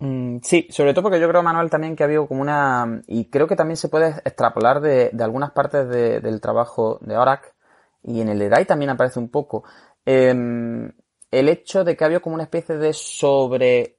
Mm, 0.00 0.38
sí, 0.42 0.66
sobre 0.70 0.92
todo 0.92 1.04
porque 1.04 1.20
yo 1.20 1.28
creo, 1.28 1.44
Manuel, 1.44 1.70
también 1.70 1.94
que 1.94 2.02
ha 2.02 2.06
habido 2.06 2.26
como 2.26 2.42
una... 2.42 3.00
Y 3.06 3.26
creo 3.26 3.46
que 3.46 3.54
también 3.54 3.76
se 3.76 3.88
puede 3.88 4.08
extrapolar 4.24 4.80
de, 4.80 5.12
algunas 5.20 5.52
partes 5.52 5.88
del 5.88 6.40
trabajo 6.40 6.98
de 7.00 7.16
ORAC 7.16 7.54
y 8.02 8.20
en 8.20 8.28
el 8.28 8.42
EDAI 8.42 8.66
también 8.66 8.90
aparece 8.90 9.20
un 9.20 9.28
poco. 9.28 9.62
Em, 10.04 10.90
el 11.30 11.48
hecho 11.48 11.84
de 11.84 11.96
que 11.96 12.02
ha 12.02 12.06
habido 12.06 12.20
como 12.20 12.34
una 12.34 12.44
especie 12.44 12.76
de 12.76 12.92
sobre 12.92 13.98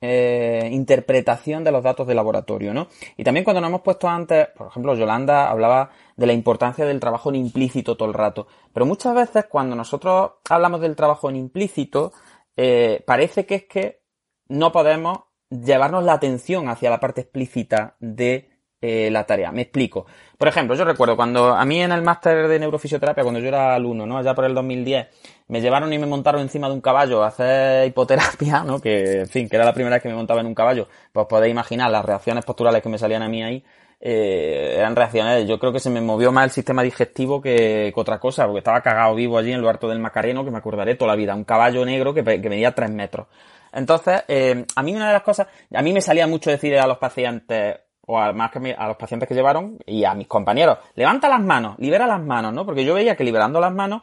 eh, 0.00 0.68
interpretación 0.72 1.62
de 1.62 1.72
los 1.72 1.82
datos 1.82 2.06
de 2.06 2.14
laboratorio, 2.14 2.72
¿no? 2.72 2.88
Y 3.16 3.24
también 3.24 3.44
cuando 3.44 3.60
nos 3.60 3.68
hemos 3.68 3.82
puesto 3.82 4.08
antes, 4.08 4.48
por 4.48 4.68
ejemplo, 4.68 4.94
Yolanda 4.94 5.50
hablaba 5.50 5.90
de 6.16 6.26
la 6.26 6.32
importancia 6.32 6.86
del 6.86 7.00
trabajo 7.00 7.28
en 7.28 7.36
implícito 7.36 7.96
todo 7.96 8.08
el 8.08 8.14
rato. 8.14 8.46
Pero 8.72 8.86
muchas 8.86 9.14
veces 9.14 9.44
cuando 9.46 9.76
nosotros 9.76 10.32
hablamos 10.48 10.80
del 10.80 10.96
trabajo 10.96 11.28
en 11.28 11.36
implícito, 11.36 12.12
eh, 12.56 13.02
parece 13.06 13.44
que 13.44 13.54
es 13.56 13.64
que 13.64 14.02
no 14.48 14.72
podemos 14.72 15.20
llevarnos 15.50 16.04
la 16.04 16.14
atención 16.14 16.68
hacia 16.68 16.90
la 16.90 17.00
parte 17.00 17.22
explícita 17.22 17.96
de 18.00 18.50
eh, 18.80 19.10
la 19.10 19.26
tarea. 19.26 19.52
Me 19.52 19.62
explico. 19.62 20.06
Por 20.40 20.48
ejemplo, 20.48 20.74
yo 20.74 20.86
recuerdo 20.86 21.16
cuando 21.16 21.54
a 21.54 21.66
mí 21.66 21.82
en 21.82 21.92
el 21.92 22.00
máster 22.00 22.48
de 22.48 22.58
neurofisioterapia, 22.58 23.22
cuando 23.22 23.40
yo 23.40 23.48
era 23.48 23.74
alumno, 23.74 24.06
¿no? 24.06 24.16
Allá 24.16 24.34
por 24.34 24.46
el 24.46 24.54
2010, 24.54 25.06
me 25.48 25.60
llevaron 25.60 25.92
y 25.92 25.98
me 25.98 26.06
montaron 26.06 26.40
encima 26.40 26.66
de 26.66 26.72
un 26.72 26.80
caballo 26.80 27.22
a 27.22 27.26
hacer 27.26 27.86
hipoterapia, 27.86 28.64
¿no? 28.64 28.80
Que, 28.80 29.20
en 29.20 29.28
fin, 29.28 29.50
que 29.50 29.56
era 29.56 29.66
la 29.66 29.74
primera 29.74 29.96
vez 29.96 30.02
que 30.02 30.08
me 30.08 30.14
montaba 30.14 30.40
en 30.40 30.46
un 30.46 30.54
caballo. 30.54 30.88
Pues 31.12 31.26
podéis 31.26 31.50
imaginar 31.50 31.90
las 31.90 32.06
reacciones 32.06 32.42
posturales 32.46 32.82
que 32.82 32.88
me 32.88 32.96
salían 32.96 33.20
a 33.20 33.28
mí 33.28 33.42
ahí. 33.42 33.62
Eh, 34.00 34.76
eran 34.78 34.96
reacciones, 34.96 35.46
yo 35.46 35.58
creo 35.58 35.74
que 35.74 35.78
se 35.78 35.90
me 35.90 36.00
movió 36.00 36.32
más 36.32 36.44
el 36.44 36.50
sistema 36.52 36.82
digestivo 36.82 37.42
que, 37.42 37.92
otra 37.94 38.18
cosa, 38.18 38.46
porque 38.46 38.60
estaba 38.60 38.80
cagado 38.80 39.14
vivo 39.14 39.36
allí 39.36 39.52
en 39.52 39.60
lo 39.60 39.68
harto 39.68 39.90
del 39.90 39.98
Macareno, 39.98 40.42
que 40.42 40.50
me 40.50 40.56
acordaré 40.56 40.94
toda 40.94 41.10
la 41.10 41.16
vida, 41.16 41.34
un 41.34 41.44
caballo 41.44 41.84
negro 41.84 42.14
que, 42.14 42.24
que 42.24 42.48
medía 42.48 42.74
tres 42.74 42.90
metros. 42.90 43.26
Entonces, 43.74 44.24
eh, 44.26 44.64
a 44.74 44.82
mí 44.82 44.94
una 44.94 45.08
de 45.08 45.12
las 45.12 45.22
cosas, 45.22 45.48
a 45.70 45.82
mí 45.82 45.92
me 45.92 46.00
salía 46.00 46.26
mucho 46.26 46.48
decir 46.48 46.78
a 46.78 46.86
los 46.86 46.96
pacientes, 46.96 47.76
o 48.10 48.18
a, 48.18 48.32
más 48.32 48.50
que 48.50 48.74
a 48.76 48.88
los 48.88 48.96
pacientes 48.96 49.28
que 49.28 49.34
llevaron 49.34 49.78
y 49.86 50.04
a 50.04 50.14
mis 50.14 50.26
compañeros, 50.26 50.78
levanta 50.96 51.28
las 51.28 51.40
manos, 51.40 51.78
libera 51.78 52.06
las 52.06 52.20
manos, 52.20 52.52
¿no? 52.52 52.66
Porque 52.66 52.84
yo 52.84 52.94
veía 52.94 53.16
que 53.16 53.22
liberando 53.22 53.60
las 53.60 53.72
manos 53.72 54.02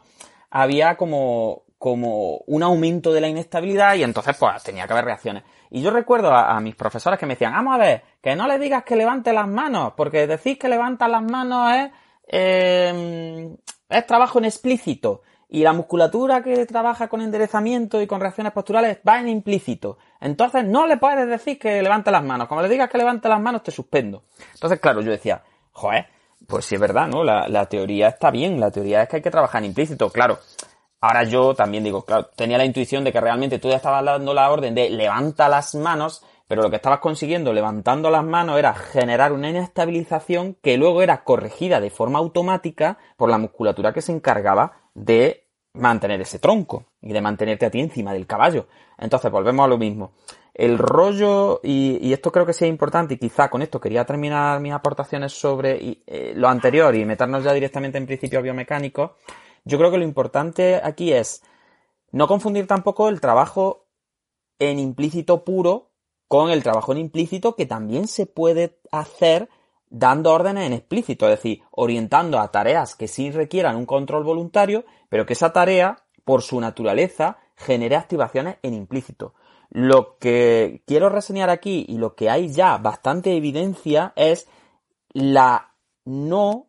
había 0.50 0.96
como, 0.96 1.64
como 1.76 2.38
un 2.46 2.62
aumento 2.62 3.12
de 3.12 3.20
la 3.20 3.28
inestabilidad 3.28 3.94
y 3.96 4.02
entonces 4.02 4.34
pues 4.38 4.62
tenía 4.62 4.86
que 4.86 4.94
haber 4.94 5.04
reacciones. 5.04 5.44
Y 5.70 5.82
yo 5.82 5.90
recuerdo 5.90 6.34
a, 6.34 6.58
mis 6.60 6.74
profesores 6.74 7.18
que 7.18 7.26
me 7.26 7.34
decían, 7.34 7.52
vamos 7.52 7.74
a 7.74 7.78
ver, 7.78 8.02
que 8.22 8.34
no 8.34 8.48
le 8.48 8.58
digas 8.58 8.84
que 8.84 8.96
levante 8.96 9.34
las 9.34 9.46
manos, 9.46 9.92
porque 9.94 10.26
decís 10.26 10.58
que 10.58 10.68
levanta 10.68 11.06
las 11.06 11.22
manos 11.22 11.70
es, 11.74 11.90
eh, 12.28 13.54
es 13.90 14.06
trabajo 14.06 14.38
explícito. 14.40 15.22
Y 15.48 15.62
la 15.62 15.72
musculatura 15.72 16.42
que 16.42 16.66
trabaja 16.66 17.08
con 17.08 17.22
enderezamiento 17.22 18.02
y 18.02 18.06
con 18.06 18.20
reacciones 18.20 18.52
posturales 18.52 18.98
va 19.06 19.18
en 19.18 19.28
implícito. 19.28 19.96
Entonces 20.20 20.64
no 20.64 20.86
le 20.86 20.98
puedes 20.98 21.26
decir 21.26 21.58
que 21.58 21.82
levante 21.82 22.10
las 22.10 22.22
manos. 22.22 22.48
Como 22.48 22.60
le 22.60 22.68
digas 22.68 22.90
que 22.90 22.98
levante 22.98 23.28
las 23.28 23.40
manos, 23.40 23.62
te 23.62 23.70
suspendo. 23.70 24.24
Entonces, 24.54 24.78
claro, 24.78 25.00
yo 25.00 25.10
decía, 25.10 25.42
joder, 25.72 26.06
pues 26.46 26.66
sí 26.66 26.74
es 26.74 26.80
verdad, 26.80 27.08
¿no? 27.08 27.24
La, 27.24 27.48
la 27.48 27.66
teoría 27.66 28.08
está 28.08 28.30
bien. 28.30 28.60
La 28.60 28.70
teoría 28.70 29.02
es 29.02 29.08
que 29.08 29.16
hay 29.16 29.22
que 29.22 29.30
trabajar 29.30 29.62
en 29.62 29.70
implícito. 29.70 30.10
Claro, 30.10 30.38
ahora 31.00 31.24
yo 31.24 31.54
también 31.54 31.84
digo, 31.84 32.04
claro, 32.04 32.26
tenía 32.36 32.58
la 32.58 32.64
intuición 32.64 33.04
de 33.04 33.12
que 33.12 33.20
realmente 33.20 33.58
tú 33.58 33.68
ya 33.68 33.76
estabas 33.76 34.04
dando 34.04 34.34
la 34.34 34.50
orden 34.50 34.74
de 34.74 34.90
levanta 34.90 35.48
las 35.48 35.74
manos, 35.74 36.24
pero 36.46 36.62
lo 36.62 36.70
que 36.70 36.76
estabas 36.76 37.00
consiguiendo 37.00 37.52
levantando 37.52 38.10
las 38.10 38.24
manos 38.24 38.58
era 38.58 38.74
generar 38.74 39.32
una 39.32 39.50
inestabilización 39.50 40.56
que 40.62 40.78
luego 40.78 41.02
era 41.02 41.22
corregida 41.24 41.80
de 41.80 41.90
forma 41.90 42.18
automática 42.18 42.98
por 43.16 43.30
la 43.30 43.38
musculatura 43.38 43.92
que 43.92 44.02
se 44.02 44.12
encargaba 44.12 44.72
de 44.94 45.48
mantener 45.74 46.20
ese 46.20 46.38
tronco 46.38 46.86
y 47.00 47.12
de 47.12 47.20
mantenerte 47.20 47.66
a 47.66 47.70
ti 47.70 47.80
encima 47.80 48.12
del 48.12 48.26
caballo. 48.26 48.66
Entonces 48.98 49.30
volvemos 49.30 49.64
a 49.64 49.68
lo 49.68 49.78
mismo. 49.78 50.12
El 50.54 50.76
rollo, 50.76 51.60
y, 51.62 52.12
esto 52.12 52.32
creo 52.32 52.44
que 52.44 52.52
sea 52.52 52.66
importante, 52.66 53.14
y 53.14 53.18
quizá 53.18 53.48
con 53.48 53.62
esto 53.62 53.80
quería 53.80 54.04
terminar 54.04 54.60
mis 54.60 54.72
aportaciones 54.72 55.32
sobre 55.32 56.02
eh, 56.06 56.32
lo 56.34 56.48
anterior 56.48 56.94
y 56.96 57.04
meternos 57.04 57.44
ya 57.44 57.52
directamente 57.52 57.96
en 57.96 58.06
principios 58.06 58.42
biomecánicos, 58.42 59.12
yo 59.64 59.78
creo 59.78 59.90
que 59.90 59.98
lo 59.98 60.04
importante 60.04 60.80
aquí 60.82 61.12
es 61.12 61.44
no 62.10 62.26
confundir 62.26 62.66
tampoco 62.66 63.08
el 63.08 63.20
trabajo 63.20 63.86
en 64.58 64.78
implícito 64.80 65.44
puro 65.44 65.90
con 66.26 66.50
el 66.50 66.62
trabajo 66.62 66.92
en 66.92 66.98
implícito 66.98 67.54
que 67.54 67.66
también 67.66 68.08
se 68.08 68.26
puede 68.26 68.78
hacer 68.90 69.48
dando 69.90 70.32
órdenes 70.32 70.66
en 70.66 70.72
explícito, 70.72 71.26
es 71.26 71.36
decir, 71.36 71.62
orientando 71.70 72.38
a 72.38 72.50
tareas 72.50 72.94
que 72.94 73.08
sí 73.08 73.30
requieran 73.30 73.76
un 73.76 73.86
control 73.86 74.24
voluntario, 74.24 74.84
pero 75.08 75.26
que 75.26 75.32
esa 75.32 75.52
tarea, 75.52 76.04
por 76.24 76.42
su 76.42 76.60
naturaleza, 76.60 77.38
genere 77.56 77.96
activaciones 77.96 78.56
en 78.62 78.74
implícito. 78.74 79.34
Lo 79.70 80.18
que 80.18 80.82
quiero 80.86 81.08
reseñar 81.08 81.50
aquí 81.50 81.84
y 81.88 81.98
lo 81.98 82.14
que 82.14 82.30
hay 82.30 82.48
ya 82.48 82.78
bastante 82.78 83.36
evidencia 83.36 84.12
es 84.16 84.48
la 85.12 85.74
no 86.04 86.66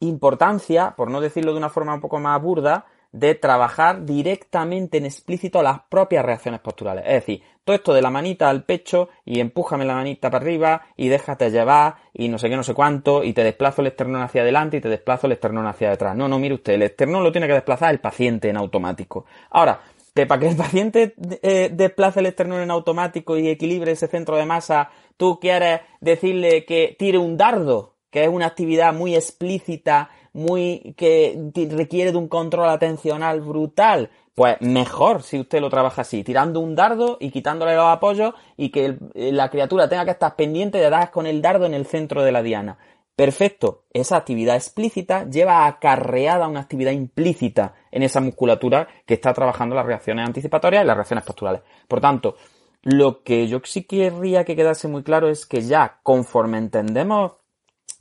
importancia, 0.00 0.94
por 0.96 1.10
no 1.10 1.20
decirlo 1.20 1.52
de 1.52 1.58
una 1.58 1.70
forma 1.70 1.94
un 1.94 2.00
poco 2.00 2.18
más 2.18 2.40
burda, 2.42 2.86
de 3.12 3.36
trabajar 3.36 4.04
directamente 4.04 4.98
en 4.98 5.04
explícito 5.04 5.62
las 5.62 5.82
propias 5.88 6.24
reacciones 6.24 6.60
posturales. 6.60 7.04
Es 7.06 7.14
decir, 7.14 7.42
todo 7.64 7.76
esto 7.76 7.94
de 7.94 8.02
la 8.02 8.10
manita 8.10 8.50
al 8.50 8.64
pecho 8.64 9.08
y 9.24 9.40
empújame 9.40 9.84
la 9.84 9.94
manita 9.94 10.30
para 10.30 10.44
arriba 10.44 10.82
y 10.96 11.08
déjate 11.08 11.50
llevar 11.50 11.96
y 12.12 12.28
no 12.28 12.38
sé 12.38 12.50
qué, 12.50 12.56
no 12.56 12.62
sé 12.62 12.74
cuánto 12.74 13.24
y 13.24 13.32
te 13.32 13.42
desplazo 13.42 13.80
el 13.80 13.88
esternón 13.88 14.22
hacia 14.22 14.42
adelante 14.42 14.76
y 14.76 14.80
te 14.80 14.88
desplazo 14.88 15.26
el 15.26 15.32
esternón 15.32 15.66
hacia 15.66 15.90
detrás. 15.90 16.14
No, 16.16 16.28
no, 16.28 16.38
mire 16.38 16.54
usted, 16.54 16.74
el 16.74 16.82
esternón 16.82 17.24
lo 17.24 17.32
tiene 17.32 17.46
que 17.46 17.54
desplazar 17.54 17.90
el 17.90 18.00
paciente 18.00 18.50
en 18.50 18.58
automático. 18.58 19.24
Ahora, 19.50 19.80
para 20.14 20.38
que 20.38 20.48
el 20.48 20.56
paciente 20.56 21.14
eh, 21.42 21.70
desplace 21.72 22.20
el 22.20 22.26
esternón 22.26 22.60
en 22.60 22.70
automático 22.70 23.36
y 23.36 23.48
equilibre 23.48 23.92
ese 23.92 24.06
centro 24.06 24.36
de 24.36 24.46
masa, 24.46 24.90
tú 25.16 25.40
quieres 25.40 25.80
decirle 26.00 26.64
que 26.64 26.94
tire 26.98 27.18
un 27.18 27.36
dardo, 27.36 27.94
que 28.10 28.24
es 28.24 28.28
una 28.28 28.46
actividad 28.46 28.92
muy 28.94 29.16
explícita 29.16 30.10
muy 30.34 30.94
que 30.98 31.50
requiere 31.70 32.12
de 32.12 32.18
un 32.18 32.28
control 32.28 32.68
atencional 32.68 33.40
brutal, 33.40 34.10
pues 34.34 34.60
mejor 34.60 35.22
si 35.22 35.40
usted 35.40 35.60
lo 35.60 35.70
trabaja 35.70 36.02
así, 36.02 36.24
tirando 36.24 36.60
un 36.60 36.74
dardo 36.74 37.16
y 37.20 37.30
quitándole 37.30 37.76
los 37.76 37.86
apoyos 37.86 38.34
y 38.56 38.70
que 38.70 38.98
la 39.14 39.48
criatura 39.48 39.88
tenga 39.88 40.04
que 40.04 40.10
estar 40.10 40.36
pendiente 40.36 40.78
de 40.78 40.90
dar 40.90 41.10
con 41.10 41.26
el 41.26 41.40
dardo 41.40 41.64
en 41.66 41.74
el 41.74 41.86
centro 41.86 42.22
de 42.22 42.32
la 42.32 42.42
diana. 42.42 42.76
Perfecto, 43.16 43.84
esa 43.92 44.16
actividad 44.16 44.56
explícita 44.56 45.24
lleva 45.30 45.66
acarreada 45.66 46.48
una 46.48 46.60
actividad 46.60 46.90
implícita 46.90 47.74
en 47.92 48.02
esa 48.02 48.20
musculatura 48.20 48.88
que 49.06 49.14
está 49.14 49.32
trabajando 49.32 49.76
las 49.76 49.86
reacciones 49.86 50.26
anticipatorias 50.26 50.82
y 50.82 50.86
las 50.86 50.96
reacciones 50.96 51.24
posturales. 51.24 51.62
Por 51.86 52.00
tanto, 52.00 52.34
lo 52.82 53.22
que 53.22 53.46
yo 53.46 53.60
sí 53.62 53.84
querría 53.84 54.44
que 54.44 54.56
quedase 54.56 54.88
muy 54.88 55.04
claro 55.04 55.28
es 55.28 55.46
que 55.46 55.62
ya 55.62 56.00
conforme 56.02 56.58
entendemos 56.58 57.34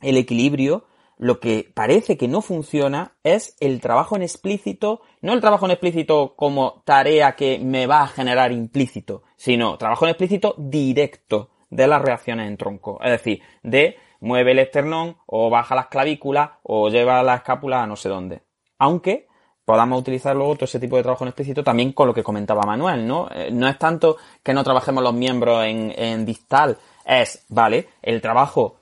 el 0.01 0.17
equilibrio, 0.17 0.85
lo 1.17 1.39
que 1.39 1.71
parece 1.73 2.17
que 2.17 2.27
no 2.27 2.41
funciona 2.41 3.13
es 3.23 3.55
el 3.59 3.79
trabajo 3.81 4.15
en 4.15 4.23
explícito, 4.23 5.01
no 5.21 5.33
el 5.33 5.41
trabajo 5.41 5.65
en 5.65 5.71
explícito 5.71 6.35
como 6.35 6.81
tarea 6.85 7.35
que 7.35 7.59
me 7.59 7.87
va 7.87 8.01
a 8.01 8.07
generar 8.07 8.51
implícito, 8.51 9.23
sino 9.35 9.77
trabajo 9.77 10.05
en 10.05 10.11
explícito 10.11 10.55
directo 10.57 11.49
de 11.69 11.87
las 11.87 12.01
reacciones 12.01 12.47
en 12.47 12.57
tronco. 12.57 12.99
Es 13.01 13.11
decir, 13.11 13.41
de 13.61 13.97
mueve 14.19 14.51
el 14.51 14.59
esternón 14.59 15.17
o 15.25 15.49
baja 15.49 15.75
las 15.75 15.87
clavículas 15.87 16.51
o 16.63 16.89
lleva 16.89 17.23
la 17.23 17.35
escápula 17.35 17.83
a 17.83 17.87
no 17.87 17.95
sé 17.95 18.09
dónde. 18.09 18.41
Aunque 18.79 19.27
podamos 19.65 19.99
utilizar 19.99 20.35
luego 20.35 20.55
todo 20.55 20.65
ese 20.65 20.79
tipo 20.79 20.97
de 20.97 21.03
trabajo 21.03 21.23
en 21.23 21.29
explícito 21.29 21.63
también 21.63 21.93
con 21.93 22.07
lo 22.07 22.13
que 22.13 22.23
comentaba 22.23 22.63
Manuel, 22.63 23.07
¿no? 23.07 23.29
Eh, 23.31 23.49
no 23.51 23.67
es 23.67 23.77
tanto 23.77 24.17
que 24.41 24.53
no 24.53 24.63
trabajemos 24.63 25.03
los 25.03 25.13
miembros 25.13 25.65
en, 25.65 25.93
en 25.97 26.25
distal, 26.25 26.77
es, 27.05 27.45
vale, 27.49 27.89
el 28.01 28.21
trabajo 28.21 28.77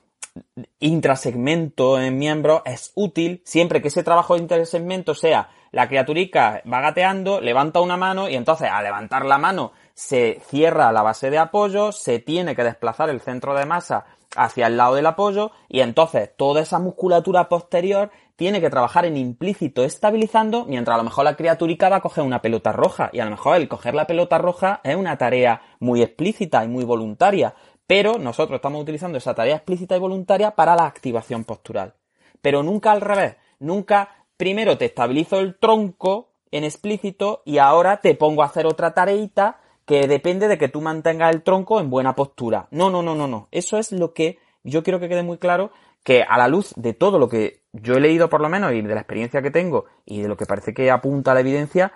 intrasegmento 0.80 2.00
en 2.00 2.18
miembro 2.18 2.62
es 2.64 2.92
útil 2.94 3.42
siempre 3.44 3.82
que 3.82 3.88
ese 3.88 4.02
trabajo 4.02 4.34
de 4.34 4.40
intersegmento 4.40 5.14
sea 5.14 5.50
la 5.72 5.88
criaturica 5.88 6.62
va 6.70 6.80
gateando, 6.80 7.40
levanta 7.40 7.80
una 7.80 7.96
mano 7.96 8.28
y 8.28 8.34
entonces 8.34 8.68
al 8.70 8.84
levantar 8.84 9.24
la 9.24 9.38
mano 9.38 9.72
se 9.94 10.40
cierra 10.46 10.92
la 10.92 11.02
base 11.02 11.30
de 11.30 11.38
apoyo, 11.38 11.92
se 11.92 12.18
tiene 12.18 12.54
que 12.54 12.64
desplazar 12.64 13.08
el 13.10 13.20
centro 13.20 13.54
de 13.54 13.66
masa 13.66 14.04
hacia 14.36 14.66
el 14.66 14.76
lado 14.76 14.94
del 14.94 15.06
apoyo 15.06 15.50
y 15.68 15.80
entonces 15.80 16.30
toda 16.36 16.60
esa 16.60 16.78
musculatura 16.78 17.48
posterior 17.48 18.10
tiene 18.36 18.60
que 18.60 18.70
trabajar 18.70 19.04
en 19.04 19.16
implícito 19.16 19.84
estabilizando, 19.84 20.64
mientras 20.64 20.94
a 20.94 20.98
lo 20.98 21.04
mejor 21.04 21.24
la 21.24 21.36
criaturica 21.36 21.88
va 21.88 21.96
a 21.96 22.00
coger 22.00 22.24
una 22.24 22.42
pelota 22.42 22.72
roja 22.72 23.10
y 23.12 23.20
a 23.20 23.24
lo 23.24 23.30
mejor 23.30 23.56
el 23.56 23.68
coger 23.68 23.94
la 23.94 24.06
pelota 24.06 24.38
roja 24.38 24.80
es 24.84 24.96
una 24.96 25.16
tarea 25.16 25.62
muy 25.80 26.02
explícita 26.02 26.64
y 26.64 26.68
muy 26.68 26.84
voluntaria, 26.84 27.54
pero 27.92 28.16
nosotros 28.18 28.56
estamos 28.56 28.80
utilizando 28.80 29.18
esa 29.18 29.34
tarea 29.34 29.56
explícita 29.56 29.94
y 29.94 29.98
voluntaria 29.98 30.52
para 30.52 30.74
la 30.74 30.86
activación 30.86 31.44
postural. 31.44 31.92
Pero 32.40 32.62
nunca 32.62 32.90
al 32.90 33.02
revés, 33.02 33.36
nunca 33.58 34.24
primero 34.38 34.78
te 34.78 34.86
estabilizo 34.86 35.40
el 35.40 35.58
tronco 35.58 36.30
en 36.50 36.64
explícito 36.64 37.42
y 37.44 37.58
ahora 37.58 37.98
te 37.98 38.14
pongo 38.14 38.42
a 38.42 38.46
hacer 38.46 38.64
otra 38.64 38.94
tareita 38.94 39.60
que 39.84 40.08
depende 40.08 40.48
de 40.48 40.56
que 40.56 40.70
tú 40.70 40.80
mantengas 40.80 41.34
el 41.34 41.42
tronco 41.42 41.80
en 41.80 41.90
buena 41.90 42.14
postura. 42.14 42.66
No, 42.70 42.88
no, 42.88 43.02
no, 43.02 43.14
no, 43.14 43.28
no. 43.28 43.48
Eso 43.50 43.76
es 43.76 43.92
lo 43.92 44.14
que 44.14 44.38
yo 44.64 44.82
quiero 44.82 44.98
que 44.98 45.10
quede 45.10 45.22
muy 45.22 45.36
claro 45.36 45.70
que 46.02 46.22
a 46.22 46.38
la 46.38 46.48
luz 46.48 46.72
de 46.76 46.94
todo 46.94 47.18
lo 47.18 47.28
que 47.28 47.60
yo 47.74 47.96
he 47.96 48.00
leído 48.00 48.30
por 48.30 48.40
lo 48.40 48.48
menos 48.48 48.72
y 48.72 48.80
de 48.80 48.94
la 48.94 49.02
experiencia 49.02 49.42
que 49.42 49.50
tengo 49.50 49.84
y 50.06 50.22
de 50.22 50.28
lo 50.28 50.38
que 50.38 50.46
parece 50.46 50.72
que 50.72 50.90
apunta 50.90 51.34
la 51.34 51.40
evidencia, 51.40 51.92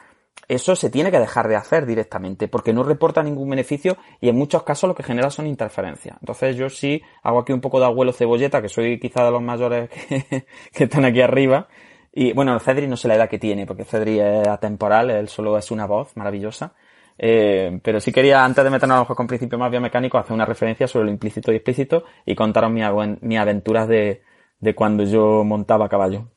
eso 0.48 0.76
se 0.76 0.90
tiene 0.90 1.10
que 1.10 1.18
dejar 1.18 1.48
de 1.48 1.56
hacer 1.56 1.86
directamente 1.86 2.46
porque 2.46 2.72
no 2.72 2.84
reporta 2.84 3.22
ningún 3.22 3.50
beneficio 3.50 3.96
y 4.20 4.28
en 4.28 4.36
muchos 4.36 4.62
casos 4.62 4.88
lo 4.88 4.94
que 4.94 5.02
genera 5.02 5.30
son 5.30 5.46
interferencias. 5.46 6.16
Entonces 6.20 6.56
yo 6.56 6.68
sí 6.68 7.02
hago 7.22 7.40
aquí 7.40 7.52
un 7.52 7.60
poco 7.60 7.80
de 7.80 7.86
abuelo 7.86 8.12
cebolleta, 8.12 8.62
que 8.62 8.68
soy 8.68 9.00
quizá 9.00 9.24
de 9.24 9.30
los 9.32 9.42
mayores 9.42 9.90
que, 10.72 10.84
están 10.84 11.04
aquí 11.04 11.20
arriba. 11.20 11.68
Y 12.12 12.32
bueno, 12.32 12.58
Cedri 12.60 12.86
no 12.86 12.96
sé 12.96 13.08
la 13.08 13.16
edad 13.16 13.28
que 13.28 13.38
tiene, 13.38 13.66
porque 13.66 13.84
Cedri 13.84 14.20
es 14.20 14.48
atemporal, 14.48 15.10
él 15.10 15.28
solo 15.28 15.58
es 15.58 15.70
una 15.70 15.86
voz 15.86 16.16
maravillosa. 16.16 16.74
Eh, 17.18 17.80
pero 17.82 18.00
sí 18.00 18.12
quería, 18.12 18.44
antes 18.44 18.62
de 18.62 18.70
meternos 18.70 18.96
a 18.96 19.08
lo 19.08 19.16
con 19.16 19.26
principios 19.26 19.58
más 19.58 19.70
biomecánicos, 19.70 20.20
hacer 20.20 20.34
una 20.34 20.44
referencia 20.44 20.86
sobre 20.86 21.06
lo 21.06 21.10
implícito 21.10 21.52
y 21.52 21.56
explícito 21.56 22.04
y 22.24 22.34
contaros 22.34 22.70
mis 22.70 23.38
aventuras 23.38 23.88
de, 23.88 24.22
de 24.60 24.74
cuando 24.74 25.04
yo 25.04 25.44
montaba 25.44 25.88
caballo. 25.88 26.28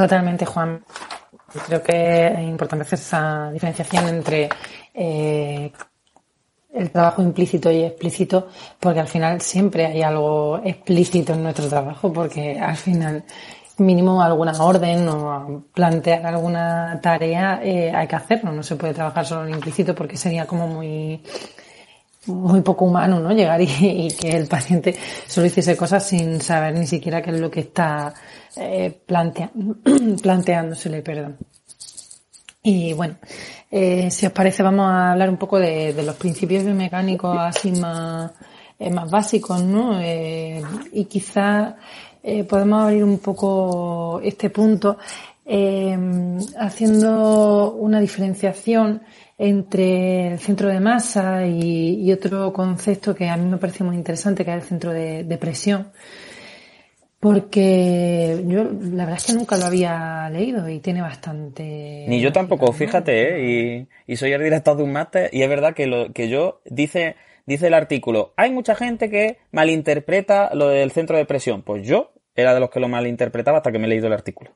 Totalmente, 0.00 0.46
Juan. 0.46 0.82
Creo 1.66 1.82
que 1.82 2.28
es 2.28 2.40
importante 2.40 2.84
hacer 2.84 2.98
esa 2.98 3.50
diferenciación 3.50 4.08
entre 4.08 4.48
eh, 4.94 5.70
el 6.72 6.90
trabajo 6.90 7.20
implícito 7.20 7.70
y 7.70 7.82
explícito, 7.82 8.48
porque 8.78 9.00
al 9.00 9.08
final 9.08 9.42
siempre 9.42 9.84
hay 9.84 10.00
algo 10.00 10.58
explícito 10.64 11.34
en 11.34 11.42
nuestro 11.42 11.68
trabajo, 11.68 12.10
porque 12.10 12.58
al 12.58 12.78
final 12.78 13.24
mínimo 13.76 14.22
alguna 14.22 14.52
orden 14.64 15.06
o 15.06 15.64
plantear 15.74 16.24
alguna 16.24 16.98
tarea 17.02 17.60
eh, 17.62 17.92
hay 17.94 18.06
que 18.08 18.16
hacerlo. 18.16 18.52
No 18.52 18.62
se 18.62 18.76
puede 18.76 18.94
trabajar 18.94 19.26
solo 19.26 19.46
en 19.46 19.52
implícito 19.52 19.94
porque 19.94 20.16
sería 20.16 20.46
como 20.46 20.66
muy 20.66 21.22
muy 22.30 22.60
poco 22.62 22.84
humano, 22.84 23.20
¿no? 23.20 23.32
Llegar 23.32 23.60
y, 23.60 24.08
que 24.18 24.36
el 24.36 24.46
paciente 24.46 24.94
solo 25.26 25.46
hiciese 25.46 25.76
cosas 25.76 26.06
sin 26.06 26.40
saber 26.40 26.78
ni 26.78 26.86
siquiera 26.86 27.22
qué 27.22 27.30
es 27.30 27.40
lo 27.40 27.50
que 27.50 27.60
está 27.60 28.14
eh, 28.56 28.98
plantea, 29.06 29.50
planteándosele, 30.22 31.02
perdón. 31.02 31.36
Y 32.62 32.92
bueno, 32.92 33.16
eh, 33.70 34.10
si 34.10 34.26
os 34.26 34.32
parece 34.32 34.62
vamos 34.62 34.86
a 34.90 35.12
hablar 35.12 35.30
un 35.30 35.38
poco 35.38 35.58
de, 35.58 35.94
los 36.02 36.16
principios 36.16 36.64
biomecánicos 36.64 37.36
así 37.38 37.72
más, 37.72 38.32
eh, 38.78 38.90
más 38.90 39.10
básicos, 39.10 39.62
¿no? 39.62 39.98
Eh, 40.00 40.62
y 40.92 41.04
quizá 41.06 41.76
podemos 42.48 42.82
abrir 42.82 43.02
un 43.02 43.18
poco 43.18 44.20
este 44.22 44.50
punto 44.50 44.98
haciendo 46.58 47.72
una 47.72 47.98
diferenciación 47.98 49.00
entre 49.42 50.32
el 50.32 50.38
centro 50.38 50.68
de 50.68 50.80
masa 50.80 51.46
y, 51.46 52.12
otro 52.12 52.52
concepto 52.52 53.14
que 53.14 53.26
a 53.26 53.38
mí 53.38 53.48
me 53.48 53.56
parece 53.56 53.82
muy 53.82 53.96
interesante, 53.96 54.44
que 54.44 54.50
es 54.50 54.62
el 54.62 54.68
centro 54.68 54.92
de, 54.92 55.38
presión. 55.40 55.92
Porque 57.18 58.44
yo 58.46 58.64
la 58.64 59.04
verdad 59.04 59.16
es 59.16 59.26
que 59.26 59.32
nunca 59.32 59.56
lo 59.56 59.64
había 59.64 60.28
leído 60.28 60.68
y 60.68 60.80
tiene 60.80 61.00
bastante... 61.00 62.04
Ni 62.06 62.20
yo 62.20 62.32
tampoco, 62.32 62.70
fíjate, 62.74 63.22
¿eh? 63.22 63.88
y, 64.06 64.12
y, 64.12 64.16
soy 64.16 64.32
el 64.32 64.42
director 64.42 64.76
de 64.76 64.82
un 64.82 64.92
máster 64.92 65.30
y 65.32 65.42
es 65.42 65.48
verdad 65.48 65.72
que 65.74 65.86
lo 65.86 66.12
que 66.12 66.28
yo 66.28 66.60
dice, 66.66 67.16
dice 67.46 67.68
el 67.68 67.74
artículo, 67.74 68.34
hay 68.36 68.50
mucha 68.50 68.74
gente 68.74 69.08
que 69.08 69.38
malinterpreta 69.52 70.54
lo 70.54 70.68
del 70.68 70.90
centro 70.90 71.16
de 71.16 71.24
presión. 71.24 71.62
Pues 71.62 71.86
yo 71.86 72.12
era 72.34 72.52
de 72.52 72.60
los 72.60 72.68
que 72.68 72.80
lo 72.80 72.88
malinterpretaba 72.88 73.58
hasta 73.58 73.72
que 73.72 73.78
me 73.78 73.86
he 73.86 73.90
leído 73.90 74.06
el 74.06 74.12
artículo. 74.12 74.50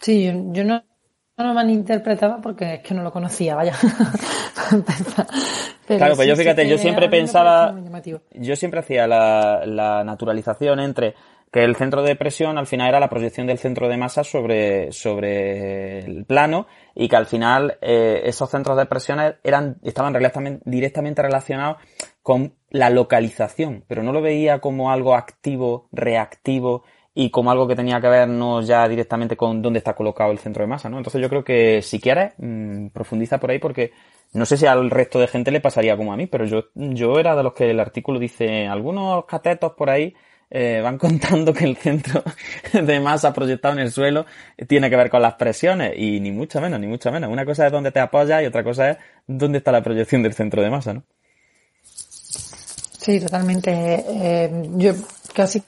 Sí, 0.00 0.24
yo 0.24 0.64
no 0.64 0.82
no 1.42 1.48
lo 1.48 1.54
malinterpretaba 1.54 2.40
porque 2.40 2.74
es 2.74 2.80
que 2.80 2.94
no 2.94 3.02
lo 3.02 3.12
conocía, 3.12 3.54
vaya. 3.54 3.72
claro, 5.86 6.16
pues 6.16 6.28
yo 6.28 6.36
fíjate, 6.36 6.68
yo 6.68 6.78
siempre 6.78 7.08
pensaba, 7.08 7.74
yo 8.32 8.56
siempre 8.56 8.80
hacía 8.80 9.06
la, 9.06 10.02
naturalización 10.04 10.80
entre 10.80 11.14
que 11.52 11.64
el 11.64 11.74
centro 11.74 12.02
de 12.02 12.14
presión 12.14 12.58
al 12.58 12.68
final 12.68 12.88
era 12.88 13.00
la 13.00 13.08
proyección 13.08 13.46
del 13.46 13.58
centro 13.58 13.88
de 13.88 13.96
masa 13.96 14.22
sobre, 14.22 14.92
sobre 14.92 15.98
el 15.98 16.24
plano 16.24 16.68
y 16.94 17.08
que 17.08 17.16
al 17.16 17.26
final 17.26 17.76
eh, 17.80 18.22
esos 18.24 18.50
centros 18.50 18.76
de 18.76 18.86
presión 18.86 19.18
eran, 19.42 19.78
estaban 19.82 20.14
directamente 20.64 21.22
relacionados 21.22 21.78
con 22.22 22.54
la 22.70 22.90
localización, 22.90 23.84
pero 23.88 24.04
no 24.04 24.12
lo 24.12 24.22
veía 24.22 24.60
como 24.60 24.92
algo 24.92 25.16
activo, 25.16 25.88
reactivo 25.90 26.84
y 27.14 27.30
como 27.30 27.50
algo 27.50 27.66
que 27.66 27.76
tenía 27.76 28.00
que 28.00 28.08
ver 28.08 28.28
no 28.28 28.62
ya 28.62 28.88
directamente 28.88 29.36
con 29.36 29.62
dónde 29.62 29.78
está 29.78 29.94
colocado 29.94 30.30
el 30.30 30.38
centro 30.38 30.62
de 30.62 30.68
masa, 30.68 30.88
¿no? 30.88 30.98
Entonces 30.98 31.20
yo 31.20 31.28
creo 31.28 31.44
que 31.44 31.82
si 31.82 32.00
quieres, 32.00 32.34
mm, 32.38 32.88
profundiza 32.88 33.38
por 33.38 33.50
ahí 33.50 33.58
porque 33.58 33.92
no 34.32 34.46
sé 34.46 34.56
si 34.56 34.66
al 34.66 34.90
resto 34.90 35.18
de 35.18 35.26
gente 35.26 35.50
le 35.50 35.60
pasaría 35.60 35.96
como 35.96 36.12
a 36.12 36.16
mí, 36.16 36.26
pero 36.26 36.44
yo, 36.46 36.66
yo 36.74 37.18
era 37.18 37.34
de 37.34 37.42
los 37.42 37.52
que 37.52 37.70
el 37.70 37.80
artículo 37.80 38.18
dice, 38.18 38.66
algunos 38.68 39.24
catetos 39.24 39.72
por 39.72 39.90
ahí 39.90 40.14
eh, 40.50 40.80
van 40.82 40.98
contando 40.98 41.52
que 41.52 41.64
el 41.64 41.76
centro 41.76 42.22
de 42.72 43.00
masa 43.00 43.32
proyectado 43.32 43.74
en 43.74 43.80
el 43.80 43.90
suelo 43.90 44.26
tiene 44.68 44.88
que 44.88 44.96
ver 44.96 45.10
con 45.10 45.22
las 45.22 45.34
presiones 45.34 45.94
y 45.96 46.20
ni 46.20 46.30
mucho 46.30 46.60
menos, 46.60 46.78
ni 46.80 46.86
mucho 46.86 47.10
menos. 47.10 47.30
Una 47.30 47.44
cosa 47.44 47.66
es 47.66 47.72
dónde 47.72 47.90
te 47.92 48.00
apoyas 48.00 48.42
y 48.42 48.46
otra 48.46 48.62
cosa 48.62 48.90
es 48.90 48.98
dónde 49.26 49.58
está 49.58 49.72
la 49.72 49.82
proyección 49.82 50.22
del 50.22 50.34
centro 50.34 50.62
de 50.62 50.70
masa, 50.70 50.94
¿no? 50.94 51.04
Sí, 51.82 53.18
totalmente. 53.18 54.04
Eh, 54.08 54.50
yo 54.76 54.92
casi 55.34 55.62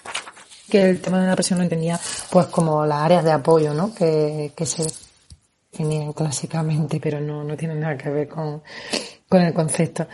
que 0.72 0.88
el 0.88 1.02
tema 1.02 1.20
de 1.20 1.26
la 1.26 1.34
presión 1.34 1.58
lo 1.58 1.64
entendía 1.64 2.00
pues 2.30 2.46
como 2.46 2.86
las 2.86 3.02
áreas 3.02 3.24
de 3.24 3.30
apoyo, 3.30 3.74
¿no? 3.74 3.94
Que, 3.94 4.52
que 4.56 4.64
se 4.64 4.90
definían 5.70 6.14
clásicamente, 6.14 6.98
pero 6.98 7.20
no, 7.20 7.44
no 7.44 7.54
tienen 7.58 7.80
nada 7.80 7.98
que 7.98 8.08
ver 8.08 8.26
con, 8.26 8.62
con 9.28 9.42
el 9.42 9.52
concepto. 9.52 10.06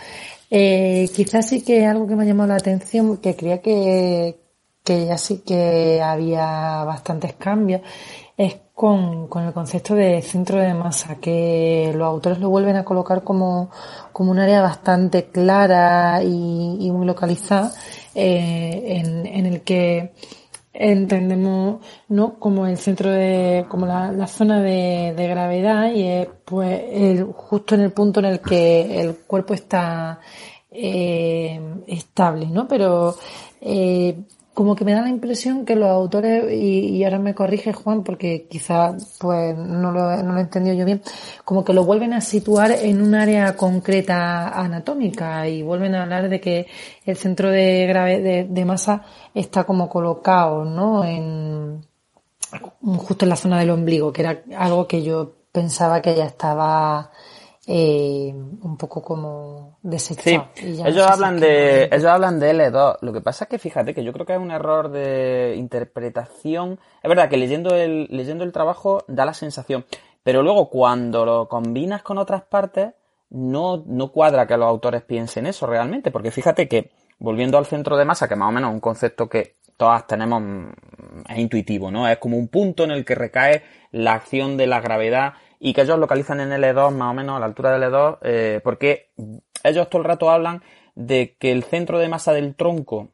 Eh, 0.50 1.08
quizás 1.14 1.48
sí 1.48 1.62
que 1.62 1.86
algo 1.86 2.08
que 2.08 2.16
me 2.16 2.24
ha 2.24 2.26
llamado 2.26 2.48
la 2.48 2.56
atención, 2.56 3.18
que 3.18 3.36
creía 3.36 3.62
que, 3.62 4.40
que 4.82 5.06
ya 5.06 5.16
sí 5.16 5.44
que 5.46 6.02
había 6.02 6.82
bastantes 6.82 7.34
cambios, 7.34 7.82
es 8.36 8.56
con, 8.74 9.28
con 9.28 9.44
el 9.44 9.52
concepto 9.52 9.94
de 9.94 10.22
centro 10.22 10.58
de 10.58 10.74
masa, 10.74 11.16
que 11.20 11.92
los 11.94 12.06
autores 12.06 12.40
lo 12.40 12.50
vuelven 12.50 12.76
a 12.76 12.84
colocar 12.84 13.22
como, 13.22 13.70
como 14.12 14.32
un 14.32 14.40
área 14.40 14.60
bastante 14.60 15.26
clara 15.30 16.20
y, 16.22 16.78
y 16.80 16.90
muy 16.90 17.06
localizada, 17.06 17.72
eh, 18.12 18.82
en, 18.98 19.24
en 19.24 19.46
el 19.46 19.60
que 19.62 20.14
entendemos 20.78 21.84
no 22.08 22.38
como 22.38 22.66
el 22.66 22.78
centro 22.78 23.10
de 23.10 23.66
como 23.68 23.84
la, 23.84 24.12
la 24.12 24.28
zona 24.28 24.62
de, 24.62 25.12
de, 25.16 25.26
gravedad 25.26 25.92
y 25.92 26.04
es 26.04 26.28
pues 26.44 26.80
el, 26.92 27.24
justo 27.24 27.74
en 27.74 27.80
el 27.80 27.90
punto 27.90 28.20
en 28.20 28.26
el 28.26 28.40
que 28.40 29.00
el 29.00 29.16
cuerpo 29.26 29.54
está 29.54 30.20
eh, 30.70 31.60
estable 31.88 32.46
no 32.46 32.68
pero 32.68 33.16
eh, 33.60 34.16
como 34.58 34.74
que 34.74 34.84
me 34.84 34.92
da 34.92 35.02
la 35.02 35.08
impresión 35.08 35.64
que 35.64 35.76
los 35.76 35.88
autores, 35.88 36.52
y, 36.52 37.04
ahora 37.04 37.20
me 37.20 37.32
corrige 37.32 37.72
Juan 37.72 38.02
porque 38.02 38.48
quizá 38.50 38.96
pues 39.20 39.56
no 39.56 39.92
lo, 39.92 40.20
no 40.24 40.32
lo 40.32 40.38
he 40.38 40.42
entendido 40.42 40.74
yo 40.74 40.84
bien, 40.84 41.00
como 41.44 41.64
que 41.64 41.72
lo 41.72 41.84
vuelven 41.84 42.12
a 42.12 42.20
situar 42.20 42.72
en 42.72 43.00
un 43.00 43.14
área 43.14 43.56
concreta 43.56 44.48
anatómica 44.48 45.46
y 45.46 45.62
vuelven 45.62 45.94
a 45.94 46.02
hablar 46.02 46.28
de 46.28 46.40
que 46.40 46.66
el 47.06 47.16
centro 47.16 47.50
de, 47.52 47.86
grave, 47.86 48.46
de, 48.50 48.64
masa 48.64 49.04
está 49.32 49.62
como 49.62 49.88
colocado, 49.88 50.64
¿no? 50.64 51.04
En, 51.04 51.86
justo 52.82 53.24
en 53.24 53.28
la 53.28 53.36
zona 53.36 53.60
del 53.60 53.70
ombligo, 53.70 54.12
que 54.12 54.22
era 54.22 54.42
algo 54.56 54.88
que 54.88 55.04
yo 55.04 55.36
pensaba 55.52 56.02
que 56.02 56.16
ya 56.16 56.24
estaba 56.24 57.12
eh, 57.70 58.32
un 58.32 58.78
poco 58.78 59.02
como 59.02 59.76
desechado. 59.82 60.48
Sí, 60.54 60.80
ellos 60.86 61.06
hablan 61.06 61.38
de, 61.38 61.84
ellos 61.84 62.06
hablan 62.06 62.40
de 62.40 62.54
L2. 62.54 62.96
Lo 63.02 63.12
que 63.12 63.20
pasa 63.20 63.44
es 63.44 63.50
que 63.50 63.58
fíjate 63.58 63.92
que 63.94 64.02
yo 64.02 64.14
creo 64.14 64.24
que 64.24 64.32
es 64.32 64.38
un 64.38 64.50
error 64.50 64.90
de 64.90 65.54
interpretación. 65.54 66.78
Es 67.02 67.08
verdad 67.10 67.28
que 67.28 67.36
leyendo 67.36 67.76
el, 67.76 68.06
leyendo 68.10 68.42
el 68.42 68.52
trabajo 68.52 69.04
da 69.06 69.26
la 69.26 69.34
sensación, 69.34 69.84
pero 70.22 70.42
luego 70.42 70.70
cuando 70.70 71.26
lo 71.26 71.46
combinas 71.46 72.02
con 72.02 72.16
otras 72.16 72.40
partes, 72.40 72.94
no, 73.28 73.84
no 73.86 74.12
cuadra 74.12 74.46
que 74.46 74.56
los 74.56 74.66
autores 74.66 75.02
piensen 75.02 75.44
eso 75.44 75.66
realmente, 75.66 76.10
porque 76.10 76.30
fíjate 76.30 76.68
que 76.68 76.90
volviendo 77.18 77.58
al 77.58 77.66
centro 77.66 77.98
de 77.98 78.06
masa, 78.06 78.28
que 78.28 78.36
más 78.36 78.48
o 78.48 78.52
menos 78.52 78.70
es 78.70 78.74
un 78.76 78.80
concepto 78.80 79.28
que 79.28 79.56
todas 79.76 80.06
tenemos, 80.06 80.40
mm, 80.40 80.70
es 81.28 81.38
intuitivo, 81.38 81.90
¿no? 81.90 82.08
Es 82.08 82.16
como 82.16 82.38
un 82.38 82.48
punto 82.48 82.84
en 82.84 82.92
el 82.92 83.04
que 83.04 83.14
recae 83.14 83.62
la 83.92 84.14
acción 84.14 84.56
de 84.56 84.66
la 84.66 84.80
gravedad 84.80 85.34
y 85.58 85.72
que 85.72 85.82
ellos 85.82 85.98
localizan 85.98 86.40
en 86.40 86.50
L2, 86.50 86.92
más 86.92 87.10
o 87.10 87.14
menos 87.14 87.36
a 87.36 87.40
la 87.40 87.46
altura 87.46 87.78
de 87.78 87.86
L2, 87.86 88.18
eh, 88.22 88.60
porque 88.62 89.10
ellos 89.62 89.88
todo 89.88 90.02
el 90.02 90.08
rato 90.08 90.30
hablan 90.30 90.62
de 90.94 91.36
que 91.38 91.52
el 91.52 91.64
centro 91.64 91.98
de 91.98 92.08
masa 92.08 92.32
del 92.32 92.54
tronco 92.54 93.08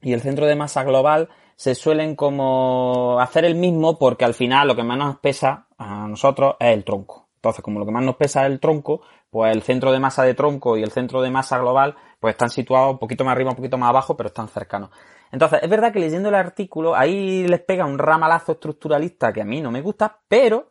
y 0.00 0.12
el 0.12 0.20
centro 0.20 0.46
de 0.46 0.56
masa 0.56 0.84
global 0.84 1.28
se 1.56 1.74
suelen 1.74 2.16
como 2.16 3.18
hacer 3.20 3.44
el 3.44 3.54
mismo 3.54 3.98
porque 3.98 4.24
al 4.24 4.32
final 4.32 4.68
lo 4.68 4.76
que 4.76 4.82
más 4.82 4.96
nos 4.96 5.18
pesa 5.18 5.66
a 5.76 6.08
nosotros 6.08 6.56
es 6.58 6.72
el 6.72 6.84
tronco. 6.84 7.28
Entonces, 7.36 7.62
como 7.62 7.78
lo 7.78 7.86
que 7.86 7.92
más 7.92 8.02
nos 8.02 8.16
pesa 8.16 8.46
es 8.46 8.52
el 8.52 8.60
tronco, 8.60 9.02
pues 9.30 9.54
el 9.54 9.62
centro 9.62 9.92
de 9.92 9.98
masa 9.98 10.22
de 10.22 10.34
tronco 10.34 10.76
y 10.76 10.82
el 10.82 10.90
centro 10.90 11.20
de 11.22 11.30
masa 11.30 11.58
global 11.58 11.96
pues 12.18 12.32
están 12.32 12.50
situados 12.50 12.92
un 12.92 12.98
poquito 12.98 13.24
más 13.24 13.32
arriba, 13.32 13.50
un 13.50 13.56
poquito 13.56 13.78
más 13.78 13.90
abajo, 13.90 14.16
pero 14.16 14.28
están 14.28 14.48
cercanos. 14.48 14.90
Entonces, 15.32 15.60
es 15.62 15.68
verdad 15.68 15.92
que 15.92 16.00
leyendo 16.00 16.30
el 16.30 16.34
artículo, 16.34 16.94
ahí 16.94 17.46
les 17.46 17.60
pega 17.60 17.84
un 17.84 17.98
ramalazo 17.98 18.52
estructuralista 18.52 19.32
que 19.32 19.42
a 19.42 19.44
mí 19.44 19.60
no 19.60 19.70
me 19.70 19.80
gusta, 19.82 20.18
pero 20.28 20.69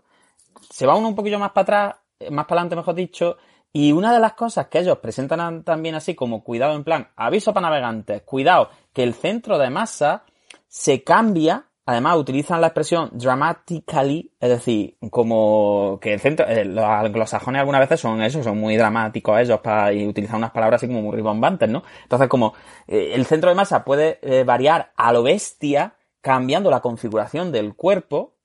se 0.70 0.86
va 0.86 0.96
uno 0.96 1.10
un 1.10 1.16
poquillo 1.16 1.40
más 1.40 1.52
para 1.52 1.62
atrás, 1.64 1.96
eh, 2.20 2.32
más 2.32 2.46
para 2.46 2.62
adelante, 2.62 2.76
mejor 2.76 2.96
dicho, 2.96 3.38
y 3.72 3.92
una 3.92 4.14
de 4.14 4.20
las 4.20 4.34
cosas 4.34 4.68
que 4.68 4.80
ellos 4.80 4.98
presentan 5.00 5.64
también 5.64 5.96
así 5.96 6.16
como 6.16 6.44
cuidado 6.44 6.76
en 6.76 6.84
plan, 6.84 7.10
aviso 7.16 7.54
para 7.54 7.70
navegantes, 7.70 8.24
cuidado, 8.24 8.70
que 8.94 9.04
el 9.04 9.14
centro 9.14 9.58
de 9.58 9.70
masa 9.70 10.24
se 10.68 11.04
cambia 11.04 11.70
Además, 11.90 12.18
utilizan 12.18 12.62
la 12.62 12.68
expresión 12.68 13.10
dramatically, 13.14 14.32
es 14.40 14.50
decir, 14.50 14.96
como 15.10 15.98
que 16.00 16.14
el 16.14 16.20
centro, 16.20 16.46
eh, 16.46 16.64
los 16.64 16.86
anglosajones 16.86 17.62
algunas 17.62 17.82
veces 17.82 18.00
son 18.00 18.22
eso, 18.22 18.44
son 18.44 18.60
muy 18.60 18.78
dramáticos 18.78 19.40
ellos 19.40 19.60
para, 19.62 19.92
y 19.92 20.06
utilizan 20.06 20.38
unas 20.38 20.52
palabras 20.52 20.78
así 20.78 20.88
como 20.88 21.02
muy 21.02 21.16
ribombantes, 21.16 21.68
¿no? 21.68 21.82
Entonces, 22.04 22.28
como 22.28 22.54
eh, 22.88 23.14
el 23.16 23.26
centro 23.26 23.50
de 23.50 23.56
masa 23.56 23.84
puede 23.84 24.20
variar 24.44 24.92
a 24.98 25.12
lo 25.12 25.24
bestia, 25.24 25.96
cambiando 26.22 26.70
la 26.70 26.82
configuración 26.82 27.52
del 27.52 27.74
cuerpo, 27.74 28.36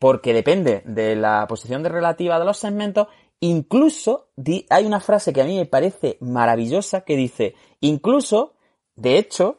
porque 0.00 0.32
depende 0.32 0.82
de 0.86 1.14
la 1.14 1.46
posición 1.46 1.82
de 1.82 1.90
relativa 1.90 2.38
de 2.38 2.46
los 2.46 2.56
segmentos, 2.56 3.06
incluso 3.38 4.30
hay 4.70 4.86
una 4.86 4.98
frase 4.98 5.34
que 5.34 5.42
a 5.42 5.44
mí 5.44 5.58
me 5.58 5.66
parece 5.66 6.16
maravillosa 6.20 7.02
que 7.02 7.16
dice, 7.16 7.54
incluso, 7.80 8.54
de 8.96 9.18
hecho, 9.18 9.58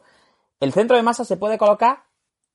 el 0.58 0.72
centro 0.72 0.96
de 0.96 1.04
masa 1.04 1.24
se 1.24 1.36
puede 1.36 1.58
colocar 1.58 2.06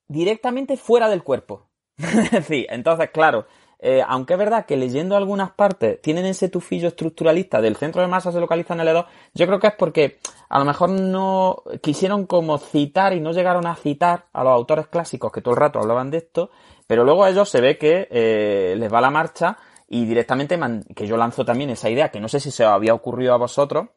directamente 0.09 0.75
fuera 0.75 1.07
del 1.07 1.23
cuerpo. 1.23 1.69
sí, 2.45 2.67
entonces, 2.69 3.09
claro, 3.11 3.47
eh, 3.79 4.01
aunque 4.07 4.33
es 4.33 4.39
verdad 4.39 4.65
que 4.65 4.75
leyendo 4.75 5.15
algunas 5.15 5.51
partes 5.51 6.01
tienen 6.01 6.25
ese 6.25 6.49
tufillo 6.49 6.87
estructuralista 6.87 7.61
del 7.61 7.75
centro 7.75 8.01
de 8.01 8.07
masa 8.07 8.31
se 8.31 8.39
localiza 8.39 8.73
en 8.73 8.79
el 8.79 8.87
E2, 8.87 9.05
yo 9.35 9.45
creo 9.45 9.59
que 9.59 9.67
es 9.67 9.73
porque 9.77 10.19
a 10.49 10.57
lo 10.57 10.65
mejor 10.65 10.89
no 10.89 11.63
quisieron 11.81 12.25
como 12.25 12.57
citar 12.57 13.13
y 13.13 13.19
no 13.19 13.31
llegaron 13.31 13.67
a 13.67 13.75
citar 13.75 14.25
a 14.33 14.43
los 14.43 14.53
autores 14.53 14.87
clásicos 14.87 15.31
que 15.31 15.41
todo 15.41 15.53
el 15.53 15.59
rato 15.59 15.79
hablaban 15.79 16.09
de 16.09 16.17
esto, 16.17 16.49
pero 16.87 17.03
luego 17.03 17.23
a 17.23 17.29
ellos 17.29 17.49
se 17.49 17.61
ve 17.61 17.77
que 17.77 18.07
eh, 18.09 18.75
les 18.77 18.91
va 18.91 19.01
la 19.01 19.11
marcha 19.11 19.57
y 19.87 20.05
directamente 20.05 20.59
que 20.95 21.05
yo 21.07 21.15
lanzo 21.15 21.45
también 21.45 21.69
esa 21.69 21.89
idea 21.89 22.09
que 22.09 22.19
no 22.19 22.27
sé 22.27 22.39
si 22.39 22.51
se 22.51 22.63
había 22.63 22.93
ocurrido 22.93 23.33
a 23.33 23.37
vosotros 23.37 23.89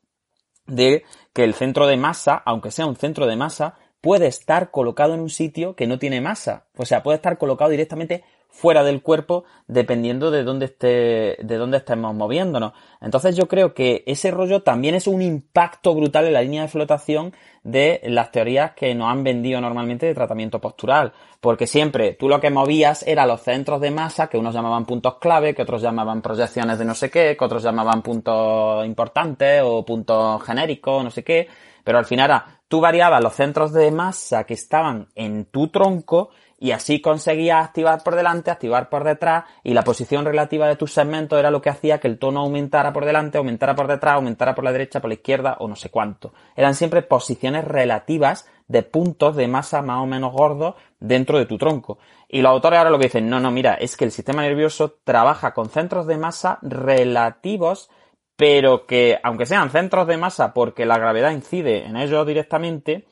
de 0.67 1.05
que 1.33 1.45
el 1.45 1.55
centro 1.55 1.87
de 1.87 1.97
masa, 1.97 2.43
aunque 2.45 2.71
sea 2.71 2.87
un 2.87 2.97
centro 2.97 3.27
de 3.27 3.37
masa, 3.37 3.75
puede 4.01 4.27
estar 4.27 4.71
colocado 4.71 5.15
en 5.15 5.21
un 5.21 5.31
sitio 5.31 5.75
que 5.75 5.87
no 5.87 5.99
tiene 5.99 6.21
masa. 6.21 6.67
O 6.77 6.85
sea, 6.85 7.03
puede 7.03 7.17
estar 7.17 7.39
colocado 7.39 7.71
directamente 7.71 8.25
fuera 8.51 8.85
del 8.85 9.03
cuerpo 9.03 9.45
dependiendo 9.67 10.31
de 10.31 10.43
dónde 10.45 10.67
esté, 10.67 11.37
de 11.43 11.57
dónde 11.57 11.79
estemos 11.79 12.15
moviéndonos. 12.15 12.73
Entonces 13.01 13.37
yo 13.37 13.49
creo 13.49 13.73
que 13.73 14.03
ese 14.07 14.31
rollo 14.31 14.63
también 14.63 14.95
es 14.95 15.07
un 15.07 15.23
impacto 15.23 15.95
brutal 15.95 16.27
en 16.27 16.33
la 16.33 16.43
línea 16.43 16.63
de 16.63 16.69
flotación 16.69 17.33
de 17.63 18.01
las 18.05 18.33
teorías 18.33 18.73
que 18.73 18.95
nos 18.95 19.09
han 19.09 19.23
vendido 19.23 19.61
normalmente 19.61 20.07
de 20.07 20.15
tratamiento 20.15 20.61
postural. 20.61 21.13
Porque 21.41 21.67
siempre 21.67 22.15
tú 22.15 22.29
lo 22.29 22.41
que 22.41 22.51
movías 22.51 23.03
era 23.07 23.27
los 23.27 23.41
centros 23.43 23.81
de 23.81 23.91
masa, 23.91 24.29
que 24.29 24.39
unos 24.39 24.55
llamaban 24.55 24.85
puntos 24.85 25.19
clave, 25.19 25.55
que 25.55 25.63
otros 25.63 25.83
llamaban 25.83 26.21
proyecciones 26.21 26.79
de 26.79 26.85
no 26.85 26.95
sé 26.95 27.11
qué, 27.11 27.37
que 27.39 27.45
otros 27.45 27.63
llamaban 27.63 28.03
puntos 28.03 28.85
importantes 28.85 29.63
o 29.65 29.85
puntos 29.85 30.43
genéricos, 30.43 31.05
no 31.05 31.11
sé 31.11 31.23
qué. 31.23 31.49
Pero 31.85 31.99
al 31.99 32.05
final 32.05 32.27
era 32.27 32.61
tú 32.69 32.81
variabas 32.81 33.23
los 33.23 33.35
centros 33.35 33.73
de 33.73 33.91
masa 33.91 34.45
que 34.45 34.55
estaban 34.55 35.09
en 35.15 35.47
tu 35.47 35.69
tronco 35.69 36.31
y 36.61 36.73
así 36.73 37.01
conseguías 37.01 37.65
activar 37.65 38.05
por 38.05 38.15
delante, 38.15 38.51
activar 38.51 38.91
por 38.91 39.03
detrás 39.03 39.45
y 39.65 39.73
la 39.73 39.83
posición 39.83 40.27
relativa 40.27 40.69
de 40.69 40.77
tus 40.77 40.93
segmentos 40.93 41.39
era 41.39 41.51
lo 41.51 41.63
que 41.63 41.71
hacía 41.71 41.99
que 41.99 42.07
el 42.07 42.19
tono 42.19 42.41
aumentara 42.41 42.93
por 42.93 43.07
delante, 43.07 43.39
aumentara 43.39 43.75
por 43.75 43.89
detrás, 43.89 44.17
aumentara 44.17 44.55
por 44.55 44.63
la 44.63 44.71
derecha, 44.71 45.01
por 45.01 45.09
la 45.09 45.15
izquierda 45.15 45.57
o 45.59 45.67
no 45.67 45.75
sé 45.75 45.89
cuánto. 45.89 46.35
Eran 46.55 46.75
siempre 46.75 47.01
posiciones 47.01 47.65
relativas 47.65 48.47
de 48.69 48.83
puntos 48.83 49.37
de 49.37 49.49
masa 49.49 49.81
más 49.81 50.03
o 50.03 50.07
menos 50.07 50.33
gordos 50.33 50.75
dentro 51.01 51.39
de 51.39 51.47
tu 51.47 51.57
tronco. 51.57 51.99
Y 52.29 52.43
los 52.43 52.53
autores 52.53 52.79
ahora 52.79 52.91
lo 52.91 52.99
que 52.99 53.07
dicen, 53.07 53.31
no, 53.31 53.41
no, 53.41 53.51
mira, 53.51 53.75
es 53.75 53.97
que 53.97 54.05
el 54.05 54.13
sistema 54.13 54.43
nervioso 54.43 54.99
trabaja 55.03 55.55
con 55.55 55.71
centros 55.71 56.07
de 56.07 56.19
masa 56.19 56.59
relativos 56.61 57.91
pero 58.37 58.87
que 58.87 59.19
aunque 59.23 59.45
sean 59.45 59.69
centros 59.69 60.07
de 60.07 60.17
masa 60.17 60.55
porque 60.55 60.87
la 60.87 60.97
gravedad 60.97 61.31
incide 61.31 61.85
en 61.85 61.99
ellos 61.99 62.27
directamente, 62.27 63.07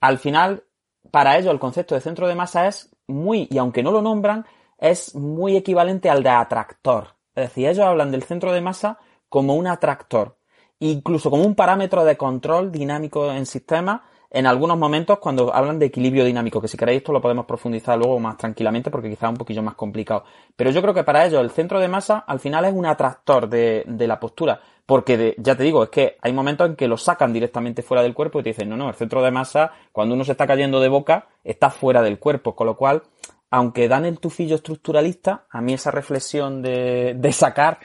al 0.00 0.18
final 0.18 0.62
para 1.10 1.38
ellos 1.38 1.52
el 1.52 1.58
concepto 1.58 1.94
de 1.94 2.00
centro 2.00 2.28
de 2.28 2.34
masa 2.34 2.66
es 2.66 2.90
muy, 3.06 3.48
y 3.50 3.58
aunque 3.58 3.82
no 3.82 3.90
lo 3.90 4.02
nombran, 4.02 4.46
es 4.78 5.14
muy 5.14 5.56
equivalente 5.56 6.10
al 6.10 6.22
de 6.22 6.30
atractor. 6.30 7.16
Es 7.34 7.48
decir, 7.48 7.68
ellos 7.68 7.84
hablan 7.86 8.10
del 8.10 8.22
centro 8.22 8.52
de 8.52 8.60
masa 8.60 8.98
como 9.28 9.54
un 9.54 9.66
atractor, 9.66 10.36
incluso 10.78 11.30
como 11.30 11.44
un 11.44 11.54
parámetro 11.54 12.04
de 12.04 12.16
control 12.16 12.72
dinámico 12.72 13.30
en 13.32 13.46
sistema 13.46 14.04
en 14.30 14.46
algunos 14.46 14.76
momentos 14.76 15.18
cuando 15.18 15.54
hablan 15.54 15.78
de 15.78 15.86
equilibrio 15.86 16.24
dinámico, 16.24 16.60
que 16.60 16.68
si 16.68 16.76
queréis 16.76 16.98
esto 16.98 17.12
lo 17.12 17.20
podemos 17.20 17.46
profundizar 17.46 17.98
luego 17.98 18.18
más 18.20 18.36
tranquilamente 18.36 18.90
porque 18.90 19.08
quizá 19.08 19.26
es 19.26 19.32
un 19.32 19.38
poquillo 19.38 19.62
más 19.62 19.74
complicado. 19.74 20.24
Pero 20.54 20.70
yo 20.70 20.82
creo 20.82 20.92
que 20.92 21.04
para 21.04 21.24
ellos 21.24 21.40
el 21.40 21.50
centro 21.50 21.80
de 21.80 21.88
masa 21.88 22.18
al 22.26 22.38
final 22.38 22.64
es 22.66 22.74
un 22.74 22.84
atractor 22.84 23.48
de, 23.48 23.84
la 23.86 24.20
postura, 24.20 24.60
porque 24.84 25.34
ya 25.38 25.54
te 25.54 25.62
digo, 25.62 25.84
es 25.84 25.90
que 25.90 26.16
hay 26.20 26.32
momentos 26.32 26.68
en 26.68 26.76
que 26.76 26.88
lo 26.88 26.96
sacan 26.96 27.32
directamente 27.32 27.82
fuera 27.82 28.02
del 28.02 28.14
cuerpo 28.14 28.40
y 28.40 28.42
te 28.42 28.50
dicen, 28.50 28.68
no, 28.68 28.76
no, 28.76 28.88
el 28.88 28.94
centro 28.94 29.22
de 29.22 29.30
masa 29.30 29.72
cuando 29.92 30.14
uno 30.14 30.24
se 30.24 30.32
está 30.32 30.46
cayendo 30.46 30.80
de 30.80 30.88
boca 30.88 31.28
está 31.44 31.70
fuera 31.70 32.02
del 32.02 32.18
cuerpo, 32.18 32.54
con 32.54 32.66
lo 32.66 32.76
cual, 32.76 33.02
aunque 33.50 33.88
dan 33.88 34.04
el 34.04 34.18
tufillo 34.18 34.56
estructuralista, 34.56 35.46
a 35.50 35.62
mí 35.62 35.72
esa 35.72 35.90
reflexión 35.90 36.60
de 36.62 37.30
sacar 37.32 37.78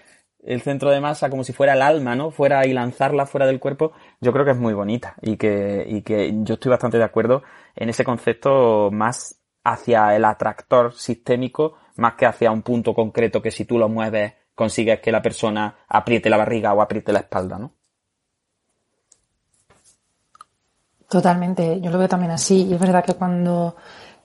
el 0.46 0.62
centro 0.62 0.92
de 0.92 1.00
masa 1.00 1.30
como 1.30 1.44
si 1.44 1.54
fuera 1.54 1.74
el 1.74 1.82
alma, 1.82 2.16
¿no? 2.16 2.32
Fuera 2.32 2.66
y 2.66 2.74
lanzarla 2.74 3.26
fuera 3.26 3.46
del 3.48 3.60
cuerpo, 3.60 3.94
yo 4.22 4.32
creo 4.32 4.46
que 4.46 4.52
es 4.52 4.58
muy 4.58 4.74
bonita 4.74 5.16
y 5.22 5.38
que, 5.38 5.86
y 5.88 6.02
que 6.02 6.34
yo 6.44 6.56
estoy 6.56 6.70
bastante 6.70 6.98
de 6.98 7.04
acuerdo 7.04 7.44
en 7.76 7.90
ese 7.90 8.04
concepto 8.04 8.90
más 8.92 9.40
hacia 9.64 10.16
el 10.16 10.26
atractor 10.26 10.94
sistémico 10.94 11.76
más 11.96 12.16
que 12.16 12.26
hacia 12.26 12.52
un 12.52 12.62
punto 12.62 12.94
concreto 12.94 13.42
que 13.42 13.52
si 13.52 13.66
tú 13.66 13.78
lo 13.78 13.88
mueves 13.88 14.34
consigues 14.56 15.00
que 15.00 15.12
la 15.12 15.22
persona 15.22 15.76
apriete 15.88 16.30
la 16.30 16.38
barriga 16.38 16.74
o 16.74 16.82
apriete 16.82 17.12
la 17.12 17.20
espalda, 17.20 17.58
¿no? 17.58 17.74
Totalmente, 21.10 21.80
yo 21.80 21.92
lo 21.92 22.00
veo 22.00 22.08
también 22.08 22.32
así 22.32 22.66
y 22.66 22.74
es 22.74 22.80
verdad 22.80 23.06
que 23.06 23.14
cuando 23.14 23.76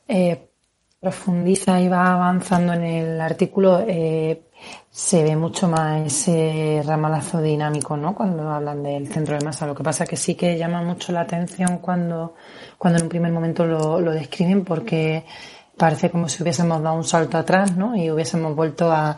eh, 0.06 0.50
profundiza 0.98 1.80
y 1.80 1.88
va 1.88 2.14
avanzando 2.14 2.72
en 2.72 2.82
el 2.82 3.20
artículo 3.20 3.84
eh, 3.86 4.47
se 4.90 5.22
ve 5.22 5.36
mucho 5.36 5.68
más 5.68 6.06
ese 6.06 6.82
ramalazo 6.84 7.40
dinámico, 7.40 7.96
¿no? 7.96 8.14
Cuando 8.14 8.50
hablan 8.50 8.82
del 8.82 9.08
centro 9.08 9.38
de 9.38 9.44
masa. 9.44 9.66
Lo 9.66 9.74
que 9.74 9.84
pasa 9.84 10.04
es 10.04 10.10
que 10.10 10.16
sí 10.16 10.34
que 10.34 10.58
llama 10.58 10.82
mucho 10.82 11.12
la 11.12 11.20
atención 11.20 11.78
cuando, 11.78 12.34
cuando 12.76 12.98
en 12.98 13.04
un 13.04 13.08
primer 13.08 13.32
momento 13.32 13.64
lo, 13.64 14.00
lo 14.00 14.12
describen 14.12 14.64
porque 14.64 15.24
parece 15.76 16.10
como 16.10 16.28
si 16.28 16.42
hubiésemos 16.42 16.82
dado 16.82 16.96
un 16.96 17.04
salto 17.04 17.38
atrás, 17.38 17.76
¿no? 17.76 17.96
Y 17.96 18.10
hubiésemos 18.10 18.54
vuelto 18.54 18.90
a, 18.90 19.16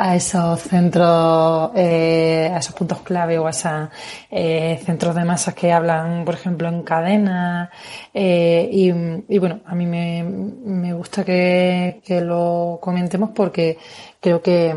a 0.00 0.14
esos 0.14 0.60
centros, 0.62 1.72
eh, 1.74 2.50
a 2.54 2.58
esos 2.58 2.74
puntos 2.74 3.00
clave 3.00 3.36
o 3.38 3.48
a 3.48 3.50
esos 3.50 3.88
eh, 4.30 4.80
centros 4.84 5.14
de 5.16 5.24
masas 5.24 5.54
que 5.54 5.72
hablan, 5.72 6.24
por 6.24 6.34
ejemplo, 6.34 6.68
en 6.68 6.82
cadena. 6.84 7.68
Eh, 8.14 8.68
y, 8.72 8.92
y, 9.28 9.38
bueno, 9.38 9.60
a 9.66 9.74
mí 9.74 9.86
me, 9.86 10.22
me 10.22 10.92
gusta 10.94 11.24
que, 11.24 12.00
que, 12.04 12.20
lo 12.20 12.78
comentemos 12.80 13.30
porque 13.34 13.76
creo 14.20 14.40
que, 14.40 14.72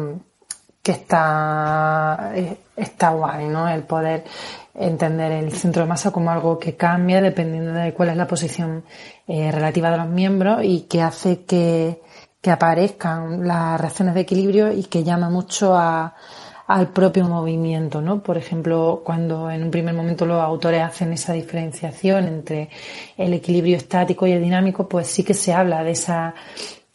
que 0.81 0.91
está, 0.91 2.33
está 2.75 3.09
guay, 3.11 3.45
¿no? 3.47 3.69
El 3.69 3.83
poder 3.83 4.23
entender 4.73 5.31
el 5.33 5.51
centro 5.53 5.83
de 5.83 5.89
masa 5.89 6.11
como 6.11 6.31
algo 6.31 6.57
que 6.57 6.75
cambia 6.75 7.21
dependiendo 7.21 7.73
de 7.73 7.93
cuál 7.93 8.09
es 8.09 8.17
la 8.17 8.25
posición 8.27 8.85
relativa 9.27 9.91
de 9.91 9.97
los 9.97 10.07
miembros 10.07 10.63
y 10.63 10.81
que 10.83 11.01
hace 11.01 11.43
que, 11.45 12.01
que 12.41 12.49
aparezcan 12.49 13.47
las 13.47 13.79
reacciones 13.79 14.15
de 14.15 14.21
equilibrio 14.21 14.71
y 14.71 14.83
que 14.85 15.03
llama 15.03 15.29
mucho 15.29 15.77
al 15.77 16.87
propio 16.89 17.27
movimiento, 17.27 18.01
¿no? 18.01 18.23
Por 18.23 18.37
ejemplo, 18.37 19.01
cuando 19.05 19.51
en 19.51 19.63
un 19.63 19.71
primer 19.71 19.93
momento 19.93 20.25
los 20.25 20.41
autores 20.41 20.81
hacen 20.81 21.13
esa 21.13 21.33
diferenciación 21.33 22.27
entre 22.27 22.69
el 23.17 23.33
equilibrio 23.33 23.77
estático 23.77 24.25
y 24.25 24.31
el 24.31 24.41
dinámico, 24.41 24.89
pues 24.89 25.07
sí 25.07 25.23
que 25.23 25.35
se 25.35 25.53
habla 25.53 25.83
de 25.83 25.91
esa 25.91 26.33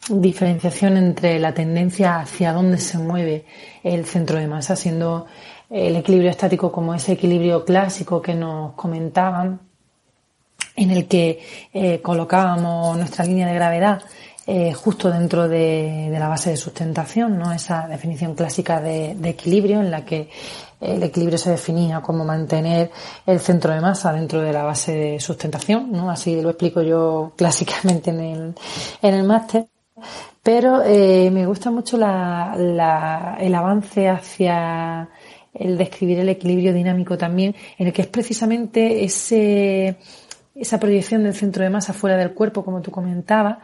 diferenciación 0.09 0.97
entre 0.97 1.39
la 1.39 1.53
tendencia 1.53 2.19
hacia 2.19 2.53
dónde 2.53 2.77
se 2.77 2.97
mueve 2.97 3.45
el 3.83 4.05
centro 4.05 4.39
de 4.39 4.47
masa, 4.47 4.75
siendo 4.75 5.27
el 5.69 5.95
equilibrio 5.95 6.29
estático 6.29 6.71
como 6.71 6.93
ese 6.93 7.13
equilibrio 7.13 7.63
clásico 7.65 8.21
que 8.21 8.33
nos 8.33 8.73
comentaban, 8.73 9.59
en 10.75 10.91
el 10.91 11.07
que 11.07 11.39
eh, 11.73 12.01
colocábamos 12.01 12.97
nuestra 12.97 13.25
línea 13.25 13.47
de 13.47 13.55
gravedad 13.55 14.01
eh, 14.49 14.71
justo 14.71 15.11
dentro 15.11 15.49
de, 15.49 16.07
la 16.09 16.29
base 16.29 16.51
de 16.51 16.55
sustentación, 16.55 17.37
¿no? 17.37 17.51
Esa 17.51 17.85
definición 17.85 18.33
clásica 18.33 18.79
de, 18.79 19.11
equilibrio 19.23 19.81
en 19.81 19.91
la 19.91 20.05
que 20.05 20.29
el 20.79 21.03
equilibrio 21.03 21.37
se 21.37 21.51
definía 21.51 22.01
como 22.01 22.23
mantener 22.23 22.89
el 23.25 23.41
centro 23.41 23.73
de 23.73 23.81
masa 23.81 24.13
dentro 24.13 24.39
de 24.39 24.53
la 24.53 24.63
base 24.63 24.93
de 24.93 25.19
sustentación, 25.19 25.91
¿no? 25.91 26.09
Así 26.09 26.41
lo 26.41 26.51
explico 26.51 26.81
yo 26.81 27.33
clásicamente 27.37 28.11
en 28.11 28.19
el, 28.21 28.55
en 29.01 29.13
el 29.13 29.23
máster. 29.23 29.67
Pero 30.41 30.81
eh, 30.81 31.29
me 31.29 31.45
gusta 31.45 31.69
mucho 31.69 31.97
la, 31.97 33.35
el 33.41 33.53
avance 33.53 34.07
hacia 34.07 35.09
el 35.53 35.77
describir 35.77 36.19
el 36.19 36.29
equilibrio 36.29 36.71
dinámico 36.71 37.17
también, 37.17 37.53
en 37.77 37.87
el 37.87 37.91
que 37.91 38.03
es 38.03 38.07
precisamente 38.07 39.03
ese 39.03 39.97
esa 40.59 40.79
proyección 40.79 41.23
del 41.23 41.33
centro 41.33 41.63
de 41.63 41.69
masa 41.69 41.93
fuera 41.93 42.17
del 42.17 42.33
cuerpo, 42.33 42.63
como 42.63 42.81
tú 42.81 42.91
comentabas, 42.91 43.57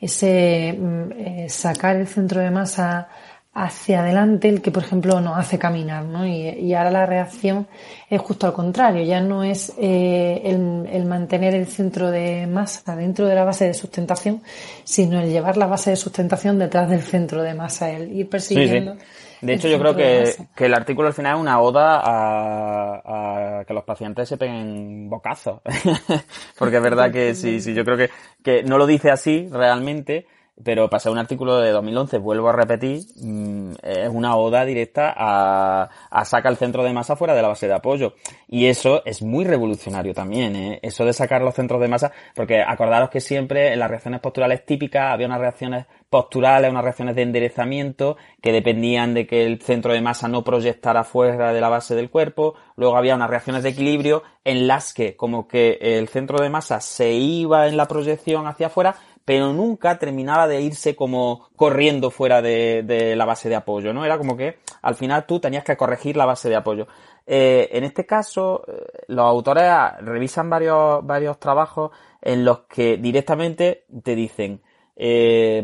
ese 0.00 0.76
mm, 0.78 1.12
eh, 1.12 1.46
sacar 1.48 1.96
el 1.96 2.06
centro 2.06 2.40
de 2.40 2.50
masa 2.50 3.08
hacia 3.52 4.00
adelante, 4.00 4.48
el 4.48 4.62
que 4.62 4.70
por 4.70 4.84
ejemplo 4.84 5.20
nos 5.20 5.36
hace 5.36 5.58
caminar, 5.58 6.04
¿no? 6.04 6.24
Y, 6.26 6.72
ahora 6.72 6.90
la 6.90 7.06
reacción 7.06 7.66
es 8.08 8.20
justo 8.20 8.46
al 8.46 8.52
contrario, 8.52 9.02
ya 9.02 9.20
no 9.20 9.42
es 9.42 9.72
eh, 9.76 10.40
el, 10.44 11.04
mantener 11.04 11.54
el 11.54 11.66
centro 11.66 12.10
de 12.10 12.46
masa 12.46 12.94
dentro 12.94 13.26
de 13.26 13.34
la 13.34 13.44
base 13.44 13.66
de 13.66 13.74
sustentación, 13.74 14.42
sino 14.84 15.20
el 15.20 15.30
llevar 15.30 15.56
la 15.56 15.66
base 15.66 15.90
de 15.90 15.96
sustentación 15.96 16.58
detrás 16.58 16.88
del 16.88 17.02
centro 17.02 17.42
de 17.42 17.54
masa, 17.54 17.90
el 17.90 18.12
ir 18.12 18.28
persiguiendo. 18.28 18.96
De 19.40 19.54
hecho, 19.54 19.68
yo 19.68 19.78
creo 19.78 19.96
que, 19.96 20.34
que, 20.54 20.66
el 20.66 20.74
artículo 20.74 21.08
al 21.08 21.14
final 21.14 21.36
es 21.36 21.40
una 21.40 21.60
oda 21.60 22.00
a, 22.02 23.60
a 23.60 23.64
que 23.64 23.72
los 23.72 23.84
pacientes 23.84 24.28
se 24.28 24.36
peguen 24.36 25.08
bocazos. 25.08 25.60
Porque 26.58 26.76
es 26.76 26.82
verdad 26.82 27.10
que 27.10 27.34
sí, 27.34 27.60
sí, 27.60 27.72
yo 27.74 27.84
creo 27.84 27.96
que, 27.96 28.10
que 28.42 28.62
no 28.62 28.76
lo 28.76 28.86
dice 28.86 29.10
así 29.10 29.48
realmente, 29.50 30.26
pero 30.62 30.88
ser 30.98 31.12
un 31.12 31.18
artículo 31.18 31.58
de 31.58 31.70
2011, 31.70 32.18
vuelvo 32.18 32.48
a 32.48 32.52
repetir, 32.52 33.02
mm, 33.16 33.72
es 33.82 34.08
una 34.08 34.36
oda 34.36 34.64
directa 34.64 35.12
a, 35.16 35.88
a 36.10 36.24
sacar 36.24 36.52
el 36.52 36.58
centro 36.58 36.84
de 36.84 36.92
masa 36.92 37.16
fuera 37.16 37.34
de 37.34 37.42
la 37.42 37.48
base 37.48 37.66
de 37.66 37.74
apoyo. 37.74 38.14
Y 38.48 38.66
eso 38.66 39.02
es 39.04 39.22
muy 39.22 39.44
revolucionario 39.44 40.12
también, 40.12 40.56
¿eh? 40.56 40.80
Eso 40.82 41.04
de 41.04 41.12
sacar 41.12 41.42
los 41.42 41.54
centros 41.54 41.80
de 41.80 41.88
masa, 41.88 42.12
porque 42.34 42.62
acordaros 42.62 43.10
que 43.10 43.20
siempre 43.20 43.72
en 43.72 43.78
las 43.78 43.90
reacciones 43.90 44.20
posturales 44.20 44.64
típicas 44.66 45.12
había 45.12 45.26
unas 45.26 45.40
reacciones 45.40 45.86
posturales, 46.10 46.70
unas 46.70 46.82
reacciones 46.82 47.14
de 47.14 47.22
enderezamiento 47.22 48.16
que 48.42 48.52
dependían 48.52 49.14
de 49.14 49.26
que 49.26 49.46
el 49.46 49.62
centro 49.62 49.92
de 49.92 50.00
masa 50.00 50.26
no 50.26 50.42
proyectara 50.42 51.04
fuera 51.04 51.52
de 51.52 51.60
la 51.60 51.68
base 51.68 51.94
del 51.94 52.10
cuerpo. 52.10 52.54
Luego 52.76 52.96
había 52.96 53.14
unas 53.14 53.30
reacciones 53.30 53.62
de 53.62 53.70
equilibrio 53.70 54.24
en 54.44 54.66
las 54.66 54.92
que 54.92 55.16
como 55.16 55.46
que 55.46 55.78
el 55.80 56.08
centro 56.08 56.42
de 56.42 56.50
masa 56.50 56.80
se 56.80 57.12
iba 57.12 57.68
en 57.68 57.76
la 57.76 57.86
proyección 57.86 58.46
hacia 58.46 58.66
afuera, 58.66 58.96
pero 59.24 59.52
nunca 59.52 59.98
terminaba 59.98 60.48
de 60.48 60.60
irse 60.60 60.96
como 60.96 61.48
corriendo 61.56 62.10
fuera 62.10 62.42
de, 62.42 63.14
la 63.16 63.24
base 63.24 63.48
de 63.48 63.56
apoyo, 63.56 63.92
¿no? 63.92 64.04
Era 64.04 64.18
como 64.18 64.36
que 64.36 64.58
al 64.82 64.94
final 64.94 65.26
tú 65.26 65.40
tenías 65.40 65.64
que 65.64 65.76
corregir 65.76 66.16
la 66.16 66.26
base 66.26 66.48
de 66.48 66.56
apoyo. 66.56 66.88
Eh, 67.26 67.68
en 67.72 67.84
este 67.84 68.06
caso, 68.06 68.64
eh, 68.66 69.04
los 69.08 69.24
autores 69.24 69.70
revisan 70.00 70.50
varios, 70.50 71.06
varios 71.06 71.38
trabajos 71.38 71.90
en 72.20 72.44
los 72.44 72.60
que 72.62 72.96
directamente 72.96 73.84
te 74.02 74.14
dicen, 74.14 74.62
eh, 74.96 75.62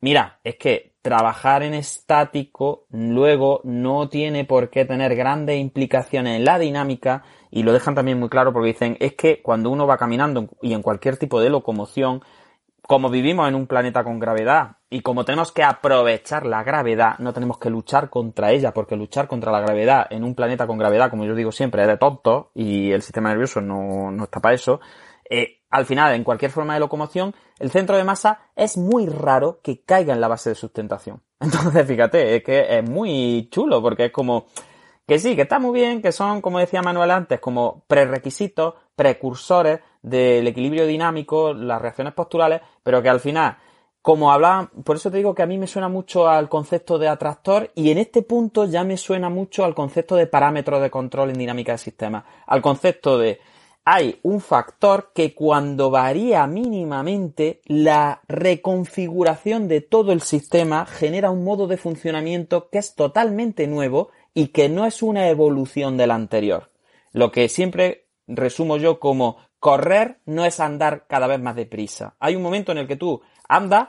mira, 0.00 0.40
es 0.42 0.56
que 0.56 0.94
trabajar 1.02 1.62
en 1.62 1.74
estático 1.74 2.86
luego 2.90 3.60
no 3.64 4.08
tiene 4.08 4.44
por 4.44 4.68
qué 4.70 4.84
tener 4.84 5.14
grandes 5.14 5.58
implicaciones 5.58 6.36
en 6.36 6.44
la 6.44 6.58
dinámica 6.58 7.22
y 7.50 7.62
lo 7.62 7.72
dejan 7.72 7.94
también 7.94 8.18
muy 8.18 8.28
claro 8.28 8.52
porque 8.52 8.68
dicen 8.68 8.96
es 9.00 9.14
que 9.14 9.40
cuando 9.40 9.70
uno 9.70 9.86
va 9.86 9.96
caminando 9.96 10.48
y 10.60 10.74
en 10.74 10.82
cualquier 10.82 11.16
tipo 11.16 11.40
de 11.40 11.50
locomoción, 11.50 12.22
como 12.88 13.10
vivimos 13.10 13.46
en 13.46 13.54
un 13.54 13.66
planeta 13.66 14.02
con 14.02 14.18
gravedad 14.18 14.78
y 14.88 15.02
como 15.02 15.26
tenemos 15.26 15.52
que 15.52 15.62
aprovechar 15.62 16.46
la 16.46 16.62
gravedad, 16.62 17.18
no 17.18 17.34
tenemos 17.34 17.58
que 17.58 17.68
luchar 17.68 18.08
contra 18.08 18.50
ella, 18.50 18.72
porque 18.72 18.96
luchar 18.96 19.28
contra 19.28 19.52
la 19.52 19.60
gravedad 19.60 20.06
en 20.08 20.24
un 20.24 20.34
planeta 20.34 20.66
con 20.66 20.78
gravedad, 20.78 21.10
como 21.10 21.26
yo 21.26 21.34
digo 21.34 21.52
siempre, 21.52 21.82
es 21.82 21.88
de 21.88 21.98
tonto 21.98 22.50
y 22.54 22.90
el 22.90 23.02
sistema 23.02 23.28
nervioso 23.28 23.60
no, 23.60 24.10
no 24.10 24.24
está 24.24 24.40
para 24.40 24.54
eso. 24.54 24.80
Eh, 25.28 25.58
al 25.68 25.84
final, 25.84 26.14
en 26.14 26.24
cualquier 26.24 26.50
forma 26.50 26.72
de 26.72 26.80
locomoción, 26.80 27.34
el 27.58 27.70
centro 27.70 27.94
de 27.94 28.04
masa 28.04 28.40
es 28.56 28.78
muy 28.78 29.06
raro 29.06 29.60
que 29.62 29.82
caiga 29.82 30.14
en 30.14 30.22
la 30.22 30.28
base 30.28 30.48
de 30.48 30.54
sustentación. 30.54 31.20
Entonces, 31.40 31.86
fíjate, 31.86 32.36
es 32.36 32.42
que 32.42 32.78
es 32.78 32.88
muy 32.88 33.50
chulo 33.50 33.82
porque 33.82 34.06
es 34.06 34.12
como 34.12 34.46
que 35.06 35.18
sí, 35.18 35.36
que 35.36 35.42
está 35.42 35.58
muy 35.58 35.78
bien, 35.78 36.00
que 36.00 36.12
son, 36.12 36.40
como 36.40 36.58
decía 36.58 36.80
Manuel 36.80 37.10
antes, 37.10 37.38
como 37.38 37.84
prerequisitos, 37.86 38.76
precursores 38.96 39.80
del 40.02 40.46
equilibrio 40.46 40.86
dinámico, 40.86 41.52
las 41.52 41.80
reacciones 41.80 42.14
posturales, 42.14 42.60
pero 42.82 43.02
que 43.02 43.08
al 43.08 43.20
final, 43.20 43.56
como 44.02 44.32
hablaban, 44.32 44.68
por 44.84 44.96
eso 44.96 45.10
te 45.10 45.18
digo 45.18 45.34
que 45.34 45.42
a 45.42 45.46
mí 45.46 45.58
me 45.58 45.66
suena 45.66 45.88
mucho 45.88 46.28
al 46.28 46.48
concepto 46.48 46.98
de 46.98 47.08
atractor 47.08 47.70
y 47.74 47.90
en 47.90 47.98
este 47.98 48.22
punto 48.22 48.64
ya 48.64 48.84
me 48.84 48.96
suena 48.96 49.28
mucho 49.28 49.64
al 49.64 49.74
concepto 49.74 50.16
de 50.16 50.26
parámetro 50.26 50.80
de 50.80 50.90
control 50.90 51.30
en 51.30 51.38
dinámica 51.38 51.72
de 51.72 51.78
sistema, 51.78 52.24
al 52.46 52.62
concepto 52.62 53.18
de 53.18 53.40
hay 53.90 54.20
un 54.22 54.42
factor 54.42 55.12
que 55.14 55.34
cuando 55.34 55.90
varía 55.90 56.46
mínimamente, 56.46 57.62
la 57.64 58.20
reconfiguración 58.28 59.66
de 59.66 59.80
todo 59.80 60.12
el 60.12 60.20
sistema 60.20 60.84
genera 60.84 61.30
un 61.30 61.42
modo 61.42 61.66
de 61.66 61.78
funcionamiento 61.78 62.68
que 62.68 62.76
es 62.76 62.94
totalmente 62.94 63.66
nuevo 63.66 64.10
y 64.34 64.48
que 64.48 64.68
no 64.68 64.84
es 64.84 65.02
una 65.02 65.30
evolución 65.30 65.96
del 65.96 66.10
anterior. 66.10 66.70
Lo 67.12 67.32
que 67.32 67.48
siempre 67.48 68.08
resumo 68.26 68.76
yo 68.76 69.00
como 69.00 69.38
correr 69.60 70.18
no 70.26 70.44
es 70.44 70.60
andar 70.60 71.06
cada 71.08 71.26
vez 71.26 71.40
más 71.40 71.56
deprisa. 71.56 72.14
Hay 72.18 72.36
un 72.36 72.42
momento 72.42 72.72
en 72.72 72.78
el 72.78 72.86
que 72.86 72.96
tú 72.96 73.20
andas, 73.48 73.88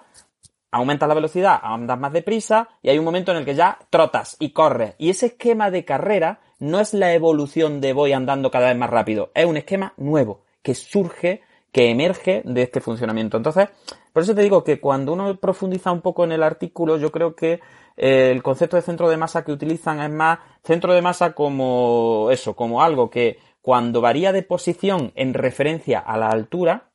aumentas 0.71 1.07
la 1.07 1.15
velocidad, 1.15 1.59
andas 1.61 1.99
más 1.99 2.13
deprisa 2.13 2.69
y 2.81 2.89
hay 2.89 2.99
un 2.99 3.05
momento 3.05 3.31
en 3.31 3.37
el 3.37 3.45
que 3.45 3.55
ya 3.55 3.79
trotas 3.89 4.35
y 4.39 4.51
corres. 4.51 4.95
Y 4.97 5.09
ese 5.09 5.27
esquema 5.27 5.71
de 5.71 5.85
carrera 5.85 6.39
no 6.59 6.79
es 6.79 6.93
la 6.93 7.13
evolución 7.13 7.81
de 7.81 7.93
voy 7.93 8.13
andando 8.13 8.51
cada 8.51 8.67
vez 8.67 8.77
más 8.77 8.89
rápido, 8.89 9.31
es 9.33 9.45
un 9.45 9.57
esquema 9.57 9.93
nuevo 9.97 10.43
que 10.61 10.75
surge, 10.75 11.41
que 11.71 11.89
emerge 11.89 12.41
de 12.43 12.63
este 12.63 12.81
funcionamiento. 12.81 13.37
Entonces, 13.37 13.69
por 14.11 14.23
eso 14.23 14.35
te 14.35 14.41
digo 14.41 14.63
que 14.63 14.79
cuando 14.79 15.13
uno 15.13 15.35
profundiza 15.37 15.91
un 15.91 16.01
poco 16.01 16.23
en 16.23 16.31
el 16.31 16.43
artículo, 16.43 16.97
yo 16.97 17.11
creo 17.11 17.35
que 17.35 17.61
eh, 17.95 18.31
el 18.31 18.43
concepto 18.43 18.75
de 18.75 18.81
centro 18.81 19.09
de 19.09 19.17
masa 19.17 19.43
que 19.43 19.51
utilizan 19.51 20.01
es 20.01 20.09
más 20.09 20.39
centro 20.63 20.93
de 20.93 21.01
masa 21.01 21.33
como 21.33 22.29
eso, 22.31 22.55
como 22.55 22.81
algo 22.81 23.09
que 23.09 23.37
cuando 23.61 24.01
varía 24.01 24.31
de 24.31 24.43
posición 24.43 25.11
en 25.15 25.33
referencia 25.33 25.99
a 25.99 26.17
la 26.17 26.29
altura 26.29 26.91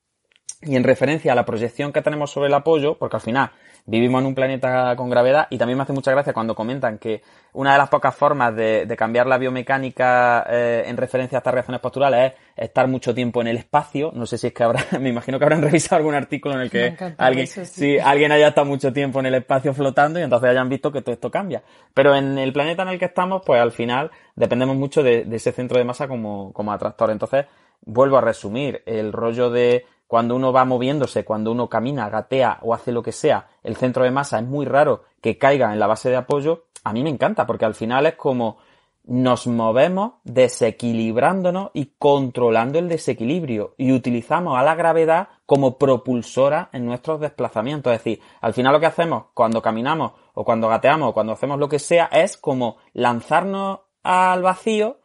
y 0.62 0.76
en 0.76 0.84
referencia 0.84 1.32
a 1.32 1.34
la 1.34 1.44
proyección 1.44 1.92
que 1.92 2.02
tenemos 2.02 2.30
sobre 2.30 2.48
el 2.48 2.54
apoyo, 2.54 2.96
porque 2.98 3.16
al 3.16 3.22
final 3.22 3.50
vivimos 3.86 4.20
en 4.20 4.26
un 4.26 4.34
planeta 4.34 4.96
con 4.96 5.10
gravedad 5.10 5.46
y 5.50 5.58
también 5.58 5.76
me 5.76 5.82
hace 5.82 5.92
mucha 5.92 6.10
gracia 6.10 6.32
cuando 6.32 6.54
comentan 6.54 6.98
que 6.98 7.22
una 7.52 7.72
de 7.72 7.78
las 7.78 7.88
pocas 7.88 8.14
formas 8.14 8.54
de, 8.56 8.92
cambiar 8.96 9.26
la 9.26 9.38
biomecánica 9.38 10.44
eh, 10.48 10.84
en 10.86 10.96
referencia 10.96 11.38
a 11.38 11.40
estas 11.40 11.52
reacciones 11.52 11.80
posturales 11.80 12.32
es 12.56 12.64
estar 12.64 12.88
mucho 12.88 13.14
tiempo 13.14 13.40
en 13.42 13.48
el 13.48 13.58
espacio. 13.58 14.10
No 14.14 14.26
sé 14.26 14.38
si 14.38 14.48
es 14.48 14.52
que 14.54 14.64
habrá, 14.64 14.84
me 15.00 15.10
imagino 15.10 15.38
que 15.38 15.44
habrán 15.44 15.62
revisado 15.62 15.96
algún 15.96 16.14
artículo 16.14 16.54
en 16.54 16.62
el 16.62 16.70
que 16.70 16.96
alguien, 17.18 17.46
si 17.46 17.98
alguien 17.98 18.32
haya 18.32 18.48
estado 18.48 18.66
mucho 18.66 18.92
tiempo 18.92 19.20
en 19.20 19.26
el 19.26 19.34
espacio 19.34 19.74
flotando 19.74 20.18
y 20.18 20.22
entonces 20.22 20.50
hayan 20.50 20.68
visto 20.68 20.90
que 20.90 21.02
todo 21.02 21.12
esto 21.12 21.30
cambia. 21.30 21.62
Pero 21.92 22.14
en 22.14 22.38
el 22.38 22.52
planeta 22.52 22.82
en 22.82 22.88
el 22.88 22.98
que 22.98 23.06
estamos, 23.06 23.42
pues 23.44 23.60
al 23.60 23.72
final 23.72 24.10
dependemos 24.34 24.76
mucho 24.76 25.02
de, 25.02 25.24
de 25.24 25.36
ese 25.36 25.52
centro 25.52 25.78
de 25.78 25.84
masa 25.84 26.08
como, 26.08 26.52
como 26.52 26.72
atractor. 26.72 27.10
Entonces, 27.10 27.46
vuelvo 27.84 28.16
a 28.16 28.20
resumir, 28.20 28.82
el 28.86 29.12
rollo 29.12 29.50
de 29.50 29.86
cuando 30.06 30.36
uno 30.36 30.52
va 30.52 30.64
moviéndose, 30.64 31.24
cuando 31.24 31.52
uno 31.52 31.68
camina, 31.68 32.08
gatea 32.08 32.58
o 32.62 32.74
hace 32.74 32.92
lo 32.92 33.02
que 33.02 33.12
sea, 33.12 33.48
el 33.62 33.76
centro 33.76 34.04
de 34.04 34.10
masa 34.10 34.38
es 34.38 34.44
muy 34.44 34.66
raro 34.66 35.04
que 35.20 35.38
caiga 35.38 35.72
en 35.72 35.78
la 35.78 35.86
base 35.86 36.10
de 36.10 36.16
apoyo, 36.16 36.64
a 36.84 36.92
mí 36.92 37.02
me 37.02 37.10
encanta 37.10 37.46
porque 37.46 37.64
al 37.64 37.74
final 37.74 38.06
es 38.06 38.14
como 38.14 38.58
nos 39.06 39.46
movemos 39.46 40.14
desequilibrándonos 40.24 41.70
y 41.74 41.92
controlando 41.98 42.78
el 42.78 42.88
desequilibrio 42.88 43.74
y 43.76 43.92
utilizamos 43.92 44.58
a 44.58 44.62
la 44.62 44.74
gravedad 44.74 45.28
como 45.44 45.76
propulsora 45.76 46.70
en 46.72 46.86
nuestros 46.86 47.20
desplazamientos. 47.20 47.92
Es 47.92 47.98
decir, 47.98 48.20
al 48.40 48.54
final 48.54 48.72
lo 48.72 48.80
que 48.80 48.86
hacemos 48.86 49.26
cuando 49.34 49.60
caminamos 49.60 50.12
o 50.32 50.44
cuando 50.44 50.68
gateamos 50.68 51.10
o 51.10 51.12
cuando 51.12 51.34
hacemos 51.34 51.58
lo 51.58 51.68
que 51.68 51.78
sea 51.78 52.06
es 52.06 52.38
como 52.38 52.78
lanzarnos 52.94 53.80
al 54.02 54.42
vacío, 54.42 55.00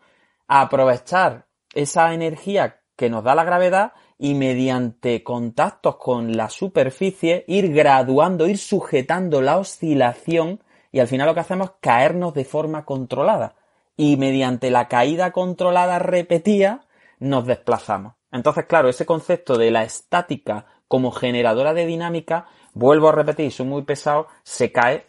aprovechar 0.48 1.48
esa 1.74 2.14
energía 2.14 2.82
que 2.96 3.10
nos 3.10 3.24
da 3.24 3.36
la 3.36 3.44
gravedad 3.44 3.94
y 4.20 4.36
mediante 4.36 5.24
contactos 5.24 5.96
con 5.96 6.36
la 6.36 6.50
superficie 6.50 7.46
ir 7.48 7.74
graduando, 7.74 8.48
ir 8.48 8.58
sujetando 8.58 9.42
la 9.42 9.58
oscilación 9.58 10.60
y 10.92 11.00
al 11.00 11.08
final 11.08 11.28
lo 11.28 11.34
que 11.34 11.40
hacemos 11.40 11.70
es 11.70 11.76
caernos 11.80 12.34
de 12.34 12.44
forma 12.44 12.84
controlada. 12.84 13.56
Y 13.96 14.18
mediante 14.18 14.72
la 14.72 14.88
caída 14.88 15.32
controlada 15.32 16.00
repetida 16.00 16.86
nos 17.20 17.46
desplazamos. 17.46 18.14
Entonces, 18.32 18.66
claro, 18.66 18.90
ese 18.90 19.06
concepto 19.06 19.58
de 19.58 19.72
la 19.72 19.84
estática 19.84 20.66
como 20.88 21.12
generadora 21.12 21.74
de 21.74 21.86
dinámica, 21.86 22.48
vuelvo 22.74 23.10
a 23.10 23.14
repetir, 23.14 23.52
soy 23.52 23.68
muy 23.68 23.84
pesado, 23.84 24.28
se 24.44 24.72
cae 24.72 25.06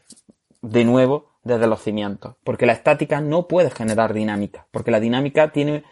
de 0.62 0.85
nuevo 0.85 1.31
desde 1.43 1.66
los 1.66 1.82
cimientos, 1.82 2.37
porque 2.45 2.66
la 2.66 2.74
estática 2.74 3.20
no 3.20 3.49
puede 3.49 3.70
generar 3.70 4.12
dinámica, 4.12 4.66
porque 4.70 4.91
la 4.91 5.01
dinámica 5.01 5.53
tiene 5.53 5.85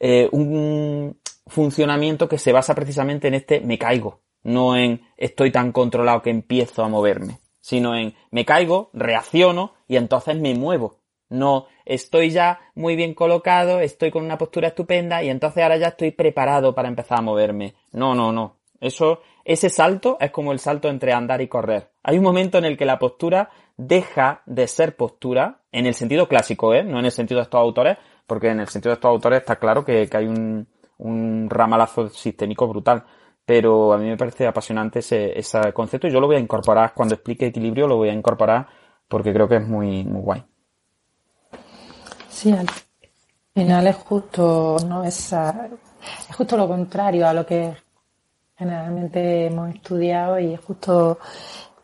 eh, 0.00 0.28
un, 0.32 1.18
funcionamiento 1.46 2.28
que 2.28 2.38
se 2.38 2.52
basa 2.52 2.74
precisamente 2.74 3.28
en 3.28 3.34
este 3.34 3.60
me 3.60 3.78
caigo, 3.78 4.20
no 4.42 4.76
en 4.76 5.02
estoy 5.16 5.50
tan 5.50 5.72
controlado 5.72 6.22
que 6.22 6.30
empiezo 6.30 6.84
a 6.84 6.88
moverme, 6.88 7.40
sino 7.60 7.96
en 7.96 8.14
me 8.30 8.44
caigo, 8.44 8.90
reacciono 8.92 9.74
y 9.88 9.96
entonces 9.96 10.36
me 10.36 10.54
muevo. 10.54 11.00
No 11.28 11.66
estoy 11.84 12.30
ya 12.30 12.60
muy 12.74 12.94
bien 12.94 13.12
colocado, 13.12 13.80
estoy 13.80 14.12
con 14.12 14.24
una 14.24 14.38
postura 14.38 14.68
estupenda 14.68 15.24
y 15.24 15.28
entonces 15.28 15.62
ahora 15.62 15.76
ya 15.76 15.88
estoy 15.88 16.12
preparado 16.12 16.74
para 16.74 16.88
empezar 16.88 17.18
a 17.18 17.22
moverme. 17.22 17.74
No, 17.90 18.14
no, 18.14 18.30
no. 18.32 18.58
Eso, 18.80 19.20
ese 19.44 19.70
salto 19.70 20.16
es 20.20 20.30
como 20.30 20.52
el 20.52 20.58
salto 20.58 20.88
entre 20.88 21.12
andar 21.12 21.40
y 21.40 21.48
correr. 21.48 21.90
Hay 22.02 22.18
un 22.18 22.24
momento 22.24 22.58
en 22.58 22.64
el 22.64 22.76
que 22.76 22.84
la 22.84 22.98
postura 22.98 23.50
deja 23.76 24.42
de 24.46 24.68
ser 24.68 24.96
postura, 24.96 25.62
en 25.72 25.86
el 25.86 25.94
sentido 25.94 26.28
clásico, 26.28 26.74
¿eh? 26.74 26.82
No 26.82 26.98
en 26.98 27.06
el 27.06 27.10
sentido 27.10 27.40
de 27.40 27.44
estos 27.44 27.60
autores, 27.60 27.98
porque 28.26 28.48
en 28.48 28.60
el 28.60 28.68
sentido 28.68 28.90
de 28.90 28.94
estos 28.94 29.10
autores 29.10 29.40
está 29.40 29.56
claro 29.56 29.84
que, 29.84 30.08
hay 30.12 30.26
un, 30.26 30.68
un 30.98 31.48
ramalazo 31.50 32.08
sistémico 32.08 32.66
brutal. 32.68 33.04
Pero 33.44 33.92
a 33.92 33.98
mí 33.98 34.06
me 34.06 34.16
parece 34.16 34.46
apasionante 34.46 34.98
ese, 34.98 35.72
concepto 35.72 36.08
y 36.08 36.10
yo 36.10 36.20
lo 36.20 36.26
voy 36.26 36.36
a 36.36 36.40
incorporar. 36.40 36.92
Cuando 36.94 37.14
explique 37.14 37.46
equilibrio, 37.46 37.86
lo 37.86 37.96
voy 37.96 38.08
a 38.08 38.12
incorporar 38.12 38.66
porque 39.08 39.32
creo 39.32 39.48
que 39.48 39.56
es 39.56 39.66
muy, 39.66 40.04
muy 40.04 40.20
guay. 40.20 40.44
Sí, 42.28 42.52
al 42.52 42.66
final 43.54 43.86
es 43.86 43.96
justo, 43.96 44.76
no 44.86 45.04
es, 45.04 45.32
es 45.32 46.36
justo 46.36 46.56
lo 46.56 46.66
contrario 46.66 47.28
a 47.28 47.32
lo 47.32 47.46
que 47.46 47.72
generalmente 48.56 49.46
hemos 49.46 49.74
estudiado 49.74 50.38
y 50.40 50.54
es 50.54 50.60
justo 50.60 51.18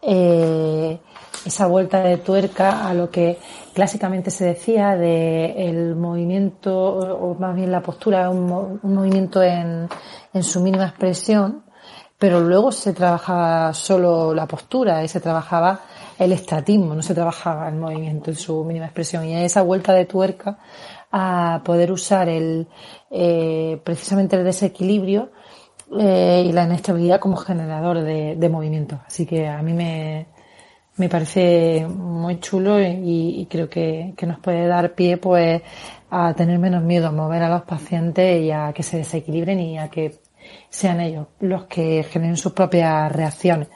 eh, 0.00 0.98
esa 1.44 1.66
vuelta 1.66 2.02
de 2.02 2.18
tuerca 2.18 2.86
a 2.88 2.94
lo 2.94 3.10
que 3.10 3.38
clásicamente 3.74 4.30
se 4.30 4.44
decía 4.44 4.96
de 4.96 5.68
el 5.68 5.96
movimiento 5.96 6.76
o 6.76 7.34
más 7.34 7.54
bien 7.54 7.72
la 7.72 7.82
postura, 7.82 8.30
un, 8.30 8.80
un 8.82 8.94
movimiento 8.94 9.42
en, 9.42 9.88
en 10.32 10.42
su 10.42 10.60
mínima 10.60 10.86
expresión, 10.86 11.64
pero 12.18 12.40
luego 12.40 12.70
se 12.70 12.92
trabajaba 12.92 13.74
solo 13.74 14.32
la 14.32 14.46
postura 14.46 15.02
y 15.02 15.08
se 15.08 15.20
trabajaba 15.20 15.80
el 16.18 16.32
estatismo, 16.32 16.94
no 16.94 17.02
se 17.02 17.14
trabajaba 17.14 17.68
el 17.68 17.74
movimiento 17.74 18.30
en 18.30 18.36
su 18.36 18.64
mínima 18.64 18.86
expresión. 18.86 19.24
Y 19.24 19.34
esa 19.34 19.62
vuelta 19.62 19.92
de 19.92 20.04
tuerca 20.04 20.58
a 21.10 21.60
poder 21.64 21.90
usar 21.90 22.28
el, 22.28 22.68
eh, 23.10 23.80
precisamente 23.82 24.36
el 24.36 24.44
desequilibrio 24.44 25.30
eh, 25.98 26.44
y 26.46 26.52
la 26.52 26.64
inestabilidad 26.64 27.18
como 27.18 27.36
generador 27.36 28.00
de, 28.00 28.36
de 28.36 28.48
movimiento. 28.48 29.00
Así 29.06 29.26
que 29.26 29.48
a 29.48 29.60
mí 29.62 29.72
me, 29.72 30.28
me 30.96 31.08
parece 31.08 31.86
muy 31.88 32.38
chulo 32.40 32.80
y, 32.80 33.40
y 33.40 33.46
creo 33.46 33.68
que, 33.68 34.14
que, 34.16 34.26
nos 34.26 34.38
puede 34.40 34.66
dar 34.66 34.94
pie 34.94 35.16
pues 35.16 35.62
a 36.10 36.34
tener 36.34 36.58
menos 36.58 36.82
miedo 36.82 37.08
a 37.08 37.12
mover 37.12 37.42
a 37.42 37.48
los 37.48 37.62
pacientes 37.62 38.42
y 38.42 38.50
a 38.50 38.72
que 38.74 38.82
se 38.82 38.98
desequilibren 38.98 39.58
y 39.60 39.78
a 39.78 39.88
que 39.88 40.20
sean 40.68 41.00
ellos 41.00 41.28
los 41.40 41.64
que 41.64 42.02
generen 42.04 42.36
sus 42.36 42.52
propias 42.52 43.10
reacciones. 43.10 43.68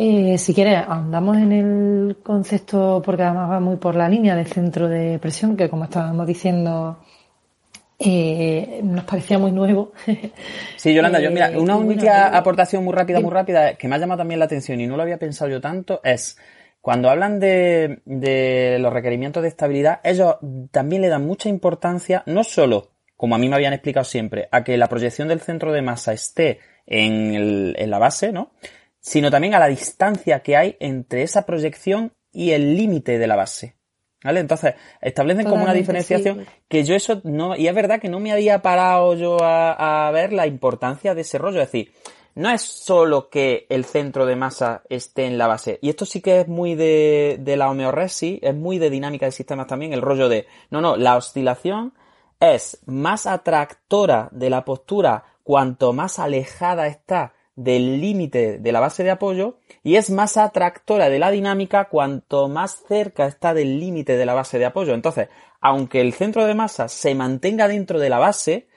Eh, 0.00 0.38
si 0.38 0.54
quieres, 0.54 0.84
andamos 0.88 1.36
en 1.38 1.52
el 1.52 2.18
concepto, 2.22 3.02
porque 3.04 3.24
además 3.24 3.50
va 3.50 3.60
muy 3.60 3.76
por 3.76 3.96
la 3.96 4.08
línea 4.08 4.36
del 4.36 4.46
centro 4.46 4.88
de 4.88 5.18
presión, 5.18 5.56
que 5.56 5.68
como 5.68 5.84
estábamos 5.84 6.24
diciendo, 6.24 6.98
eh, 7.98 8.80
nos 8.82 9.04
parecía 9.04 9.38
muy 9.38 9.52
nuevo. 9.52 9.92
Sí, 10.76 10.94
Yolanda, 10.94 11.20
yo 11.20 11.30
mira, 11.30 11.50
eh, 11.50 11.58
una 11.58 11.76
única 11.76 12.36
aportación 12.36 12.84
muy 12.84 12.94
rápida, 12.94 13.20
muy 13.20 13.32
rápida, 13.32 13.74
que 13.74 13.88
me 13.88 13.96
ha 13.96 13.98
llamado 13.98 14.18
también 14.18 14.38
la 14.38 14.44
atención 14.44 14.80
y 14.80 14.86
no 14.86 14.96
lo 14.96 15.02
había 15.02 15.18
pensado 15.18 15.50
yo 15.50 15.60
tanto, 15.60 16.00
es 16.04 16.38
cuando 16.80 17.10
hablan 17.10 17.40
de, 17.40 18.00
de 18.04 18.78
los 18.78 18.92
requerimientos 18.92 19.42
de 19.42 19.48
estabilidad, 19.48 20.00
ellos 20.04 20.36
también 20.70 21.02
le 21.02 21.08
dan 21.08 21.26
mucha 21.26 21.48
importancia, 21.48 22.22
no 22.26 22.44
solo, 22.44 22.92
como 23.16 23.34
a 23.34 23.38
mí 23.38 23.48
me 23.48 23.56
habían 23.56 23.72
explicado 23.72 24.04
siempre, 24.04 24.48
a 24.52 24.62
que 24.62 24.76
la 24.76 24.86
proyección 24.86 25.26
del 25.26 25.40
centro 25.40 25.72
de 25.72 25.82
masa 25.82 26.12
esté 26.12 26.60
en, 26.86 27.34
el, 27.34 27.74
en 27.76 27.90
la 27.90 27.98
base, 27.98 28.32
¿no? 28.32 28.52
sino 29.00 29.30
también 29.30 29.54
a 29.54 29.58
la 29.58 29.68
distancia 29.68 30.40
que 30.40 30.56
hay 30.56 30.76
entre 30.80 31.22
esa 31.22 31.46
proyección 31.46 32.12
y 32.30 32.50
el 32.50 32.76
límite 32.76 33.18
de 33.18 33.26
la 33.26 33.36
base. 33.36 33.77
¿Vale? 34.22 34.40
Entonces, 34.40 34.74
establecen 35.00 35.46
como 35.46 35.62
una 35.62 35.72
diferenciación 35.72 36.44
que 36.68 36.82
yo 36.82 36.96
eso 36.96 37.20
no, 37.22 37.54
y 37.54 37.68
es 37.68 37.74
verdad 37.74 38.00
que 38.00 38.08
no 38.08 38.18
me 38.18 38.32
había 38.32 38.62
parado 38.62 39.14
yo 39.14 39.38
a, 39.40 40.10
ver 40.12 40.32
la 40.32 40.46
importancia 40.46 41.14
de 41.14 41.20
ese 41.20 41.38
rollo. 41.38 41.60
Es 41.60 41.68
decir, 41.68 41.92
no 42.34 42.50
es 42.50 42.62
solo 42.62 43.28
que 43.28 43.66
el 43.68 43.84
centro 43.84 44.26
de 44.26 44.34
masa 44.34 44.82
esté 44.88 45.26
en 45.26 45.38
la 45.38 45.46
base. 45.46 45.78
Y 45.82 45.88
esto 45.88 46.04
sí 46.04 46.20
que 46.20 46.40
es 46.40 46.48
muy 46.48 46.74
de, 46.74 47.38
de 47.40 47.56
la 47.56 47.70
homeorresis, 47.70 48.40
es 48.42 48.54
muy 48.54 48.78
de 48.78 48.90
dinámica 48.90 49.26
de 49.26 49.32
sistemas 49.32 49.68
también, 49.68 49.92
el 49.92 50.02
rollo 50.02 50.28
de, 50.28 50.46
no, 50.70 50.80
no, 50.80 50.96
la 50.96 51.16
oscilación 51.16 51.94
es 52.40 52.78
más 52.86 53.26
atractora 53.26 54.28
de 54.32 54.50
la 54.50 54.64
postura 54.64 55.24
cuanto 55.42 55.92
más 55.92 56.18
alejada 56.18 56.86
está 56.88 57.34
del 57.58 58.00
límite 58.00 58.58
de 58.58 58.72
la 58.72 58.78
base 58.78 59.02
de 59.02 59.10
apoyo 59.10 59.58
y 59.82 59.96
es 59.96 60.10
más 60.10 60.36
atractora 60.36 61.08
de 61.08 61.18
la 61.18 61.32
dinámica 61.32 61.88
cuanto 61.88 62.48
más 62.48 62.84
cerca 62.86 63.26
está 63.26 63.52
del 63.52 63.80
límite 63.80 64.16
de 64.16 64.24
la 64.24 64.34
base 64.34 64.60
de 64.60 64.64
apoyo. 64.64 64.94
Entonces, 64.94 65.28
aunque 65.60 66.00
el 66.00 66.12
centro 66.12 66.46
de 66.46 66.54
masa 66.54 66.86
se 66.86 67.16
mantenga 67.16 67.66
dentro 67.66 67.98
de 67.98 68.10
la 68.10 68.20
base, 68.20 68.68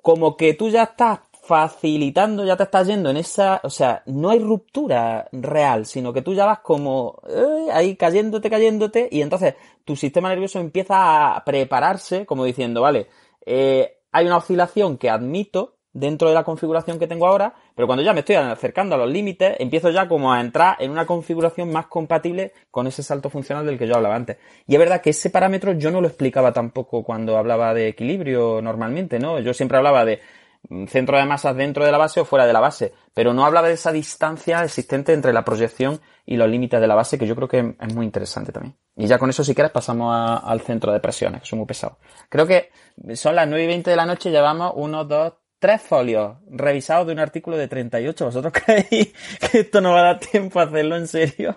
como 0.00 0.38
que 0.38 0.54
tú 0.54 0.70
ya 0.70 0.84
estás 0.84 1.20
facilitando, 1.42 2.46
ya 2.46 2.56
te 2.56 2.62
estás 2.62 2.86
yendo 2.86 3.10
en 3.10 3.18
esa, 3.18 3.60
o 3.64 3.70
sea, 3.70 4.02
no 4.06 4.30
hay 4.30 4.38
ruptura 4.38 5.28
real, 5.32 5.84
sino 5.84 6.14
que 6.14 6.22
tú 6.22 6.32
ya 6.32 6.46
vas 6.46 6.60
como 6.60 7.20
eh, 7.28 7.68
ahí 7.70 7.96
cayéndote, 7.96 8.48
cayéndote, 8.48 9.10
y 9.12 9.20
entonces 9.20 9.56
tu 9.84 9.94
sistema 9.94 10.30
nervioso 10.30 10.58
empieza 10.58 11.36
a 11.36 11.44
prepararse 11.44 12.24
como 12.24 12.46
diciendo, 12.46 12.80
vale, 12.80 13.08
eh, 13.44 13.98
hay 14.10 14.24
una 14.24 14.38
oscilación 14.38 14.96
que 14.96 15.10
admito, 15.10 15.76
dentro 15.92 16.28
de 16.28 16.34
la 16.34 16.44
configuración 16.44 16.98
que 16.98 17.06
tengo 17.06 17.26
ahora, 17.26 17.54
pero 17.74 17.86
cuando 17.86 18.02
ya 18.02 18.12
me 18.12 18.20
estoy 18.20 18.36
acercando 18.36 18.94
a 18.94 18.98
los 18.98 19.10
límites, 19.10 19.56
empiezo 19.58 19.90
ya 19.90 20.06
como 20.08 20.32
a 20.32 20.40
entrar 20.40 20.76
en 20.78 20.90
una 20.90 21.06
configuración 21.06 21.72
más 21.72 21.86
compatible 21.86 22.52
con 22.70 22.86
ese 22.86 23.02
salto 23.02 23.30
funcional 23.30 23.66
del 23.66 23.78
que 23.78 23.86
yo 23.86 23.96
hablaba 23.96 24.14
antes. 24.14 24.36
Y 24.66 24.74
es 24.74 24.78
verdad 24.78 25.00
que 25.00 25.10
ese 25.10 25.30
parámetro 25.30 25.72
yo 25.72 25.90
no 25.90 26.00
lo 26.00 26.08
explicaba 26.08 26.52
tampoco 26.52 27.02
cuando 27.02 27.36
hablaba 27.36 27.74
de 27.74 27.88
equilibrio 27.88 28.60
normalmente, 28.62 29.18
¿no? 29.18 29.40
Yo 29.40 29.52
siempre 29.52 29.78
hablaba 29.78 30.04
de 30.04 30.20
mm, 30.68 30.86
centro 30.86 31.18
de 31.18 31.24
masas 31.24 31.56
dentro 31.56 31.84
de 31.84 31.92
la 31.92 31.98
base 31.98 32.20
o 32.20 32.24
fuera 32.24 32.46
de 32.46 32.52
la 32.52 32.60
base, 32.60 32.92
pero 33.12 33.34
no 33.34 33.44
hablaba 33.44 33.68
de 33.68 33.74
esa 33.74 33.90
distancia 33.90 34.62
existente 34.62 35.12
entre 35.12 35.32
la 35.32 35.44
proyección 35.44 36.00
y 36.24 36.36
los 36.36 36.48
límites 36.48 36.80
de 36.80 36.86
la 36.86 36.94
base, 36.94 37.18
que 37.18 37.26
yo 37.26 37.34
creo 37.34 37.48
que 37.48 37.74
es 37.80 37.94
muy 37.94 38.06
interesante 38.06 38.52
también. 38.52 38.76
Y 38.96 39.06
ya 39.06 39.18
con 39.18 39.30
eso, 39.30 39.42
si 39.42 39.54
quieres, 39.54 39.72
pasamos 39.72 40.14
al 40.44 40.60
centro 40.60 40.92
de 40.92 41.00
presiones, 41.00 41.40
que 41.40 41.48
son 41.48 41.58
muy 41.58 41.66
pesados. 41.66 41.96
Creo 42.28 42.46
que 42.46 42.70
son 43.14 43.34
las 43.34 43.48
9 43.48 43.64
y 43.64 43.66
20 43.66 43.90
de 43.90 43.96
la 43.96 44.06
noche, 44.06 44.30
llevamos 44.30 44.72
unos, 44.76 45.08
dos, 45.08 45.32
tres 45.60 45.82
folios 45.82 46.38
revisados 46.50 47.06
de 47.06 47.12
un 47.12 47.20
artículo 47.20 47.56
de 47.56 47.68
38. 47.68 48.24
¿Vosotros 48.24 48.52
creéis 48.64 49.12
que 49.38 49.60
esto 49.60 49.80
no 49.80 49.92
va 49.92 50.00
a 50.00 50.04
dar 50.04 50.18
tiempo 50.18 50.58
a 50.58 50.64
hacerlo 50.64 50.96
en 50.96 51.06
serio? 51.06 51.56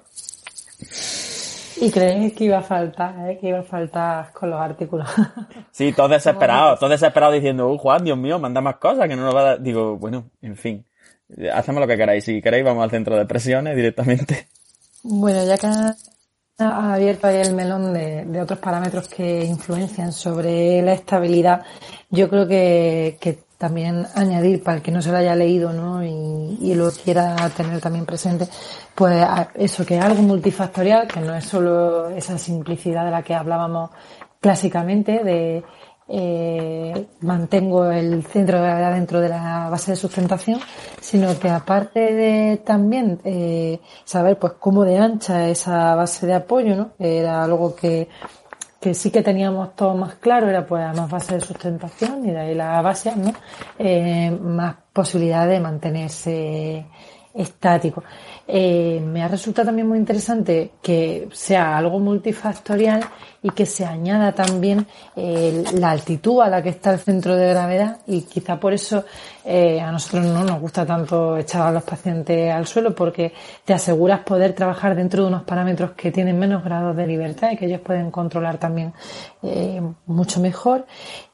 Y 1.82 1.90
creéis 1.90 2.34
que 2.34 2.44
iba 2.46 2.60
a 2.60 2.62
faltar, 2.62 3.30
¿eh? 3.30 3.38
que 3.40 3.48
iba 3.48 3.60
a 3.60 3.64
faltar 3.64 4.32
con 4.32 4.52
los 4.52 4.62
artículos. 4.62 5.10
Sí, 5.72 5.92
todos 5.92 6.12
desesperados, 6.12 6.80
todos 6.80 6.92
desesperados 6.92 7.34
diciendo, 7.34 7.68
uh, 7.68 7.78
Juan, 7.80 8.04
Dios 8.04 8.16
mío, 8.16 8.38
manda 8.38 8.62
más 8.62 8.76
cosas 8.76 9.08
que 9.08 9.16
no 9.16 9.24
nos 9.24 9.36
va 9.36 9.40
a 9.40 9.44
dar. 9.44 9.62
Digo, 9.62 9.98
bueno, 9.98 10.30
en 10.40 10.56
fin, 10.56 10.86
hacemos 11.52 11.82
lo 11.82 11.88
que 11.88 11.98
queráis. 11.98 12.24
Si 12.24 12.44
queréis, 12.44 12.64
vamos 12.64 12.84
al 12.84 12.92
centro 12.92 13.18
de 13.18 13.26
presiones 13.26 13.76
directamente. 13.76 14.50
Bueno, 15.02 15.44
ya 15.46 15.58
que 15.58 15.68
ha 16.60 16.94
abierto 16.94 17.26
ahí 17.26 17.38
el 17.38 17.56
melón 17.56 17.92
de, 17.92 18.24
de, 18.26 18.42
otros 18.42 18.60
parámetros 18.60 19.08
que 19.08 19.44
influencian 19.44 20.12
sobre 20.12 20.82
la 20.84 20.94
estabilidad, 20.94 21.64
yo 22.12 22.30
creo 22.30 22.48
que, 22.48 23.18
que 23.20 23.40
también 23.64 24.06
añadir 24.14 24.62
para 24.62 24.76
el 24.76 24.84
que 24.84 24.92
no 24.92 25.02
se 25.02 25.10
lo 25.10 25.16
haya 25.16 25.38
leído 25.38 25.72
¿no? 25.72 26.04
y, 26.04 26.76
lo 26.76 26.92
quiera 26.92 27.50
tener 27.56 27.80
también 27.80 28.06
presente, 28.06 28.46
pues 28.94 29.26
eso 29.56 29.86
que 29.86 29.98
es 29.98 30.04
algo 30.04 30.22
multifactorial, 30.22 31.08
que 31.08 31.22
no 31.22 31.34
es 31.34 31.46
solo 31.46 32.10
esa 32.10 32.38
simplicidad 32.38 33.06
de 33.06 33.12
la 33.12 33.24
que 33.24 33.34
hablábamos 33.34 33.92
clásicamente, 34.42 35.24
de 35.24 35.64
eh, 36.10 37.08
mantengo 37.22 37.90
el 37.90 38.24
centro 38.24 38.58
de 38.58 38.64
gravedad 38.64 38.96
dentro 38.96 39.22
de 39.22 39.30
la 39.30 39.70
base 39.70 39.92
de 39.92 39.98
sustentación, 39.98 40.60
sino 41.00 41.40
que 41.40 41.50
aparte 41.50 42.14
de 42.14 42.58
también 42.58 43.22
eh, 43.24 43.80
saber 44.04 44.38
pues 44.38 44.54
cómo 44.60 44.84
de 44.84 44.98
ancha 44.98 45.48
esa 45.48 45.96
base 45.96 46.28
de 46.28 46.34
apoyo, 46.34 46.76
¿no? 46.76 46.92
Era 47.00 47.46
algo 47.46 47.74
que 47.74 48.10
que 48.84 48.94
sí 48.94 49.10
que 49.12 49.22
teníamos 49.22 49.78
todo 49.78 49.96
más 49.96 50.16
claro 50.16 50.50
era 50.50 50.66
pues 50.66 50.94
más 50.94 51.10
base 51.10 51.36
de 51.36 51.40
sustentación 51.40 52.28
y 52.28 52.32
de 52.32 52.40
ahí 52.40 52.54
la 52.54 52.82
base, 52.82 53.16
¿no? 53.16 53.34
Eh, 53.80 54.30
más 54.30 54.76
posibilidad 54.92 55.48
de 55.48 55.62
mantenerse 55.62 56.86
estático. 57.34 58.04
eh, 58.46 59.02
me 59.02 59.24
ha 59.24 59.30
resultado 59.30 59.68
también 59.68 59.88
muy 59.88 59.98
interesante 59.98 60.74
que 60.82 61.30
sea 61.32 61.78
algo 61.78 61.98
multifactorial 61.98 63.02
y 63.44 63.50
que 63.50 63.66
se 63.66 63.86
añada 63.86 64.32
también 64.32 64.88
eh, 65.18 65.64
la 65.74 65.92
altitud 65.92 66.42
a 66.42 66.48
la 66.48 66.64
que 66.64 66.70
está 66.70 66.94
el 66.94 67.00
centro 67.00 67.36
de 67.36 67.50
gravedad 67.50 67.98
y 68.08 68.22
quizá 68.22 68.58
por 68.58 68.74
eso 68.74 69.04
eh, 69.44 69.82
a 69.82 69.92
nosotros 69.92 70.26
no 70.26 70.46
nos 70.46 70.62
gusta 70.62 70.86
tanto 70.86 71.38
echar 71.38 71.68
a 71.68 71.72
los 71.72 71.84
pacientes 71.84 72.52
al 72.54 72.66
suelo 72.66 72.96
porque 72.96 73.34
te 73.66 73.74
aseguras 73.74 74.22
poder 74.22 74.54
trabajar 74.54 74.96
dentro 74.96 75.24
de 75.24 75.28
unos 75.28 75.44
parámetros 75.44 75.92
que 75.92 76.10
tienen 76.12 76.40
menos 76.40 76.64
grados 76.64 76.96
de 76.96 77.06
libertad 77.06 77.52
y 77.52 77.58
que 77.58 77.66
ellos 77.66 77.82
pueden 77.82 78.12
controlar 78.12 78.58
también 78.58 78.94
eh, 79.44 79.82
mucho 80.06 80.40
mejor. 80.40 80.86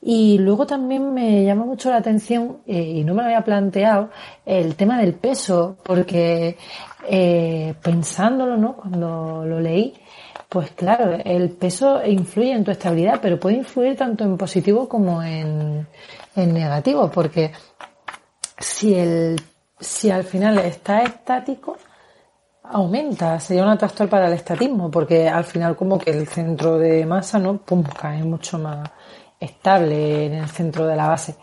Y 0.01 0.39
luego 0.39 0.65
también 0.65 1.13
me 1.13 1.43
llama 1.43 1.65
mucho 1.65 1.91
la 1.91 1.97
atención, 1.97 2.59
y 2.65 3.03
no 3.03 3.13
me 3.13 3.21
lo 3.21 3.27
había 3.27 3.43
planteado, 3.43 4.09
el 4.45 4.75
tema 4.75 4.97
del 4.97 5.13
peso, 5.13 5.77
porque 5.83 6.57
pensándolo, 7.81 8.55
¿no? 8.55 8.77
Cuando 8.77 9.43
lo 9.45 9.59
leí, 9.59 9.93
pues 10.49 10.71
claro, 10.71 11.15
el 11.23 11.51
peso 11.51 12.03
influye 12.03 12.53
en 12.53 12.63
tu 12.63 12.71
estabilidad, 12.71 13.19
pero 13.21 13.39
puede 13.39 13.57
influir 13.57 13.95
tanto 13.95 14.23
en 14.23 14.35
positivo 14.35 14.89
como 14.89 15.21
en, 15.21 15.87
negativo, 16.35 17.11
porque 17.11 17.51
si 18.57 18.95
el, 18.95 19.39
si 19.79 20.09
al 20.09 20.23
final 20.23 20.57
está 20.57 21.03
estático, 21.03 21.77
aumenta, 22.63 23.39
sería 23.39 23.63
un 23.63 23.69
atractor 23.69 24.09
para 24.09 24.27
el 24.27 24.33
estatismo, 24.33 24.89
porque 24.89 25.29
al 25.29 25.43
final 25.43 25.75
como 25.75 25.99
que 25.99 26.09
el 26.11 26.27
centro 26.27 26.79
de 26.79 27.05
masa, 27.05 27.37
¿no? 27.37 27.57
Pum, 27.57 27.83
cae 27.83 28.23
mucho 28.23 28.57
más 28.57 28.89
estable 29.39 30.25
en 30.25 30.33
el 30.33 30.49
centro 30.49 30.87
de 30.87 30.95
la 30.95 31.07
base, 31.07 31.35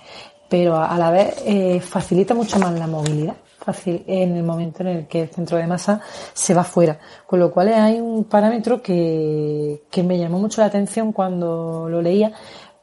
pero 0.49 0.77
a 0.77 0.99
la 0.99 1.11
vez 1.13 1.43
eh, 1.47 1.81
facilita 1.81 2.35
mucho 2.35 2.59
más 2.59 2.77
la 2.77 2.89
movilidad 2.89 3.37
fácil 3.67 4.05
en 4.07 4.37
el 4.37 4.45
momento 4.45 4.83
en 4.83 4.89
el 4.89 5.07
que 5.09 5.23
el 5.23 5.29
centro 5.29 5.59
de 5.59 5.67
masa 5.67 6.01
se 6.33 6.55
va 6.55 6.63
fuera. 6.63 6.99
Con 7.27 7.41
lo 7.41 7.51
cual 7.51 7.69
hay 7.69 8.01
un 8.01 8.25
parámetro 8.25 8.81
que, 8.81 9.83
que 9.91 10.03
me 10.05 10.19
llamó 10.19 10.39
mucho 10.39 10.61
la 10.61 10.69
atención 10.69 11.13
cuando 11.13 11.89
lo 11.89 12.01
leía, 12.01 12.33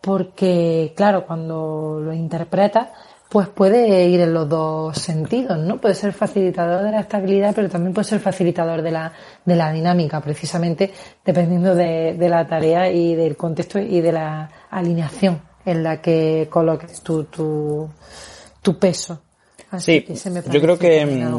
porque 0.01 0.93
claro, 0.95 1.25
cuando 1.25 2.01
lo 2.03 2.11
interpreta, 2.13 2.91
pues 3.29 3.47
puede 3.47 4.07
ir 4.09 4.19
en 4.19 4.33
los 4.33 4.47
dos 4.47 4.97
sentidos, 4.97 5.57
¿no? 5.57 5.79
Puede 5.79 5.95
ser 5.95 6.11
facilitador 6.13 6.83
de 6.83 6.91
la 6.91 6.99
estabilidad, 6.99 7.53
pero 7.55 7.69
también 7.69 7.93
puede 7.93 8.07
ser 8.07 8.19
facilitador 8.19 8.81
de 8.81 8.91
la, 8.91 9.11
de 9.43 9.55
la 9.55 9.71
dinámica, 9.71 10.21
precisamente 10.21 10.93
dependiendo 11.25 11.73
de, 11.73 12.13
de 12.13 12.29
la 12.29 12.45
tarea 12.45 12.91
y 12.91 13.15
del 13.15 13.35
contexto 13.35 13.79
y 13.79 14.01
de 14.01 14.11
la 14.11 14.51
alineación 14.69 15.41
en 15.65 15.81
la 15.81 16.01
que 16.01 16.47
coloques 16.51 17.01
tu, 17.01 17.23
tu, 17.23 17.89
tu 18.61 18.77
peso 18.77 19.22
sí, 19.79 20.05
yo 20.51 20.61
creo 20.61 20.77
que 20.77 21.05
mm, 21.05 21.35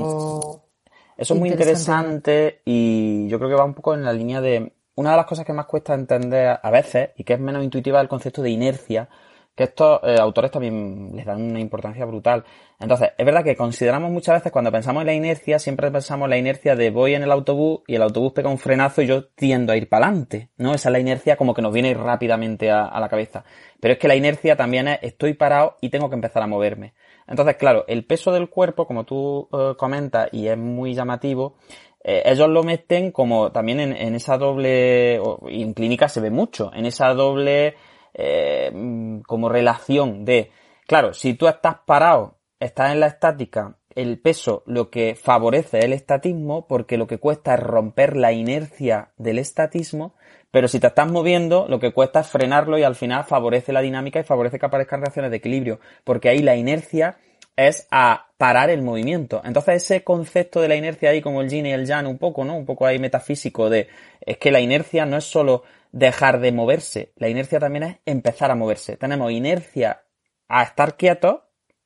eso 1.16 1.35
es 1.35 1.40
muy 1.40 1.51
interesante 1.51 2.61
y 2.65 3.28
yo 3.28 3.39
creo 3.39 3.51
que 3.51 3.56
va 3.56 3.65
un 3.65 3.74
poco 3.74 3.94
en 3.94 4.05
la 4.05 4.12
línea 4.12 4.40
de 4.40 4.73
una 4.97 5.12
de 5.12 5.16
las 5.16 5.27
cosas 5.27 5.44
que 5.44 5.52
más 5.52 5.66
cuesta 5.66 5.94
entender 5.94 6.59
a 6.62 6.70
veces 6.70 7.11
y 7.16 7.24
que 7.24 7.35
es 7.35 7.40
menos 7.40 7.65
intuitiva 7.65 8.01
el 8.01 8.09
concepto 8.09 8.43
de 8.43 8.51
inercia, 8.51 9.09
que 9.55 9.65
estos 9.65 10.01
eh, 10.02 10.16
autores 10.19 10.51
también 10.51 11.12
les 11.15 11.24
dan 11.24 11.40
una 11.40 11.61
importancia 11.61 12.05
brutal. 12.05 12.44
Entonces, 12.81 13.11
es 13.16 13.24
verdad 13.24 13.44
que 13.44 13.55
consideramos 13.55 14.11
muchas 14.11 14.36
veces 14.36 14.51
cuando 14.51 14.73
pensamos 14.73 15.02
en 15.02 15.06
la 15.06 15.15
inercia, 15.15 15.61
siempre 15.61 15.90
pensamos 15.93 16.27
en 16.27 16.31
la 16.31 16.39
inercia 16.39 16.74
de 16.74 16.90
voy 16.90 17.15
en 17.15 17.23
el 17.23 17.31
autobús 17.31 17.82
y 17.86 17.94
el 17.94 18.02
autobús 18.02 18.32
pega 18.32 18.51
un 18.51 18.59
frenazo 18.59 19.02
y 19.02 19.06
yo 19.06 19.27
tiendo 19.28 19.73
a 19.73 19.77
ir 19.77 19.89
para 19.89 20.06
adelante, 20.06 20.51
¿no? 20.56 20.74
Esa 20.74 20.89
es 20.89 20.93
la 20.93 20.98
inercia 20.98 21.36
como 21.36 21.55
que 21.55 21.62
nos 21.62 21.73
viene 21.73 21.94
rápidamente 21.94 22.70
a, 22.70 22.85
a 22.85 23.01
la 23.01 23.09
cabeza. 23.09 23.44
Pero 23.81 23.94
es 23.94 24.01
que 24.01 24.09
la 24.09 24.16
inercia 24.16 24.56
también 24.56 24.89
es 24.89 24.98
estoy 25.02 25.35
parado 25.35 25.77
y 25.81 25.90
tengo 25.90 26.09
que 26.09 26.16
empezar 26.16 26.43
a 26.43 26.48
moverme. 26.48 26.94
Entonces, 27.26 27.56
claro, 27.56 27.84
el 27.88 28.05
peso 28.05 28.32
del 28.32 28.48
cuerpo, 28.48 28.86
como 28.86 29.05
tú 29.05 29.48
eh, 29.52 29.74
comentas, 29.76 30.28
y 30.32 30.48
es 30.48 30.59
muy 30.59 30.94
llamativo, 30.94 31.56
eh, 32.02 32.22
ellos 32.26 32.48
lo 32.48 32.62
meten 32.62 33.12
como 33.12 33.51
también 33.51 33.80
en, 33.80 34.14
esa 34.14 34.36
doble, 34.36 35.20
y 35.48 35.62
en 35.62 35.72
clínica 35.72 36.09
se 36.09 36.20
ve 36.20 36.30
mucho, 36.30 36.70
en 36.74 36.84
esa 36.86 37.14
doble 37.14 37.76
eh, 38.12 38.70
mm, 38.72 39.20
como 39.20 39.48
relación 39.48 40.24
de, 40.24 40.51
claro, 40.86 41.14
si 41.14 41.34
tú 41.34 41.48
estás 41.48 41.76
parado, 41.86 42.36
estás 42.60 42.92
en 42.92 43.01
la 43.01 43.06
estática, 43.06 43.78
el 43.94 44.20
peso 44.20 44.62
lo 44.66 44.90
que 44.90 45.14
favorece 45.14 45.78
el 45.80 45.92
estatismo 45.92 46.66
porque 46.66 46.98
lo 46.98 47.06
que 47.06 47.18
cuesta 47.18 47.55
es 47.55 47.60
romper 47.60 48.16
la 48.16 48.32
inercia 48.32 49.12
del 49.16 49.38
estatismo 49.38 50.14
pero 50.55 50.68
si 50.68 50.78
te 50.78 50.86
estás 50.86 51.10
moviendo, 51.10 51.66
lo 51.68 51.81
que 51.81 51.93
cuesta 51.93 52.20
es 52.20 52.28
frenarlo 52.28 52.78
y 52.78 52.85
al 52.85 52.94
final 52.94 53.24
favorece 53.24 53.72
la 53.72 53.81
dinámica 53.81 54.20
y 54.20 54.22
favorece 54.22 54.60
que 54.60 54.66
aparezcan 54.66 55.01
reacciones 55.01 55.32
de 55.32 55.39
equilibrio, 55.39 55.81
porque 56.05 56.28
ahí 56.28 56.43
la 56.43 56.55
inercia 56.55 57.16
es 57.56 57.89
a 57.90 58.28
parar 58.39 58.70
el 58.70 58.81
movimiento. 58.81 59.43
Entonces 59.44 59.82
ese 59.82 60.05
concepto 60.05 60.60
de 60.60 60.68
la 60.68 60.76
inercia 60.76 61.10
ahí 61.10 61.20
como 61.20 61.40
el 61.40 61.51
yin 61.51 61.66
y 61.66 61.72
el 61.72 61.86
yang 61.86 62.06
un 62.06 62.18
poco, 62.18 62.44
¿no? 62.44 62.56
Un 62.56 62.66
poco 62.66 62.86
ahí 62.86 63.01
metafísico 63.01 63.68
de 63.68 63.89
es 64.20 64.39
que 64.39 64.52
la 64.52 64.60
inercia 64.60 65.05
no 65.06 65.16
es 65.16 65.24
solo 65.24 65.64
dejar 65.90 66.39
de 66.39 66.52
moverse, 66.52 67.12
la 67.16 67.28
inercia 67.28 67.59
también 67.59 67.82
es 67.82 67.97
empezar 68.06 68.52
a 68.52 68.55
moverse. 68.55 68.97
Tenemos 68.97 69.32
inercia 69.32 70.05
a 70.47 70.62
estar 70.62 70.97
quietos 70.97 71.40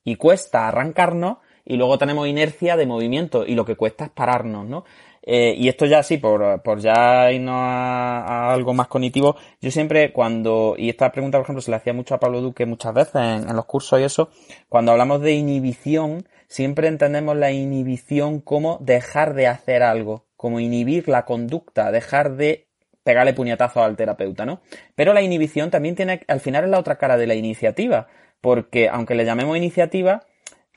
y 0.05 0.17
cuesta 0.17 0.69
arrancarnos 0.69 1.39
y 1.69 1.77
luego 1.77 1.99
tenemos 1.99 2.27
inercia 2.27 2.77
de 2.79 2.87
movimiento 2.87 3.45
y 3.47 3.55
lo 3.55 3.67
que 3.67 3.77
cuesta 3.77 4.07
es 4.07 4.11
pararnos, 4.11 4.67
¿no? 4.67 4.85
Eh, 5.23 5.55
y 5.59 5.69
esto 5.69 5.85
ya 5.85 6.03
sí, 6.03 6.17
por, 6.17 6.63
por 6.63 6.81
ya 6.81 7.31
irnos 7.31 7.55
a, 7.55 8.51
algo 8.51 8.73
más 8.73 8.89
cognitivo, 8.89 9.37
yo 9.61 9.71
siempre 9.71 10.11
cuando, 10.11 10.75
y 10.79 10.89
esta 10.89 11.13
pregunta 11.13 11.37
por 11.37 11.45
ejemplo 11.45 11.61
se 11.61 11.71
le 11.71 11.77
hacía 11.77 11.93
mucho 11.93 12.15
a 12.15 12.21
Pablo 12.21 12.41
Duque 12.41 12.65
muchas 12.65 12.95
veces 12.95 13.17
en, 13.17 13.55
los 13.55 13.67
cursos 13.67 14.01
y 14.01 14.05
eso, 14.05 14.31
cuando 14.71 14.93
hablamos 14.93 15.21
de 15.21 15.35
inhibición, 15.35 16.27
siempre 16.47 16.89
entendemos 16.89 17.37
la 17.37 17.53
inhibición 17.53 18.41
como 18.41 18.79
dejar 18.81 19.35
de 19.35 19.49
hacer 19.49 19.83
algo, 19.83 20.25
como 20.37 20.61
inhibir 20.61 21.07
la 21.07 21.27
conducta, 21.27 21.93
dejar 21.93 22.37
de 22.37 22.69
pegarle 23.05 23.35
puñetazo 23.35 23.83
al 23.83 23.97
terapeuta, 23.97 24.47
¿no? 24.47 24.63
Pero 24.95 25.13
la 25.13 25.21
inhibición 25.21 25.71
también 25.71 25.97
tiene, 25.97 26.23
al 26.29 26.41
final 26.41 26.65
es 26.65 26.71
la 26.71 26.79
otra 26.79 26.97
cara 26.97 27.19
de 27.19 27.27
la 27.27 27.35
iniciativa, 27.35 28.07
porque 28.41 28.89
aunque 28.89 29.15
le 29.15 29.27
llamemos 29.27 29.59
iniciativa, 29.59 30.23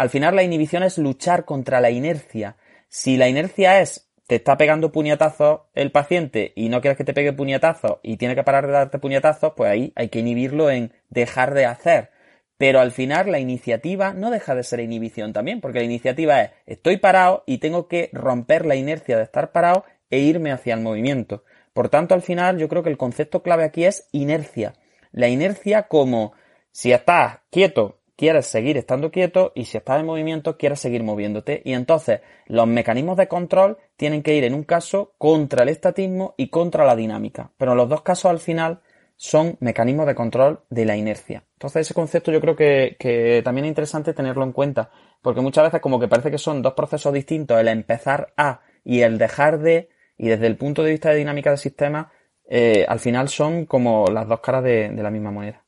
al 0.01 0.09
final 0.09 0.35
la 0.35 0.41
inhibición 0.41 0.81
es 0.81 0.97
luchar 0.97 1.45
contra 1.45 1.79
la 1.79 1.91
inercia. 1.91 2.57
Si 2.89 3.17
la 3.17 3.29
inercia 3.29 3.81
es 3.81 4.09
te 4.25 4.37
está 4.37 4.57
pegando 4.57 4.91
puñetazos 4.91 5.61
el 5.75 5.91
paciente 5.91 6.53
y 6.55 6.69
no 6.69 6.81
quieres 6.81 6.97
que 6.97 7.03
te 7.03 7.13
pegue 7.13 7.33
puñetazos 7.33 7.99
y 8.01 8.17
tiene 8.17 8.33
que 8.33 8.41
parar 8.41 8.65
de 8.65 8.73
darte 8.73 8.97
puñetazos, 8.97 9.53
pues 9.55 9.69
ahí 9.69 9.93
hay 9.95 10.09
que 10.09 10.17
inhibirlo 10.17 10.71
en 10.71 10.91
dejar 11.11 11.53
de 11.53 11.67
hacer. 11.67 12.09
Pero 12.57 12.79
al 12.79 12.91
final 12.91 13.31
la 13.31 13.37
iniciativa 13.37 14.11
no 14.11 14.31
deja 14.31 14.55
de 14.55 14.63
ser 14.63 14.79
inhibición 14.79 15.33
también, 15.33 15.61
porque 15.61 15.77
la 15.77 15.85
iniciativa 15.85 16.41
es 16.41 16.49
estoy 16.65 16.97
parado 16.97 17.43
y 17.45 17.59
tengo 17.59 17.87
que 17.87 18.09
romper 18.11 18.65
la 18.65 18.73
inercia 18.73 19.17
de 19.17 19.23
estar 19.23 19.51
parado 19.51 19.85
e 20.09 20.17
irme 20.17 20.51
hacia 20.51 20.73
el 20.73 20.81
movimiento. 20.81 21.43
Por 21.73 21.89
tanto, 21.89 22.15
al 22.15 22.23
final 22.23 22.57
yo 22.57 22.67
creo 22.67 22.81
que 22.81 22.89
el 22.89 22.97
concepto 22.97 23.43
clave 23.43 23.65
aquí 23.65 23.85
es 23.85 24.07
inercia. 24.11 24.73
La 25.11 25.27
inercia 25.27 25.83
como 25.83 26.33
si 26.71 26.91
estás 26.91 27.37
quieto 27.51 28.00
quieres 28.21 28.45
seguir 28.45 28.77
estando 28.77 29.09
quieto 29.09 29.51
y 29.55 29.65
si 29.65 29.77
estás 29.77 29.99
en 29.99 30.05
movimiento 30.05 30.55
quieres 30.55 30.79
seguir 30.79 31.01
moviéndote. 31.01 31.63
Y 31.65 31.73
entonces 31.73 32.21
los 32.45 32.67
mecanismos 32.67 33.17
de 33.17 33.27
control 33.27 33.79
tienen 33.97 34.21
que 34.21 34.35
ir 34.35 34.43
en 34.43 34.53
un 34.53 34.63
caso 34.63 35.15
contra 35.17 35.63
el 35.63 35.69
estatismo 35.69 36.35
y 36.37 36.49
contra 36.49 36.85
la 36.85 36.95
dinámica. 36.95 37.49
Pero 37.57 37.73
los 37.73 37.89
dos 37.89 38.03
casos 38.03 38.29
al 38.29 38.37
final 38.37 38.81
son 39.15 39.57
mecanismos 39.59 40.05
de 40.05 40.13
control 40.13 40.59
de 40.69 40.85
la 40.85 40.95
inercia. 40.95 41.45
Entonces 41.53 41.81
ese 41.81 41.95
concepto 41.95 42.31
yo 42.31 42.39
creo 42.39 42.55
que, 42.55 42.95
que 42.99 43.41
también 43.43 43.65
es 43.65 43.69
interesante 43.69 44.13
tenerlo 44.13 44.43
en 44.43 44.51
cuenta, 44.51 44.91
porque 45.23 45.41
muchas 45.41 45.63
veces 45.63 45.81
como 45.81 45.99
que 45.99 46.07
parece 46.07 46.29
que 46.29 46.37
son 46.37 46.61
dos 46.61 46.73
procesos 46.73 47.11
distintos, 47.11 47.59
el 47.59 47.69
empezar 47.69 48.35
a 48.37 48.61
y 48.83 49.01
el 49.01 49.17
dejar 49.17 49.57
de, 49.57 49.89
y 50.15 50.27
desde 50.27 50.45
el 50.45 50.57
punto 50.57 50.83
de 50.83 50.91
vista 50.91 51.09
de 51.09 51.15
dinámica 51.15 51.49
del 51.49 51.57
sistema, 51.57 52.11
eh, 52.47 52.85
al 52.87 52.99
final 52.99 53.29
son 53.29 53.65
como 53.65 54.05
las 54.11 54.27
dos 54.27 54.41
caras 54.41 54.63
de 54.63 54.91
la 54.93 55.09
misma 55.09 55.31
moneda. 55.31 55.60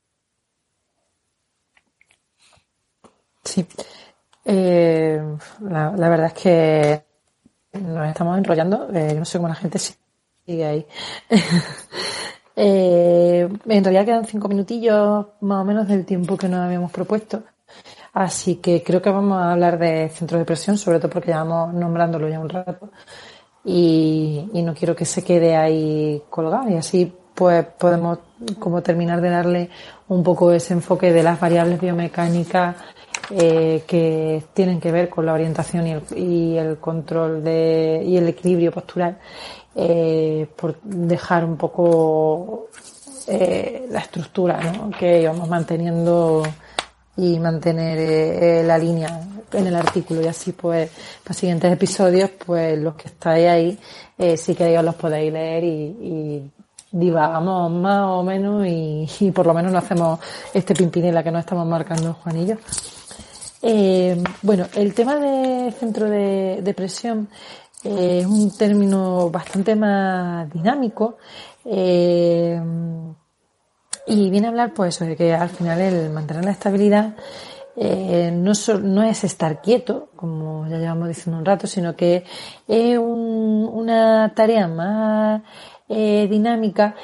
Sí. 3.44 3.66
Eh, 4.44 5.20
la, 5.60 5.90
verdad 5.90 6.26
es 6.26 6.34
que 6.34 7.04
nos 7.80 8.08
estamos 8.08 8.38
enrollando. 8.38 8.88
Eh, 8.92 9.14
no 9.14 9.24
sé 9.24 9.38
cómo 9.38 9.48
la 9.48 9.54
gente 9.54 9.78
sigue 9.78 10.64
ahí. 10.64 10.86
eh, 12.56 13.48
en 13.66 13.84
realidad 13.84 14.04
quedan 14.04 14.26
cinco 14.26 14.48
minutillos 14.48 15.26
más 15.40 15.62
o 15.62 15.64
menos 15.64 15.88
del 15.88 16.04
tiempo 16.04 16.36
que 16.36 16.48
nos 16.48 16.60
habíamos 16.60 16.90
propuesto. 16.92 17.42
Así 18.12 18.56
que 18.56 18.82
creo 18.82 19.02
que 19.02 19.10
vamos 19.10 19.38
a 19.38 19.52
hablar 19.52 19.78
de 19.78 20.08
centros 20.08 20.38
de 20.38 20.44
presión, 20.44 20.78
sobre 20.78 20.98
todo 21.00 21.10
porque 21.10 21.32
llevamos 21.32 21.74
nombrándolo 21.74 22.28
ya 22.28 22.38
un 22.38 22.48
rato. 22.48 22.90
Y, 23.64 24.50
y 24.52 24.62
no 24.62 24.74
quiero 24.74 24.94
que 24.94 25.04
se 25.04 25.24
quede 25.24 25.56
ahí 25.56 26.22
colgado. 26.30 26.68
Y 26.70 26.76
así 26.76 27.12
pues 27.34 27.66
podemos 27.78 28.18
como 28.58 28.82
terminar 28.82 29.20
de 29.20 29.30
darle 29.30 29.70
un 30.08 30.22
poco 30.22 30.52
ese 30.52 30.74
enfoque 30.74 31.12
de 31.12 31.22
las 31.22 31.40
variables 31.40 31.80
biomecánicas 31.80 32.76
eh, 33.30 33.84
que 33.86 34.42
tienen 34.52 34.80
que 34.80 34.92
ver 34.92 35.08
con 35.08 35.26
la 35.26 35.32
orientación 35.32 35.86
y 35.86 35.92
el, 35.92 36.02
y 36.16 36.56
el 36.56 36.78
control 36.78 37.42
de, 37.42 38.02
y 38.06 38.16
el 38.16 38.28
equilibrio 38.28 38.72
postural, 38.72 39.18
eh, 39.74 40.46
por 40.56 40.80
dejar 40.82 41.44
un 41.44 41.56
poco 41.56 42.68
eh, 43.26 43.86
la 43.90 44.00
estructura 44.00 44.60
¿no? 44.60 44.90
que 44.90 45.22
íbamos 45.22 45.48
manteniendo 45.48 46.42
y 47.16 47.38
mantener 47.38 47.98
eh, 47.98 48.62
la 48.64 48.76
línea 48.76 49.20
en 49.52 49.66
el 49.66 49.74
artículo 49.74 50.20
y 50.20 50.26
así 50.26 50.52
pues 50.52 50.90
para 51.22 51.34
siguientes 51.34 51.72
episodios 51.72 52.30
pues 52.44 52.78
los 52.78 52.94
que 52.96 53.08
estáis 53.08 53.48
ahí 53.48 53.78
eh, 54.18 54.36
si 54.36 54.54
queréis 54.54 54.78
os 54.78 54.84
los 54.84 54.94
podéis 54.96 55.32
leer 55.32 55.64
y, 55.64 55.68
y 55.68 56.50
divagamos 56.90 57.70
más 57.70 58.02
o 58.02 58.22
menos 58.22 58.66
y, 58.66 59.08
y, 59.20 59.30
por 59.30 59.46
lo 59.46 59.54
menos 59.54 59.72
no 59.72 59.78
hacemos 59.78 60.18
este 60.52 60.74
pimpinela 60.74 61.22
que 61.22 61.30
nos 61.30 61.40
estamos 61.40 61.66
marcando 61.66 62.14
Juanillo. 62.14 62.58
Eh, 63.66 64.22
bueno, 64.42 64.66
el 64.74 64.92
tema 64.92 65.16
de 65.16 65.72
centro 65.72 66.10
de, 66.10 66.58
eh, 66.58 68.18
es 68.20 68.26
un 68.26 68.54
término 68.54 69.30
bastante 69.30 69.74
más 69.74 70.52
dinámico 70.52 71.16
eh, 71.64 72.60
y 74.06 74.28
viene 74.28 74.48
a 74.48 74.50
hablar 74.50 74.74
pues 74.74 74.94
eso 74.96 75.06
de 75.06 75.16
que 75.16 75.32
al 75.32 75.48
final 75.48 75.80
el 75.80 76.10
mantener 76.10 76.44
la 76.44 76.50
estabilidad 76.50 77.14
no, 77.74 79.02
es 79.02 79.24
estar 79.24 79.62
quieto, 79.62 80.10
como 80.14 80.68
ya 80.68 80.76
llevamos 80.76 81.08
diciendo 81.08 81.38
un 81.38 81.46
rato, 81.46 81.66
sino 81.66 81.96
que 81.96 82.22
es 82.68 82.98
un, 82.98 83.70
una 83.72 84.30
tarea 84.34 84.68
más 84.68 85.40
dinámica 85.88 86.96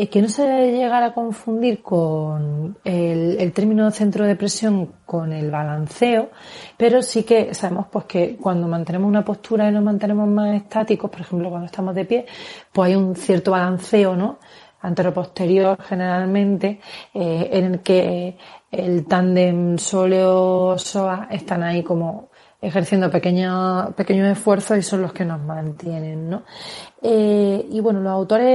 eh, 0.00 0.08
que 0.08 0.22
no 0.22 0.28
se 0.28 0.42
debe 0.42 0.70
llegar 0.70 1.02
a 1.02 1.12
confundir 1.12 1.82
con 1.82 2.78
el, 2.84 3.36
el, 3.40 3.52
término 3.52 3.90
centro 3.90 4.24
de 4.24 4.36
presión 4.36 4.92
con 5.04 5.32
el 5.32 5.50
balanceo, 5.50 6.30
pero 6.76 7.02
sí 7.02 7.24
que 7.24 7.52
sabemos 7.52 7.86
pues 7.90 8.04
que 8.04 8.36
cuando 8.36 8.68
mantenemos 8.68 9.08
una 9.08 9.24
postura 9.24 9.68
y 9.68 9.72
nos 9.72 9.82
mantenemos 9.82 10.28
más 10.28 10.54
estáticos, 10.54 11.10
por 11.10 11.22
ejemplo 11.22 11.50
cuando 11.50 11.66
estamos 11.66 11.96
de 11.96 12.04
pie, 12.04 12.26
pues 12.72 12.90
hay 12.90 12.94
un 12.94 13.16
cierto 13.16 13.50
balanceo, 13.50 14.14
¿no? 14.14 14.38
Antero-posterior 14.82 15.76
generalmente, 15.82 16.78
eh, 17.12 17.50
en 17.54 17.64
el 17.64 17.80
que 17.80 18.36
el 18.70 19.04
tándem 19.04 19.78
sóleo-SOA 19.78 21.26
están 21.32 21.64
ahí 21.64 21.82
como 21.82 22.28
ejerciendo 22.60 23.10
pequeños, 23.10 23.94
pequeños 23.94 24.36
esfuerzos 24.36 24.78
y 24.78 24.82
son 24.82 25.02
los 25.02 25.12
que 25.12 25.24
nos 25.24 25.40
mantienen, 25.40 26.28
¿no? 26.28 26.42
Eh, 27.00 27.66
y 27.70 27.80
bueno, 27.80 28.00
los 28.00 28.12
autores 28.12 28.46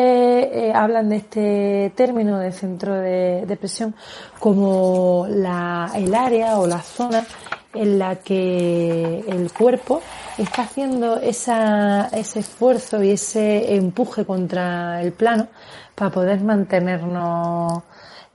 eh, 0.52 0.74
hablan 0.76 1.10
de 1.10 1.16
este 1.16 1.94
término 1.96 2.40
de 2.40 2.52
centro 2.52 2.96
de, 2.96 3.46
de 3.46 3.56
presión 3.56 3.96
como 4.40 5.26
la, 5.30 5.92
el 5.96 6.14
área 6.14 6.60
o 6.60 6.68
la 6.68 6.82
zona 6.82 7.26
en 7.74 7.98
la 7.98 8.18
que 8.18 9.24
el 9.28 9.52
cuerpo 9.52 10.02
está 10.38 10.64
haciendo 10.64 11.18
esa, 11.18 12.08
ese 12.10 12.40
esfuerzo 12.40 13.02
y 13.04 13.12
ese 13.12 13.76
empuje 13.76 14.26
contra 14.26 15.02
el 15.02 15.14
plano 15.14 15.48
para 15.96 16.12
poder 16.12 16.42
mantenernos 16.42 17.84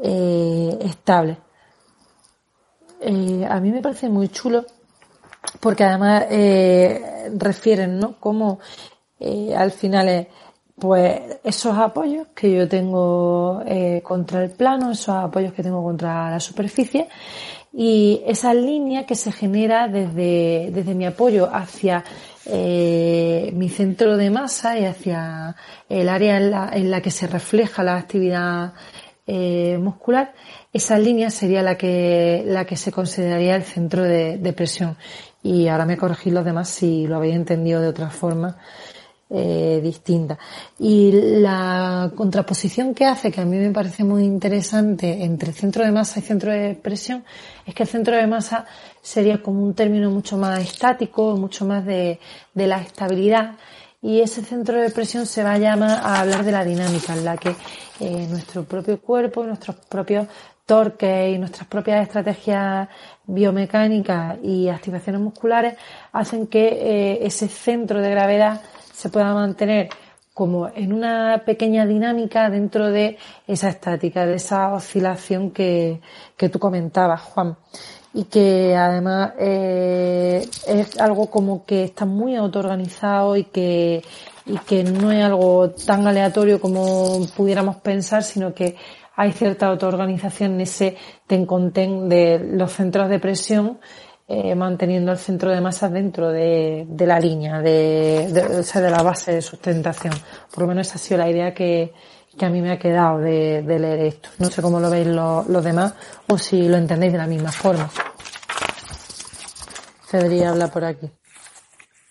eh, 0.01 0.78
estables. 0.82 1.39
Eh, 3.01 3.47
a 3.49 3.61
mí 3.61 3.70
me 3.70 3.81
parece 3.81 4.09
muy 4.09 4.28
chulo 4.28 4.65
porque 5.61 5.85
además 5.85 6.25
eh, 6.31 7.31
refieren, 7.35 7.99
¿no? 7.99 8.19
Como 8.19 8.61
eh, 9.20 9.55
al 9.57 9.73
final 9.73 10.09
es, 10.09 10.27
pues 10.79 11.20
esos 11.43 11.77
apoyos 11.77 12.29
que 12.35 12.55
yo 12.55 12.69
tengo 12.69 13.62
eh, 13.66 14.01
contra 14.03 14.45
el 14.45 14.51
plano, 14.51 14.93
esos 14.93 15.15
apoyos 15.15 15.53
que 15.53 15.62
tengo 15.62 15.83
contra 15.83 16.31
la 16.31 16.41
superficie 16.41 17.09
y 17.73 18.23
esa 18.27 18.55
línea 18.55 19.05
que 19.05 19.15
se 19.15 19.33
genera 19.33 19.89
desde, 19.89 20.70
desde 20.73 20.95
mi 20.95 21.07
apoyo 21.07 21.49
hacia 21.53 22.05
eh, 22.47 23.51
mi 23.55 23.69
centro 23.69 24.16
de 24.16 24.31
masa 24.31 24.79
y 24.79 24.85
hacia 24.85 25.55
el 25.89 26.09
área 26.09 26.39
en 26.39 26.51
la, 26.51 26.70
en 26.73 26.91
la 26.91 27.03
que 27.03 27.11
se 27.11 27.27
refleja 27.27 27.83
la 27.83 27.97
actividad 27.97 28.73
eh, 29.27 29.77
muscular, 29.79 30.33
esa 30.73 30.99
línea 30.99 31.31
sería 31.31 31.62
la 31.62 31.77
que, 31.77 32.43
la 32.47 32.65
que 32.65 32.77
se 32.77 32.91
consideraría 32.91 33.57
el 33.57 33.65
centro 33.65 34.03
de, 34.03 34.39
de 34.39 34.53
presión. 34.55 34.97
Y 35.49 35.66
ahora 35.66 35.87
me 35.87 35.97
corregís 35.97 36.33
los 36.33 36.45
demás 36.45 36.69
si 36.69 37.07
lo 37.07 37.16
habéis 37.16 37.35
entendido 37.35 37.81
de 37.81 37.89
otra 37.89 38.11
forma 38.11 38.59
eh, 39.31 39.81
distinta. 39.83 40.39
Y 40.79 41.11
la 41.41 42.12
contraposición 42.15 42.95
que 42.95 43.07
hace, 43.07 43.33
que 43.33 43.41
a 43.41 43.47
mí 43.47 43.57
me 43.57 43.70
parece 43.70 44.05
muy 44.05 44.25
interesante 44.25 45.25
entre 45.25 45.55
centro 45.55 45.87
de 45.87 45.91
masa 45.91 46.19
y 46.19 46.23
centro 46.23 46.53
de 46.53 46.75
presión, 46.75 47.25
es 47.65 47.75
que 47.75 47.85
el 47.85 47.89
centro 47.89 48.15
de 48.15 48.27
masa 48.27 48.66
sería 49.01 49.43
como 49.43 49.62
un 49.62 49.73
término 49.73 50.11
mucho 50.11 50.37
más 50.37 50.61
estático, 50.61 51.35
mucho 51.39 51.65
más 51.65 51.83
de, 51.87 52.20
de 52.53 52.66
la 52.66 52.83
estabilidad, 52.83 53.57
y 54.03 54.20
ese 54.20 54.43
centro 54.43 54.79
de 54.79 54.91
presión 54.91 55.25
se 55.25 55.43
va 55.43 55.55
a 55.55 55.59
llamar 55.59 55.99
a 56.03 56.20
hablar 56.20 56.45
de 56.45 56.53
la 56.53 56.62
dinámica, 56.62 57.15
en 57.15 57.25
la 57.25 57.39
que 57.39 57.57
eh, 58.01 58.27
nuestro 58.29 58.65
propio 58.65 59.01
cuerpo, 59.01 59.45
nuestros 59.45 59.77
propios 59.89 60.27
torques 60.69 61.35
y 61.35 61.39
nuestras 61.39 61.66
propias 61.66 62.03
estrategias 62.03 62.89
biomecánicas 63.27 64.36
y 64.43 64.69
activaciones 64.69 65.23
musculares 65.23 65.77
hacen 66.12 66.47
que 66.47 66.69
eh, 66.69 67.19
ese 67.23 67.49
centro 67.49 68.03
de 68.03 68.11
gravedad 68.11 68.61
se 68.93 69.09
pueda 69.09 69.32
mantener 69.32 69.89
como 70.35 70.69
en 70.69 70.93
una 70.93 71.43
pequeña 71.47 71.86
dinámica 71.86 72.51
dentro 72.51 72.90
de 72.90 73.16
esa 73.47 73.70
estática, 73.70 74.27
de 74.27 74.35
esa 74.35 74.74
oscilación 74.74 75.53
que, 75.53 76.03
que 76.36 76.51
tú 76.51 76.59
comentabas, 76.59 77.23
Juan. 77.23 77.57
Y 78.12 78.24
que 78.24 78.77
además 78.77 79.32
eh, 79.39 80.47
es 80.66 81.01
algo 81.01 81.31
como 81.31 81.65
que 81.65 81.85
está 81.85 82.05
muy 82.05 82.36
autoorganizado 82.36 83.36
y 83.36 83.45
que, 83.45 84.03
y 84.45 84.59
que 84.59 84.85
no 84.85 85.11
es 85.12 85.24
algo 85.24 85.70
tan 85.70 86.07
aleatorio 86.07 86.61
como 86.61 87.27
pudiéramos 87.36 87.77
pensar, 87.77 88.23
sino 88.23 88.53
que 88.55 88.77
hay 89.19 89.32
cierta 89.32 89.66
autoorganización 89.66 90.55
en 90.55 90.61
ese 90.61 90.97
ten-con-ten 91.27 92.09
de 92.09 92.39
los 92.39 92.70
centros 92.73 93.09
de 93.11 93.19
presión 93.19 93.81
eh, 94.28 94.55
manteniendo 94.55 95.11
el 95.11 95.19
centro 95.19 95.51
de 95.51 95.61
masa 95.61 95.89
dentro 95.89 96.31
de, 96.31 96.86
la 97.01 97.19
línea, 97.19 97.61
de, 97.61 98.61
o 98.61 98.62
sea, 98.62 98.81
de 98.81 98.90
la 98.90 99.03
base 99.03 99.32
de 99.32 99.43
sustentación. 99.43 100.15
Por 100.55 100.62
lo 100.62 100.69
menos 100.69 100.86
esa 100.86 100.97
ha 100.97 100.99
sido 100.99 101.19
la 101.19 101.28
idea 101.28 101.53
que, 101.53 101.93
a 102.40 102.49
mí 102.49 102.62
me 102.62 102.70
ha 102.70 102.78
quedado 102.78 103.19
de, 103.19 103.61
leer 103.66 104.01
esto. 104.01 104.28
No 104.39 104.51
sé 104.51 104.62
cómo 104.62 104.78
lo 104.78 104.89
veis 104.89 105.09
lo, 105.09 105.45
los 105.49 105.65
demás 105.65 105.95
o 106.28 106.39
si 106.39 106.69
lo 106.69 106.77
entendéis 106.77 107.12
de 107.12 107.19
la 107.19 107.27
misma 107.27 107.51
forma. 107.51 107.90
Federico 110.07 110.47
habla 110.47 110.69
por 110.69 110.85
aquí. 110.85 111.11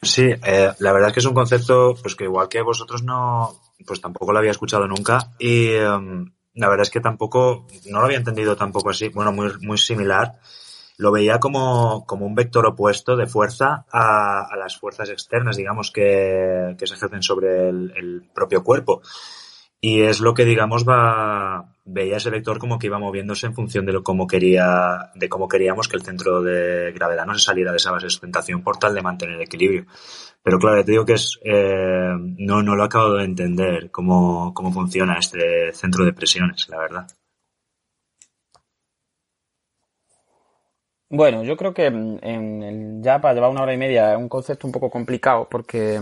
Sí, 0.02 0.26
eh, 0.26 0.74
la 0.80 0.92
verdad 0.92 1.10
es 1.10 1.14
que 1.14 1.20
es 1.22 1.26
un 1.26 1.34
concepto 1.34 1.96
pues 2.02 2.16
que 2.16 2.26
igual 2.26 2.50
que 2.50 2.62
vosotros 2.62 3.02
no, 3.04 3.62
pues 3.86 4.02
tampoco 4.02 4.34
lo 4.34 4.40
había 4.40 4.52
escuchado 4.52 4.88
nunca 4.88 5.32
y 5.40 5.74
um, 5.78 6.26
la 6.58 6.68
verdad 6.70 6.84
es 6.84 6.90
que 6.90 7.00
tampoco, 7.00 7.66
no 7.86 8.00
lo 8.00 8.06
había 8.06 8.18
entendido 8.18 8.56
tampoco 8.56 8.90
así, 8.90 9.10
bueno, 9.10 9.32
muy, 9.32 9.52
muy 9.62 9.78
similar 9.78 10.40
lo 10.98 11.12
veía 11.12 11.40
como, 11.40 12.06
como 12.06 12.26
un 12.26 12.36
vector 12.36 12.66
opuesto 12.66 13.16
de 13.16 13.28
fuerza 13.28 13.86
a, 13.92 14.56
las 14.58 14.78
fuerzas 14.78 15.10
externas, 15.10 15.56
digamos, 15.56 15.92
que, 15.92 16.76
que 16.78 16.88
se 16.88 16.96
ejercen 16.96 17.22
sobre 17.22 17.70
el, 17.70 17.94
el, 17.96 18.24
propio 18.34 18.64
cuerpo. 18.64 19.02
Y 19.80 20.02
es 20.02 20.20
lo 20.22 20.34
que, 20.34 20.44
digamos, 20.44 20.86
va, 20.90 21.76
veía 21.86 22.18
ese 22.18 22.32
vector 22.32 22.58
como 22.58 22.80
que 22.80 22.88
iba 22.88 22.98
moviéndose 22.98 23.46
en 23.46 23.54
función 23.54 23.86
de 23.86 23.94
lo 23.94 24.04
cómo 24.04 24.26
quería, 24.26 25.12
de 25.14 25.30
cómo 25.30 25.48
queríamos 25.48 25.88
que 25.88 25.98
el 25.98 26.04
centro 26.04 26.42
de 26.42 26.92
gravedad 26.94 27.28
no 27.28 27.36
se 27.36 27.46
saliera 27.46 27.72
de 27.72 27.78
esa 27.78 27.92
base 27.92 28.08
de 28.08 28.10
sustentación 28.10 28.64
por 28.64 28.78
tal 28.78 28.96
de 28.96 29.04
mantener 29.04 29.40
equilibrio. 29.40 29.86
Pero 30.48 30.60
claro, 30.60 30.86
te 30.86 30.92
digo 30.92 31.04
que 31.04 31.16
es, 31.16 31.38
eh, 31.44 32.14
no, 32.38 32.64
no 32.64 32.74
lo 32.74 32.86
acabo 32.86 33.16
de 33.16 33.26
entender 33.26 33.92
cómo, 33.92 34.54
cómo 34.54 34.72
funciona 34.72 35.18
este 35.20 35.74
centro 35.74 36.06
de 36.06 36.14
presiones, 36.14 36.70
la 36.70 36.78
verdad. 36.78 37.08
Bueno, 41.10 41.44
yo 41.44 41.58
creo 41.58 41.74
que 41.74 41.88
en 41.88 42.64
el, 42.64 43.02
ya 43.02 43.20
para 43.20 43.34
llevar 43.34 43.50
una 43.50 43.64
hora 43.64 43.74
y 43.74 43.78
media 43.78 44.14
es 44.14 44.18
un 44.18 44.30
concepto 44.30 44.68
un 44.68 44.72
poco 44.72 44.90
complicado 44.90 45.50
porque 45.52 46.00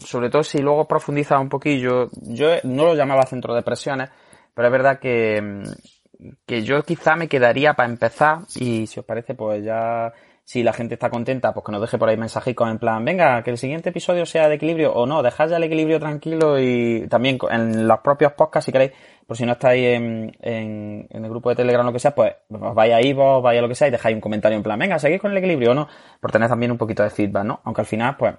sobre 0.00 0.30
todo 0.30 0.42
si 0.42 0.62
luego 0.62 0.88
profundiza 0.88 1.38
un 1.38 1.50
poquillo, 1.50 2.08
yo 2.22 2.56
no 2.64 2.86
lo 2.86 2.94
llamaba 2.94 3.26
centro 3.26 3.54
de 3.54 3.60
presiones, 3.60 4.08
pero 4.54 4.68
es 4.68 4.72
verdad 4.72 4.98
que, 4.98 5.62
que 6.46 6.62
yo 6.62 6.82
quizá 6.84 7.16
me 7.16 7.28
quedaría 7.28 7.74
para 7.74 7.90
empezar 7.90 8.38
y 8.54 8.86
si 8.86 8.98
os 8.98 9.04
parece 9.04 9.34
pues 9.34 9.62
ya 9.62 10.10
si 10.44 10.62
la 10.62 10.72
gente 10.72 10.94
está 10.94 11.08
contenta, 11.08 11.54
pues 11.54 11.64
que 11.64 11.72
nos 11.72 11.80
deje 11.80 11.98
por 11.98 12.08
ahí 12.08 12.16
mensajicos 12.16 12.68
en 12.68 12.78
plan, 12.78 13.04
venga, 13.04 13.42
que 13.42 13.50
el 13.50 13.58
siguiente 13.58 13.90
episodio 13.90 14.26
sea 14.26 14.48
de 14.48 14.56
equilibrio 14.56 14.92
o 14.92 15.06
no, 15.06 15.22
dejad 15.22 15.48
ya 15.48 15.56
el 15.56 15.64
equilibrio 15.64 16.00
tranquilo 16.00 16.58
y 16.58 17.06
también 17.08 17.38
en 17.50 17.86
los 17.86 18.00
propios 18.00 18.32
podcasts, 18.32 18.66
si 18.66 18.72
queréis, 18.72 18.92
por 19.26 19.36
si 19.36 19.46
no 19.46 19.52
estáis 19.52 19.86
en, 19.94 20.36
en, 20.40 21.06
el 21.10 21.28
grupo 21.28 21.50
de 21.50 21.56
Telegram 21.56 21.86
o 21.86 21.88
lo 21.88 21.92
que 21.92 22.00
sea, 22.00 22.14
pues 22.14 22.34
os 22.50 22.74
vais 22.74 22.92
ahí 22.92 23.12
vos, 23.12 23.42
vais 23.42 23.58
a 23.58 23.62
lo 23.62 23.68
que 23.68 23.74
sea 23.74 23.88
y 23.88 23.92
dejáis 23.92 24.14
un 24.14 24.20
comentario 24.20 24.56
en 24.56 24.62
plan, 24.62 24.78
venga, 24.78 24.98
seguís 24.98 25.20
con 25.20 25.30
el 25.30 25.38
equilibrio 25.38 25.70
o 25.70 25.74
no, 25.74 25.88
por 26.20 26.32
tener 26.32 26.48
también 26.48 26.72
un 26.72 26.78
poquito 26.78 27.02
de 27.02 27.10
feedback, 27.10 27.44
¿no? 27.44 27.60
Aunque 27.64 27.82
al 27.82 27.86
final, 27.86 28.16
pues, 28.16 28.34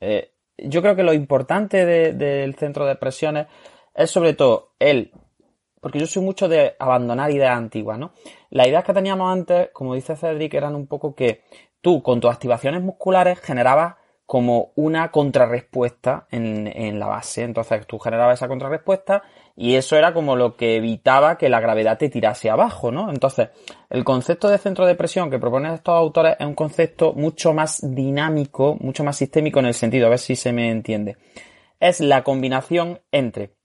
eh, 0.00 0.32
yo 0.56 0.80
creo 0.80 0.96
que 0.96 1.02
lo 1.02 1.12
importante 1.12 1.84
de, 1.84 2.12
del 2.14 2.54
centro 2.54 2.86
de 2.86 2.96
presiones 2.96 3.46
es 3.94 4.10
sobre 4.10 4.32
todo 4.32 4.72
el 4.78 5.12
porque 5.82 5.98
yo 5.98 6.06
soy 6.06 6.22
mucho 6.22 6.48
de 6.48 6.76
abandonar 6.78 7.32
ideas 7.32 7.58
antiguas, 7.58 7.98
¿no? 7.98 8.12
Las 8.50 8.68
ideas 8.68 8.84
que 8.84 8.94
teníamos 8.94 9.32
antes, 9.32 9.70
como 9.72 9.96
dice 9.96 10.14
Cedric, 10.14 10.54
eran 10.54 10.76
un 10.76 10.86
poco 10.86 11.16
que 11.16 11.42
tú 11.80 12.04
con 12.04 12.20
tus 12.20 12.30
activaciones 12.30 12.82
musculares 12.82 13.40
generabas 13.40 13.96
como 14.24 14.70
una 14.76 15.10
contrarrespuesta 15.10 16.28
en, 16.30 16.68
en 16.68 17.00
la 17.00 17.08
base. 17.08 17.42
Entonces 17.42 17.84
tú 17.84 17.98
generabas 17.98 18.38
esa 18.38 18.46
contrarrespuesta 18.46 19.24
y 19.56 19.74
eso 19.74 19.96
era 19.96 20.14
como 20.14 20.36
lo 20.36 20.56
que 20.56 20.76
evitaba 20.76 21.36
que 21.36 21.48
la 21.48 21.58
gravedad 21.58 21.98
te 21.98 22.08
tirase 22.08 22.48
abajo, 22.48 22.92
¿no? 22.92 23.10
Entonces, 23.10 23.48
el 23.90 24.04
concepto 24.04 24.48
de 24.48 24.58
centro 24.58 24.86
de 24.86 24.94
presión 24.94 25.30
que 25.30 25.40
proponen 25.40 25.74
estos 25.74 25.96
autores 25.96 26.36
es 26.38 26.46
un 26.46 26.54
concepto 26.54 27.12
mucho 27.12 27.52
más 27.52 27.80
dinámico, 27.82 28.76
mucho 28.78 29.02
más 29.02 29.16
sistémico 29.16 29.58
en 29.58 29.66
el 29.66 29.74
sentido, 29.74 30.06
a 30.06 30.10
ver 30.10 30.20
si 30.20 30.36
se 30.36 30.52
me 30.52 30.70
entiende. 30.70 31.16
Es 31.80 31.98
la 31.98 32.22
combinación 32.22 33.00
entre 33.10 33.56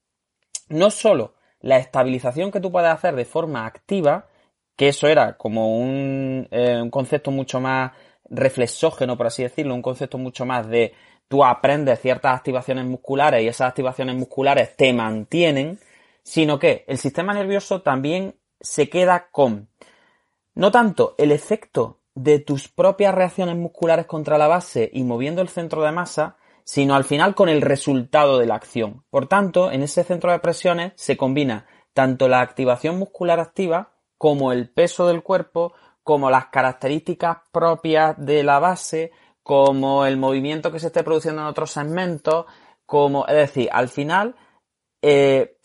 no 0.70 0.90
solo 0.90 1.37
la 1.62 1.78
estabilización 1.78 2.52
que 2.52 2.60
tú 2.60 2.72
puedes 2.72 2.90
hacer 2.90 3.16
de 3.16 3.26
forma 3.26 3.66
activa, 3.66 4.28
que 4.76 4.90
eso 4.90 5.08
era 5.08 5.38
como 5.38 5.78
un, 5.78 6.48
eh, 6.52 6.80
un 6.82 6.90
concepto 6.90 7.32
mucho 7.32 7.60
más 7.60 7.92
reflexógeno, 8.30 9.18
por 9.18 9.28
así 9.28 9.44
decirlo, 9.44 9.74
un 9.74 9.82
concepto 9.82 10.18
mucho 10.18 10.46
más 10.46 10.68
de 10.68 10.94
tú 11.28 11.44
aprendes 11.44 12.00
ciertas 12.00 12.36
activaciones 12.36 12.86
musculares 12.86 13.44
y 13.44 13.48
esas 13.48 13.70
activaciones 13.70 14.16
musculares 14.16 14.76
te 14.76 14.94
mantienen, 14.94 15.80
sino 16.24 16.60
que 16.60 16.86
el 16.88 16.98
sistema 16.98 17.34
nervioso 17.34 17.82
también 17.82 18.36
se 18.60 18.90
queda 18.90 19.28
con 19.32 19.70
no 20.56 20.72
tanto 20.72 21.16
el 21.18 21.32
efecto 21.32 22.00
de 22.16 22.40
tus 22.40 22.68
propias 22.68 23.14
reacciones 23.14 23.56
musculares 23.56 24.08
contra 24.08 24.38
la 24.38 24.48
base 24.48 24.90
y 24.92 25.04
moviendo 25.04 25.42
el 25.42 25.50
centro 25.50 25.84
de 25.84 25.92
masa, 25.92 26.38
sino 26.68 26.96
al 26.96 27.06
final 27.06 27.34
con 27.34 27.48
el 27.48 27.62
resultado 27.62 28.38
de 28.38 28.46
la 28.46 28.56
acción. 28.56 29.06
Por 29.10 29.28
tanto, 29.28 29.72
en 29.72 29.84
ese 29.84 30.04
centro 30.04 30.34
de 30.34 30.40
presiones 30.40 30.92
se 30.98 31.16
combina 31.16 31.66
tanto 31.94 32.28
la 32.28 32.42
activación 32.42 33.00
muscular 33.00 33.40
activa 33.40 33.94
como 34.18 34.52
el 34.52 34.70
peso 34.70 35.08
del 35.08 35.24
cuerpo, 35.24 35.74
como 36.04 36.30
las 36.30 36.48
características 36.48 37.38
propias 37.54 38.16
de 38.18 38.44
la 38.44 38.60
base, 38.60 39.12
como 39.44 40.06
el 40.06 40.18
movimiento 40.18 40.70
que 40.70 40.80
se 40.80 40.88
esté 40.88 41.04
produciendo 41.04 41.42
en 41.42 41.48
otros 41.48 41.72
segmentos, 41.72 42.46
como, 42.86 43.26
es 43.28 43.36
decir, 43.36 43.70
al 43.72 43.88
final, 43.88 44.36
eh, 45.02 45.60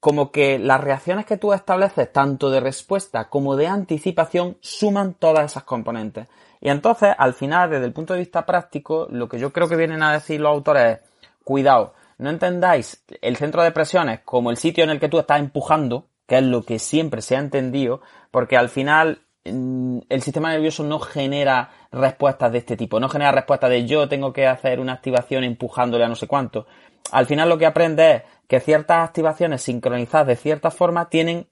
como 0.00 0.32
que 0.32 0.58
las 0.58 0.80
reacciones 0.80 1.26
que 1.26 1.36
tú 1.36 1.52
estableces, 1.52 2.10
tanto 2.10 2.48
de 2.48 2.60
respuesta 2.60 3.28
como 3.28 3.54
de 3.54 3.66
anticipación, 3.66 4.56
suman 4.62 5.12
todas 5.12 5.50
esas 5.50 5.64
componentes. 5.64 6.26
Y 6.60 6.70
entonces, 6.70 7.14
al 7.16 7.34
final, 7.34 7.70
desde 7.70 7.86
el 7.86 7.92
punto 7.92 8.14
de 8.14 8.20
vista 8.20 8.44
práctico, 8.44 9.06
lo 9.10 9.28
que 9.28 9.38
yo 9.38 9.52
creo 9.52 9.68
que 9.68 9.76
vienen 9.76 10.02
a 10.02 10.12
decir 10.12 10.40
los 10.40 10.50
autores 10.50 10.98
es, 10.98 11.08
cuidado, 11.44 11.94
no 12.18 12.30
entendáis 12.30 13.04
el 13.22 13.36
centro 13.36 13.62
de 13.62 13.70
presiones 13.70 14.20
como 14.24 14.50
el 14.50 14.56
sitio 14.56 14.84
en 14.84 14.90
el 14.90 15.00
que 15.00 15.08
tú 15.08 15.18
estás 15.18 15.38
empujando, 15.38 16.08
que 16.26 16.38
es 16.38 16.42
lo 16.42 16.62
que 16.62 16.78
siempre 16.78 17.22
se 17.22 17.36
ha 17.36 17.38
entendido, 17.38 18.00
porque 18.30 18.56
al 18.56 18.68
final 18.68 19.22
mm, 19.44 20.00
el 20.08 20.22
sistema 20.22 20.50
nervioso 20.50 20.82
no 20.82 20.98
genera 20.98 21.70
respuestas 21.92 22.52
de 22.52 22.58
este 22.58 22.76
tipo. 22.76 23.00
No 23.00 23.08
genera 23.08 23.32
respuestas 23.32 23.70
de 23.70 23.86
yo 23.86 24.08
tengo 24.08 24.32
que 24.32 24.46
hacer 24.46 24.80
una 24.80 24.94
activación 24.94 25.44
empujándole 25.44 26.04
a 26.04 26.08
no 26.08 26.16
sé 26.16 26.26
cuánto. 26.26 26.66
Al 27.12 27.26
final 27.26 27.48
lo 27.48 27.56
que 27.56 27.66
aprende 27.66 28.16
es 28.16 28.22
que 28.48 28.60
ciertas 28.60 29.08
activaciones 29.08 29.62
sincronizadas 29.62 30.26
de 30.26 30.36
cierta 30.36 30.70
forma 30.70 31.08
tienen 31.08 31.46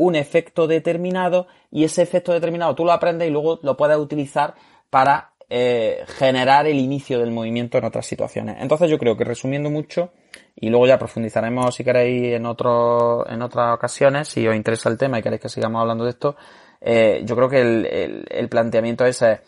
un 0.00 0.14
efecto 0.14 0.66
determinado 0.66 1.46
y 1.70 1.84
ese 1.84 2.02
efecto 2.02 2.32
determinado 2.32 2.74
tú 2.74 2.84
lo 2.84 2.92
aprendes 2.92 3.28
y 3.28 3.30
luego 3.30 3.60
lo 3.62 3.76
puedes 3.76 3.98
utilizar 3.98 4.54
para 4.88 5.32
eh, 5.50 6.04
generar 6.18 6.66
el 6.66 6.78
inicio 6.78 7.18
del 7.18 7.30
movimiento 7.30 7.76
en 7.76 7.84
otras 7.84 8.06
situaciones. 8.06 8.56
Entonces 8.60 8.90
yo 8.90 8.98
creo 8.98 9.16
que 9.16 9.24
resumiendo 9.24 9.68
mucho 9.68 10.12
y 10.56 10.70
luego 10.70 10.86
ya 10.86 10.98
profundizaremos 10.98 11.74
si 11.74 11.84
queréis 11.84 12.34
en 12.34 12.46
otro, 12.46 13.28
en 13.28 13.42
otras 13.42 13.74
ocasiones 13.74 14.28
si 14.28 14.46
os 14.48 14.56
interesa 14.56 14.88
el 14.88 14.96
tema 14.96 15.18
y 15.18 15.22
queréis 15.22 15.42
que 15.42 15.48
sigamos 15.50 15.80
hablando 15.80 16.04
de 16.04 16.10
esto. 16.10 16.36
Eh, 16.80 17.20
yo 17.26 17.36
creo 17.36 17.48
que 17.50 17.60
el, 17.60 18.24
el, 18.30 18.48
planteamiento 18.48 19.04
ese 19.04 19.32
es 19.32 19.40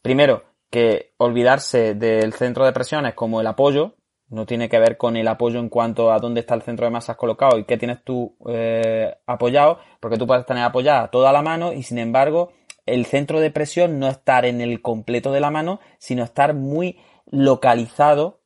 Primero, 0.00 0.44
que 0.70 1.12
olvidarse 1.18 1.94
del 1.94 2.32
centro 2.32 2.64
de 2.64 2.72
presiones 2.72 3.12
como 3.12 3.42
el 3.42 3.46
apoyo, 3.46 3.96
no 4.30 4.46
tiene 4.46 4.68
que 4.68 4.78
ver 4.78 4.96
con 4.96 5.16
el 5.16 5.28
apoyo 5.28 5.58
en 5.58 5.68
cuanto 5.68 6.12
a 6.12 6.18
dónde 6.18 6.40
está 6.40 6.54
el 6.54 6.62
centro 6.62 6.86
de 6.86 6.92
masas 6.92 7.16
colocado 7.16 7.58
y 7.58 7.64
qué 7.64 7.76
tienes 7.76 8.02
tú 8.02 8.36
eh, 8.48 9.14
apoyado, 9.26 9.78
porque 10.00 10.16
tú 10.16 10.26
puedes 10.26 10.46
tener 10.46 10.62
apoyada 10.62 11.08
toda 11.08 11.32
la 11.32 11.42
mano 11.42 11.72
y 11.72 11.82
sin 11.82 11.98
embargo 11.98 12.52
el 12.86 13.06
centro 13.06 13.40
de 13.40 13.50
presión 13.50 13.98
no 13.98 14.08
estar 14.08 14.44
en 14.44 14.60
el 14.60 14.82
completo 14.82 15.32
de 15.32 15.40
la 15.40 15.50
mano, 15.50 15.80
sino 15.98 16.24
estar 16.24 16.54
muy 16.54 16.98
localizado, 17.26 18.40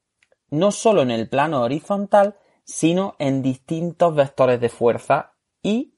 no 0.50 0.70
solo 0.70 1.02
en 1.02 1.10
el 1.10 1.28
plano 1.28 1.62
horizontal, 1.62 2.36
sino 2.64 3.14
en 3.18 3.42
distintos 3.42 4.14
vectores 4.14 4.60
de 4.60 4.68
fuerza. 4.68 5.34
Y 5.62 5.94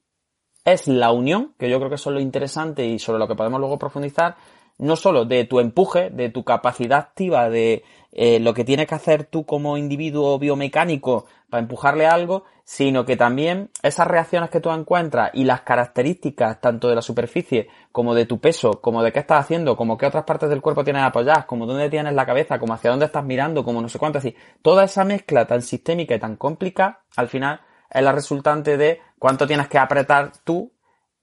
es 0.63 0.87
la 0.87 1.11
unión, 1.11 1.55
que 1.57 1.69
yo 1.69 1.77
creo 1.77 1.89
que 1.89 1.95
eso 1.95 2.09
es 2.09 2.15
lo 2.15 2.19
interesante 2.19 2.85
y 2.85 2.99
sobre 2.99 3.19
lo 3.19 3.27
que 3.27 3.35
podemos 3.35 3.59
luego 3.59 3.79
profundizar, 3.79 4.37
no 4.77 4.95
solo 4.95 5.25
de 5.25 5.45
tu 5.45 5.59
empuje, 5.59 6.09
de 6.09 6.29
tu 6.29 6.43
capacidad 6.43 6.99
activa, 6.99 7.49
de 7.49 7.83
eh, 8.19 8.39
lo 8.39 8.55
que 8.55 8.65
tienes 8.65 8.87
que 8.87 8.95
hacer 8.95 9.25
tú 9.25 9.45
como 9.45 9.77
individuo 9.77 10.39
biomecánico 10.39 11.27
para 11.51 11.61
empujarle 11.61 12.07
algo, 12.07 12.45
sino 12.63 13.05
que 13.05 13.15
también 13.15 13.69
esas 13.83 14.07
reacciones 14.07 14.49
que 14.49 14.59
tú 14.59 14.71
encuentras 14.71 15.29
y 15.33 15.43
las 15.43 15.61
características 15.61 16.59
tanto 16.59 16.89
de 16.89 16.95
la 16.95 17.03
superficie 17.03 17.69
como 17.91 18.15
de 18.15 18.25
tu 18.25 18.39
peso, 18.39 18.81
como 18.81 19.03
de 19.03 19.13
qué 19.13 19.19
estás 19.19 19.41
haciendo, 19.41 19.77
como 19.77 19.97
qué 19.97 20.07
otras 20.07 20.23
partes 20.25 20.49
del 20.49 20.61
cuerpo 20.61 20.83
tienes 20.83 21.03
apoyadas, 21.03 21.45
como 21.45 21.67
dónde 21.67 21.91
tienes 21.91 22.13
la 22.13 22.25
cabeza, 22.25 22.57
como 22.57 22.73
hacia 22.73 22.89
dónde 22.89 23.05
estás 23.05 23.23
mirando, 23.23 23.63
como 23.63 23.81
no 23.81 23.87
sé 23.87 23.99
cuánto, 23.99 24.17
así, 24.17 24.35
toda 24.61 24.83
esa 24.83 25.05
mezcla 25.05 25.45
tan 25.45 25.61
sistémica 25.61 26.15
y 26.15 26.19
tan 26.19 26.35
complicada, 26.37 27.03
al 27.15 27.27
final 27.27 27.61
es 27.89 28.01
la 28.01 28.11
resultante 28.11 28.77
de 28.77 28.99
cuánto 29.19 29.47
tienes 29.47 29.67
que 29.67 29.77
apretar 29.77 30.31
tú 30.43 30.73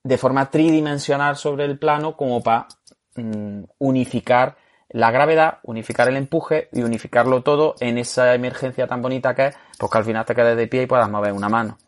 de 0.04 0.16
forma 0.16 0.48
tridimensional 0.48 1.36
sobre 1.36 1.64
el 1.64 1.78
plano 1.78 2.16
como 2.16 2.42
para 2.42 2.68
Mm, 3.16 3.66
unificar 3.78 4.56
la 4.94 5.10
gravedad, 5.10 5.58
unificar 5.64 6.06
el 6.06 6.16
empuje 6.16 6.68
y 6.72 6.82
unificarlo 6.82 7.42
todo 7.42 7.74
en 7.80 7.98
esa 7.98 8.32
emergencia 8.32 8.86
tan 8.86 9.02
bonita 9.02 9.34
que 9.34 9.46
es, 9.46 9.56
pues 9.76 9.90
que 9.90 9.98
al 9.98 10.04
final 10.04 10.24
te 10.24 10.36
quedes 10.36 10.56
de 10.56 10.68
pie 10.68 10.82
y 10.82 10.86
puedas 10.86 11.10
mover 11.10 11.32
una 11.32 11.48
mano. 11.48 11.78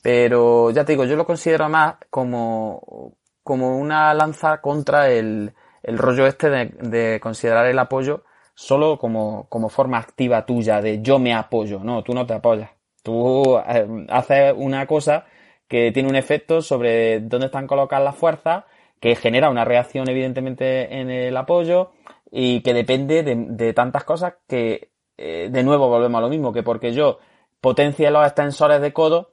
Pero 0.00 0.70
ya 0.70 0.84
te 0.84 0.92
digo, 0.92 1.04
yo 1.04 1.16
lo 1.16 1.26
considero 1.26 1.68
más 1.68 1.96
como, 2.08 3.16
como 3.42 3.76
una 3.76 4.14
lanza 4.14 4.60
contra 4.60 5.10
el, 5.10 5.52
el 5.82 5.98
rollo 5.98 6.24
este 6.24 6.50
de, 6.50 6.66
de, 6.66 7.18
considerar 7.20 7.66
el 7.66 7.80
apoyo 7.80 8.22
solo 8.54 8.96
como, 8.96 9.48
como 9.48 9.68
forma 9.68 9.98
activa 9.98 10.46
tuya, 10.46 10.80
de 10.80 11.02
yo 11.02 11.18
me 11.18 11.34
apoyo. 11.34 11.80
No, 11.82 12.04
tú 12.04 12.14
no 12.14 12.26
te 12.26 12.34
apoyas. 12.34 12.70
Tú 13.02 13.58
eh, 13.58 14.06
haces 14.08 14.54
una 14.56 14.86
cosa 14.86 15.26
que 15.66 15.90
tiene 15.90 16.08
un 16.08 16.16
efecto 16.16 16.62
sobre 16.62 17.18
dónde 17.18 17.46
están 17.46 17.66
colocadas 17.66 18.04
las 18.04 18.16
fuerzas 18.16 18.64
que 19.02 19.16
genera 19.16 19.50
una 19.50 19.64
reacción 19.64 20.08
evidentemente 20.08 21.00
en 21.00 21.10
el 21.10 21.36
apoyo 21.36 21.90
y 22.34 22.62
que 22.62 22.72
depende 22.72 23.22
de, 23.22 23.72
tantas 23.74 24.04
cosas 24.04 24.34
que 24.48 24.90
eh, 25.18 25.50
de 25.52 25.62
nuevo 25.62 25.88
volvemos 25.88 26.18
a 26.18 26.22
lo 26.22 26.30
mismo, 26.30 26.52
que 26.52 26.62
porque 26.62 26.92
yo 26.94 27.18
potencie 27.60 28.10
los 28.10 28.26
extensores 28.26 28.80
de 28.80 28.94
codo, 28.94 29.28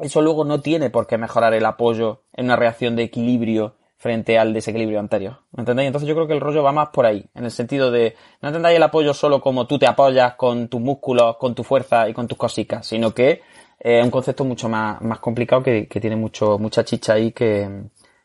eso 0.00 0.20
luego 0.20 0.44
no 0.44 0.60
tiene 0.60 0.90
por 0.90 1.06
qué 1.06 1.16
mejorar 1.16 1.54
el 1.54 1.64
apoyo 1.64 2.22
en 2.32 2.46
una 2.46 2.56
reacción 2.56 2.96
de 2.96 3.04
equilibrio 3.04 3.76
frente 3.96 4.36
al 4.36 4.52
desequilibrio 4.52 4.98
anterior. 4.98 5.42
¿Me 5.52 5.60
entendéis? 5.60 5.86
Entonces 5.86 6.08
yo 6.08 6.16
creo 6.16 6.26
que 6.26 6.34
el 6.34 6.40
rollo 6.40 6.64
va 6.64 6.72
más 6.72 6.88
por 6.88 7.06
ahí, 7.06 7.24
en 7.34 7.44
el 7.44 7.52
sentido 7.52 7.92
de 7.92 8.16
no 8.42 8.48
entendáis 8.48 8.76
el 8.76 8.82
apoyo 8.82 9.14
solo 9.14 9.40
como 9.40 9.68
tú 9.68 9.78
te 9.78 9.86
apoyas 9.86 10.34
con 10.34 10.66
tus 10.66 10.80
músculos, 10.80 11.36
con 11.36 11.54
tu 11.54 11.62
fuerza 11.62 12.08
y 12.08 12.12
con 12.12 12.26
tus 12.26 12.36
cositas, 12.36 12.84
sino 12.84 13.14
que 13.14 13.30
es 13.30 13.40
eh, 13.78 14.02
un 14.02 14.10
concepto 14.10 14.44
mucho 14.44 14.68
más, 14.68 15.00
más 15.02 15.20
complicado 15.20 15.62
que, 15.62 15.86
que 15.86 16.00
tiene 16.00 16.16
mucho, 16.16 16.58
mucha 16.58 16.84
chicha 16.84 17.12
ahí 17.12 17.30
que, 17.30 17.84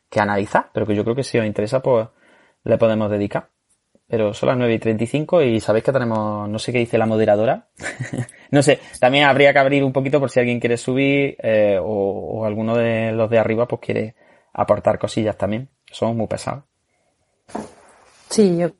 que 0.09 0.19
analizar, 0.19 0.71
pero 0.73 0.87
que 0.87 0.95
yo 0.95 1.03
creo 1.03 1.15
que 1.15 1.23
si 1.23 1.37
os 1.37 1.45
interesa, 1.45 1.79
pues 1.79 2.07
le 2.63 2.77
podemos 2.79 3.11
dedicar. 3.11 3.49
Pero 4.09 4.33
son 4.33 4.49
las 4.49 4.57
9 4.57 4.73
y 4.73 4.79
35 4.79 5.43
y 5.43 5.59
sabéis 5.59 5.85
que 5.85 5.91
tenemos, 5.91 6.49
no 6.49 6.57
sé 6.57 6.71
qué 6.71 6.79
dice 6.79 6.97
la 6.97 7.05
moderadora. 7.05 7.67
no 8.51 8.63
sé, 8.63 8.79
también 8.99 9.25
habría 9.25 9.53
que 9.53 9.59
abrir 9.59 9.83
un 9.83 9.93
poquito 9.93 10.19
por 10.19 10.31
si 10.31 10.39
alguien 10.39 10.59
quiere 10.59 10.77
subir 10.77 11.37
eh, 11.43 11.77
o, 11.79 12.43
alguno 12.43 12.75
de 12.75 13.11
los 13.11 13.29
de 13.29 13.37
arriba 13.37 13.67
pues 13.67 13.81
quiere 13.81 14.15
aportar 14.51 14.97
cosillas 14.97 15.37
también. 15.37 15.69
Somos 15.91 16.15
muy 16.15 16.25
pesados. 16.25 16.63
Sí, 18.29 18.57
yo 18.57 18.71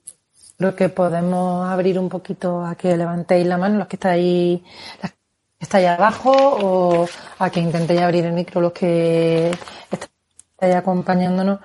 creo 0.57 0.75
que 0.75 0.89
podemos 0.89 1.69
abrir 1.69 1.99
un 1.99 2.09
poquito 2.09 2.65
a 2.65 2.73
que 2.73 2.97
levantéis 2.97 3.45
la 3.45 3.57
mano 3.57 3.77
los 3.77 3.87
que 3.87 3.97
estáis, 3.97 4.61
las 4.99 5.11
que 5.11 5.17
estáis 5.59 5.87
abajo 5.89 6.31
o 6.33 7.07
a 7.37 7.49
que 7.51 7.59
intentéis 7.59 8.01
abrir 8.01 8.25
el 8.25 8.33
micro 8.33 8.61
los 8.61 8.71
que 8.71 9.51
estáis 9.91 10.75
acompañándonos 10.75 11.59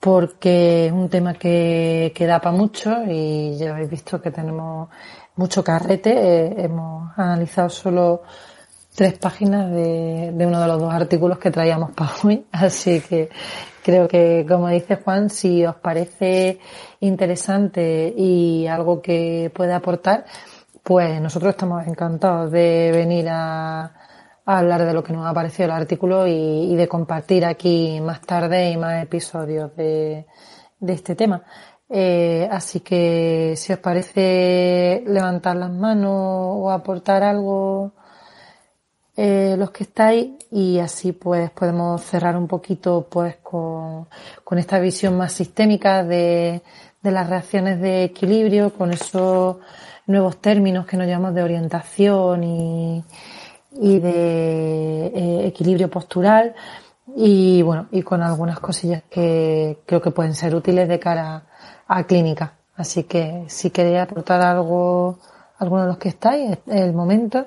porque 0.00 0.86
es 0.86 0.92
un 0.92 1.08
tema 1.08 1.34
que, 1.34 2.12
que 2.14 2.26
da 2.26 2.40
para 2.40 2.56
mucho 2.56 3.02
y 3.06 3.56
ya 3.58 3.70
habéis 3.70 3.90
visto 3.90 4.20
que 4.20 4.30
tenemos 4.30 4.88
mucho 5.36 5.64
carrete. 5.64 6.12
Eh, 6.12 6.54
hemos 6.58 7.16
analizado 7.18 7.68
solo 7.68 8.22
tres 8.94 9.18
páginas 9.18 9.70
de, 9.70 10.32
de, 10.32 10.46
uno 10.46 10.60
de 10.60 10.66
los 10.66 10.80
dos 10.80 10.92
artículos 10.92 11.38
que 11.38 11.50
traíamos 11.50 11.92
para 11.92 12.10
hoy, 12.22 12.46
así 12.52 13.00
que 13.00 13.28
creo 13.82 14.08
que, 14.08 14.44
como 14.48 14.68
dice 14.68 14.96
Juan, 14.96 15.30
si 15.30 15.64
os 15.64 15.76
parece 15.76 16.58
interesante 17.00 18.12
y 18.16 18.66
algo 18.66 19.00
que 19.00 19.50
puede 19.54 19.72
aportar, 19.72 20.24
pues 20.82 21.20
nosotros 21.20 21.50
estamos 21.50 21.86
encantados 21.86 22.50
de 22.50 22.90
venir 22.92 23.28
a, 23.30 23.97
a 24.48 24.60
hablar 24.60 24.86
de 24.86 24.94
lo 24.94 25.04
que 25.04 25.12
nos 25.12 25.26
ha 25.26 25.34
parecido 25.34 25.66
el 25.66 25.72
artículo 25.72 26.26
y, 26.26 26.74
de 26.74 26.88
compartir 26.88 27.44
aquí 27.44 28.00
más 28.00 28.22
tarde 28.22 28.70
y 28.70 28.78
más 28.78 29.02
episodios 29.02 29.76
de, 29.76 30.24
este 30.80 31.14
tema. 31.14 31.42
Eh, 31.90 32.48
así 32.50 32.80
que 32.80 33.52
si 33.56 33.74
os 33.74 33.78
parece 33.78 35.04
levantar 35.06 35.56
las 35.56 35.70
manos 35.70 36.12
o 36.14 36.70
aportar 36.70 37.22
algo 37.24 37.92
eh, 39.16 39.54
los 39.58 39.70
que 39.70 39.84
estáis 39.84 40.30
y 40.50 40.78
así 40.78 41.12
pues 41.12 41.50
podemos 41.50 42.00
cerrar 42.02 42.34
un 42.36 42.46
poquito 42.46 43.06
pues 43.10 43.36
con, 43.42 44.06
esta 44.56 44.78
visión 44.78 45.14
más 45.18 45.32
sistémica 45.34 46.04
de 46.04 46.62
las 47.02 47.28
reacciones 47.28 47.80
de 47.80 48.04
equilibrio, 48.04 48.72
con 48.72 48.92
esos 48.92 49.58
nuevos 50.06 50.40
términos 50.40 50.86
que 50.86 50.96
nos 50.96 51.06
llamamos 51.06 51.34
de 51.34 51.42
orientación 51.42 52.44
y, 52.44 53.04
y 53.80 53.98
de 54.00 55.06
eh, 55.06 55.46
equilibrio 55.46 55.88
postural 55.88 56.54
y 57.16 57.62
bueno, 57.62 57.88
y 57.90 58.02
con 58.02 58.22
algunas 58.22 58.60
cosillas 58.60 59.02
que 59.10 59.78
creo 59.86 60.02
que 60.02 60.10
pueden 60.10 60.34
ser 60.34 60.54
útiles 60.54 60.88
de 60.88 60.98
cara 60.98 61.44
a 61.86 62.04
clínica. 62.04 62.54
Así 62.76 63.04
que 63.04 63.44
si 63.48 63.70
queréis 63.70 64.00
aportar 64.00 64.40
algo, 64.40 65.18
alguno 65.58 65.82
de 65.82 65.88
los 65.88 65.98
que 65.98 66.10
estáis, 66.10 66.58
es 66.66 66.80
el 66.80 66.92
momento. 66.92 67.46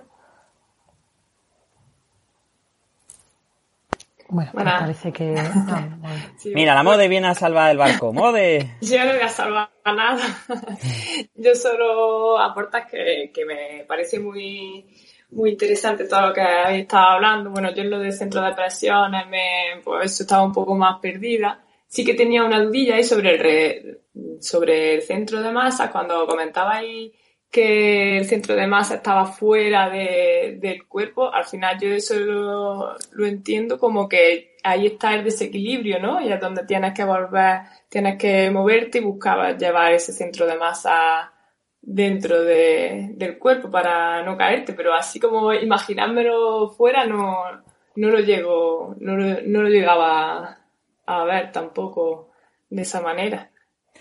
Bueno, 4.27 4.51
me 4.53 4.63
parece 4.63 5.11
que... 5.11 5.35
Mira, 6.55 6.73
la 6.73 6.83
Mode 6.83 7.07
viene 7.09 7.27
a 7.27 7.35
salvar 7.35 7.71
el 7.71 7.77
barco. 7.77 8.13
¡Mode! 8.13 8.77
Yo 8.81 9.05
no 9.05 9.11
voy 9.11 9.21
a 9.21 9.29
salvar 9.29 9.69
nada. 9.85 10.23
Yo 11.35 11.53
solo 11.53 12.39
aportas 12.39 12.89
que, 12.89 13.31
que 13.33 13.45
me 13.45 13.83
parece 13.87 14.19
muy 14.19 14.85
muy 15.31 15.51
interesante 15.51 16.05
todo 16.05 16.27
lo 16.27 16.33
que 16.33 16.41
habéis 16.41 16.83
estado 16.83 17.11
hablando. 17.11 17.49
Bueno, 17.49 17.73
yo 17.73 17.83
en 17.83 17.89
lo 17.89 17.99
del 17.99 18.13
centro 18.13 18.41
de 18.41 18.53
presiones 18.53 19.27
me, 19.27 19.81
pues 19.83 20.19
estaba 20.21 20.43
un 20.43 20.53
poco 20.53 20.75
más 20.75 20.99
perdida. 20.99 21.63
Sí 21.87 22.05
que 22.05 22.13
tenía 22.13 22.43
una 22.43 22.61
dudilla 22.61 22.95
ahí 22.95 23.03
sobre 23.03 23.35
el, 23.35 23.99
sobre 24.41 24.95
el 24.95 25.01
centro 25.01 25.41
de 25.41 25.51
masa, 25.51 25.91
cuando 25.91 26.25
comentabais 26.25 27.11
que 27.51 28.19
el 28.19 28.25
centro 28.25 28.55
de 28.55 28.65
masa 28.65 28.95
estaba 28.95 29.25
fuera 29.25 29.89
de, 29.89 30.57
del 30.61 30.87
cuerpo, 30.87 31.31
al 31.33 31.43
final 31.43 31.77
yo 31.77 31.89
eso 31.89 32.17
lo, 32.17 32.95
lo 33.11 33.25
entiendo 33.25 33.77
como 33.77 34.07
que 34.07 34.55
ahí 34.63 34.87
está 34.87 35.13
el 35.15 35.25
desequilibrio, 35.25 35.99
¿no? 35.99 36.21
Y 36.21 36.31
es 36.31 36.39
donde 36.39 36.65
tienes 36.65 36.93
que 36.93 37.03
volver, 37.03 37.61
tienes 37.89 38.17
que 38.17 38.49
moverte 38.49 38.99
y 38.99 39.01
buscar 39.01 39.57
llevar 39.57 39.91
ese 39.91 40.13
centro 40.13 40.45
de 40.47 40.55
masa 40.55 41.30
dentro 41.81 42.43
de, 42.43 43.11
del 43.15 43.37
cuerpo 43.39 43.69
para 43.69 44.23
no 44.23 44.37
caerte, 44.37 44.73
pero 44.73 44.93
así 44.93 45.19
como 45.19 45.53
imaginármelo 45.53 46.69
fuera 46.69 47.05
no, 47.05 47.43
no 47.95 48.09
lo 48.09 48.19
llego, 48.19 48.95
no 48.99 49.15
lo, 49.15 49.41
no 49.41 49.61
lo 49.63 49.69
llegaba 49.69 50.59
a 51.05 51.23
ver 51.23 51.51
tampoco 51.51 52.29
de 52.69 52.83
esa 52.83 53.01
manera. 53.01 53.51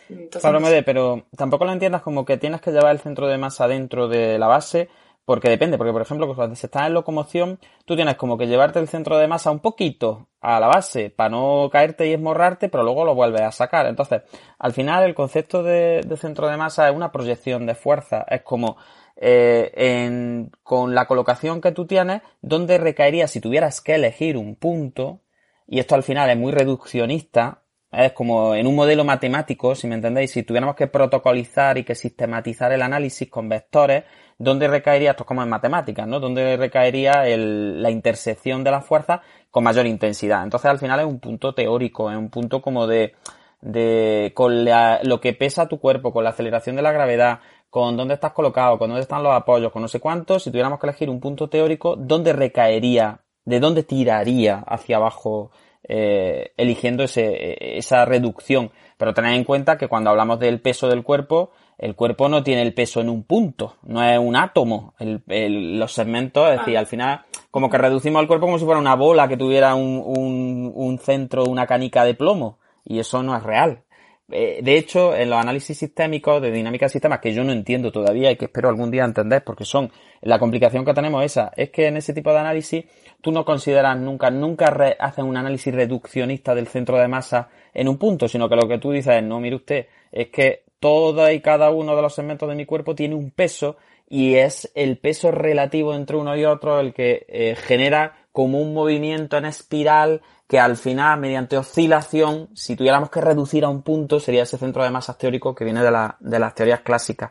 Entonces, 0.09 0.83
pero 0.85 1.27
tampoco 1.37 1.65
lo 1.65 1.73
entiendas 1.73 2.03
como 2.03 2.25
que 2.25 2.37
tienes 2.37 2.61
que 2.61 2.73
llevar 2.73 2.93
el 2.93 3.01
centro 3.01 3.29
de 3.29 3.39
masa 3.39 3.69
dentro 3.69 4.09
de 4.09 4.39
la 4.39 4.49
base, 4.49 4.89
porque 5.31 5.49
depende, 5.49 5.79
porque 5.79 5.93
por 5.93 6.03
ejemplo, 6.03 6.35
cuando 6.35 6.57
se 6.57 6.67
está 6.67 6.89
en 6.89 6.93
locomoción, 6.93 7.61
tú 7.85 7.95
tienes 7.95 8.17
como 8.17 8.37
que 8.37 8.49
llevarte 8.49 8.81
el 8.81 8.89
centro 8.89 9.17
de 9.17 9.29
masa 9.29 9.53
un 9.53 9.61
poquito 9.61 10.27
a 10.41 10.59
la 10.59 10.67
base 10.67 11.09
para 11.09 11.31
no 11.31 11.69
caerte 11.71 12.09
y 12.09 12.15
esmorrarte, 12.15 12.69
pero 12.69 12.83
luego 12.83 13.05
lo 13.05 13.15
vuelves 13.15 13.43
a 13.43 13.53
sacar. 13.53 13.87
Entonces, 13.87 14.23
al 14.59 14.73
final 14.73 15.05
el 15.05 15.15
concepto 15.15 15.63
de, 15.63 16.05
centro 16.21 16.49
de 16.49 16.57
masa 16.57 16.89
es 16.89 16.97
una 16.97 17.13
proyección 17.13 17.65
de 17.65 17.77
fuerza. 17.77 18.27
Es 18.29 18.43
como 18.43 18.77
eh, 19.15 19.71
en, 19.77 20.51
con 20.65 20.97
la 20.97 21.07
colocación 21.07 21.61
que 21.61 21.71
tú 21.71 21.87
tienes, 21.87 22.23
donde 22.43 22.79
recaería 22.79 23.29
si 23.29 23.41
tuvieras 23.41 23.81
que 23.81 23.95
elegir 23.95 24.37
un 24.37 24.57
punto, 24.57 25.21
y 25.65 25.79
esto 25.79 25.95
al 25.95 26.03
final 26.03 26.29
es 26.29 26.39
muy 26.39 26.51
reduccionista, 26.51 27.63
es 27.93 28.13
como 28.13 28.55
en 28.55 28.67
un 28.67 28.75
modelo 28.75 29.05
matemático, 29.05 29.75
si 29.75 29.87
me 29.87 29.97
entendéis, 29.97 30.31
si 30.31 30.43
tuviéramos 30.43 30.77
que 30.77 30.87
protocolizar 30.87 31.77
y 31.77 31.85
que 31.85 31.95
sistematizar 31.95 32.73
el 32.73 32.83
análisis 32.83 33.29
con 33.29 33.49
vectores, 33.49 34.05
¿dónde 34.41 34.69
recaería, 34.69 35.11
esto 35.11 35.25
es 35.25 35.27
como 35.27 35.43
en 35.43 35.51
matemáticas, 35.51 36.09
¿no? 36.09 36.19
¿Dónde 36.19 36.57
recaería 36.57 37.25
la 37.27 37.91
intersección 37.91 38.65
de 38.65 38.71
las 38.71 38.85
fuerzas 38.85 39.21
con 39.51 39.63
mayor 39.63 39.87
intensidad? 39.87 40.43
Entonces 40.43 40.71
al 40.71 40.79
final 40.79 40.99
es 40.99 41.07
un 41.07 41.21
punto 41.21 41.55
teórico, 41.55 42.11
es 42.11 42.17
un 42.17 42.31
punto 42.31 42.63
como 42.63 42.87
de, 42.87 43.15
de, 43.61 44.33
con 44.35 44.65
lo 44.65 45.21
que 45.21 45.35
pesa 45.35 45.69
tu 45.69 45.79
cuerpo, 45.79 46.13
con 46.13 46.25
la 46.25 46.31
aceleración 46.31 46.75
de 46.75 46.83
la 46.83 46.91
gravedad, 46.91 47.41
con 47.69 47.99
dónde 47.99 48.15
estás 48.15 48.33
colocado, 48.33 48.79
con 48.79 48.89
dónde 48.89 49.03
están 49.03 49.23
los 49.23 49.35
apoyos, 49.35 49.71
con 49.73 49.83
no 49.83 49.89
sé 49.89 50.01
cuánto, 50.01 50.39
si 50.39 50.51
tuviéramos 50.51 50.81
que 50.81 50.87
elegir 50.87 51.11
un 51.11 51.21
punto 51.21 51.49
teórico, 51.51 51.97
¿dónde 51.97 52.33
recaería, 52.33 53.21
de 53.45 53.61
dónde 53.61 53.83
tiraría 53.83 54.65
hacia 54.67 54.97
abajo 54.97 55.51
eh, 55.93 56.53
eligiendo 56.57 57.03
ese, 57.03 57.79
esa 57.79 58.05
reducción. 58.05 58.71
Pero 58.97 59.15
tened 59.15 59.35
en 59.35 59.45
cuenta 59.45 59.79
que 59.79 59.89
cuando 59.89 60.11
hablamos 60.11 60.39
del 60.39 60.61
peso 60.61 60.89
del 60.89 61.03
cuerpo, 61.03 61.51
el 61.81 61.95
cuerpo 61.95 62.29
no 62.29 62.43
tiene 62.43 62.61
el 62.61 62.75
peso 62.75 63.01
en 63.01 63.09
un 63.09 63.23
punto, 63.23 63.77
no 63.85 64.05
es 64.05 64.19
un 64.19 64.37
átomo. 64.37 64.93
El, 64.99 65.79
los 65.79 65.95
segmentos, 65.95 66.51
es 66.51 66.59
decir, 66.59 66.77
al 66.77 66.87
final, 66.87 67.23
como 67.51 67.71
que 67.71 67.79
reducimos 67.79 68.21
el 68.21 68.29
cuerpo 68.29 68.45
como 68.45 68.59
si 68.59 68.67
fuera 68.67 68.79
una 68.79 68.97
bola 68.97 69.27
que 69.29 69.39
tuviera 69.39 69.75
un, 69.75 70.03
un, 70.05 70.73
un 70.75 70.99
centro, 70.99 71.45
una 71.45 71.67
canica 71.67 72.05
de 72.05 72.13
plomo. 72.13 72.59
Y 72.85 72.99
eso 72.99 73.23
no 73.23 73.35
es 73.35 73.43
real. 73.43 73.83
Eh, 74.31 74.61
de 74.63 74.77
hecho, 74.77 75.17
en 75.17 75.31
los 75.31 75.41
análisis 75.41 75.79
sistémicos 75.79 76.43
de 76.43 76.53
dinámica 76.53 76.85
de 76.85 76.91
sistemas, 76.91 77.19
que 77.19 77.33
yo 77.33 77.45
no 77.45 77.53
entiendo 77.53 77.91
todavía 77.91 78.31
y 78.31 78.37
que 78.37 78.45
espero 78.45 78.69
algún 78.69 78.91
día 78.91 79.05
entender, 79.05 79.43
porque 79.43 79.65
son 79.65 79.91
la 80.21 80.39
complicación 80.39 80.85
que 80.85 80.93
tenemos 80.93 81.25
esa, 81.25 81.51
es 81.57 81.71
que 81.71 81.87
en 81.87 81.97
ese 81.97 82.13
tipo 82.13 82.31
de 82.31 82.41
análisis 82.41 82.85
tú 83.23 83.33
no 83.33 83.47
consideras 83.47 83.99
nunca, 83.99 84.31
nunca 84.31 84.67
haces 84.99 85.25
un 85.25 85.39
análisis 85.39 85.75
reduccionista 85.75 86.55
del 86.55 86.69
centro 86.69 86.99
de 86.99 87.09
masa 87.09 87.49
en 87.73 87.89
un 87.89 87.97
punto, 87.97 88.29
sino 88.29 88.51
que 88.51 88.57
lo 88.57 88.69
que 88.69 88.79
tú 88.79 88.93
dices 88.93 89.17
es, 89.17 89.23
no, 89.23 89.41
mire 89.41 89.57
usted, 89.57 89.87
es 90.13 90.29
que 90.29 90.65
todo 90.81 91.31
y 91.31 91.41
cada 91.41 91.71
uno 91.71 91.95
de 91.95 92.03
los 92.03 92.15
segmentos 92.15 92.49
de 92.49 92.57
mi 92.57 92.67
cuerpo 92.67 92.95
tiene 92.95 93.15
un 93.15 93.31
peso 93.31 93.77
y 94.09 94.35
es 94.35 94.73
el 94.75 94.99
peso 94.99 95.31
relativo 95.31 95.95
entre 95.95 96.17
uno 96.17 96.37
y 96.37 96.45
otro 96.45 96.81
el 96.81 96.93
que 96.93 97.27
eh, 97.29 97.55
genera 97.55 98.17
como 98.33 98.59
un 98.59 98.75
movimiento 98.75 99.37
en 99.37 99.45
espiral 99.45 100.23
que 100.49 100.59
al 100.59 100.77
final, 100.77 101.21
mediante 101.21 101.57
oscilación, 101.57 102.49
si 102.55 102.75
tuviéramos 102.75 103.09
que 103.09 103.21
reducir 103.21 103.65
a 103.65 103.69
un 103.69 103.83
punto, 103.83 104.19
sería 104.19 104.43
ese 104.43 104.59
centro 104.59 104.83
de 104.83 104.91
masas 104.91 105.17
teórico 105.17 105.55
que 105.55 105.65
viene 105.65 105.81
de, 105.81 105.93
la, 105.93 106.17
de 106.19 106.41
las 106.41 106.57
teorías 106.57 106.81
clásicas. 106.81 107.31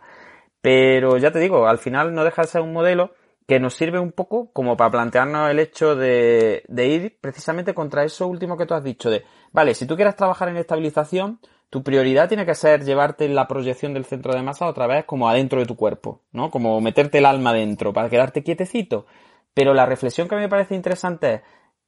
Pero 0.62 1.18
ya 1.18 1.30
te 1.30 1.40
digo, 1.40 1.68
al 1.68 1.80
final 1.80 2.14
no 2.14 2.24
deja 2.24 2.44
de 2.44 2.48
ser 2.48 2.62
un 2.62 2.72
modelo 2.72 3.12
que 3.46 3.60
nos 3.60 3.74
sirve 3.74 4.00
un 4.00 4.14
poco 4.14 4.52
como 4.54 4.78
para 4.78 4.92
plantearnos 4.92 5.50
el 5.52 5.60
hecho 5.60 5.98
de, 5.98 6.64
de 6.70 6.88
ir 6.88 7.18
precisamente 7.20 7.74
contra 7.74 8.06
eso 8.06 8.26
último 8.26 8.56
que 8.56 8.66
tú 8.66 8.74
has 8.74 8.84
dicho 8.84 9.10
de, 9.10 9.26
vale, 9.52 9.74
si 9.74 9.86
tú 9.86 9.98
quieres 9.98 10.16
trabajar 10.16 10.48
en 10.48 10.56
estabilización, 10.56 11.42
tu 11.70 11.84
prioridad 11.84 12.28
tiene 12.28 12.46
que 12.46 12.56
ser 12.56 12.84
llevarte 12.84 13.30
la 13.30 13.48
proyección 13.48 13.94
del 13.94 14.06
centro 14.06 14.34
de 14.34 14.42
masa 14.42 14.68
otra 14.68 14.88
vez 14.88 15.06
como 15.06 15.30
adentro 15.30 15.60
de 15.60 15.66
tu 15.66 15.76
cuerpo, 15.76 16.22
¿no? 16.32 16.50
Como 16.50 16.82
meterte 16.82 17.20
el 17.20 17.26
alma 17.26 17.54
dentro 17.54 17.94
para 17.94 18.10
quedarte 18.10 18.44
quietecito. 18.44 19.06
Pero 19.54 19.74
la 19.74 19.86
reflexión 19.86 20.28
que 20.28 20.36
a 20.36 20.38
mí 20.38 20.44
me 20.44 20.50
parece 20.50 20.76
interesante 20.76 21.34
es, 21.34 21.42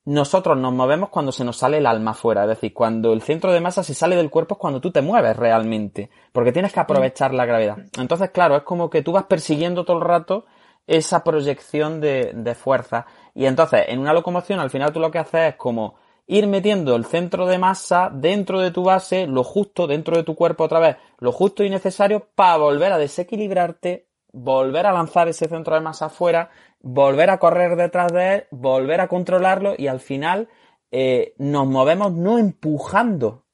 nosotros 0.03 0.58
nos 0.58 0.74
movemos 0.74 1.10
cuando 1.10 1.32
se 1.32 1.44
nos 1.44 1.58
sale 1.58 1.78
el 1.78 1.86
alma 1.86 2.14
fuera, 2.14 2.44
es 2.44 2.49
decir, 2.49 2.74
cuando 2.74 3.14
el 3.14 3.22
centro 3.22 3.52
de 3.52 3.62
masa 3.62 3.84
se 3.84 3.94
sale 3.94 4.16
del 4.16 4.32
cuerpo 4.32 4.56
es 4.56 4.60
cuando 4.60 4.82
tú 4.82 4.91
te 4.91 5.02
mueves 5.02 5.38
realmente, 5.38 6.10
porque 6.32 6.52
tienes 6.52 6.74
que 6.74 6.80
aprovechar 6.80 7.34
la 7.34 7.45
gravedad. 7.45 7.78
Entonces, 7.99 8.32
claro, 8.32 8.56
es 8.58 8.64
como 8.64 8.90
que 8.90 9.03
tú 9.03 9.12
vas 9.12 9.26
persiguiendo 9.26 9.86
todo 9.86 9.98
el 9.98 10.03
rato 10.03 10.45
esa 10.88 11.24
proyección 11.24 12.02
de, 12.02 12.32
de 12.36 12.56
fuerza. 12.56 13.06
Y 13.36 13.45
entonces, 13.45 13.86
en 13.88 13.99
una 13.99 14.14
locomoción, 14.14 14.60
al 14.60 14.72
final 14.72 14.91
tú 14.91 14.99
lo 14.99 15.12
que 15.12 15.20
haces 15.20 15.49
es 15.49 15.56
como 15.56 15.95
ir 16.32 16.48
metiendo 16.48 16.95
el 16.95 17.06
centro 17.06 17.45
de 17.45 17.58
masa 17.58 18.10
dentro 18.12 18.60
de 18.60 18.72
tu 18.72 18.84
base, 18.84 19.28
lo 19.28 19.44
justo, 19.44 19.88
dentro 19.88 20.16
de 20.16 20.24
tu 20.24 20.36
cuerpo 20.36 20.64
otra 20.64 20.80
vez, 20.80 20.98
lo 21.20 21.32
justo 21.32 21.64
y 21.64 21.70
necesario 21.70 22.30
para 22.36 22.58
volver 22.58 22.94
a 22.94 22.98
desequilibrarte, 22.98 24.08
volver 24.32 24.86
a 24.86 24.94
lanzar 24.94 25.28
ese 25.28 25.48
centro 25.48 25.76
de 25.76 25.82
masa 25.82 26.06
afuera 26.06 26.49
volver 26.82 27.30
a 27.30 27.40
correr 27.40 27.76
detrás 27.76 28.12
de 28.12 28.34
él, 28.34 28.44
volver 28.52 29.02
a 29.02 29.08
controlarlo 29.08 29.76
y 29.78 29.88
al 29.88 29.99
final 29.99 30.49
eh, 30.91 31.34
nos 31.38 31.68
movemos 31.68 32.12
no 32.14 32.38
empujando 32.38 33.45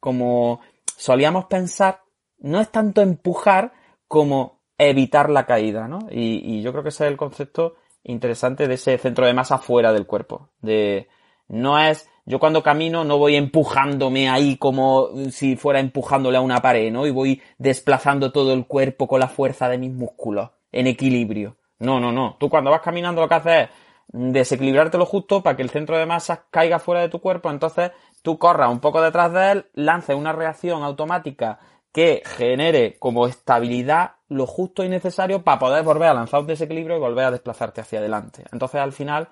como 0.00 0.60
solíamos 0.96 1.46
pensar, 1.46 2.02
no 2.38 2.60
es 2.60 2.70
tanto 2.70 3.02
empujar 3.02 3.72
como 4.08 4.60
evitar 4.78 5.30
la 5.30 5.46
caída, 5.46 5.88
¿no? 5.88 6.00
Y, 6.10 6.42
y, 6.44 6.62
yo 6.62 6.70
creo 6.70 6.82
que 6.82 6.90
ese 6.90 7.06
es 7.06 7.10
el 7.10 7.16
concepto 7.16 7.76
interesante 8.04 8.68
de 8.68 8.74
ese 8.74 8.98
centro 8.98 9.26
de 9.26 9.34
masa 9.34 9.58
fuera 9.58 9.92
del 9.92 10.06
cuerpo. 10.06 10.50
De, 10.60 11.08
no 11.48 11.78
es, 11.78 12.08
yo 12.26 12.40
cuando 12.40 12.62
camino 12.62 13.04
no 13.04 13.18
voy 13.18 13.36
empujándome 13.36 14.28
ahí 14.28 14.56
como 14.56 15.10
si 15.30 15.56
fuera 15.56 15.78
empujándole 15.78 16.36
a 16.36 16.40
una 16.40 16.60
pared, 16.60 16.92
¿no? 16.92 17.06
Y 17.06 17.12
voy 17.12 17.40
desplazando 17.56 18.32
todo 18.32 18.52
el 18.52 18.66
cuerpo 18.66 19.06
con 19.06 19.20
la 19.20 19.28
fuerza 19.28 19.68
de 19.68 19.78
mis 19.78 19.92
músculos, 19.92 20.50
en 20.72 20.88
equilibrio. 20.88 21.56
No, 21.78 22.00
no, 22.00 22.10
no. 22.10 22.36
Tú 22.40 22.50
cuando 22.50 22.70
vas 22.70 22.80
caminando 22.80 23.20
lo 23.20 23.28
que 23.28 23.34
haces 23.34 23.62
es 23.62 23.68
desequilibrarte 24.08 24.98
lo 24.98 25.06
justo 25.06 25.42
para 25.42 25.56
que 25.56 25.62
el 25.62 25.70
centro 25.70 25.96
de 25.96 26.06
masa 26.06 26.46
caiga 26.50 26.78
fuera 26.80 27.00
de 27.00 27.08
tu 27.08 27.20
cuerpo, 27.20 27.50
entonces 27.50 27.92
tú 28.22 28.38
corras 28.38 28.70
un 28.70 28.80
poco 28.80 29.00
detrás 29.00 29.32
de 29.32 29.52
él, 29.52 29.66
lances 29.74 30.16
una 30.16 30.32
reacción 30.32 30.82
automática 30.82 31.60
que 31.92 32.22
genere 32.24 32.96
como 32.98 33.26
estabilidad 33.26 34.16
lo 34.28 34.46
justo 34.46 34.84
y 34.84 34.88
necesario 34.88 35.42
para 35.44 35.58
poder 35.58 35.84
volver 35.84 36.08
a 36.08 36.14
lanzar 36.14 36.40
un 36.40 36.46
desequilibrio 36.46 36.96
y 36.96 37.00
volver 37.00 37.26
a 37.26 37.30
desplazarte 37.30 37.80
hacia 37.80 38.00
adelante. 38.00 38.44
Entonces 38.52 38.80
al 38.80 38.92
final 38.92 39.28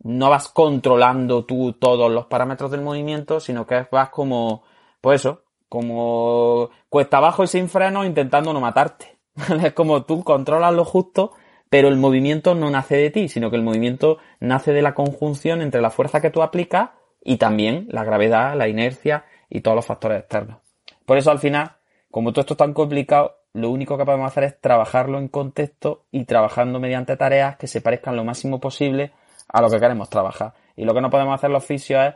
no 0.00 0.30
vas 0.30 0.48
controlando 0.48 1.44
tú 1.44 1.72
todos 1.72 2.10
los 2.10 2.26
parámetros 2.26 2.70
del 2.70 2.82
movimiento, 2.82 3.40
sino 3.40 3.66
que 3.66 3.86
vas 3.90 4.10
como, 4.10 4.62
pues 5.00 5.20
eso, 5.20 5.42
como 5.68 6.70
cuesta 6.88 7.18
abajo 7.18 7.44
y 7.44 7.48
sin 7.48 7.68
freno 7.68 8.04
intentando 8.04 8.52
no 8.52 8.60
matarte. 8.60 9.18
es 9.64 9.72
como 9.72 10.04
tú 10.04 10.22
controlas 10.24 10.74
lo 10.74 10.84
justo, 10.84 11.32
pero 11.68 11.88
el 11.88 11.96
movimiento 11.96 12.54
no 12.54 12.70
nace 12.70 12.96
de 12.96 13.10
ti, 13.10 13.28
sino 13.28 13.50
que 13.50 13.56
el 13.56 13.62
movimiento 13.62 14.18
nace 14.40 14.72
de 14.72 14.82
la 14.82 14.94
conjunción 14.94 15.60
entre 15.60 15.80
la 15.80 15.90
fuerza 15.90 16.20
que 16.20 16.30
tú 16.30 16.42
aplicas 16.42 16.90
y 17.22 17.38
también 17.38 17.86
la 17.90 18.04
gravedad, 18.04 18.56
la 18.56 18.68
inercia 18.68 19.24
y 19.50 19.60
todos 19.60 19.74
los 19.74 19.86
factores 19.86 20.20
externos. 20.20 20.58
Por 21.04 21.18
eso 21.18 21.30
al 21.30 21.38
final, 21.38 21.72
como 22.10 22.32
todo 22.32 22.40
esto 22.42 22.54
es 22.54 22.58
tan 22.58 22.72
complicado, 22.72 23.38
lo 23.52 23.70
único 23.70 23.96
que 23.96 24.04
podemos 24.04 24.26
hacer 24.26 24.44
es 24.44 24.60
trabajarlo 24.60 25.18
en 25.18 25.28
contexto 25.28 26.04
y 26.10 26.24
trabajando 26.24 26.78
mediante 26.78 27.16
tareas 27.16 27.56
que 27.56 27.66
se 27.66 27.80
parezcan 27.80 28.14
lo 28.14 28.24
máximo 28.24 28.60
posible 28.60 29.12
a 29.48 29.60
lo 29.60 29.70
que 29.70 29.80
queremos 29.80 30.10
trabajar. 30.10 30.54
Y 30.76 30.84
lo 30.84 30.94
que 30.94 31.00
no 31.00 31.10
podemos 31.10 31.34
hacer 31.34 31.50
los 31.50 31.64
fisios 31.64 32.00
es 32.06 32.14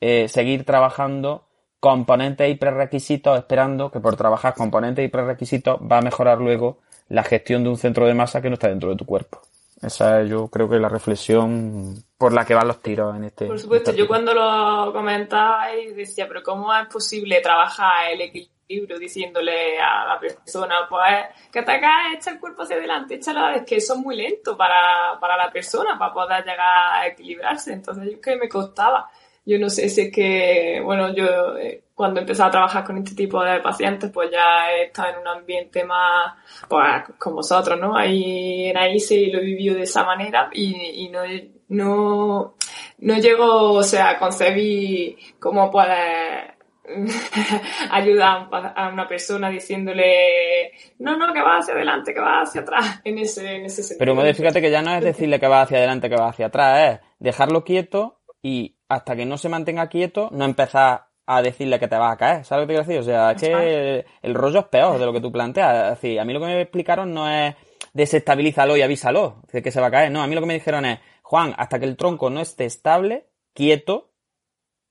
eh, 0.00 0.28
seguir 0.28 0.64
trabajando 0.64 1.46
componentes 1.80 2.50
y 2.50 2.54
prerequisitos 2.54 3.38
esperando 3.38 3.90
que 3.90 4.00
por 4.00 4.16
trabajar 4.16 4.54
componentes 4.54 5.04
y 5.04 5.08
prerequisitos 5.08 5.78
va 5.80 5.98
a 5.98 6.02
mejorar 6.02 6.38
luego 6.38 6.78
la 7.08 7.22
gestión 7.22 7.62
de 7.62 7.70
un 7.70 7.76
centro 7.76 8.06
de 8.06 8.14
masa 8.14 8.42
que 8.42 8.48
no 8.48 8.54
está 8.54 8.68
dentro 8.68 8.90
de 8.90 8.96
tu 8.96 9.06
cuerpo. 9.06 9.40
Esa 9.80 10.22
es 10.22 10.30
yo 10.30 10.48
creo 10.48 10.68
que 10.68 10.78
la 10.78 10.88
reflexión 10.88 12.02
por 12.16 12.32
la 12.32 12.44
que 12.44 12.54
van 12.54 12.66
los 12.66 12.80
tiros 12.80 13.14
en 13.14 13.24
este. 13.24 13.46
Por 13.46 13.58
supuesto, 13.58 13.90
este 13.90 14.00
yo 14.02 14.08
cuando 14.08 14.32
lo 14.32 14.92
comentaba 14.92 15.66
decía, 15.94 16.26
pero 16.26 16.42
¿cómo 16.42 16.74
es 16.74 16.86
posible 16.88 17.40
trabajar 17.40 18.10
el 18.12 18.22
equilibrio 18.22 18.55
diciéndole 18.68 19.78
a 19.78 20.06
la 20.06 20.18
persona, 20.18 20.86
pues 20.88 21.26
que 21.52 21.62
te 21.62 21.80
caes, 21.80 22.16
echa 22.16 22.30
el 22.30 22.40
cuerpo 22.40 22.62
hacia 22.62 22.76
adelante, 22.76 23.14
échalo, 23.14 23.48
es 23.50 23.64
que 23.64 23.76
eso 23.76 23.94
es 23.94 24.00
muy 24.00 24.16
lento 24.16 24.56
para, 24.56 25.18
para 25.20 25.36
la 25.36 25.50
persona, 25.50 25.98
para 25.98 26.12
poder 26.12 26.44
llegar 26.44 26.94
a 26.94 27.06
equilibrarse. 27.06 27.72
Entonces 27.72 28.10
yo 28.10 28.20
que 28.20 28.36
me 28.36 28.48
costaba. 28.48 29.08
Yo 29.48 29.60
no 29.60 29.70
sé 29.70 29.88
si 29.88 30.00
es 30.00 30.12
que, 30.12 30.80
bueno, 30.84 31.14
yo 31.14 31.56
eh, 31.56 31.84
cuando 31.94 32.18
empecé 32.18 32.42
a 32.42 32.50
trabajar 32.50 32.84
con 32.84 32.98
este 32.98 33.14
tipo 33.14 33.42
de 33.44 33.60
pacientes, 33.60 34.10
pues 34.10 34.28
ya 34.32 34.72
he 34.72 34.86
estado 34.86 35.10
en 35.10 35.18
un 35.20 35.28
ambiente 35.28 35.84
más, 35.84 36.34
pues 36.68 36.84
con 37.16 37.36
vosotros, 37.36 37.78
¿no? 37.78 37.96
Ahí 37.96 38.66
en 38.66 38.76
AICE 38.76 39.14
y 39.14 39.30
lo 39.30 39.38
he 39.38 39.44
vivido 39.44 39.76
de 39.76 39.82
esa 39.82 40.02
manera 40.02 40.50
y, 40.52 41.04
y 41.04 41.08
no, 41.10 41.20
no, 41.68 42.56
no 42.98 43.18
llego, 43.18 43.74
o 43.74 43.82
sea, 43.84 44.10
a 44.10 44.18
concebir 44.18 45.16
cómo 45.38 45.70
puede 45.70 46.55
ayudar 47.90 48.48
a 48.52 48.88
una 48.88 49.08
persona 49.08 49.50
diciéndole 49.50 50.72
no, 50.98 51.16
no, 51.16 51.32
que 51.32 51.42
va 51.42 51.58
hacia 51.58 51.74
adelante, 51.74 52.14
que 52.14 52.20
va 52.20 52.42
hacia 52.42 52.60
atrás, 52.62 53.00
en 53.04 53.18
ese, 53.18 53.56
en 53.56 53.64
ese 53.66 53.82
sentido. 53.82 54.14
Pero 54.14 54.34
fíjate 54.34 54.60
que 54.60 54.70
ya 54.70 54.82
no 54.82 54.94
es 54.94 55.04
decirle 55.04 55.40
que 55.40 55.48
va 55.48 55.62
hacia 55.62 55.78
adelante, 55.78 56.08
que 56.08 56.16
va 56.16 56.28
hacia 56.28 56.46
atrás, 56.46 56.92
es 56.92 57.00
dejarlo 57.18 57.64
quieto 57.64 58.20
y 58.42 58.76
hasta 58.88 59.16
que 59.16 59.26
no 59.26 59.38
se 59.38 59.48
mantenga 59.48 59.88
quieto, 59.88 60.28
no 60.32 60.44
empezar 60.44 61.06
a 61.26 61.42
decirle 61.42 61.80
que 61.80 61.88
te 61.88 61.96
vas 61.96 62.12
a 62.12 62.16
caer. 62.16 62.44
¿Sabes 62.44 62.62
lo 62.62 62.66
que 62.68 62.74
te 62.74 62.78
quiero 62.78 62.86
decir? 62.86 63.00
O 63.00 63.02
sea, 63.02 63.32
es 63.32 63.42
que 63.42 64.06
el, 64.22 64.34
rollo 64.34 64.60
es 64.60 64.66
peor 64.66 64.98
de 64.98 65.06
lo 65.06 65.12
que 65.12 65.20
tú 65.20 65.32
planteas. 65.32 65.84
Es 65.84 66.00
decir, 66.00 66.20
a 66.20 66.24
mí 66.24 66.32
lo 66.32 66.38
que 66.38 66.46
me 66.46 66.60
explicaron 66.60 67.12
no 67.12 67.28
es 67.28 67.54
desestabilízalo 67.92 68.76
y 68.76 68.82
avísalo 68.82 69.42
de 69.52 69.62
que 69.62 69.72
se 69.72 69.80
va 69.80 69.88
a 69.88 69.90
caer. 69.90 70.12
No, 70.12 70.22
a 70.22 70.26
mí 70.28 70.34
lo 70.36 70.40
que 70.40 70.46
me 70.46 70.54
dijeron 70.54 70.84
es, 70.84 71.00
Juan, 71.22 71.54
hasta 71.58 71.80
que 71.80 71.86
el 71.86 71.96
tronco 71.96 72.30
no 72.30 72.40
esté 72.40 72.64
estable, 72.64 73.26
quieto, 73.52 74.12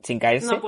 sin 0.04 0.20
caerse, 0.20 0.48
no 0.48 0.62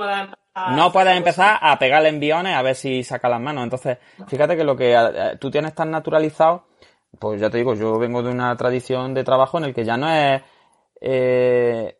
puedes 0.92 1.16
empezar, 1.16 1.16
empezar 1.16 1.58
a 1.60 1.78
pegarle 1.78 2.08
enviones 2.08 2.54
a 2.54 2.62
ver 2.62 2.74
si 2.74 3.02
saca 3.02 3.28
las 3.28 3.40
manos. 3.40 3.64
Entonces, 3.64 3.98
fíjate 4.26 4.56
que 4.56 4.64
lo 4.64 4.76
que 4.76 4.94
eh, 4.94 5.36
tú 5.40 5.50
tienes 5.50 5.74
tan 5.74 5.90
naturalizado, 5.90 6.66
pues 7.18 7.40
ya 7.40 7.50
te 7.50 7.58
digo, 7.58 7.74
yo 7.74 7.98
vengo 7.98 8.22
de 8.22 8.30
una 8.30 8.56
tradición 8.56 9.14
de 9.14 9.24
trabajo 9.24 9.58
en 9.58 9.64
el 9.64 9.74
que 9.74 9.84
ya 9.84 9.96
no 9.96 10.10
es... 10.10 10.42
Eh, 11.00 11.98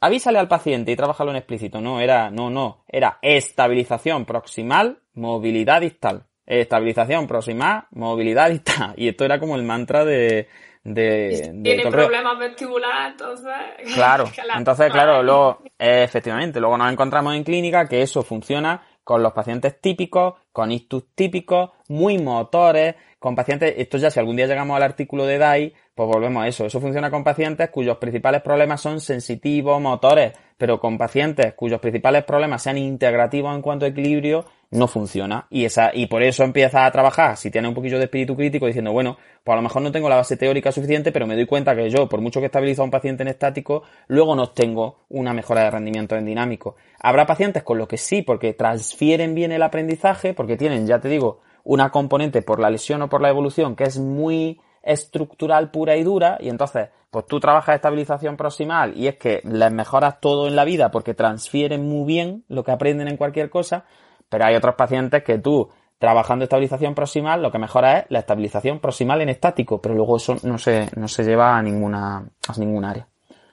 avísale 0.00 0.38
al 0.38 0.48
paciente 0.48 0.92
y 0.92 0.96
trabajalo 0.96 1.30
en 1.30 1.36
explícito. 1.36 1.80
No, 1.80 2.00
era, 2.00 2.30
no, 2.30 2.50
no, 2.50 2.84
era 2.88 3.18
estabilización 3.22 4.24
proximal, 4.24 5.00
movilidad 5.14 5.80
distal. 5.80 6.26
Estabilización 6.46 7.26
proximal, 7.26 7.86
movilidad 7.90 8.50
distal. 8.50 8.94
Y 8.96 9.08
esto 9.08 9.24
era 9.24 9.38
como 9.38 9.56
el 9.56 9.62
mantra 9.62 10.04
de, 10.04 10.48
de, 10.84 11.50
Tiene 11.62 11.90
problemas 11.90 12.38
vestibulares, 12.38 13.12
entonces. 13.12 13.52
Claro, 13.94 14.30
entonces, 14.56 14.92
claro, 14.92 15.22
luego, 15.22 15.62
efectivamente, 15.78 16.60
luego 16.60 16.76
nos 16.76 16.92
encontramos 16.92 17.34
en 17.34 17.42
clínica 17.42 17.88
que 17.88 18.02
eso 18.02 18.22
funciona 18.22 18.82
con 19.02 19.22
los 19.22 19.32
pacientes 19.32 19.80
típicos, 19.80 20.34
con 20.52 20.72
ictus 20.72 21.14
típicos, 21.14 21.70
muy 21.88 22.18
motores, 22.18 22.94
con 23.24 23.34
pacientes, 23.34 23.72
esto 23.78 23.96
ya 23.96 24.10
si 24.10 24.20
algún 24.20 24.36
día 24.36 24.46
llegamos 24.46 24.76
al 24.76 24.82
artículo 24.82 25.24
de 25.24 25.38
DAI, 25.38 25.72
pues 25.94 26.06
volvemos 26.06 26.44
a 26.44 26.46
eso. 26.46 26.66
Eso 26.66 26.78
funciona 26.78 27.10
con 27.10 27.24
pacientes 27.24 27.70
cuyos 27.70 27.96
principales 27.96 28.42
problemas 28.42 28.82
son 28.82 29.00
sensitivos, 29.00 29.80
motores, 29.80 30.34
pero 30.58 30.78
con 30.78 30.98
pacientes 30.98 31.54
cuyos 31.54 31.80
principales 31.80 32.24
problemas 32.24 32.62
sean 32.62 32.76
integrativos 32.76 33.56
en 33.56 33.62
cuanto 33.62 33.86
a 33.86 33.88
equilibrio, 33.88 34.44
no 34.72 34.88
funciona. 34.88 35.46
Y 35.48 35.64
esa, 35.64 35.90
y 35.94 36.04
por 36.04 36.22
eso 36.22 36.44
empieza 36.44 36.84
a 36.84 36.90
trabajar, 36.90 37.38
si 37.38 37.50
tiene 37.50 37.66
un 37.66 37.72
poquillo 37.72 37.96
de 37.96 38.04
espíritu 38.04 38.36
crítico, 38.36 38.66
diciendo, 38.66 38.92
bueno, 38.92 39.16
pues 39.42 39.54
a 39.54 39.56
lo 39.56 39.62
mejor 39.62 39.80
no 39.80 39.90
tengo 39.90 40.10
la 40.10 40.16
base 40.16 40.36
teórica 40.36 40.70
suficiente, 40.70 41.10
pero 41.10 41.26
me 41.26 41.34
doy 41.34 41.46
cuenta 41.46 41.74
que 41.74 41.88
yo, 41.88 42.06
por 42.10 42.20
mucho 42.20 42.40
que 42.40 42.46
estabilizo 42.46 42.82
a 42.82 42.84
un 42.84 42.90
paciente 42.90 43.22
en 43.22 43.28
estático, 43.28 43.84
luego 44.06 44.36
no 44.36 44.50
tengo 44.50 44.98
una 45.08 45.32
mejora 45.32 45.64
de 45.64 45.70
rendimiento 45.70 46.14
en 46.14 46.26
dinámico. 46.26 46.76
Habrá 47.00 47.24
pacientes 47.24 47.62
con 47.62 47.78
los 47.78 47.88
que 47.88 47.96
sí, 47.96 48.20
porque 48.20 48.52
transfieren 48.52 49.34
bien 49.34 49.50
el 49.50 49.62
aprendizaje, 49.62 50.34
porque 50.34 50.58
tienen, 50.58 50.86
ya 50.86 51.00
te 51.00 51.08
digo, 51.08 51.40
una 51.64 51.90
componente 51.90 52.42
por 52.42 52.60
la 52.60 52.70
lesión 52.70 53.02
o 53.02 53.08
por 53.08 53.20
la 53.20 53.30
evolución 53.30 53.74
que 53.74 53.84
es 53.84 53.98
muy 53.98 54.60
estructural 54.82 55.70
pura 55.70 55.96
y 55.96 56.04
dura 56.04 56.36
y 56.40 56.50
entonces 56.50 56.90
pues 57.10 57.26
tú 57.26 57.40
trabajas 57.40 57.76
estabilización 57.76 58.36
proximal 58.36 58.92
y 58.96 59.08
es 59.08 59.16
que 59.16 59.40
les 59.44 59.72
mejoras 59.72 60.20
todo 60.20 60.46
en 60.46 60.56
la 60.56 60.64
vida 60.64 60.90
porque 60.90 61.14
transfieren 61.14 61.88
muy 61.88 62.04
bien 62.04 62.44
lo 62.48 62.64
que 62.64 62.72
aprenden 62.72 63.08
en 63.08 63.16
cualquier 63.16 63.50
cosa, 63.50 63.84
pero 64.28 64.44
hay 64.44 64.56
otros 64.56 64.74
pacientes 64.74 65.22
que 65.22 65.38
tú 65.38 65.70
trabajando 65.98 66.44
estabilización 66.44 66.94
proximal 66.94 67.40
lo 67.40 67.50
que 67.50 67.58
mejora 67.58 68.00
es 68.00 68.06
la 68.10 68.18
estabilización 68.18 68.80
proximal 68.80 69.22
en 69.22 69.28
estático, 69.30 69.80
pero 69.80 69.94
luego 69.94 70.16
eso 70.16 70.36
no 70.42 70.58
se, 70.58 70.90
no 70.96 71.08
se 71.08 71.24
lleva 71.24 71.56
a 71.56 71.62
ninguna, 71.62 72.28
a 72.48 72.58
ningún 72.58 72.84
área. 72.84 73.08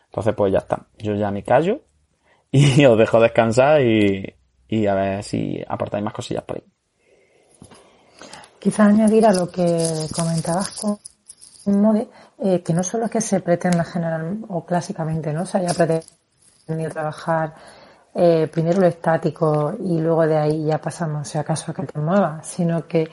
Entonces 0.05 0.33
pues 0.35 0.51
ya 0.51 0.59
está, 0.59 0.87
yo 0.97 1.13
ya 1.13 1.31
me 1.31 1.43
callo 1.43 1.81
y 2.51 2.83
os 2.85 2.97
dejo 2.97 3.21
descansar 3.21 3.81
y, 3.81 4.35
y 4.67 4.87
a 4.87 4.95
ver 4.95 5.23
si 5.23 5.63
aportáis 5.67 6.03
más 6.03 6.13
cosillas 6.13 6.43
por 6.43 6.57
ahí. 6.57 6.63
Quizás 8.61 8.89
añadir 8.89 9.25
a 9.25 9.33
lo 9.33 9.49
que 9.49 10.05
comentabas 10.15 10.79
con 10.79 10.99
eh, 12.37 12.61
que 12.61 12.73
no 12.73 12.83
solo 12.83 13.05
es 13.05 13.11
que 13.11 13.19
se 13.19 13.39
pretenda 13.39 13.83
general 13.83 14.37
o 14.49 14.63
clásicamente 14.63 15.33
no 15.33 15.47
se 15.47 15.57
haya 15.57 15.73
pretendido 15.73 16.91
trabajar 16.91 17.55
eh, 18.13 18.47
primero 18.51 18.81
lo 18.81 18.85
estático 18.85 19.73
y 19.83 19.99
luego 19.99 20.27
de 20.27 20.37
ahí 20.37 20.65
ya 20.65 20.77
pasamos 20.77 21.27
si 21.27 21.39
acaso 21.39 21.71
a 21.71 21.73
que 21.73 21.87
te 21.87 21.99
mueva, 21.99 22.43
sino 22.43 22.85
que 22.85 23.09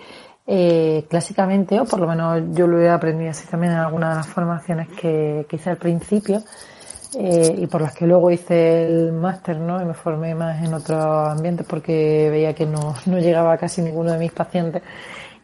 eh, 0.47 1.07
clásicamente, 1.09 1.81
o 1.81 1.87
por 1.87 2.01
lo 2.01 2.07
menos 2.07 2.43
yo 2.53 2.67
lo 2.67 2.79
he 2.79 2.91
aprendido 2.91 3.31
así 3.31 3.47
también 3.49 3.73
en 3.73 3.79
algunas 3.79 4.11
de 4.11 4.17
las 4.17 4.27
formaciones 4.27 4.89
que, 5.01 5.47
hice 5.51 5.71
al 5.71 5.79
principio, 5.79 6.43
eh, 7.19 7.55
y 7.57 7.67
por 7.69 7.81
las 7.81 7.95
que 7.95 8.07
luego 8.07 8.31
hice 8.31 8.85
el 8.85 9.13
máster, 9.13 9.59
¿no? 9.59 9.81
Y 9.81 9.87
me 9.87 9.95
formé 9.95 10.35
más 10.35 10.63
en 10.63 10.75
otros 10.75 11.29
ambientes 11.29 11.67
porque 11.67 12.29
veía 12.31 12.55
que 12.55 12.67
no, 12.67 12.95
no 13.07 13.19
llegaba 13.19 13.57
casi 13.57 13.81
ninguno 13.81 14.13
de 14.13 14.19
mis 14.19 14.33
pacientes 14.33 14.83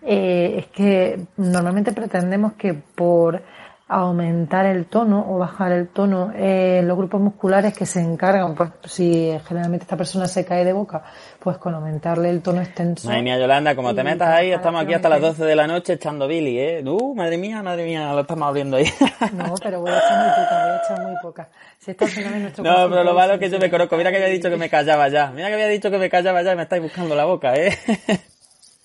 eh, 0.05 0.57
es 0.59 0.67
que 0.67 1.27
normalmente 1.37 1.93
pretendemos 1.93 2.55
que 2.55 2.75
por 2.75 3.43
aumentar 3.87 4.65
el 4.65 4.87
tono 4.87 5.27
o 5.29 5.39
bajar 5.39 5.73
el 5.73 5.89
tono 5.89 6.33
eh, 6.35 6.81
los 6.83 6.97
grupos 6.97 7.21
musculares 7.21 7.77
que 7.77 7.85
se 7.85 8.01
encargan, 8.01 8.55
pues 8.55 8.71
si 8.85 9.31
generalmente 9.47 9.85
esta 9.85 9.97
persona 9.97 10.27
se 10.27 10.45
cae 10.45 10.65
de 10.65 10.73
boca, 10.73 11.05
pues 11.39 11.59
con 11.59 11.75
aumentarle 11.75 12.31
el 12.31 12.41
tono 12.41 12.63
extenso. 12.63 13.09
Madre 13.09 13.23
mía, 13.23 13.39
Yolanda, 13.39 13.77
como 13.77 13.95
te 13.95 14.03
metas 14.03 14.29
ahí, 14.29 14.53
estamos 14.53 14.83
aquí 14.83 14.95
hasta 14.95 15.11
las 15.11 15.21
12 15.21 15.45
de 15.45 15.55
la 15.55 15.67
noche 15.67 15.95
echando 15.95 16.27
Billy, 16.27 16.59
¿eh? 16.59 16.83
Uh, 16.85 17.15
madre 17.15 17.37
mía, 17.37 17.63
madre 17.63 17.85
mía, 17.85 18.13
lo 18.13 18.21
estamos 18.21 18.49
abriendo 18.49 18.79
ahí. 18.79 18.87
No, 19.35 19.55
pero 19.63 19.81
voy 19.81 19.91
a 19.91 19.99
echar 19.99 20.19
muy 20.19 20.31
poca, 20.31 20.63
voy 20.63 20.71
a 20.71 20.77
echar 20.77 21.07
muy 21.07 21.17
poca. 21.23 21.49
Si 21.79 21.91
está 21.91 22.05
en 22.05 22.43
nuestro 22.43 22.65
no, 22.65 22.89
pero 22.89 23.05
lo 23.05 23.15
malo 23.15 23.35
es 23.35 23.41
que 23.41 23.51
yo 23.51 23.59
me 23.59 23.71
conozco. 23.71 23.97
Mira 23.97 24.11
que 24.11 24.17
había 24.17 24.29
dicho 24.29 24.49
que 24.49 24.57
me 24.57 24.71
callaba 24.71 25.09
ya. 25.09 25.31
Mira 25.31 25.49
que 25.49 25.55
había 25.55 25.69
dicho 25.69 25.91
que 25.91 25.99
me 25.99 26.09
callaba 26.09 26.43
ya 26.43 26.53
y 26.53 26.57
me 26.57 26.63
estáis 26.63 26.83
buscando 26.83 27.15
la 27.15 27.25
boca, 27.25 27.55
¿eh? 27.55 27.77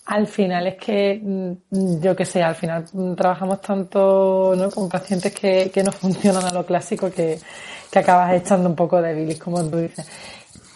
Al 0.10 0.26
final 0.26 0.66
es 0.66 0.76
que, 0.78 1.22
mm, 1.24 2.02
yo 2.02 2.16
que 2.16 2.26
sé, 2.26 2.42
al 2.42 2.56
final 2.56 2.84
trabajamos 3.16 3.62
tanto 3.62 4.56
¿no? 4.58 4.72
con 4.72 4.90
pacientes 4.90 5.32
que, 5.34 5.70
que 5.72 5.84
no 5.84 5.92
funcionan 6.04 6.46
a 6.46 6.52
lo 6.52 6.66
clásico 6.66 7.12
que, 7.12 7.38
que 7.92 8.00
acabas 8.00 8.34
echando 8.34 8.70
un 8.70 8.76
poco 8.76 9.00
de 9.00 9.14
bilis, 9.14 9.38
como 9.38 9.64
tú 9.70 9.78
dices. 9.78 10.08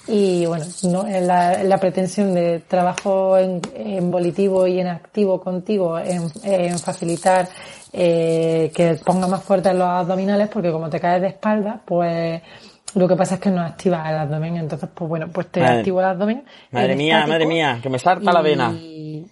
Y 0.08 0.46
bueno, 0.46 0.66
no, 0.84 1.08
la, 1.08 1.64
la 1.64 1.78
pretensión 1.80 2.36
de 2.36 2.60
trabajo 2.60 3.36
en, 3.38 3.60
en, 3.74 4.12
volitivo 4.12 4.68
y 4.68 4.80
en 4.80 4.88
activo 4.88 5.42
contigo, 5.42 5.98
en, 5.98 6.30
en 6.44 6.78
facilitar 6.78 7.50
eh, 7.92 8.72
que 8.76 9.00
ponga 9.04 9.28
más 9.28 9.44
fuerte 9.44 9.74
los 9.74 9.88
abdominales, 9.88 10.48
porque 10.50 10.72
como 10.72 10.92
te 10.92 11.00
caes 11.00 11.22
de 11.22 11.30
espalda, 11.30 11.82
pues 11.84 12.40
lo 12.96 13.08
que 13.08 13.16
pasa 13.16 13.36
es 13.36 13.42
que 13.42 13.50
no 13.50 13.62
activa 13.62 14.10
el 14.10 14.18
abdomen, 14.18 14.58
entonces 14.58 14.90
pues 14.94 15.10
bueno, 15.10 15.28
pues 15.30 15.48
te 15.48 15.64
activo 15.64 16.00
el 16.00 16.08
abdomen. 16.08 16.44
Madre 16.72 16.96
mía, 16.96 17.26
madre 17.28 17.46
mía, 17.46 17.80
que 17.82 17.90
me 17.90 18.00
salta 18.00 18.32
la 18.32 18.42
vena. 18.42 18.72
Y 18.74 19.28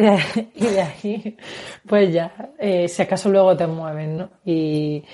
de, 0.00 0.18
y 0.54 0.66
de 0.66 0.82
ahí, 0.82 1.36
pues 1.86 2.12
ya, 2.12 2.50
eh, 2.58 2.88
si 2.88 3.02
acaso 3.02 3.28
luego 3.30 3.56
te 3.56 3.66
mueven, 3.66 4.16
¿no? 4.16 4.30
Y, 4.44 5.04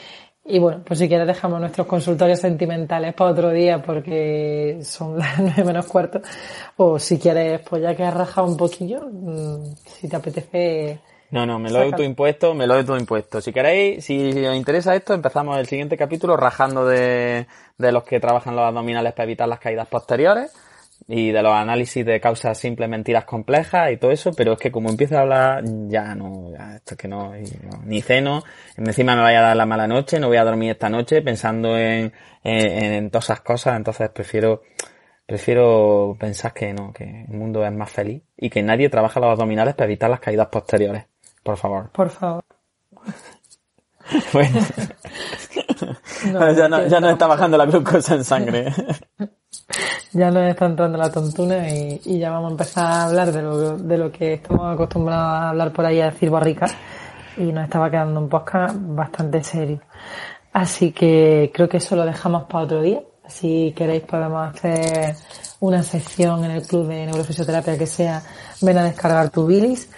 Y 0.44 0.58
bueno, 0.58 0.82
pues 0.84 0.98
si 0.98 1.08
quieres 1.08 1.26
dejamos 1.26 1.60
nuestros 1.60 1.86
consultorios 1.86 2.40
sentimentales 2.40 3.14
para 3.14 3.30
otro 3.30 3.50
día 3.50 3.80
porque 3.80 4.80
son 4.82 5.18
las 5.18 5.38
nueve 5.38 5.64
menos 5.64 5.86
cuarto. 5.86 6.20
O 6.76 6.98
si 6.98 7.18
quieres, 7.18 7.60
pues 7.68 7.82
ya 7.82 7.94
que 7.94 8.02
has 8.02 8.14
rajado 8.14 8.48
un 8.48 8.56
poquillo, 8.56 9.08
mm, 9.10 9.74
si 9.86 10.08
te 10.08 10.16
apetece... 10.16 11.00
No, 11.32 11.46
no, 11.46 11.58
me 11.58 11.70
lo 11.70 11.80
he 11.80 11.86
autoimpuesto, 11.86 12.54
me 12.54 12.66
lo 12.66 12.74
he 12.74 12.80
autoimpuesto. 12.80 13.40
Si 13.40 13.52
queréis, 13.52 14.04
si 14.04 14.44
os 14.44 14.54
interesa 14.54 14.94
esto, 14.94 15.14
empezamos 15.14 15.58
el 15.58 15.66
siguiente 15.66 15.96
capítulo 15.96 16.36
rajando 16.36 16.86
de, 16.86 17.46
de 17.78 17.92
los 17.92 18.04
que 18.04 18.20
trabajan 18.20 18.54
los 18.54 18.66
abdominales 18.66 19.14
para 19.14 19.24
evitar 19.24 19.48
las 19.48 19.58
caídas 19.58 19.88
posteriores 19.88 20.52
y 21.08 21.32
de 21.32 21.42
los 21.42 21.54
análisis 21.54 22.04
de 22.04 22.20
causas 22.20 22.58
simples, 22.58 22.86
mentiras 22.88 23.24
complejas 23.24 23.90
y 23.92 23.96
todo 23.96 24.10
eso, 24.10 24.32
pero 24.36 24.52
es 24.52 24.58
que 24.58 24.70
como 24.70 24.90
empiezo 24.90 25.16
a 25.16 25.22
hablar, 25.22 25.64
ya 25.88 26.14
no, 26.14 26.52
ya, 26.52 26.76
esto 26.76 26.94
es 26.94 26.98
que 26.98 27.08
no, 27.08 27.32
ni 27.84 28.02
ceno, 28.02 28.42
encima 28.76 29.16
me 29.16 29.22
vaya 29.22 29.38
a 29.38 29.48
dar 29.48 29.56
la 29.56 29.66
mala 29.66 29.86
noche, 29.86 30.20
no 30.20 30.28
voy 30.28 30.36
a 30.36 30.44
dormir 30.44 30.72
esta 30.72 30.90
noche 30.90 31.22
pensando 31.22 31.78
en, 31.78 32.12
en, 32.44 32.94
en 32.94 33.10
todas 33.10 33.24
esas 33.24 33.40
cosas, 33.40 33.76
entonces 33.76 34.10
prefiero, 34.10 34.62
prefiero 35.26 36.14
pensar 36.20 36.52
que 36.52 36.72
no, 36.72 36.92
que 36.92 37.24
el 37.28 37.34
mundo 37.36 37.64
es 37.64 37.72
más 37.72 37.90
feliz 37.90 38.22
y 38.36 38.50
que 38.50 38.62
nadie 38.62 38.88
trabaja 38.88 39.18
los 39.18 39.30
abdominales 39.30 39.74
para 39.74 39.86
evitar 39.86 40.10
las 40.10 40.20
caídas 40.20 40.48
posteriores, 40.48 41.06
por 41.42 41.56
favor. 41.56 41.90
Por 41.90 42.10
favor. 42.10 42.44
bueno. 44.32 44.60
no, 46.32 46.52
ya 46.52 46.68
no, 46.68 46.86
ya 46.86 47.00
no 47.00 47.10
está 47.10 47.26
bajando 47.26 47.56
la 47.56 47.66
glucosa 47.66 48.14
en 48.14 48.24
sangre. 48.24 48.72
ya 50.12 50.30
nos 50.30 50.50
está 50.50 50.66
entrando 50.66 50.98
la 50.98 51.10
tontuna 51.10 51.68
y, 51.70 52.00
y, 52.04 52.18
ya 52.18 52.30
vamos 52.30 52.50
a 52.50 52.52
empezar 52.52 52.84
a 52.84 53.04
hablar 53.04 53.32
de 53.32 53.42
lo, 53.42 53.78
de 53.78 53.98
lo 53.98 54.12
que 54.12 54.34
estamos 54.34 54.74
acostumbrados 54.74 55.24
a 55.24 55.48
hablar 55.50 55.72
por 55.72 55.86
ahí 55.86 56.00
a 56.00 56.10
decir 56.10 56.30
barrica 56.30 56.66
y 57.36 57.52
nos 57.52 57.64
estaba 57.64 57.90
quedando 57.90 58.20
un 58.20 58.28
podcast 58.28 58.76
bastante 58.78 59.42
serio. 59.42 59.80
Así 60.52 60.92
que 60.92 61.50
creo 61.54 61.68
que 61.68 61.78
eso 61.78 61.96
lo 61.96 62.04
dejamos 62.04 62.44
para 62.44 62.64
otro 62.64 62.82
día. 62.82 63.00
Si 63.26 63.72
queréis 63.74 64.02
podemos 64.02 64.54
hacer 64.54 65.16
una 65.60 65.82
sección 65.82 66.44
en 66.44 66.50
el 66.50 66.66
club 66.66 66.88
de 66.88 67.06
neurofisioterapia 67.06 67.78
que 67.78 67.86
sea 67.86 68.22
ven 68.60 68.78
a 68.78 68.84
descargar 68.84 69.30
tu 69.30 69.46
bilis 69.46 69.88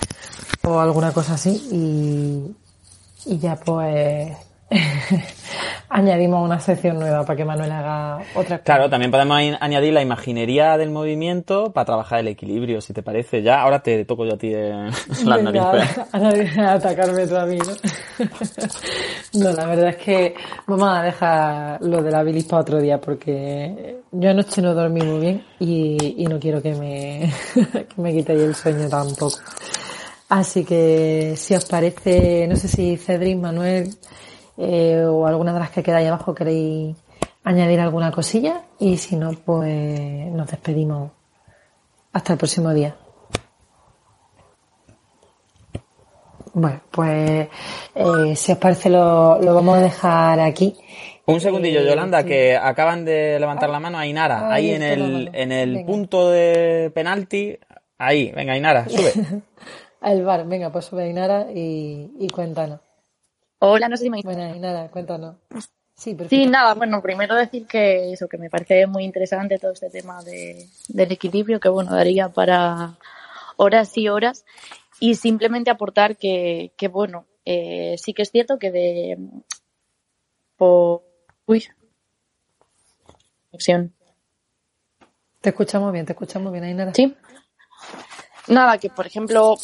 o 0.63 0.81
alguna 0.81 1.13
cosa 1.13 1.35
así 1.35 1.51
y, 1.71 3.33
y 3.33 3.39
ya 3.39 3.57
pues 3.57 4.37
añadimos 5.89 6.45
una 6.45 6.59
sección 6.59 6.99
nueva 6.99 7.25
para 7.25 7.37
que 7.37 7.45
Manuel 7.45 7.71
haga 7.71 8.17
otra 8.35 8.59
cosa. 8.59 8.65
Claro, 8.65 8.91
también 8.91 9.11
podemos 9.11 9.39
añadir 9.61 9.93
la 9.93 10.03
imaginería 10.03 10.77
del 10.77 10.91
movimiento 10.91 11.73
para 11.73 11.85
trabajar 11.85 12.21
el 12.21 12.29
equilibrio, 12.29 12.81
si 12.81 12.93
te 12.93 13.03
parece. 13.03 13.43
Ya, 13.43 13.61
ahora 13.61 13.81
te 13.81 14.05
toco 14.05 14.25
yo 14.25 14.35
a 14.35 14.39
ti 14.39 14.53
en 14.53 14.87
las 15.25 15.43
narices. 15.43 15.99
A, 16.13 16.73
atacarme 16.73 17.27
tú 17.27 17.37
a 17.37 17.47
mí, 17.47 17.59
¿no? 17.59 17.75
no, 19.41 19.53
la 19.53 19.67
verdad 19.67 19.89
es 19.91 19.97
que 19.97 20.35
vamos 20.67 20.89
a 20.89 21.03
dejar 21.03 21.83
lo 21.83 22.03
de 22.03 22.11
la 22.11 22.23
bilis 22.23 22.45
para 22.45 22.63
otro 22.63 22.81
día 22.81 23.01
porque 23.01 24.01
yo 24.13 24.31
anoche 24.31 24.63
no 24.63 24.75
dormí 24.75 25.03
muy 25.03 25.21
bien 25.21 25.45
y, 25.59 26.23
y 26.23 26.27
no 26.27 26.39
quiero 26.39 26.63
que 26.63 26.75
me, 26.75 27.33
que 27.55 28.03
me 28.03 28.13
quitéis 28.13 28.41
el 28.41 28.55
sueño 28.55 28.89
tampoco. 28.89 29.39
Así 30.29 30.65
que 30.65 31.35
si 31.37 31.55
os 31.55 31.65
parece, 31.67 32.47
no 32.49 32.57
sé 32.57 32.69
si 32.69 32.97
Cedric, 32.97 33.39
Manuel, 33.39 33.95
eh, 34.57 35.05
o 35.05 35.27
alguna 35.27 35.53
de 35.53 35.61
las 35.61 35.71
que 35.71 35.83
queda 35.83 35.99
ahí 35.99 36.07
abajo 36.07 36.35
queréis 36.35 36.97
añadir 37.43 37.81
alguna 37.81 38.11
cosilla 38.11 38.63
y 38.79 38.97
si 38.97 39.17
no, 39.17 39.33
pues 39.33 40.33
nos 40.33 40.51
despedimos 40.51 41.11
hasta 42.13 42.33
el 42.33 42.39
próximo 42.39 42.73
día. 42.73 42.97
Bueno, 46.55 46.81
pues 46.91 47.49
eh, 47.97 48.37
si 48.37 48.53
os 48.53 48.59
parece 48.59 48.89
lo, 48.89 49.41
lo, 49.41 49.55
vamos 49.55 49.77
a 49.77 49.81
dejar 49.81 50.41
aquí. 50.41 50.75
Un 51.27 51.41
segundillo, 51.41 51.81
eh, 51.81 51.87
Yolanda, 51.89 52.23
sí. 52.23 52.29
que 52.29 52.57
acaban 52.57 53.05
de 53.05 53.41
levantar 53.41 53.69
la 53.71 53.81
mano 53.81 53.99
a 53.99 54.07
Inara, 54.07 54.53
ahí, 54.53 54.71
ahí 54.71 54.77
en 54.77 54.83
el, 54.83 55.31
en 55.33 55.53
el 55.53 55.85
punto 55.85 56.31
de 56.31 56.93
penalti. 56.95 57.59
Ahí, 57.99 58.31
venga, 58.31 58.57
Inara, 58.57 58.89
sube. 58.89 59.13
el 60.13 60.25
bar, 60.25 60.47
venga, 60.47 60.71
pues 60.71 60.87
sube 60.87 61.09
Inara 61.09 61.47
y, 61.53 62.11
y 62.19 62.29
cuéntanos. 62.29 62.81
Hola, 63.59 63.89
no 63.89 63.97
sé 63.97 64.05
si 64.05 64.11
me 64.11 64.21
Bueno, 64.23 64.55
nada, 64.57 64.89
cuéntanos. 64.89 65.37
Sí, 65.97 66.17
sí, 66.29 66.47
nada, 66.47 66.75
bueno, 66.75 67.01
primero 67.01 67.37
decir 67.37 67.67
que 67.67 68.13
eso, 68.13 68.29
que 68.29 68.37
me 68.37 68.51
parece 68.51 68.87
muy 68.87 69.05
interesante 69.05 69.59
todo 69.59 69.73
este 69.73 69.91
tema 69.91 70.23
de, 70.25 70.69
del 70.89 71.13
equilibrio, 71.13 71.61
que 71.61 71.69
bueno, 71.69 71.95
daría 71.95 72.29
para 72.29 72.99
horas 73.57 73.97
y 73.97 74.09
horas. 74.09 74.45
Y 75.01 75.15
simplemente 75.15 75.71
aportar 75.71 76.17
que, 76.17 76.73
que 76.77 76.89
bueno, 76.89 77.27
eh, 77.45 77.97
sí 77.99 78.13
que 78.13 78.23
es 78.23 78.31
cierto 78.31 78.59
que 78.59 78.71
de... 78.71 79.19
Por, 80.57 81.03
uy. 81.47 81.65
Conexión. 83.51 83.93
Te 85.41 85.51
escuchamos 85.51 85.93
bien, 85.93 86.07
te 86.07 86.13
escuchamos 86.13 86.53
bien, 86.53 86.65
Ainara. 86.65 86.95
Sí. 86.95 87.15
Nada, 88.49 88.79
que 88.79 88.91
por 88.91 89.07
ejemplo, 89.07 89.57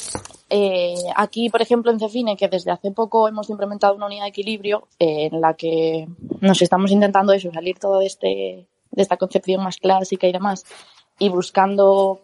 eh, 0.48 0.94
aquí, 1.14 1.50
por 1.50 1.60
ejemplo, 1.60 1.90
en 1.92 2.00
Cefine, 2.00 2.36
que 2.36 2.48
desde 2.48 2.70
hace 2.70 2.90
poco 2.92 3.28
hemos 3.28 3.50
implementado 3.50 3.94
una 3.94 4.06
unidad 4.06 4.24
de 4.24 4.30
equilibrio 4.30 4.88
eh, 4.98 5.28
en 5.30 5.40
la 5.40 5.54
que 5.54 6.08
nos 6.40 6.62
estamos 6.62 6.90
intentando 6.90 7.32
eso, 7.32 7.52
salir 7.52 7.78
todo 7.78 7.98
de, 7.98 8.06
este, 8.06 8.66
de 8.90 9.02
esta 9.02 9.18
concepción 9.18 9.62
más 9.62 9.76
clásica 9.76 10.26
y 10.26 10.32
demás, 10.32 10.64
y 11.18 11.28
buscando 11.28 12.22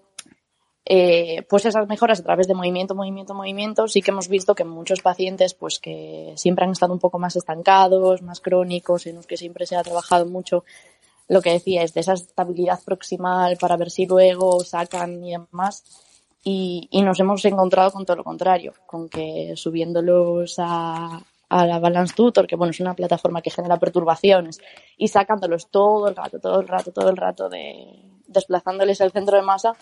eh, 0.87 1.43
pues 1.49 1.67
esas 1.67 1.87
mejoras 1.89 2.21
a 2.21 2.23
través 2.23 2.49
de 2.49 2.55
movimiento, 2.55 2.95
movimiento, 2.95 3.35
movimiento, 3.35 3.87
sí 3.87 4.01
que 4.01 4.13
hemos 4.13 4.29
visto 4.29 4.55
que 4.55 4.65
muchos 4.65 5.03
pacientes, 5.03 5.53
pues 5.53 5.79
que 5.79 6.33
siempre 6.37 6.65
han 6.65 6.71
estado 6.71 6.95
un 6.95 7.01
poco 7.01 7.19
más 7.19 7.37
estancados, 7.37 8.23
más 8.23 8.41
crónicos, 8.41 9.07
en 9.07 9.17
los 9.17 9.27
que 9.27 9.37
siempre 9.37 9.67
se 9.67 9.77
ha 9.77 9.83
trabajado 9.83 10.25
mucho 10.25 10.65
lo 11.29 11.43
que 11.43 11.51
decía 11.51 11.83
es 11.83 11.93
de 11.93 12.01
esa 12.01 12.15
estabilidad 12.15 12.81
proximal 12.85 13.57
para 13.57 13.77
ver 13.77 13.91
si 13.91 14.07
luego 14.07 14.61
sacan 14.61 15.25
y 15.25 15.33
demás 15.33 16.06
y, 16.49 16.87
y, 16.93 17.03
nos 17.03 17.19
hemos 17.19 17.45
encontrado 17.45 17.91
con 17.91 18.07
todo 18.07 18.19
lo 18.19 18.23
contrario, 18.23 18.73
con 18.87 19.09
que 19.09 19.55
subiéndolos 19.57 20.55
a, 20.59 21.21
la 21.51 21.79
Balance 21.81 22.15
Tutor, 22.15 22.47
que 22.47 22.55
bueno, 22.55 22.71
es 22.71 22.79
una 22.79 22.95
plataforma 22.95 23.43
que 23.43 23.51
genera 23.51 23.81
perturbaciones, 23.81 24.61
y 24.97 25.09
sacándolos 25.09 25.67
todo 25.73 26.07
el 26.07 26.15
rato, 26.15 26.39
todo 26.39 26.61
el 26.61 26.69
rato, 26.69 26.93
todo 26.93 27.11
el 27.11 27.17
rato 27.17 27.49
de 27.49 28.01
desplazándoles 28.29 29.01
el 29.01 29.11
centro 29.11 29.37
de 29.37 29.43
masa, 29.43 29.73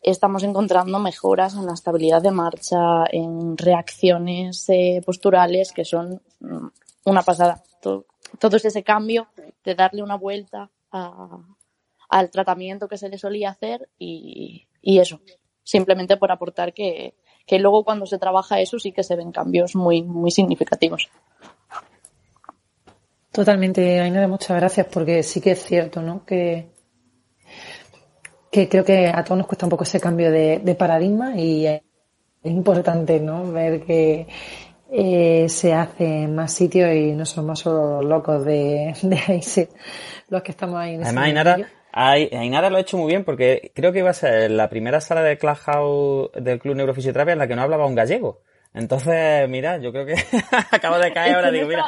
estamos 0.00 0.44
encontrando 0.44 0.98
mejoras 0.98 1.54
en 1.54 1.66
la 1.66 1.74
estabilidad 1.74 2.22
de 2.22 2.30
marcha, 2.30 3.04
en 3.12 3.58
reacciones 3.58 4.66
eh, 4.70 5.02
posturales 5.04 5.72
que 5.72 5.84
son 5.84 6.22
una 7.04 7.20
pasada. 7.20 7.62
Todo, 7.82 8.06
es 8.56 8.64
ese 8.64 8.82
cambio 8.82 9.28
de 9.62 9.74
darle 9.74 10.02
una 10.02 10.16
vuelta 10.16 10.70
a, 10.90 11.38
al 12.08 12.30
tratamiento 12.30 12.88
que 12.88 12.96
se 12.96 13.10
le 13.10 13.18
solía 13.18 13.50
hacer 13.50 13.90
y 13.98 14.66
eso, 14.80 15.20
simplemente 15.68 16.16
por 16.16 16.32
aportar 16.32 16.72
que, 16.72 17.12
que 17.46 17.58
luego 17.58 17.84
cuando 17.84 18.06
se 18.06 18.18
trabaja 18.18 18.58
eso 18.58 18.78
sí 18.78 18.90
que 18.90 19.02
se 19.02 19.16
ven 19.16 19.32
cambios 19.32 19.76
muy, 19.76 20.02
muy 20.02 20.30
significativos. 20.30 21.10
Totalmente, 23.30 24.00
Ainara, 24.00 24.26
muchas 24.28 24.56
gracias, 24.56 24.86
porque 24.86 25.22
sí 25.22 25.42
que 25.42 25.50
es 25.50 25.62
cierto, 25.62 26.00
¿no? 26.00 26.24
Que, 26.24 26.70
que 28.50 28.66
creo 28.66 28.82
que 28.82 29.08
a 29.08 29.22
todos 29.22 29.36
nos 29.36 29.46
cuesta 29.46 29.66
un 29.66 29.70
poco 29.70 29.84
ese 29.84 30.00
cambio 30.00 30.30
de, 30.30 30.60
de 30.60 30.74
paradigma 30.74 31.36
y 31.36 31.66
es 31.66 31.82
importante, 32.44 33.20
¿no? 33.20 33.52
Ver 33.52 33.84
que 33.84 34.26
eh, 34.90 35.50
se 35.50 35.74
hace 35.74 36.22
en 36.22 36.34
más 36.34 36.50
sitios 36.50 36.94
y 36.94 37.12
no 37.12 37.26
somos 37.26 37.60
solo 37.60 38.00
los 38.00 38.06
locos 38.06 38.42
de, 38.46 38.94
de 39.02 39.18
ahí 39.28 39.42
los 40.30 40.42
que 40.42 40.50
estamos 40.50 40.76
ahí 40.76 40.94
en 40.94 41.04
Además, 41.04 41.24
Ainara, 41.24 41.68
Ainara 41.92 42.70
lo 42.70 42.76
ha 42.76 42.80
hecho 42.80 42.98
muy 42.98 43.08
bien 43.08 43.24
porque 43.24 43.72
creo 43.74 43.92
que 43.92 44.00
iba 44.00 44.10
a 44.10 44.14
ser 44.14 44.50
la 44.50 44.68
primera 44.68 45.00
sala 45.00 45.22
de 45.22 45.38
Clubhouse 45.38 46.30
del 46.34 46.58
Club 46.58 46.76
Neurofisioterapia 46.76 47.32
en 47.32 47.38
la 47.38 47.48
que 47.48 47.56
no 47.56 47.62
hablaba 47.62 47.86
un 47.86 47.94
gallego. 47.94 48.42
Entonces, 48.74 49.48
mira, 49.48 49.78
yo 49.78 49.92
creo 49.92 50.06
que 50.06 50.14
acabo 50.70 50.98
de 50.98 51.12
caer 51.12 51.34
ahora, 51.36 51.50
digo, 51.50 51.66
mira. 51.66 51.84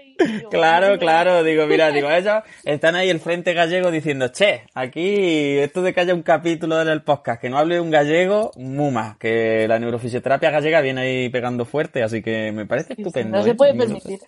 claro, 0.50 0.98
claro, 0.98 1.42
digo, 1.42 1.66
mira, 1.66 1.90
digo, 1.90 2.10
ellos 2.10 2.42
están 2.64 2.94
ahí 2.94 3.10
el 3.10 3.20
frente 3.20 3.54
gallego 3.54 3.90
diciendo, 3.90 4.28
che, 4.28 4.62
aquí 4.72 5.58
esto 5.58 5.82
de 5.82 5.92
que 5.92 6.00
haya 6.00 6.14
un 6.14 6.22
capítulo 6.22 6.80
en 6.80 6.88
el 6.88 7.02
podcast 7.02 7.40
que 7.40 7.50
no 7.50 7.58
hable 7.58 7.80
un 7.80 7.90
gallego, 7.90 8.52
muma, 8.56 9.16
que 9.18 9.66
la 9.68 9.78
neurofisioterapia 9.78 10.50
gallega 10.50 10.80
viene 10.80 11.00
ahí 11.02 11.28
pegando 11.28 11.64
fuerte, 11.64 12.02
así 12.02 12.22
que 12.22 12.52
me 12.52 12.66
parece 12.66 12.94
estupendo. 12.94 13.38
No 13.38 13.44
se 13.44 13.54
puede 13.54 13.74
permitir. 13.74 14.20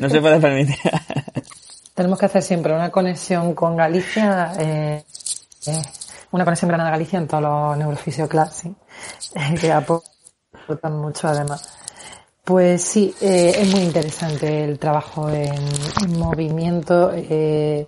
No 0.00 0.08
se 0.08 0.20
puede 0.20 0.40
permitir. 0.40 0.76
Tenemos 1.94 2.18
que 2.18 2.26
hacer 2.26 2.42
siempre 2.42 2.74
una 2.74 2.90
conexión 2.90 3.54
con 3.54 3.76
Galicia, 3.76 4.52
eh, 4.58 5.04
eh, 5.66 5.82
una 6.32 6.44
conexión 6.44 6.68
Granada-Galicia 6.68 7.18
en 7.18 7.28
todos 7.28 7.42
los 7.42 7.76
neurofisioclass, 7.76 8.54
¿sí? 8.54 8.74
que 9.60 9.72
aportan 9.72 10.98
mucho 10.98 11.28
además. 11.28 11.80
Pues 12.44 12.82
sí, 12.82 13.14
eh, 13.20 13.52
es 13.58 13.70
muy 13.70 13.82
interesante 13.82 14.64
el 14.64 14.78
trabajo 14.78 15.28
en, 15.28 15.54
en 16.02 16.18
movimiento 16.18 17.12
eh, 17.14 17.86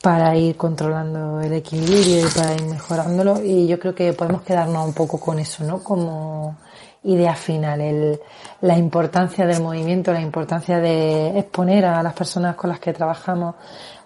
para 0.00 0.36
ir 0.36 0.56
controlando 0.56 1.40
el 1.40 1.52
equilibrio 1.54 2.26
y 2.26 2.30
para 2.30 2.54
ir 2.54 2.62
mejorándolo 2.62 3.42
y 3.42 3.66
yo 3.66 3.78
creo 3.80 3.94
que 3.94 4.12
podemos 4.12 4.42
quedarnos 4.42 4.86
un 4.86 4.94
poco 4.94 5.18
con 5.18 5.38
eso, 5.38 5.64
¿no? 5.64 5.82
Como 5.82 6.56
idea 7.04 7.34
final, 7.34 7.80
el, 7.80 8.20
la 8.60 8.76
importancia 8.76 9.46
del 9.46 9.62
movimiento, 9.62 10.12
la 10.12 10.20
importancia 10.20 10.78
de 10.80 11.38
exponer 11.38 11.84
a 11.84 12.02
las 12.02 12.14
personas 12.14 12.56
con 12.56 12.70
las 12.70 12.80
que 12.80 12.92
trabajamos 12.92 13.54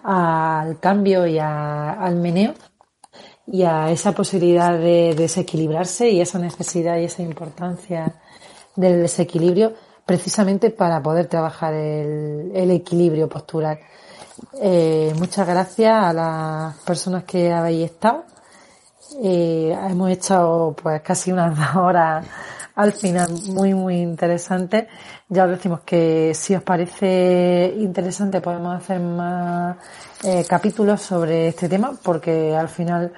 al 0.03 0.79
cambio 0.79 1.25
y 1.25 1.39
al 1.39 2.15
meneo 2.15 2.53
y 3.47 3.63
a 3.63 3.89
esa 3.91 4.13
posibilidad 4.13 4.77
de 4.77 5.15
desequilibrarse 5.15 6.09
y 6.09 6.21
esa 6.21 6.39
necesidad 6.39 6.97
y 6.97 7.05
esa 7.05 7.21
importancia 7.21 8.13
del 8.75 9.01
desequilibrio 9.01 9.73
precisamente 10.05 10.69
para 10.69 11.01
poder 11.01 11.27
trabajar 11.27 11.73
el, 11.73 12.71
equilibrio 12.71 13.29
postural. 13.29 13.79
Eh, 14.61 15.13
muchas 15.17 15.47
gracias 15.47 15.93
a 15.93 16.13
las 16.13 16.77
personas 16.79 17.23
que 17.23 17.51
habéis 17.51 17.91
estado. 17.91 18.25
Eh, 19.21 19.77
hemos 19.89 20.09
echado 20.09 20.75
pues 20.81 21.01
casi 21.01 21.31
unas 21.31 21.57
dos 21.73 21.75
horas 21.75 22.25
al 22.75 22.93
final 22.93 23.29
muy 23.49 23.73
muy 23.73 23.97
interesante. 24.01 24.87
Ya 25.29 25.45
os 25.45 25.51
decimos 25.51 25.81
que 25.81 26.33
si 26.33 26.55
os 26.55 26.63
parece 26.63 27.73
interesante 27.77 28.41
podemos 28.41 28.75
hacer 28.75 28.99
más 28.99 29.77
eh, 30.23 30.45
capítulos 30.47 31.01
sobre 31.01 31.49
este 31.49 31.69
tema 31.69 31.93
porque 32.03 32.55
al 32.55 32.69
final 32.69 33.13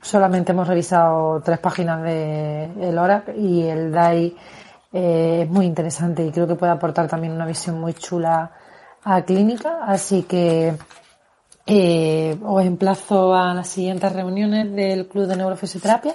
solamente 0.00 0.52
hemos 0.52 0.68
revisado 0.68 1.40
tres 1.44 1.58
páginas 1.58 2.02
de 2.02 2.64
el 2.80 2.98
ORAC 2.98 3.36
y 3.36 3.62
el 3.64 3.92
DAI 3.92 4.36
eh, 4.92 5.40
es 5.42 5.50
muy 5.50 5.66
interesante 5.66 6.24
y 6.24 6.30
creo 6.30 6.46
que 6.46 6.54
puede 6.54 6.72
aportar 6.72 7.08
también 7.08 7.32
una 7.32 7.46
visión 7.46 7.80
muy 7.80 7.92
chula 7.94 8.52
a 9.04 9.22
clínica, 9.22 9.84
así 9.84 10.22
que 10.22 10.76
eh, 11.66 12.38
os 12.42 12.64
emplazo 12.64 13.34
a 13.34 13.52
las 13.54 13.68
siguientes 13.68 14.12
reuniones 14.12 14.72
del 14.72 15.06
Club 15.08 15.26
de 15.26 15.36
Neurofisioterapia, 15.36 16.14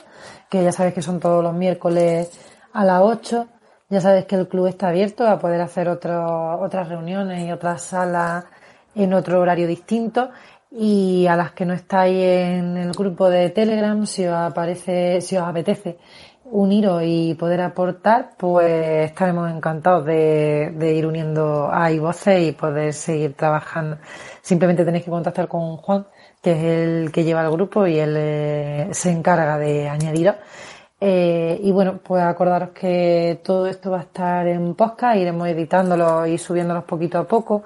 que 0.50 0.64
ya 0.64 0.72
sabéis 0.72 0.96
que 0.96 1.02
son 1.02 1.20
todos 1.20 1.44
los 1.44 1.54
miércoles 1.54 2.32
a 2.74 2.86
las 2.86 3.02
8. 3.02 3.48
Ya 3.90 4.02
sabéis 4.02 4.26
que 4.26 4.36
el 4.36 4.48
club 4.48 4.68
está 4.68 4.90
abierto 4.90 5.28
a 5.28 5.40
poder 5.40 5.62
hacer 5.62 5.90
otras 5.90 6.88
reuniones 6.88 7.46
y 7.46 7.52
otras 7.52 7.82
salas 7.82 8.46
en 8.96 9.14
otro 9.14 9.42
horario 9.42 9.68
distinto. 9.68 10.30
Y 10.72 11.28
a 11.28 11.36
las 11.36 11.52
que 11.52 11.66
no 11.66 11.74
estáis 11.74 12.16
en 12.16 12.78
el 12.78 12.94
grupo 12.94 13.30
de 13.30 13.50
Telegram, 13.50 14.06
si 14.06 14.26
os 14.26 14.36
aparece, 14.36 15.20
si 15.20 15.36
os 15.36 15.44
apetece 15.44 15.98
uniros 16.52 17.02
y 17.06 17.34
poder 17.36 17.62
aportar, 17.62 18.32
pues 18.38 19.10
estaremos 19.10 19.50
encantados 19.52 20.06
de, 20.06 20.94
ir 20.96 21.06
uniendo 21.06 21.70
a 21.72 21.90
voces 22.00 22.50
y 22.50 22.52
poder 22.52 22.94
seguir 22.94 23.34
trabajando. 23.34 23.98
Simplemente 24.42 24.86
tenéis 24.86 25.06
que 25.06 25.12
contactar 25.12 25.48
con 25.48 25.78
Juan, 25.78 26.06
que 26.42 26.52
es 26.52 26.64
el 26.64 27.12
que 27.12 27.24
lleva 27.24 27.44
el 27.44 27.52
grupo 27.52 27.88
y 27.88 28.00
él 28.00 28.16
eh, 28.18 28.90
se 28.92 29.12
encarga 29.12 29.58
de 29.58 29.88
añadiros. 29.88 30.36
Eh, 31.04 31.60
y 31.64 31.72
bueno, 31.72 32.00
pues 32.04 32.22
acordaros 32.22 32.70
que 32.70 33.42
todo 33.44 33.66
esto 33.66 33.90
va 33.90 33.98
a 33.98 34.02
estar 34.02 34.48
en 34.48 34.76
podcast, 34.76 35.18
iremos 35.18 35.48
editándolo 35.48 36.28
y 36.28 36.38
subiéndolos 36.38 36.84
poquito 36.84 37.18
a 37.18 37.24
poco 37.28 37.64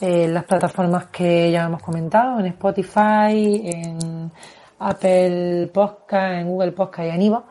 en 0.00 0.34
las 0.34 0.42
plataformas 0.42 1.06
que 1.06 1.52
ya 1.52 1.66
hemos 1.66 1.80
comentado, 1.80 2.40
en 2.40 2.46
Spotify, 2.46 3.62
en 3.64 4.32
Apple 4.80 5.70
Podcast, 5.72 6.40
en 6.40 6.48
Google 6.48 6.72
Podcast 6.72 7.06
y 7.06 7.10
en 7.10 7.22
Ivo. 7.22 7.44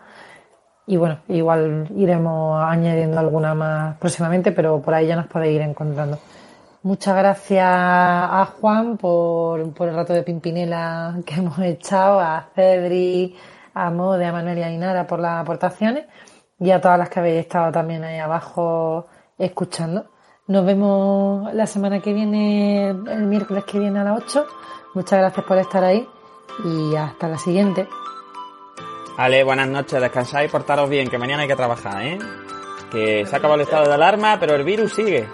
Y 0.87 0.97
bueno, 0.97 1.19
igual 1.29 1.87
iremos 1.95 2.61
añadiendo 2.61 3.17
alguna 3.17 3.55
más 3.55 3.97
próximamente, 3.99 4.51
pero 4.51 4.81
por 4.81 4.93
ahí 4.93 5.07
ya 5.07 5.15
nos 5.15 5.27
podéis 5.27 5.55
ir 5.55 5.61
encontrando. 5.61 6.19
Muchas 6.83 7.15
gracias 7.15 7.65
a 7.65 8.49
Juan 8.59 8.97
por, 8.97 9.73
por 9.73 9.87
el 9.87 9.95
rato 9.95 10.11
de 10.11 10.23
Pimpinela 10.23 11.15
que 11.25 11.35
hemos 11.35 11.57
echado, 11.59 12.19
a 12.19 12.49
Cedri, 12.53 13.33
a 13.73 13.89
Mode, 13.89 14.25
a 14.25 14.31
Manuel 14.31 14.57
y 14.57 14.83
a 14.83 15.07
por 15.07 15.19
las 15.19 15.41
aportaciones 15.41 16.05
y 16.59 16.71
a 16.71 16.79
todas 16.79 16.99
las 16.99 17.09
que 17.09 17.19
habéis 17.19 17.39
estado 17.39 17.71
también 17.71 18.03
ahí 18.03 18.19
abajo 18.19 19.07
escuchando. 19.37 20.05
Nos 20.47 20.65
vemos 20.65 21.53
la 21.53 21.65
semana 21.65 21.99
que 21.99 22.13
viene, 22.13 22.89
el 22.89 23.23
miércoles 23.23 23.63
que 23.63 23.79
viene 23.79 23.99
a 23.99 24.03
las 24.03 24.23
8. 24.23 24.45
Muchas 24.93 25.19
gracias 25.19 25.45
por 25.45 25.57
estar 25.57 25.83
ahí 25.83 26.07
y 26.65 26.95
hasta 26.95 27.27
la 27.27 27.37
siguiente. 27.37 27.87
Ale, 29.17 29.43
buenas 29.43 29.67
noches, 29.67 30.01
descansáis 30.01 30.49
y 30.49 30.51
portaros 30.51 30.89
bien, 30.89 31.09
que 31.09 31.17
mañana 31.17 31.43
hay 31.43 31.47
que 31.47 31.55
trabajar, 31.55 32.01
¿eh? 32.03 32.19
Que 32.91 33.25
se 33.25 33.35
ha 33.35 33.39
acabado 33.39 33.55
el 33.55 33.67
estado 33.67 33.87
de 33.87 33.93
alarma, 33.93 34.37
pero 34.39 34.55
el 34.55 34.63
virus 34.63 34.93
sigue. 34.93 35.27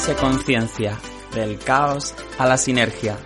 Se 0.00 0.14
conciencia 0.14 0.98
del 1.34 1.58
caos 1.58 2.14
a 2.38 2.46
la 2.46 2.56
sinergia. 2.56 3.18